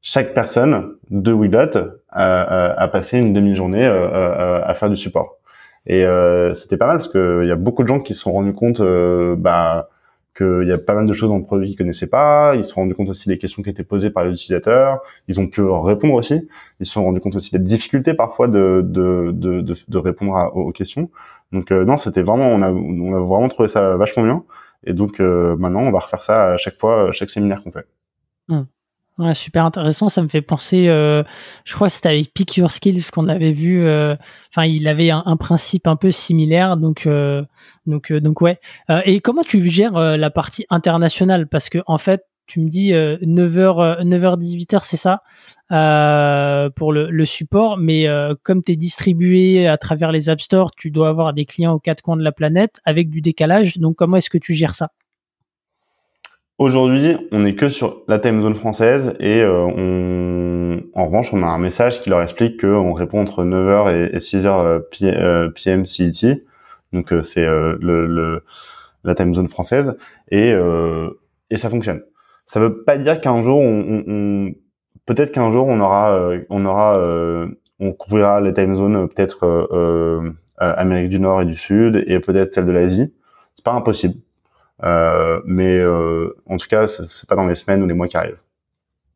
chaque 0.00 0.34
personne 0.34 0.96
de 1.10 1.32
Wiglot 1.32 1.76
a, 2.08 2.72
a, 2.72 2.88
passé 2.88 3.18
une 3.18 3.32
demi-journée 3.32 3.86
à 3.86 4.74
faire 4.74 4.90
du 4.90 4.96
support. 4.96 5.38
Et 5.86 6.04
euh, 6.06 6.54
c'était 6.54 6.76
pas 6.76 6.86
mal 6.86 6.98
parce 6.98 7.08
que 7.08 7.40
il 7.42 7.48
y 7.48 7.52
a 7.52 7.56
beaucoup 7.56 7.82
de 7.82 7.88
gens 7.88 8.00
qui 8.00 8.14
se 8.14 8.20
sont 8.20 8.32
rendus 8.32 8.54
compte 8.54 8.80
euh, 8.80 9.34
bah, 9.36 9.88
qu'il 10.36 10.66
y 10.66 10.72
a 10.72 10.78
pas 10.78 10.94
mal 10.94 11.06
de 11.06 11.12
choses 11.12 11.28
dans 11.28 11.38
le 11.38 11.44
produit 11.44 11.68
qu'ils 11.68 11.76
connaissaient 11.76 12.06
pas. 12.06 12.54
Ils 12.56 12.64
se 12.64 12.72
sont 12.72 12.80
rendus 12.80 12.94
compte 12.94 13.08
aussi 13.08 13.28
des 13.28 13.38
questions 13.38 13.62
qui 13.62 13.70
étaient 13.70 13.84
posées 13.84 14.10
par 14.10 14.24
les 14.24 14.32
utilisateurs. 14.32 15.00
Ils 15.28 15.40
ont 15.40 15.46
pu 15.48 15.60
répondre 15.62 16.14
aussi. 16.14 16.48
Ils 16.80 16.86
se 16.86 16.92
sont 16.92 17.04
rendus 17.04 17.20
compte 17.20 17.36
aussi 17.36 17.50
des 17.52 17.58
difficultés 17.58 18.14
parfois 18.14 18.48
de, 18.48 18.82
de, 18.84 19.30
de, 19.32 19.60
de, 19.60 19.74
de 19.88 19.98
répondre 19.98 20.50
aux 20.54 20.72
questions. 20.72 21.10
Donc 21.52 21.70
euh, 21.70 21.84
non, 21.84 21.98
c'était 21.98 22.22
vraiment, 22.22 22.48
on 22.48 22.62
a, 22.62 22.70
vraiment 22.70 23.48
trouvé 23.48 23.68
ça 23.68 23.96
vachement 23.96 24.24
bien. 24.24 24.44
Et 24.84 24.94
donc 24.94 25.20
euh, 25.20 25.56
maintenant, 25.56 25.82
on 25.82 25.90
va 25.90 25.98
refaire 26.00 26.22
ça 26.22 26.52
à 26.52 26.56
chaque 26.56 26.78
fois, 26.78 27.12
chaque 27.12 27.30
séminaire 27.30 27.62
qu'on 27.62 27.70
fait. 27.70 27.86
Mmh 28.48 28.62
super 29.34 29.64
intéressant. 29.64 30.08
Ça 30.08 30.22
me 30.22 30.28
fait 30.28 30.42
penser, 30.42 30.88
euh, 30.88 31.22
je 31.64 31.74
crois 31.74 31.88
que 31.88 31.92
c'était 31.92 32.08
avec 32.08 32.32
Pick 32.34 32.60
Skills 32.68 33.10
qu'on 33.12 33.28
avait 33.28 33.52
vu. 33.52 33.84
Euh, 33.84 34.16
enfin, 34.50 34.66
il 34.66 34.88
avait 34.88 35.10
un, 35.10 35.36
principe 35.36 35.86
un 35.86 35.96
peu 35.96 36.10
similaire. 36.10 36.76
Donc, 36.76 37.06
euh, 37.06 37.42
donc, 37.86 38.12
donc 38.12 38.40
ouais. 38.40 38.58
et 39.04 39.20
comment 39.20 39.42
tu 39.42 39.62
gères 39.68 39.94
la 39.94 40.30
partie 40.30 40.66
internationale? 40.70 41.46
Parce 41.46 41.68
que 41.68 41.78
en 41.86 41.98
fait, 41.98 42.24
tu 42.46 42.60
me 42.60 42.68
dis 42.68 42.92
9h, 42.92 44.02
9h, 44.02 44.38
18h, 44.38 44.80
c'est 44.82 44.96
ça 44.96 45.22
pour 46.74 46.92
le, 46.92 47.10
le, 47.10 47.24
support. 47.24 47.78
Mais 47.78 48.06
comme 48.42 48.62
tu 48.62 48.72
es 48.72 48.76
distribué 48.76 49.66
à 49.66 49.76
travers 49.78 50.12
les 50.12 50.28
App 50.28 50.40
Store, 50.40 50.70
tu 50.72 50.90
dois 50.90 51.08
avoir 51.08 51.32
des 51.32 51.44
clients 51.44 51.72
aux 51.72 51.80
quatre 51.80 52.02
coins 52.02 52.16
de 52.16 52.24
la 52.24 52.32
planète 52.32 52.80
avec 52.84 53.10
du 53.10 53.20
décalage. 53.20 53.78
Donc, 53.78 53.96
comment 53.96 54.16
est-ce 54.16 54.30
que 54.30 54.38
tu 54.38 54.54
gères 54.54 54.74
ça? 54.74 54.90
Aujourd'hui, 56.58 57.16
on 57.32 57.40
n'est 57.40 57.54
que 57.54 57.70
sur 57.70 58.02
la 58.08 58.18
time 58.18 58.42
zone 58.42 58.54
française 58.54 59.14
et 59.18 59.40
euh, 59.42 59.64
on, 59.64 60.82
en 60.94 61.06
revanche, 61.06 61.32
on 61.32 61.42
a 61.42 61.46
un 61.46 61.58
message 61.58 62.02
qui 62.02 62.10
leur 62.10 62.20
explique 62.22 62.60
qu'on 62.60 62.92
répond 62.92 63.20
entre 63.20 63.42
9h 63.42 64.14
et, 64.14 64.18
6h 64.18 65.50
PM 65.54 65.86
CET. 65.86 66.44
Donc 66.92 67.12
euh, 67.12 67.22
c'est 67.22 67.44
euh, 67.44 67.76
le, 67.80 68.44
la 69.02 69.14
time 69.14 69.34
zone 69.34 69.48
française 69.48 69.96
et, 70.30 70.52
et 71.50 71.56
ça 71.56 71.70
fonctionne. 71.70 72.02
Ça 72.46 72.60
veut 72.60 72.84
pas 72.84 72.98
dire 72.98 73.20
qu'un 73.20 73.40
jour, 73.40 73.58
on, 73.58 74.04
on 74.06 74.52
peut-être 75.06 75.32
qu'un 75.32 75.50
jour 75.50 75.66
on 75.66 75.80
aura, 75.80 76.30
on 76.50 76.64
aura, 76.66 76.98
on 77.80 77.92
couvrira 77.92 78.40
les 78.40 78.52
time 78.52 78.76
zones 78.76 79.08
peut-être 79.08 80.30
Amérique 80.58 81.08
du 81.08 81.18
Nord 81.18 81.42
et 81.42 81.46
du 81.46 81.56
Sud 81.56 82.04
et 82.06 82.20
peut-être 82.20 82.52
celle 82.52 82.66
de 82.66 82.72
l'Asie. 82.72 83.14
C'est 83.54 83.64
pas 83.64 83.72
impossible. 83.72 84.14
Euh, 84.84 85.40
mais 85.44 85.76
euh, 85.78 86.36
en 86.46 86.56
tout 86.56 86.66
cas, 86.68 86.88
c'est 86.88 87.28
pas 87.28 87.36
dans 87.36 87.46
les 87.46 87.54
semaines 87.54 87.82
ou 87.82 87.86
les 87.86 87.94
mois 87.94 88.08
qui 88.08 88.16
arrivent. 88.16 88.40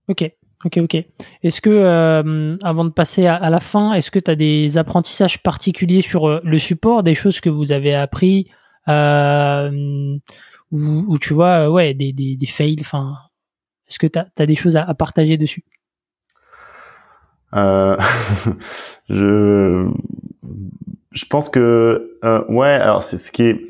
Ok, 0.08 0.30
ok, 0.64 0.78
ok. 0.78 1.04
Est-ce 1.42 1.60
que, 1.60 1.70
euh, 1.70 2.56
avant 2.62 2.84
de 2.84 2.90
passer 2.90 3.26
à, 3.26 3.50
la 3.50 3.60
fin, 3.60 3.92
est-ce 3.92 4.10
que 4.10 4.18
tu 4.18 4.30
as 4.30 4.36
des 4.36 4.78
apprentissages 4.78 5.42
particuliers 5.42 6.02
sur 6.02 6.40
le 6.42 6.58
support, 6.58 7.02
des 7.02 7.14
choses 7.14 7.40
que 7.40 7.50
vous 7.50 7.72
avez 7.72 7.94
appris 7.94 8.48
ou, 10.72 11.18
tu 11.18 11.34
vois, 11.34 11.70
ouais, 11.70 11.94
des, 11.94 12.12
des, 12.12 12.36
des 12.36 12.46
fails, 12.46 12.76
enfin, 12.80 13.14
est-ce 13.88 13.98
que 13.98 14.06
tu 14.06 14.18
as, 14.18 14.26
as, 14.38 14.46
des 14.46 14.56
choses 14.56 14.76
à, 14.76 14.92
partager 14.94 15.36
dessus? 15.36 15.64
Euh, 17.54 17.96
je, 19.08 19.88
je 21.12 21.24
pense 21.26 21.48
que, 21.48 22.18
euh, 22.24 22.44
ouais, 22.48 22.68
alors 22.68 23.02
c'est 23.02 23.18
ce 23.18 23.30
qui 23.30 23.44
est, 23.44 23.60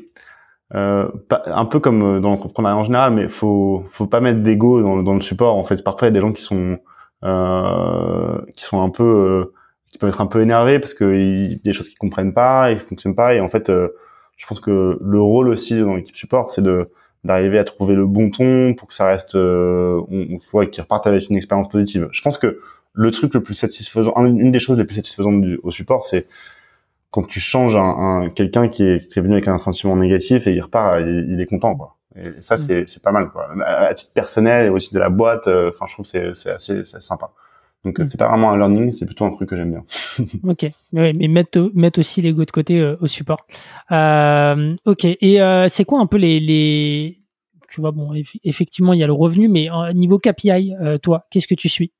euh, 0.75 1.07
un 1.45 1.65
peu 1.65 1.79
comme 1.79 2.01
euh, 2.03 2.19
dans 2.19 2.29
l'entrepreneuriat 2.29 2.77
en 2.77 2.83
général, 2.83 3.13
mais 3.13 3.29
faut 3.29 3.85
faut 3.89 4.07
pas 4.07 4.19
mettre 4.19 4.41
d'ego 4.41 4.81
dans, 4.81 5.01
dans, 5.01 5.13
le 5.13 5.21
support. 5.21 5.55
En 5.55 5.63
fait, 5.63 5.81
parfois 5.83 6.07
il 6.07 6.11
y 6.11 6.13
a 6.13 6.19
des 6.19 6.21
gens 6.21 6.33
qui 6.33 6.41
sont 6.41 6.77
euh, 7.23 8.39
qui 8.55 8.65
sont 8.65 8.81
un 8.81 8.89
peu 8.89 9.03
euh, 9.03 9.53
qui 9.91 9.97
peuvent 9.97 10.09
être 10.09 10.21
un 10.21 10.27
peu 10.27 10.41
énervés 10.41 10.79
parce 10.79 10.93
que 10.93 11.15
il 11.15 11.51
y 11.51 11.55
a 11.55 11.57
des 11.63 11.73
choses 11.73 11.87
qu'ils 11.89 11.97
comprennent 11.97 12.33
pas, 12.33 12.71
ils 12.71 12.79
fonctionnent 12.79 13.15
pas. 13.15 13.33
Et 13.33 13.39
en 13.39 13.49
fait, 13.49 13.69
euh, 13.69 13.89
je 14.35 14.45
pense 14.45 14.59
que 14.59 14.99
le 15.01 15.21
rôle 15.21 15.47
aussi 15.49 15.79
dans 15.79 15.95
l'équipe 15.95 16.15
support, 16.15 16.51
c'est 16.51 16.61
de 16.61 16.89
d'arriver 17.23 17.59
à 17.59 17.63
trouver 17.63 17.95
le 17.95 18.05
bon 18.05 18.29
ton 18.29 18.73
pour 18.75 18.87
que 18.87 18.93
ça 18.93 19.07
reste, 19.07 19.35
on, 19.35 20.05
on 20.09 20.65
qu'ils 20.67 20.81
repartent 20.81 21.07
avec 21.07 21.29
une 21.29 21.35
expérience 21.35 21.67
positive. 21.67 22.07
Je 22.11 22.21
pense 22.21 22.37
que 22.37 22.59
le 22.93 23.11
truc 23.11 23.33
le 23.33 23.41
plus 23.41 23.55
satisfaisant, 23.55 24.13
une 24.25 24.51
des 24.51 24.59
choses 24.59 24.77
les 24.77 24.85
plus 24.85 24.95
satisfaisantes 24.95 25.41
du, 25.41 25.59
au 25.63 25.71
support, 25.71 26.05
c'est 26.05 26.27
quand 27.11 27.23
tu 27.23 27.39
changes 27.39 27.75
un, 27.77 28.29
quelqu'un 28.29 28.67
qui 28.67 28.83
est, 28.83 29.07
qui 29.11 29.19
est, 29.19 29.21
venu 29.21 29.33
avec 29.33 29.47
un 29.47 29.57
sentiment 29.57 29.95
négatif 29.95 30.47
et 30.47 30.53
il 30.53 30.61
repart, 30.61 31.01
il, 31.01 31.39
est 31.39 31.45
content 31.45 31.75
quoi. 31.75 31.95
Et 32.15 32.41
ça 32.41 32.55
mm. 32.55 32.59
c'est 32.59 32.89
c'est 32.89 33.01
pas 33.01 33.11
mal 33.11 33.29
quoi. 33.29 33.49
À 33.65 33.93
titre 33.93 34.11
personnel 34.13 34.65
et 34.65 34.69
aussi 34.69 34.93
de 34.93 34.99
la 34.99 35.09
boîte, 35.09 35.47
euh, 35.47 35.69
enfin 35.69 35.85
je 35.87 35.93
trouve 35.93 36.05
c'est 36.05 36.33
c'est 36.33 36.51
assez, 36.51 36.83
sympa. 36.85 37.31
Donc 37.85 37.99
mm. 37.99 38.07
c'est 38.07 38.17
pas 38.17 38.27
vraiment 38.27 38.51
un 38.51 38.57
learning, 38.57 38.93
c'est 38.93 39.05
plutôt 39.05 39.25
un 39.25 39.31
truc 39.31 39.49
que 39.49 39.55
j'aime 39.55 39.71
bien. 39.71 39.83
ok, 40.43 40.69
mais 40.91 41.13
mettre 41.13 41.71
mettre 41.73 41.99
aussi 41.99 42.21
l'ego 42.21 42.43
de 42.43 42.51
côté 42.51 42.79
euh, 42.79 42.97
au 42.99 43.07
support. 43.07 43.45
Euh, 43.91 44.75
ok, 44.85 45.05
et 45.05 45.41
euh, 45.41 45.67
c'est 45.69 45.85
quoi 45.85 45.99
un 45.99 46.07
peu 46.07 46.17
les 46.17 46.39
les 46.39 47.21
tu 47.69 47.81
vois 47.81 47.91
bon 47.91 48.13
effectivement 48.43 48.93
il 48.93 48.99
y 48.99 49.03
a 49.03 49.07
le 49.07 49.13
revenu, 49.13 49.47
mais 49.47 49.69
niveau 49.93 50.17
KPI, 50.19 50.73
toi 51.01 51.25
qu'est-ce 51.29 51.47
que 51.47 51.55
tu 51.55 51.69
suis? 51.69 51.91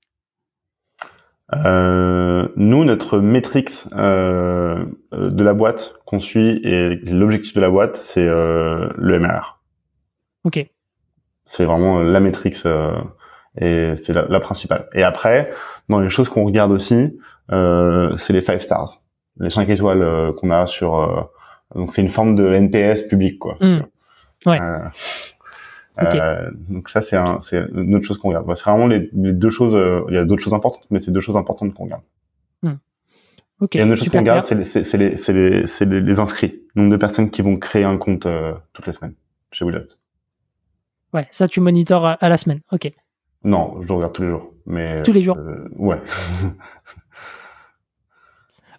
Euh, 1.56 2.48
nous, 2.58 2.84
notre 2.84 3.20
métrique 3.20 3.72
euh, 3.94 4.86
de 5.14 5.44
la 5.44 5.54
boîte 5.54 5.96
qu'on 6.06 6.20
suit 6.20 6.60
et 6.64 6.96
l'objectif 7.12 7.54
de 7.54 7.62
la 7.62 7.70
boîte, 7.70 7.96
c'est 7.96 8.28
euh, 8.28 8.90
le 8.98 9.20
MRR. 9.20 9.60
Ok. 10.44 10.66
C'est 11.46 11.64
vraiment 11.64 12.00
la 12.00 12.20
métrique 12.20 12.58
euh, 12.66 13.00
et 13.60 13.94
c'est 13.96 14.14
la, 14.14 14.26
la, 14.28 14.40
principale. 14.42 14.90
Et 14.94 15.04
après, 15.04 15.50
dans 15.88 16.00
les 16.00 16.10
choses 16.10 16.28
qu'on 16.28 16.44
regarde 16.46 16.72
aussi, 16.72 17.18
euh, 17.52 18.16
c'est 18.18 18.34
les 18.34 18.42
five 18.42 18.60
stars, 18.60 19.02
les 19.40 19.50
cinq 19.50 19.70
étoiles 19.70 20.02
euh, 20.02 20.34
qu'on 20.34 20.52
a 20.52 20.68
sur. 20.68 21.30
donc 21.76 21.94
c'est 21.94 22.02
une 22.02 22.10
forme 22.10 22.36
de 22.36 22.54
NPS 22.54 23.04
public, 23.04 23.40
quoi. 23.40 23.56
Mmh. 23.62 23.80
Ouais. 24.46 24.60
Euh, 26.00 26.52
donc 26.70 26.90
ça, 26.90 27.02
c'est 27.02 27.16
un, 27.16 27.40
c'est 27.42 27.66
une 27.74 27.96
autre 27.96 28.06
chose 28.06 28.18
qu'on 28.18 28.30
regarde. 28.30 28.52
c'est 28.56 28.70
vraiment 28.70 28.88
les, 28.88 29.10
les, 29.14 29.34
deux 29.34 29.50
choses. 29.50 29.76
Euh, 29.76 30.06
il 30.10 30.16
y 30.16 30.18
a 30.18 30.26
d'autres 30.26 30.44
choses 30.44 30.54
importantes, 30.54 30.86
mais 30.90 31.00
c'est 31.00 31.12
deux 31.12 31.22
choses 31.22 31.38
importantes 31.38 31.74
qu'on 31.74 31.86
regarde. 31.86 32.04
Hmm. 32.62 32.76
Ok. 33.62 33.76
Et 33.76 33.82
une 33.82 33.92
autre 33.92 34.00
chose 34.00 34.10
qu'on 34.10 34.20
regarde, 34.20 34.46
c'est 34.46 34.98
les, 34.98 35.16
les, 35.16 36.02
les, 36.02 36.20
inscrits, 36.20 36.62
nombre 36.76 36.92
de 36.92 36.98
personnes 36.98 37.32
qui 37.32 37.42
vont 37.42 37.58
créer 37.58 37.84
un 37.84 37.98
compte 37.98 38.26
euh, 38.26 38.54
toutes 38.74 38.88
les 38.88 38.94
semaines 38.94 39.16
chez 39.52 39.66
Willot. 39.66 39.80
Ouais, 41.14 41.28
ça 41.32 41.48
tu 41.48 41.62
monitores 41.62 42.06
à, 42.06 42.14
à, 42.14 42.30
la 42.30 42.38
semaine. 42.38 42.62
Ok. 42.72 42.92
Non, 43.44 43.82
je 43.82 43.88
le 43.88 43.94
regarde 43.94 44.14
tous 44.14 44.24
les 44.24 44.30
jours. 44.30 44.54
Mais 44.66 45.02
tous 45.04 45.14
les 45.14 45.22
jours. 45.22 45.38
Ouais. 45.78 46.02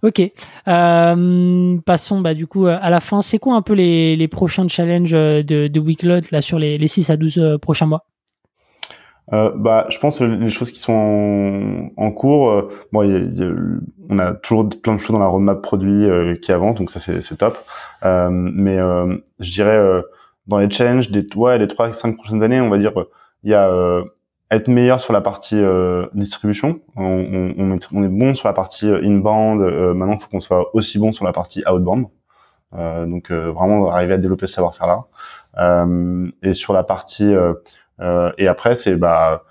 Ok. 0.02 0.20
Euh, 0.68 1.76
passons 1.84 2.20
bah, 2.20 2.34
du 2.34 2.46
coup 2.46 2.66
euh, 2.66 2.78
à 2.80 2.90
la 2.90 3.00
fin. 3.00 3.20
C'est 3.20 3.38
quoi 3.38 3.54
un 3.54 3.62
peu 3.62 3.72
les, 3.72 4.16
les 4.16 4.28
prochains 4.28 4.68
challenges 4.68 5.14
euh, 5.14 5.42
de, 5.42 5.66
de 5.66 5.80
Weeklot 5.80 6.20
là 6.32 6.40
sur 6.40 6.58
les, 6.58 6.78
les 6.78 6.88
6 6.88 7.10
à 7.10 7.16
12 7.16 7.58
prochains 7.60 7.86
mois? 7.86 8.04
Euh, 9.32 9.50
bah, 9.54 9.86
je 9.90 9.98
pense 9.98 10.20
que 10.20 10.24
les 10.24 10.50
choses 10.50 10.70
qui 10.70 10.80
sont 10.80 11.90
en, 11.96 12.10
cours, 12.12 12.50
euh, 12.50 12.70
bon, 12.92 13.02
y 13.02 13.14
a, 13.14 13.18
y 13.18 13.42
a, 13.42 13.52
on 14.08 14.18
a 14.18 14.32
toujours 14.32 14.68
plein 14.82 14.94
de 14.94 15.00
choses 15.00 15.12
dans 15.12 15.18
la 15.18 15.26
roadmap 15.26 15.60
produit 15.60 16.06
euh, 16.06 16.34
qui 16.36 16.50
avancent, 16.50 16.78
donc 16.78 16.90
ça 16.90 16.98
c'est 16.98 17.36
top. 17.36 17.58
Euh, 18.04 18.30
mais 18.30 18.78
je 19.40 19.50
dirais 19.50 20.02
dans 20.46 20.58
les 20.58 20.70
changes 20.70 21.10
des 21.10 21.26
ouais, 21.36 21.58
les 21.58 21.68
trois 21.68 21.92
cinq 21.92 22.16
prochaines 22.16 22.42
années, 22.42 22.60
on 22.60 22.70
va 22.70 22.78
dire, 22.78 22.92
il 23.44 23.50
y 23.50 23.54
a 23.54 23.70
être 24.50 24.68
meilleur 24.68 25.00
sur 25.00 25.12
la 25.12 25.20
partie 25.20 25.60
distribution. 26.14 26.80
On, 26.96 27.04
on, 27.04 27.54
on, 27.58 27.76
est, 27.76 27.88
on, 27.92 28.02
est, 28.02 28.08
bon 28.08 28.34
sur 28.34 28.48
la 28.48 28.54
partie 28.54 28.88
inbound. 28.88 29.60
maintenant, 29.94 30.14
il 30.14 30.20
faut 30.20 30.28
qu'on 30.28 30.40
soit 30.40 30.74
aussi 30.74 30.98
bon 30.98 31.12
sur 31.12 31.24
la 31.24 31.32
partie 31.32 31.62
outbound. 31.70 32.06
donc 32.72 33.30
vraiment 33.30 33.90
arriver 33.90 34.14
à 34.14 34.18
développer 34.18 34.46
ce 34.46 34.54
savoir-faire 34.54 34.86
là. 34.86 35.86
et 36.42 36.54
sur 36.54 36.72
la 36.72 36.82
partie 36.82 37.34
euh, 38.00 38.32
et 38.38 38.48
après, 38.48 38.74
c'est 38.74 38.96
bah 38.96 39.44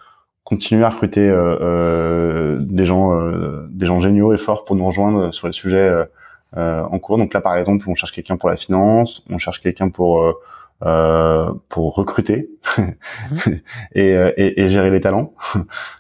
continuer 0.44 0.86
à 0.86 0.90
recruter 0.90 1.30
euh, 1.30 1.58
euh, 1.62 2.58
des 2.62 2.86
gens, 2.86 3.12
des 3.70 3.86
gens 3.86 4.00
géniaux 4.00 4.34
et 4.34 4.38
forts 4.38 4.64
pour 4.64 4.76
nous 4.76 4.86
rejoindre 4.86 5.34
sur 5.34 5.48
les 5.48 5.54
sujets 5.54 6.06
en 6.56 7.00
cours. 7.00 7.18
Donc 7.18 7.34
là, 7.34 7.42
par 7.42 7.56
exemple, 7.58 7.86
on 7.90 7.96
cherche 7.96 8.14
quelqu'un 8.14 8.38
pour 8.38 8.50
la 8.50 8.56
finance, 8.56 9.24
on 9.30 9.40
cherche 9.40 9.62
quelqu'un 9.62 9.90
pour 9.90 10.24
euh, 10.86 11.52
pour 11.70 11.96
recruter 11.96 12.50
mhm. 12.78 12.94
et, 13.96 14.10
et, 14.38 14.62
et, 14.62 14.70
gérer 14.70 14.90
les 14.90 15.02
talents. 15.02 15.34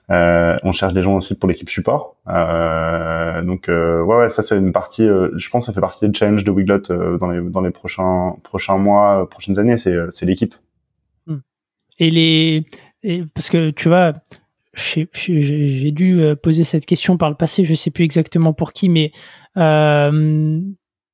Euh, 0.09 0.57
on 0.63 0.71
cherche 0.71 0.93
des 0.93 1.03
gens 1.03 1.15
aussi 1.15 1.35
pour 1.35 1.49
l'équipe 1.49 1.69
support. 1.69 2.15
Euh, 2.29 3.41
donc 3.41 3.65
ouais, 3.67 4.01
ouais, 4.03 4.29
ça 4.29 4.41
c'est 4.41 4.55
une 4.57 4.71
partie. 4.71 5.05
je 5.05 5.49
pense 5.49 5.65
que 5.65 5.65
ça 5.65 5.73
fait 5.73 5.81
partie 5.81 6.07
des 6.07 6.17
challenges 6.17 6.45
de 6.45 6.51
Wiglot 6.51 7.17
dans 7.17 7.29
les 7.29 7.41
dans 7.41 7.59
les 7.59 7.71
prochains 7.71 8.37
prochains 8.41 8.77
mois, 8.77 9.29
prochaines 9.29 9.59
années. 9.59 9.77
C'est 9.77 9.97
c'est 10.11 10.25
l'équipe. 10.25 10.55
Et 11.99 12.09
les, 12.09 12.65
parce 13.33 13.49
que 13.49 13.71
tu 13.71 13.89
vois, 13.89 14.13
j'ai 14.77 15.91
dû 15.91 16.21
euh, 16.21 16.35
poser 16.35 16.63
cette 16.63 16.85
question 16.85 17.17
par 17.17 17.29
le 17.29 17.35
passé, 17.35 17.65
je 17.65 17.73
sais 17.73 17.91
plus 17.91 18.03
exactement 18.03 18.53
pour 18.53 18.73
qui, 18.73 18.89
mais 18.89 19.11
euh, 19.57 20.61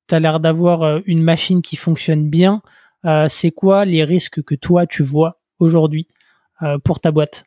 tu 0.08 0.14
as 0.14 0.20
l'air 0.20 0.40
d'avoir 0.40 0.82
euh, 0.82 1.00
une 1.06 1.22
machine 1.22 1.62
qui 1.62 1.76
fonctionne 1.76 2.28
bien. 2.28 2.62
Euh, 3.04 3.26
c'est 3.28 3.50
quoi 3.50 3.84
les 3.84 4.04
risques 4.04 4.42
que 4.42 4.54
toi 4.54 4.86
tu 4.86 5.02
vois 5.02 5.40
aujourd'hui 5.58 6.08
euh, 6.62 6.78
pour 6.78 7.00
ta 7.00 7.10
boîte? 7.10 7.44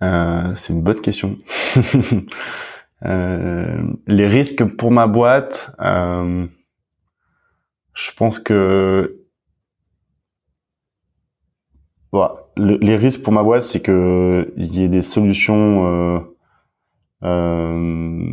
C'est 0.00 0.72
une 0.72 0.82
bonne 0.82 1.00
question. 1.00 1.36
les 3.02 4.26
risques 4.26 4.64
pour 4.64 4.92
ma 4.92 5.08
boîte, 5.08 5.72
je 5.80 6.46
pense 8.14 8.38
que 8.38 9.18
les 12.56 12.96
risques 12.96 13.22
pour 13.22 13.32
ma 13.32 13.42
boîte, 13.42 13.64
c'est 13.64 13.80
que 13.80 14.52
il 14.56 14.74
y 14.74 14.82
ait 14.82 14.88
des 14.88 15.02
solutions, 15.02 15.86
euh, 15.86 16.20
euh, 17.24 18.24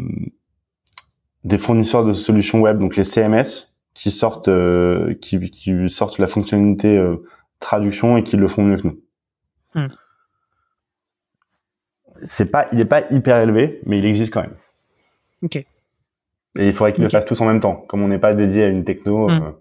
des 1.45 1.57
fournisseurs 1.57 2.03
de 2.03 2.11
solutions 2.11 2.59
web, 2.59 2.79
donc 2.79 2.97
les 2.97 3.05
CMS, 3.05 3.71
qui 3.93 4.11
sortent, 4.11 4.49
euh, 4.49 5.13
qui, 5.21 5.39
qui, 5.51 5.89
sortent 5.89 6.19
la 6.19 6.27
fonctionnalité 6.27 6.97
euh, 6.97 7.23
traduction 7.59 8.17
et 8.17 8.23
qui 8.23 8.35
le 8.35 8.47
font 8.47 8.63
mieux 8.63 8.77
que 8.77 8.87
nous. 8.87 8.99
Hmm. 9.75 9.87
C'est 12.23 12.51
pas, 12.51 12.65
il 12.73 12.79
est 12.81 12.85
pas 12.85 13.03
hyper 13.11 13.37
élevé, 13.37 13.79
mais 13.85 13.99
il 13.99 14.05
existe 14.05 14.33
quand 14.33 14.41
même. 14.41 14.55
Ok. 15.43 15.55
Et 15.57 16.67
il 16.67 16.73
faudrait 16.73 16.93
qu'ils 16.93 17.03
le 17.03 17.09
fassent 17.09 17.25
tous 17.25 17.39
en 17.41 17.45
même 17.45 17.59
temps, 17.59 17.85
comme 17.87 18.01
on 18.01 18.07
n'est 18.07 18.19
pas 18.19 18.33
dédié 18.33 18.63
à 18.63 18.67
une 18.67 18.83
techno. 18.83 19.29
Hmm. 19.29 19.53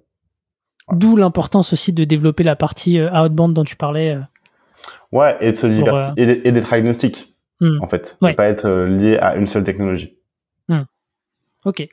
D'où 0.92 1.16
l'importance 1.16 1.72
aussi 1.72 1.92
de 1.92 2.04
développer 2.04 2.44
la 2.44 2.56
partie 2.56 2.98
euh, 2.98 3.10
outbound 3.12 3.54
dont 3.54 3.64
tu 3.64 3.76
parlais. 3.76 4.14
Euh. 4.14 4.20
Ouais, 5.12 5.36
et 5.40 5.50
de 5.50 5.56
se 5.56 5.66
diversifier 5.66 6.28
euh, 6.28 6.40
et 6.44 6.52
d'être 6.52 6.72
agnostique, 6.72 7.34
hmm. 7.60 7.78
en 7.82 7.88
fait. 7.88 8.16
Ouais. 8.22 8.34
pas 8.34 8.46
être 8.46 8.68
lié 8.86 9.18
à 9.18 9.36
une 9.36 9.46
seule 9.46 9.64
technologie. 9.64 10.16
Ok. 11.64 11.88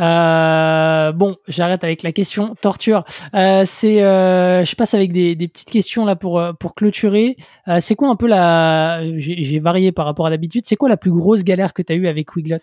Euh, 0.00 1.12
bon, 1.12 1.36
j'arrête 1.48 1.84
avec 1.84 2.02
la 2.02 2.12
question 2.12 2.54
torture. 2.60 3.04
Euh, 3.34 3.62
c'est, 3.64 4.02
euh, 4.02 4.64
je 4.64 4.74
passe 4.76 4.94
avec 4.94 5.12
des, 5.12 5.34
des, 5.34 5.48
petites 5.48 5.70
questions 5.70 6.04
là 6.04 6.16
pour 6.16 6.42
pour 6.58 6.74
clôturer. 6.74 7.36
c'est 7.80 7.94
quoi 7.94 8.08
un 8.08 8.16
peu 8.16 8.26
la, 8.26 9.00
j'ai 9.16 9.58
varié 9.58 9.92
par 9.92 10.06
rapport 10.06 10.26
à 10.26 10.30
l'habitude. 10.30 10.62
C'est 10.66 10.76
quoi 10.76 10.88
la 10.88 10.96
plus 10.96 11.12
grosse 11.12 11.44
galère 11.44 11.72
que 11.72 11.82
tu 11.82 11.92
as 11.92 11.96
eu 11.96 12.06
avec 12.06 12.34
Wiglot? 12.36 12.58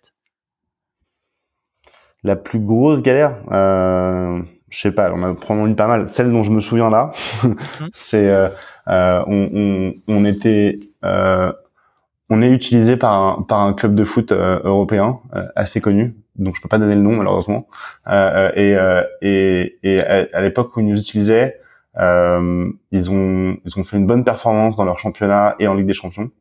La 2.23 2.35
plus 2.35 2.59
grosse 2.59 3.01
galère, 3.01 3.35
je 3.51 4.79
sais 4.79 4.91
pas, 4.91 5.11
on 5.13 5.21
a 5.23 5.33
probablement 5.35 5.71
eu 5.71 5.75
pas 5.75 5.87
mal. 5.87 6.09
Celle 6.11 6.31
dont 6.31 6.43
je 6.43 6.51
me 6.51 6.61
souviens 6.61 6.89
là, 6.89 7.11
mhm. 7.43 7.55
c'est 7.93 8.49
on, 8.87 9.49
on, 9.53 9.93
on, 10.07 10.25
était 10.25 10.79
on 11.03 12.41
est 12.41 12.49
utilisé 12.49 12.97
par 12.97 13.13
un, 13.13 13.41
par 13.43 13.61
un 13.61 13.73
club 13.73 13.95
de 13.95 14.03
foot 14.03 14.31
européen 14.31 15.19
assez 15.55 15.81
connu, 15.81 16.15
donc 16.37 16.55
je 16.55 16.61
peux 16.61 16.69
pas 16.69 16.77
donner 16.77 16.95
le 16.95 17.01
nom 17.01 17.15
malheureusement. 17.15 17.67
Euh, 18.07 18.51
et, 18.55 18.77
et, 19.21 19.79
et 19.83 20.01
à, 20.01 20.41
l'époque 20.41 20.75
où 20.75 20.81
ils 20.81 20.85
nous 20.85 20.99
utilisaient, 20.99 21.59
ils 21.97 23.11
ont 23.11 23.57
ils 23.65 23.79
ont 23.79 23.83
fait 23.83 23.97
une 23.97 24.07
bonne 24.07 24.23
performance 24.23 24.75
dans 24.75 24.85
leur 24.85 24.99
championnat 24.99 25.55
et 25.59 25.67
en 25.67 25.73
Ligue 25.73 25.87
des 25.87 25.93
Champions. 25.93 26.31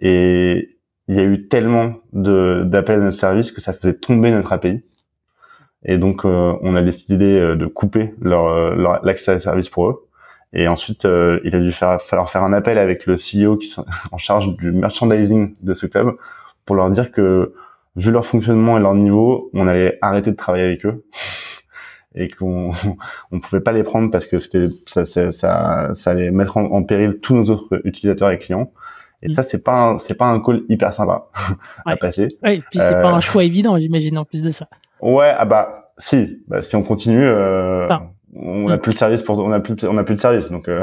Et 0.00 0.78
il 1.08 1.16
y 1.16 1.20
a 1.20 1.24
eu 1.24 1.48
tellement 1.48 1.94
de 2.12 2.62
d'appels 2.64 3.00
à 3.00 3.04
notre 3.04 3.18
service 3.18 3.52
que 3.52 3.60
ça 3.60 3.72
faisait 3.72 3.94
tomber 3.94 4.30
notre 4.30 4.52
API. 4.52 4.82
Et 5.84 5.98
donc, 5.98 6.24
euh, 6.24 6.54
on 6.62 6.74
a 6.76 6.82
décidé 6.82 7.38
euh, 7.38 7.56
de 7.56 7.66
couper 7.66 8.14
leur, 8.20 8.46
euh, 8.46 8.98
l'accès 9.02 9.32
à 9.32 9.40
service 9.40 9.68
pour 9.68 9.88
eux. 9.88 10.08
Et 10.54 10.68
ensuite, 10.68 11.02
il 11.02 11.54
a 11.54 11.58
dû 11.58 11.72
faire, 11.72 12.00
falloir 12.00 12.30
faire 12.30 12.44
un 12.44 12.52
appel 12.52 12.78
avec 12.78 13.06
le 13.06 13.16
CEO 13.16 13.56
qui 13.56 13.68
est 13.68 13.80
en 14.12 14.18
charge 14.18 14.56
du 14.56 14.70
merchandising 14.70 15.56
de 15.60 15.74
ce 15.74 15.86
club 15.86 16.16
pour 16.64 16.76
leur 16.76 16.90
dire 16.90 17.10
que, 17.10 17.54
vu 17.96 18.10
leur 18.10 18.26
fonctionnement 18.26 18.76
et 18.78 18.80
leur 18.80 18.94
niveau, 18.94 19.50
on 19.54 19.66
allait 19.66 19.98
arrêter 20.02 20.30
de 20.30 20.36
travailler 20.36 20.64
avec 20.64 20.86
eux 20.86 21.04
et 22.14 22.28
qu'on 22.28 22.72
on 23.32 23.40
pouvait 23.40 23.60
pas 23.60 23.72
les 23.72 23.82
prendre 23.82 24.10
parce 24.10 24.26
que 24.26 24.38
c'était 24.38 24.68
ça, 24.86 25.04
ça, 25.04 25.32
ça, 25.32 26.10
allait 26.10 26.30
mettre 26.30 26.56
en, 26.56 26.82
péril 26.82 27.20
tous 27.20 27.34
nos 27.34 27.50
autres 27.50 27.80
utilisateurs 27.84 28.30
et 28.30 28.38
clients. 28.38 28.72
Et 29.22 29.28
mm. 29.28 29.34
ça, 29.34 29.42
c'est 29.42 29.58
pas 29.58 29.96
c'est 30.04 30.14
pas 30.14 30.26
un 30.26 30.40
call 30.40 30.62
hyper 30.68 30.92
sympa 30.92 31.28
à 31.86 31.96
passer. 31.96 32.28
Oui, 32.42 32.62
puis 32.70 32.80
c'est 32.80 33.00
pas 33.00 33.10
un 33.10 33.20
choix 33.20 33.44
évident, 33.44 33.78
j'imagine 33.78 34.18
en 34.18 34.24
plus 34.24 34.42
de 34.42 34.50
ça. 34.50 34.68
Ouais, 35.00 35.32
ah 35.36 35.44
bah 35.44 35.90
si, 35.98 36.42
bah, 36.48 36.62
si 36.62 36.76
on 36.76 36.82
continue, 36.82 37.24
euh, 37.24 37.88
on 38.34 38.68
n'a 38.68 38.76
mm. 38.76 38.80
plus 38.80 38.92
de 38.92 38.98
service 38.98 39.22
pour, 39.22 39.38
on 39.38 39.52
a 39.52 39.60
plus, 39.60 39.76
on 39.84 39.96
a 39.96 40.04
plus 40.04 40.14
de 40.14 40.20
service, 40.20 40.50
donc 40.50 40.68
euh, 40.68 40.82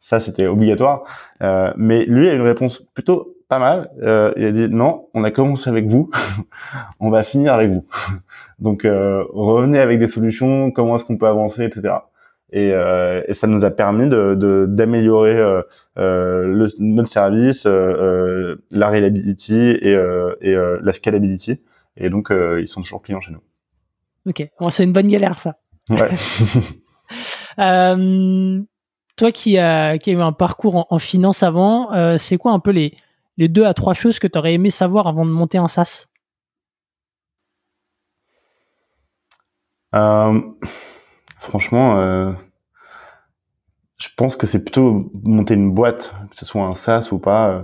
ça 0.00 0.20
c'était 0.20 0.46
obligatoire. 0.46 1.04
Euh, 1.42 1.72
mais 1.76 2.04
lui 2.04 2.28
a 2.28 2.34
une 2.34 2.42
réponse 2.42 2.82
plutôt 2.94 3.33
pas 3.54 3.58
mal. 3.58 3.90
Euh, 4.02 4.32
il 4.36 4.44
a 4.44 4.52
dit 4.52 4.68
non, 4.68 5.08
on 5.14 5.24
a 5.24 5.30
commencé 5.30 5.68
avec 5.70 5.86
vous, 5.86 6.10
on 7.00 7.10
va 7.10 7.22
finir 7.22 7.54
avec 7.54 7.70
vous. 7.70 7.86
donc 8.58 8.84
euh, 8.84 9.24
revenez 9.32 9.78
avec 9.78 9.98
des 9.98 10.08
solutions, 10.08 10.70
comment 10.70 10.96
est-ce 10.96 11.04
qu'on 11.04 11.16
peut 11.16 11.28
avancer, 11.28 11.64
etc. 11.64 11.94
Et, 12.52 12.68
et, 12.68 13.32
ça 13.32 13.48
nous 13.48 13.64
a 13.64 13.70
permis 13.70 14.08
de 14.08 14.66
d'améliorer 14.68 15.42
notre 15.96 17.08
service, 17.08 17.66
la 17.66 18.90
reliability 18.90 19.54
et, 19.54 19.96
et 20.40 20.54
la 20.54 20.92
scalability. 20.92 21.60
Et 21.96 22.10
donc, 22.10 22.30
euh, 22.30 22.60
ils 22.60 22.68
sont 22.68 22.82
toujours 22.82 23.02
clients 23.02 23.20
chez 23.20 23.32
nous. 23.32 23.42
Ok, 24.26 24.48
c'est 24.70 24.84
une 24.84 24.92
bonne 24.92 25.08
galère, 25.08 25.38
ça. 25.38 25.56
Ouais. 25.90 26.08
euh, 27.58 28.62
toi 29.16 29.32
qui 29.32 29.58
as, 29.58 29.98
qui 29.98 30.10
a 30.10 30.12
eu 30.14 30.20
un 30.20 30.32
parcours 30.32 30.76
en, 30.76 30.86
en 30.90 30.98
finance 30.98 31.42
avant, 31.42 31.92
euh, 31.92 32.16
c'est 32.18 32.38
quoi 32.38 32.52
un 32.52 32.58
peu 32.58 32.70
les, 32.70 32.94
les 33.36 33.48
deux 33.48 33.64
à 33.64 33.74
trois 33.74 33.94
choses 33.94 34.18
que 34.18 34.26
tu 34.26 34.38
aurais 34.38 34.54
aimé 34.54 34.70
savoir 34.70 35.06
avant 35.06 35.24
de 35.24 35.30
monter 35.30 35.58
en 35.58 35.68
SaaS 35.68 36.06
euh, 39.94 40.40
Franchement, 41.38 41.98
euh, 41.98 42.32
je 43.98 44.08
pense 44.16 44.36
que 44.36 44.46
c'est 44.46 44.62
plutôt 44.62 45.10
monter 45.22 45.54
une 45.54 45.72
boîte, 45.72 46.14
que 46.30 46.36
ce 46.36 46.46
soit 46.46 46.62
un 46.62 46.74
SaaS 46.74 47.08
ou 47.12 47.18
pas. 47.18 47.48
Euh, 47.48 47.62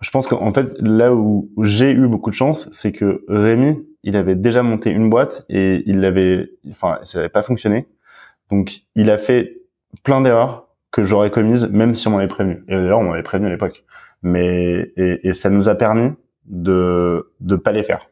je 0.00 0.10
pense 0.10 0.26
qu'en 0.26 0.52
fait, 0.52 0.66
là 0.80 1.14
où 1.14 1.50
j'ai 1.62 1.90
eu 1.90 2.08
beaucoup 2.08 2.30
de 2.30 2.34
chance, 2.34 2.68
c'est 2.72 2.92
que 2.92 3.24
Rémi, 3.28 3.86
il 4.02 4.16
avait 4.16 4.34
déjà 4.34 4.62
monté 4.62 4.90
une 4.90 5.10
boîte 5.10 5.44
et 5.48 5.82
il 5.86 6.00
l'avait, 6.00 6.50
enfin, 6.70 6.98
ça 7.02 7.18
n'avait 7.18 7.28
pas 7.28 7.42
fonctionné. 7.42 7.86
Donc, 8.50 8.80
il 8.94 9.10
a 9.10 9.18
fait 9.18 9.58
plein 10.02 10.20
d'erreurs 10.20 10.68
que 10.90 11.04
j'aurais 11.04 11.30
commises, 11.30 11.66
même 11.66 11.94
si 11.94 12.08
on 12.08 12.12
m'avait 12.12 12.28
prévenu. 12.28 12.64
Et 12.68 12.74
d'ailleurs, 12.74 13.00
on 13.00 13.04
m'avait 13.04 13.22
prévenu 13.22 13.48
à 13.48 13.50
l'époque. 13.50 13.84
Mais 14.22 14.92
et, 14.96 15.28
et, 15.28 15.34
ça 15.34 15.50
nous 15.50 15.68
a 15.68 15.74
permis 15.74 16.12
de 16.46 17.32
de 17.40 17.56
pas 17.56 17.72
les 17.72 17.82
faire. 17.82 18.08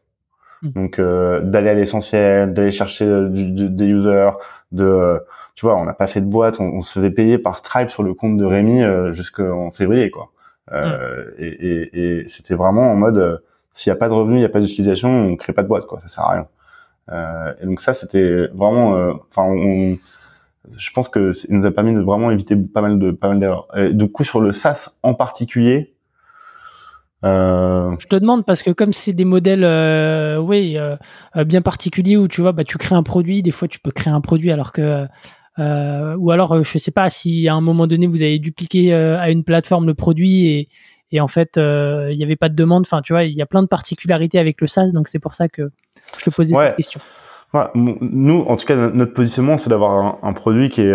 Mmh. 0.62 0.68
Donc, 0.70 0.98
euh, 0.98 1.40
d'aller 1.40 1.70
à 1.70 1.74
l'essentiel, 1.74 2.52
d'aller 2.52 2.72
chercher 2.72 3.06
des 3.28 3.84
users, 3.84 4.30
de 4.72 5.20
tu 5.58 5.66
vois, 5.66 5.76
on 5.76 5.84
n'a 5.84 5.92
pas 5.92 6.06
fait 6.06 6.20
de 6.20 6.26
boîte, 6.26 6.60
on, 6.60 6.82
se 6.82 6.92
faisait 6.92 7.10
payer 7.10 7.36
par 7.36 7.58
Stripe 7.58 7.90
sur 7.90 8.04
le 8.04 8.14
compte 8.14 8.36
de 8.36 8.44
Rémi 8.44 8.80
euh, 8.80 9.12
jusqu'en 9.12 9.72
février, 9.72 10.08
quoi. 10.08 10.30
Euh, 10.70 11.24
mm. 11.24 11.34
et, 11.38 11.48
et, 11.48 12.20
et 12.20 12.28
c'était 12.28 12.54
vraiment 12.54 12.92
en 12.92 12.94
mode, 12.94 13.18
euh, 13.18 13.38
s'il 13.72 13.90
n'y 13.90 13.96
a 13.96 13.98
pas 13.98 14.08
de 14.08 14.12
revenus, 14.12 14.36
il 14.36 14.38
n'y 14.38 14.44
a 14.44 14.50
pas 14.50 14.60
d'utilisation, 14.60 15.08
on 15.08 15.34
crée 15.34 15.52
pas 15.52 15.64
de 15.64 15.68
boîte, 15.68 15.86
quoi. 15.86 15.98
Ça 16.02 16.06
sert 16.06 16.24
à 16.24 16.30
rien. 16.30 16.46
Euh, 17.10 17.54
et 17.60 17.66
donc 17.66 17.80
ça, 17.80 17.92
c'était 17.92 18.46
vraiment, 18.54 18.94
euh, 18.94 19.14
enfin, 19.34 19.52
je 20.76 20.90
pense 20.92 21.08
que 21.08 21.32
ça 21.32 21.48
nous 21.50 21.66
a 21.66 21.72
permis 21.72 21.92
de 21.92 22.02
vraiment 22.02 22.30
éviter 22.30 22.54
pas 22.54 22.80
mal 22.80 23.00
de 23.00 23.10
pas 23.10 23.26
mal 23.26 23.40
d'erreurs. 23.40 23.66
Du 23.94 24.08
coup, 24.12 24.22
sur 24.22 24.40
le 24.40 24.52
SaaS 24.52 24.90
en 25.02 25.14
particulier, 25.14 25.92
euh... 27.24 27.96
Je 27.98 28.06
te 28.06 28.16
demande 28.16 28.44
parce 28.44 28.62
que 28.62 28.70
comme 28.70 28.92
c'est 28.92 29.12
des 29.12 29.24
modèles, 29.24 29.64
euh, 29.64 30.38
oui, 30.38 30.76
euh, 30.76 30.96
bien 31.44 31.62
particuliers 31.62 32.16
où 32.16 32.28
tu 32.28 32.40
vois, 32.40 32.52
bah 32.52 32.64
tu 32.64 32.78
crées 32.78 32.94
un 32.94 33.02
produit. 33.02 33.42
Des 33.42 33.50
fois, 33.50 33.68
tu 33.68 33.80
peux 33.80 33.90
créer 33.90 34.12
un 34.12 34.20
produit 34.20 34.52
alors 34.52 34.72
que, 34.72 35.06
ou 35.58 36.30
alors, 36.30 36.62
je 36.62 36.78
sais 36.78 36.90
pas 36.90 37.10
si 37.10 37.48
à 37.48 37.54
un 37.54 37.60
moment 37.60 37.86
donné 37.86 38.06
vous 38.06 38.22
avez 38.22 38.38
dupliqué 38.38 38.94
à 38.94 39.30
une 39.30 39.44
plateforme 39.44 39.86
le 39.86 39.94
produit 39.94 40.46
et, 40.46 40.68
et 41.10 41.20
en 41.20 41.28
fait 41.28 41.52
il 41.56 42.16
n'y 42.16 42.22
avait 42.22 42.36
pas 42.36 42.48
de 42.48 42.54
demande. 42.54 42.82
Enfin, 42.82 43.02
tu 43.02 43.12
vois, 43.12 43.24
il 43.24 43.34
y 43.34 43.42
a 43.42 43.46
plein 43.46 43.62
de 43.62 43.68
particularités 43.68 44.38
avec 44.38 44.60
le 44.60 44.68
SaaS, 44.68 44.92
donc 44.92 45.08
c'est 45.08 45.18
pour 45.18 45.34
ça 45.34 45.48
que 45.48 45.70
je 46.18 46.24
te 46.24 46.30
posais 46.30 46.54
cette 46.54 46.76
question. 46.76 47.00
nous, 47.74 48.44
en 48.46 48.56
tout 48.56 48.66
cas, 48.66 48.90
notre 48.90 49.14
positionnement, 49.14 49.58
c'est 49.58 49.70
d'avoir 49.70 50.18
un, 50.22 50.32
produit 50.32 50.70
qui 50.70 50.82
est 50.82 50.94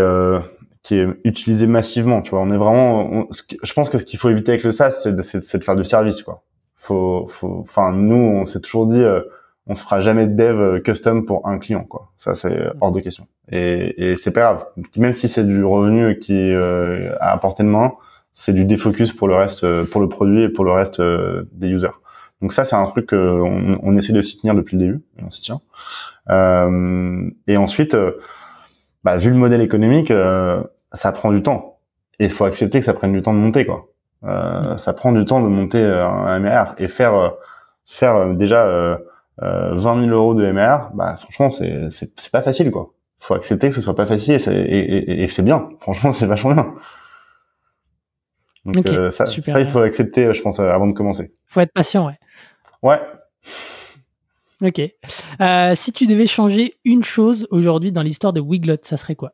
qui 0.84 0.96
est 0.96 1.08
utilisé 1.24 1.66
massivement. 1.66 2.22
Tu 2.22 2.32
vois, 2.32 2.42
on 2.42 2.52
est 2.52 2.58
vraiment. 2.58 3.28
je 3.64 3.74
pense 3.74 3.90
que 3.90 3.98
ce 3.98 4.04
qu'il 4.04 4.20
faut 4.20 4.30
éviter 4.30 4.52
avec 4.52 4.64
le 4.64 4.72
SaaS, 4.72 4.92
c'est 5.02 5.16
de, 5.16 5.58
de, 5.58 5.64
faire 5.64 5.76
du 5.76 5.86
service. 5.86 6.22
Quoi. 6.22 6.44
Faut, 6.76 7.26
faut. 7.30 7.60
Enfin, 7.62 7.94
nous, 7.94 8.16
on 8.16 8.46
s'est 8.46 8.60
toujours 8.60 8.88
dit, 8.88 9.02
euh, 9.02 9.22
on 9.68 9.76
fera 9.76 10.02
jamais 10.02 10.28
de 10.28 10.36
dev 10.36 10.60
euh, 10.60 10.80
custom 10.80 11.26
pour 11.26 11.48
un 11.48 11.58
client. 11.58 11.84
Quoi. 11.84 12.12
Ça, 12.18 12.36
c'est 12.36 12.68
hors 12.82 12.92
de 12.92 13.00
question. 13.00 13.28
Et, 13.52 14.12
et 14.12 14.16
c'est 14.16 14.32
pas 14.32 14.42
grave. 14.42 14.66
Même 14.98 15.14
si 15.14 15.28
c'est 15.30 15.46
du 15.46 15.64
revenu 15.64 16.20
qui 16.20 16.34
euh, 16.34 17.16
à 17.22 17.38
portée 17.38 17.64
de 17.64 17.70
main, 17.70 17.94
c'est 18.34 18.54
du 18.54 18.66
défocus 18.66 19.14
pour 19.14 19.28
le 19.28 19.36
reste, 19.36 19.64
euh, 19.64 19.86
pour 19.86 20.02
le 20.02 20.10
produit 20.10 20.44
et 20.44 20.50
pour 20.50 20.66
le 20.66 20.72
reste 20.72 21.02
des 21.02 21.68
users. 21.68 21.96
Donc 22.42 22.52
ça, 22.52 22.66
c'est 22.66 22.76
un 22.76 22.84
truc 22.86 23.10
qu'on 23.12 23.80
on 23.82 23.96
essaie 23.96 24.12
de 24.12 24.22
s'y 24.22 24.38
tenir 24.38 24.54
depuis 24.54 24.76
le 24.76 24.86
début, 24.86 25.02
et 25.18 25.24
on 25.24 25.30
s'y 25.30 25.42
tient. 25.42 25.62
et 26.28 27.58
ensuite, 27.58 27.96
bah, 29.06 29.16
vu 29.16 29.30
le 29.30 29.38
modèle 29.38 29.62
économique, 29.62 30.12
ça 30.94 31.12
prend 31.12 31.32
du 31.32 31.42
temps. 31.42 31.80
Et 32.20 32.26
il 32.26 32.32
faut 32.32 32.46
accepter 32.46 32.80
que 32.80 32.86
ça 32.86 32.94
prenne 32.94 33.14
du 33.14 33.22
temps 33.22 33.34
de 33.34 33.40
monter, 33.40 33.66
quoi. 33.66 33.88
Euh, 34.24 34.78
ça 34.78 34.94
prend 34.94 35.12
du 35.12 35.26
temps 35.26 35.42
de 35.42 35.48
monter 35.48 35.80
euh, 35.80 36.08
un 36.08 36.40
MR 36.40 36.76
et 36.78 36.88
faire 36.88 37.14
euh, 37.14 37.30
faire 37.86 38.16
euh, 38.16 38.34
déjà 38.34 38.66
euh, 38.66 38.98
20 39.38 40.06
000 40.06 40.16
euros 40.16 40.34
de 40.34 40.50
MR, 40.50 40.92
bah 40.94 41.18
franchement 41.18 41.50
c'est 41.50 41.90
c'est 41.90 42.32
pas 42.32 42.42
facile, 42.42 42.72
quoi. 42.72 42.94
Faut 43.20 43.34
accepter 43.34 43.70
que 43.70 43.76
ce 43.76 43.82
soit 43.82 43.96
pas 43.96 44.06
facile 44.06 44.36
et, 44.36 44.50
et, 44.50 45.24
et, 45.24 45.28
c'est 45.28 45.44
bien. 45.44 45.70
Franchement, 45.80 46.12
c'est 46.14 46.26
vachement 46.26 46.54
bien. 46.54 46.74
Donc 48.66 48.88
ça, 49.12 49.26
ça, 49.26 49.60
il 49.60 49.66
faut 49.66 49.80
accepter, 49.80 50.34
je 50.34 50.42
pense, 50.42 50.60
avant 50.60 50.88
de 50.88 50.94
commencer. 50.94 51.34
Faut 51.48 51.60
être 51.62 51.74
patient, 51.74 52.08
ouais. 52.08 52.20
Ouais. 52.82 53.02
Ok. 54.62 54.82
si 55.76 55.92
tu 55.92 56.06
devais 56.06 56.28
changer 56.28 56.76
une 56.86 57.04
chose 57.04 57.48
aujourd'hui 57.50 57.92
dans 57.92 58.02
l'histoire 58.02 58.34
de 58.34 58.40
Wiglot, 58.40 58.78
ça 58.84 58.98
serait 58.98 59.16
quoi? 59.16 59.34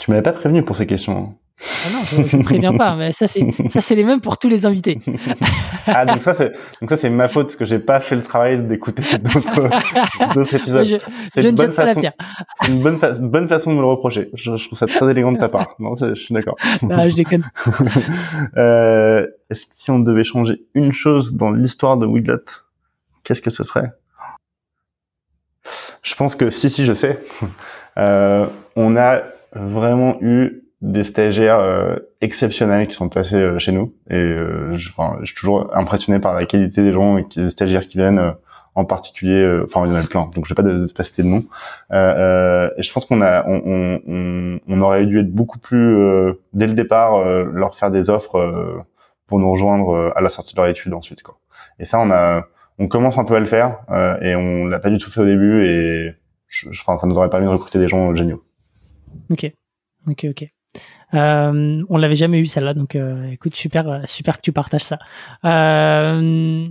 Tu 0.00 0.10
m'avais 0.10 0.22
pas 0.22 0.32
prévenu 0.32 0.64
pour 0.64 0.74
ces 0.74 0.86
questions. 0.86 1.16
Hein. 1.16 1.34
Ah 1.62 1.88
non, 1.92 2.24
je, 2.26 2.36
ne 2.38 2.42
préviens 2.42 2.72
pas, 2.74 2.96
mais 2.96 3.12
ça 3.12 3.26
c'est 3.26 3.46
ça 3.68 3.82
c'est 3.82 3.94
les 3.94 4.02
mêmes 4.02 4.22
pour 4.22 4.38
tous 4.38 4.48
les 4.48 4.64
invités. 4.64 4.98
ah 5.86 6.06
donc 6.06 6.22
ça 6.22 6.32
c'est 6.32 6.52
donc 6.80 6.88
ça 6.88 6.96
c'est 6.96 7.10
ma 7.10 7.28
faute 7.28 7.48
parce 7.48 7.56
que 7.56 7.66
j'ai 7.66 7.78
pas 7.78 8.00
fait 8.00 8.16
le 8.16 8.22
travail 8.22 8.62
d'écouter 8.66 9.02
d'autres 9.18 10.54
épisodes. 10.56 11.02
c'est 11.28 11.42
une, 11.42 11.54
bonne 11.54 11.70
façon, 11.70 12.00
une 12.66 12.80
bonne, 12.80 12.98
bonne 13.20 13.46
façon 13.46 13.72
de 13.72 13.76
me 13.76 13.82
le 13.82 13.88
reprocher. 13.88 14.30
Je, 14.32 14.52
trouve 14.52 14.78
ça 14.78 14.86
très 14.86 15.10
élégant 15.10 15.32
de 15.32 15.38
ta 15.38 15.50
part. 15.50 15.74
Non, 15.78 15.96
je 15.96 16.14
suis 16.14 16.32
d'accord. 16.32 16.56
Ah, 16.90 17.10
je 17.10 17.16
déconne. 17.16 17.44
euh, 18.56 19.26
Est-ce 19.50 19.66
que 19.66 19.72
si 19.74 19.90
on 19.90 19.98
devait 19.98 20.24
changer 20.24 20.64
une 20.72 20.94
chose 20.94 21.34
dans 21.34 21.50
l'histoire 21.50 21.98
de 21.98 22.06
Wiglet, 22.06 22.36
qu'est-ce 23.22 23.42
que 23.42 23.50
ce 23.50 23.64
serait? 23.64 23.92
Je 26.02 26.14
pense 26.14 26.36
que 26.36 26.48
si 26.48 26.70
si 26.70 26.86
je 26.86 26.94
sais. 26.94 27.18
Euh, 27.98 28.46
on 28.76 28.96
a 28.96 29.20
vraiment 29.54 30.16
eu 30.20 30.62
des 30.80 31.04
stagiaires 31.04 31.58
euh, 31.58 31.96
exceptionnels 32.20 32.88
qui 32.88 32.94
sont 32.94 33.08
passés 33.08 33.36
euh, 33.36 33.58
chez 33.58 33.72
nous. 33.72 33.94
Et 34.08 34.16
euh, 34.16 34.74
je, 34.74 34.88
je 35.20 35.24
suis 35.26 35.34
toujours 35.34 35.70
impressionné 35.76 36.20
par 36.20 36.34
la 36.34 36.46
qualité 36.46 36.82
des 36.82 36.92
gens 36.92 37.18
et 37.18 37.24
des 37.36 37.50
stagiaires 37.50 37.86
qui 37.86 37.98
viennent 37.98 38.34
en 38.76 38.84
particulier 38.84 39.60
enfin 39.64 39.84
il 39.84 39.92
y 39.92 39.96
en 39.96 39.98
a 39.98 40.02
plein 40.04 40.30
donc 40.32 40.44
je 40.44 40.50
vais 40.50 40.54
pas 40.54 40.62
de, 40.62 40.86
de 40.86 41.22
nom. 41.24 41.38
Et 41.90 42.82
je 42.82 42.92
pense 42.92 43.04
qu'on 43.04 43.20
a 43.20 43.44
on, 43.48 44.00
on, 44.06 44.60
on, 44.68 44.80
aurait 44.80 45.04
dû 45.06 45.18
être 45.18 45.32
beaucoup 45.32 45.58
plus 45.58 46.32
dès 46.52 46.68
le 46.68 46.74
départ 46.74 47.20
leur 47.46 47.74
faire 47.74 47.90
des 47.90 48.10
offres 48.10 48.84
pour 49.26 49.40
nous 49.40 49.50
rejoindre 49.50 50.12
à 50.14 50.20
la 50.20 50.30
sortie 50.30 50.54
de 50.54 50.60
leur 50.60 50.68
étude 50.68 50.94
ensuite 50.94 51.24
quoi. 51.24 51.36
Et 51.80 51.84
ça 51.84 51.98
on 51.98 52.12
a 52.12 52.46
on 52.78 52.86
commence 52.86 53.18
un 53.18 53.24
peu 53.24 53.34
à 53.34 53.40
le 53.40 53.46
faire 53.46 53.78
et 54.22 54.36
on 54.36 54.66
l'a 54.66 54.78
pas 54.78 54.90
du 54.90 54.98
tout 54.98 55.10
fait 55.10 55.20
au 55.20 55.26
début 55.26 55.66
et 55.66 56.14
je, 56.46 56.68
enfin, 56.70 56.96
ça 56.96 57.08
nous 57.08 57.18
aurait 57.18 57.28
permis 57.28 57.46
de 57.46 57.50
recruter 57.50 57.80
des 57.80 57.88
gens 57.88 58.14
géniaux 58.14 58.44
Ok, 59.30 59.52
ok, 60.08 60.26
ok. 60.30 60.50
Euh, 61.14 61.82
on 61.88 61.96
l'avait 61.96 62.16
jamais 62.16 62.38
eu 62.38 62.46
celle-là, 62.46 62.74
donc 62.74 62.94
euh, 62.94 63.30
écoute, 63.30 63.54
super, 63.56 63.88
euh, 63.88 64.00
super 64.04 64.36
que 64.36 64.42
tu 64.42 64.52
partages 64.52 64.84
ça. 64.84 64.98
Euh, 65.44 66.68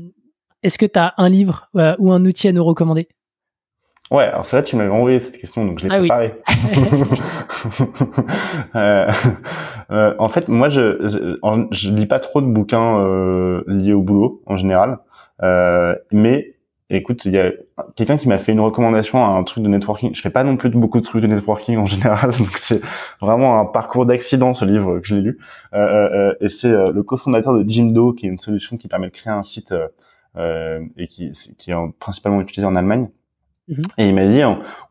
est-ce 0.64 0.78
que 0.78 0.86
tu 0.86 1.00
as 1.00 1.14
un 1.18 1.30
livre 1.30 1.70
ou 1.74 2.12
un 2.12 2.26
outil 2.26 2.48
à 2.48 2.52
nous 2.52 2.64
recommander? 2.64 3.08
Ouais, 4.12 4.24
alors 4.24 4.46
c'est 4.48 4.56
là 4.56 4.64
tu 4.64 4.76
m'avais 4.76 4.90
envoyé 4.90 5.20
cette 5.20 5.38
question, 5.38 5.66
donc 5.66 5.80
je 5.80 5.88
l'ai 5.88 5.94
ah 5.94 6.00
préparée. 6.00 6.34
en 10.18 10.30
fait, 10.30 10.48
moi, 10.48 10.70
je, 10.70 10.98
je, 11.08 11.38
je 11.72 11.90
lis 11.92 12.08
pas 12.08 12.20
trop 12.20 12.42
de 12.42 12.48
bouquins 12.48 12.98
liés 13.68 13.94
au 13.94 14.02
boulot 14.02 14.42
en 14.48 14.58
général, 14.58 14.98
mais 16.12 16.56
écoute, 16.90 17.26
il 17.26 17.36
y 17.36 17.40
a 17.40 17.52
quelqu'un 17.96 18.18
qui 18.18 18.28
m'a 18.28 18.38
fait 18.38 18.52
une 18.52 18.60
recommandation 18.60 19.24
à 19.24 19.30
un 19.30 19.44
truc 19.44 19.64
de 19.64 19.70
networking. 19.70 20.16
Je 20.16 20.22
fais 20.22 20.30
pas 20.30 20.44
non 20.44 20.58
plus 20.58 20.70
beaucoup 20.70 21.00
de 21.00 21.06
trucs 21.06 21.22
de 21.22 21.28
networking 21.28 21.78
en 21.78 21.86
général, 21.86 22.32
donc 22.40 22.58
c'est 22.58 22.82
vraiment 23.22 23.60
un 23.60 23.66
parcours 23.66 24.06
d'accident 24.06 24.54
ce 24.54 24.66
livre 24.66 25.00
que 25.00 25.08
je 25.08 25.16
l'ai 25.16 25.22
lu. 25.22 25.40
Euh, 25.74 25.78
euh, 25.78 26.10
euh 26.14 26.36
et 26.42 26.50
c'est 26.50 26.72
euh, 26.72 26.92
le 26.92 27.04
cofondateur 27.04 27.54
de 27.54 27.70
Jimdo, 27.70 28.14
qui 28.14 28.26
est 28.26 28.30
une 28.30 28.40
solution 28.40 28.78
qui 28.78 28.88
permet 28.88 29.08
de 29.08 29.12
créer 29.12 29.32
un 29.32 29.44
site 29.44 29.74
euh, 30.38 30.80
et 30.98 31.08
qui, 31.08 31.32
qui 31.58 31.72
est 31.72 31.76
principalement 32.00 32.42
utilisé 32.42 32.66
en 32.66 32.76
Allemagne. 32.76 33.10
Mhm. 33.68 33.84
Et 34.00 34.10
il 34.10 34.16
m'a 34.16 34.26
dit, 34.26 34.42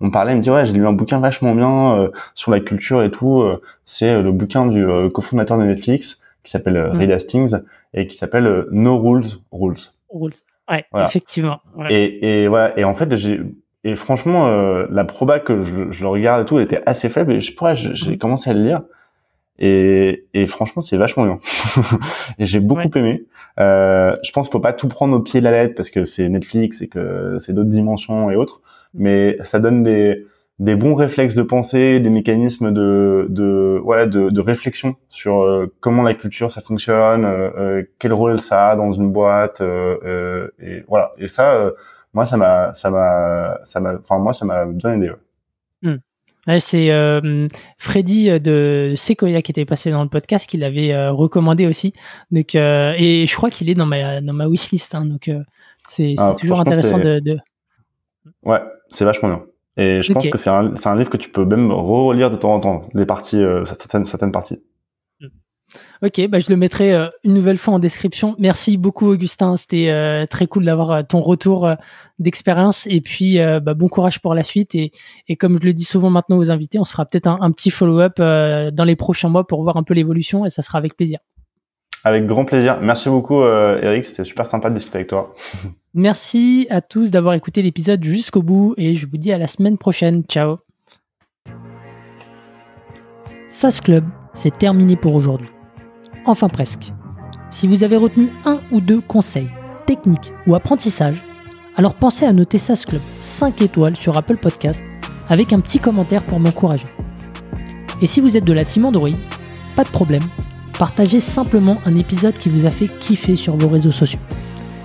on, 0.01 0.11
parlait, 0.11 0.33
il 0.33 0.37
me 0.37 0.43
dit 0.43 0.51
ouais, 0.51 0.67
j'ai 0.67 0.75
lu 0.75 0.87
un 0.87 0.93
bouquin 0.93 1.19
vachement 1.19 1.55
bien 1.55 2.11
sur 2.37 2.53
la 2.53 2.61
culture 2.61 3.03
et 3.03 3.11
tout. 3.11 3.45
c'est 3.85 4.23
le 4.23 4.31
bouquin 4.31 4.67
du 4.67 4.87
cofondateur 5.13 5.59
de 5.59 5.65
Netflix 5.65 6.21
qui 6.45 6.53
s'appelle 6.53 6.91
mhm. 6.93 6.99
Reed 6.99 7.11
Hastings 7.11 7.57
et 7.93 8.07
qui 8.07 8.17
s'appelle 8.17 8.67
No 8.71 8.99
Rules 8.99 9.41
Rules. 9.51 9.91
Rules. 10.11 10.35
Ouais, 10.69 10.85
effectivement. 10.95 11.61
Et, 11.89 12.43
et 12.43 12.49
voilà. 12.49 12.79
Et 12.79 12.85
en 12.85 12.95
fait, 12.95 13.17
j'ai 13.17 13.41
et 13.85 13.97
franchement, 13.97 14.49
euh, 14.49 14.87
la 14.91 15.05
proba 15.05 15.39
que 15.39 15.63
je, 15.65 15.91
je, 15.93 16.03
le 16.03 16.09
regarde 16.09 16.43
et 16.43 16.45
tout, 16.45 16.59
elle 16.59 16.65
était 16.65 16.83
assez 16.87 17.09
faible. 17.09 17.33
Et 17.33 17.41
je 17.41 17.55
pourrais, 17.55 17.77
j'ai 17.77 18.13
mm. 18.13 18.19
commencé 18.19 18.51
à 18.51 18.53
le 18.53 18.63
lire. 18.63 18.83
Et, 19.61 20.27
et 20.35 20.47
franchement, 20.47 20.83
c'est 20.83 20.97
vachement 20.97 21.25
bien. 21.25 21.39
et 22.39 22.47
j'ai 22.47 22.61
beaucoup 22.61 22.91
aimé. 22.97 23.25
Euh, 23.61 24.15
je 24.23 24.31
pense 24.33 24.49
qu'il 24.49 24.53
faut 24.53 24.61
pas 24.61 24.73
tout 24.73 24.89
prendre 24.89 25.17
au 25.17 25.21
pied 25.21 25.41
de 25.41 25.45
la 25.45 25.53
lettre 25.53 25.75
parce 25.75 25.91
que 25.91 26.05
c'est 26.05 26.29
Netflix 26.29 26.83
et 26.83 26.89
que 26.89 27.39
c'est 27.39 27.53
d'autres 27.53 27.69
dimensions 27.69 28.31
et 28.31 28.37
autres. 28.37 28.61
Mm. 28.95 29.03
Mais 29.03 29.39
ça 29.43 29.59
donne 29.59 29.83
des 29.83 30.27
des 30.59 30.75
bons 30.75 30.95
réflexes 30.95 31.35
de 31.37 31.43
pensée, 31.43 32.01
des 32.01 32.11
mécanismes 32.11 32.73
de 32.73 33.27
de 33.31 33.81
ouais 33.85 34.07
de, 34.09 34.31
de 34.31 34.41
réflexion 34.41 34.97
sur 35.09 35.43
euh, 35.43 35.73
comment 35.81 36.03
la 36.03 36.15
culture 36.15 36.51
ça 36.51 36.61
fonctionne, 36.61 37.25
euh, 37.25 37.51
euh, 37.57 37.83
quel 37.99 38.13
rôle 38.13 38.41
ça 38.41 38.71
a 38.71 38.77
dans 38.77 38.93
une 38.93 39.13
boîte 39.13 39.61
et 39.61 40.85
voilà 40.89 41.13
et 41.19 41.29
ça 41.29 41.71
moi 42.13 42.27
ça 42.27 42.37
m'a 42.37 42.75
ça 42.75 42.91
m'a 42.91 43.59
ça 43.63 43.81
m'a 43.81 43.95
enfin 43.99 44.19
moi 44.19 44.33
ça 44.33 44.45
m'a 44.45 44.67
bien 44.67 44.95
aidé. 44.95 45.11
Ouais. 45.11 45.93
Hmm. 45.93 46.59
c'est 46.59 46.91
Freddy 47.79 48.41
de 48.41 48.95
Sequoia 48.97 49.43
qui 49.43 49.53
était 49.53 49.65
passé 49.65 49.93
dans 49.93 50.03
le 50.03 50.09
podcast 50.09 50.51
qui 50.51 50.57
l'avait 50.57 51.09
recommandé 51.09 51.69
aussi 51.69 51.93
donc 52.33 52.57
et 52.57 53.27
je 53.29 53.37
crois 53.37 53.51
qu'il 53.51 53.71
est 53.71 53.77
dans 53.77 53.87
ma 53.87 54.21
dans 54.21 54.33
ma 54.33 54.49
wishlist 54.49 54.93
hein, 54.97 55.05
donc 55.05 55.31
c'est 55.87 56.15
ah, 56.19 56.35
toujours 56.37 56.61
intéressant 56.61 56.99
de, 56.99 57.21
de, 57.21 57.39
ouais 58.43 58.61
c'est 58.91 59.05
vachement 59.05 59.29
bien 59.29 59.43
et 59.79 60.03
je 60.03 60.13
pense 60.13 60.27
que 60.27 60.37
c'est 60.37 60.51
un, 60.51 60.75
un, 60.85 60.97
livre 60.97 61.09
que 61.09 61.17
tu 61.17 61.31
peux 61.31 61.45
même 61.45 61.71
relire 61.71 62.31
de 62.31 62.37
temps 62.37 62.53
en 62.53 62.61
temps, 62.61 62.83
les 62.95 63.07
parties, 63.07 63.41
euh, 63.41 63.65
certaines, 63.65 64.05
certaines 64.07 64.33
parties. 64.33 64.59
Mm. 65.21 65.27
Ok, 66.03 66.29
bah 66.29 66.41
je 66.41 66.51
le 66.51 66.57
mettrai 66.57 66.93
euh, 66.93 67.07
une 67.23 67.35
nouvelle 67.35 67.59
fois 67.59 67.75
en 67.75 67.79
description. 67.79 68.35
Merci 68.41 68.77
beaucoup 68.77 69.07
Augustin, 69.07 69.55
c'était 69.55 69.91
euh, 69.91 70.27
très 70.27 70.49
cool 70.49 70.65
d'avoir 70.65 71.07
ton 71.07 71.21
retour 71.21 71.71
d'expérience 72.19 72.89
et 72.89 73.01
puis 73.01 73.39
bah, 73.39 73.75
bon 73.75 73.87
courage 73.87 74.21
pour 74.21 74.35
la 74.35 74.43
suite 74.43 74.75
et, 74.75 74.91
et, 75.29 75.37
comme 75.37 75.57
je 75.61 75.65
le 75.65 75.73
dis 75.73 75.85
souvent 75.85 76.11
maintenant 76.11 76.39
aux 76.39 76.51
invités, 76.51 76.81
on 76.81 76.85
se 76.85 76.91
fera 76.91 77.07
peut-être 77.07 77.29
un, 77.29 77.39
un, 77.41 77.53
petit 77.53 77.71
follow-up 77.71 78.19
dans 78.19 78.85
les 78.85 78.97
prochains 78.97 79.29
mois 79.29 79.47
pour 79.47 79.63
voir 79.63 79.77
un 79.77 79.85
peu 79.85 79.95
l'évolution 79.95 80.45
et 80.45 80.51
ça 80.51 80.63
sera 80.63 80.79
avec 80.79 80.97
plaisir. 80.97 81.21
Avec 82.03 82.27
grand 82.27 82.45
plaisir. 82.45 82.79
Merci 82.81 83.09
beaucoup 83.11 83.45
Eric, 83.45 84.05
c'était 84.05 84.25
super 84.25 84.49
sympa 84.49 84.71
de 84.71 84.75
discuter 84.75 84.97
avec 84.97 85.09
toi. 85.09 85.35
Merci 85.95 86.67
à 86.69 86.83
tous 86.83 87.11
d'avoir 87.11 87.35
écouté 87.35 87.63
l'épisode 87.63 88.05
jusqu'au 88.05 88.43
bout 88.43 88.75
et 88.77 88.95
je 88.95 89.07
vous 89.07 89.17
dis 89.17 89.33
à 89.33 89.39
la 89.39 89.47
semaine 89.47 89.79
prochaine. 89.79 90.23
Ciao. 90.25 90.59
SAS 93.49 93.81
Club, 93.81 94.05
c'est 94.35 94.59
terminé 94.59 94.97
pour 94.97 95.15
aujourd'hui. 95.15 95.49
Enfin 96.27 96.49
presque. 96.49 96.93
Si 97.51 97.67
vous 97.67 97.85
avez 97.85 97.97
retenu 97.97 98.29
un 98.45 98.61
ou 98.71 98.83
deux 98.83 99.01
conseils, 99.01 99.49
techniques 99.87 100.33
ou 100.47 100.55
apprentissages, 100.55 101.25
alors 101.75 101.95
pensez 101.95 102.27
à 102.27 102.35
noter 102.35 102.59
SAS 102.59 102.85
Club 102.85 103.01
5 103.21 103.63
étoiles 103.63 103.97
sur 103.97 104.17
Apple 104.19 104.37
Podcast 104.37 104.83
avec 105.31 105.55
un 105.55 105.61
petit 105.61 105.79
commentaire 105.79 106.25
pour 106.25 106.39
m'encourager. 106.39 106.89
Et 108.03 108.07
si 108.07 108.21
vous 108.21 108.37
êtes 108.37 108.45
de 108.45 108.53
la 108.53 108.67
team 108.67 108.85
Android, 108.85 109.09
pas 109.75 109.85
de 109.85 109.89
problème, 109.89 110.23
partagez 110.79 111.21
simplement 111.21 111.79
un 111.87 111.97
épisode 111.97 112.37
qui 112.37 112.51
vous 112.51 112.67
a 112.67 112.71
fait 112.71 112.89
kiffer 112.99 113.37
sur 113.37 113.57
vos 113.57 113.69
réseaux 113.69 113.93
sociaux. 113.93 114.21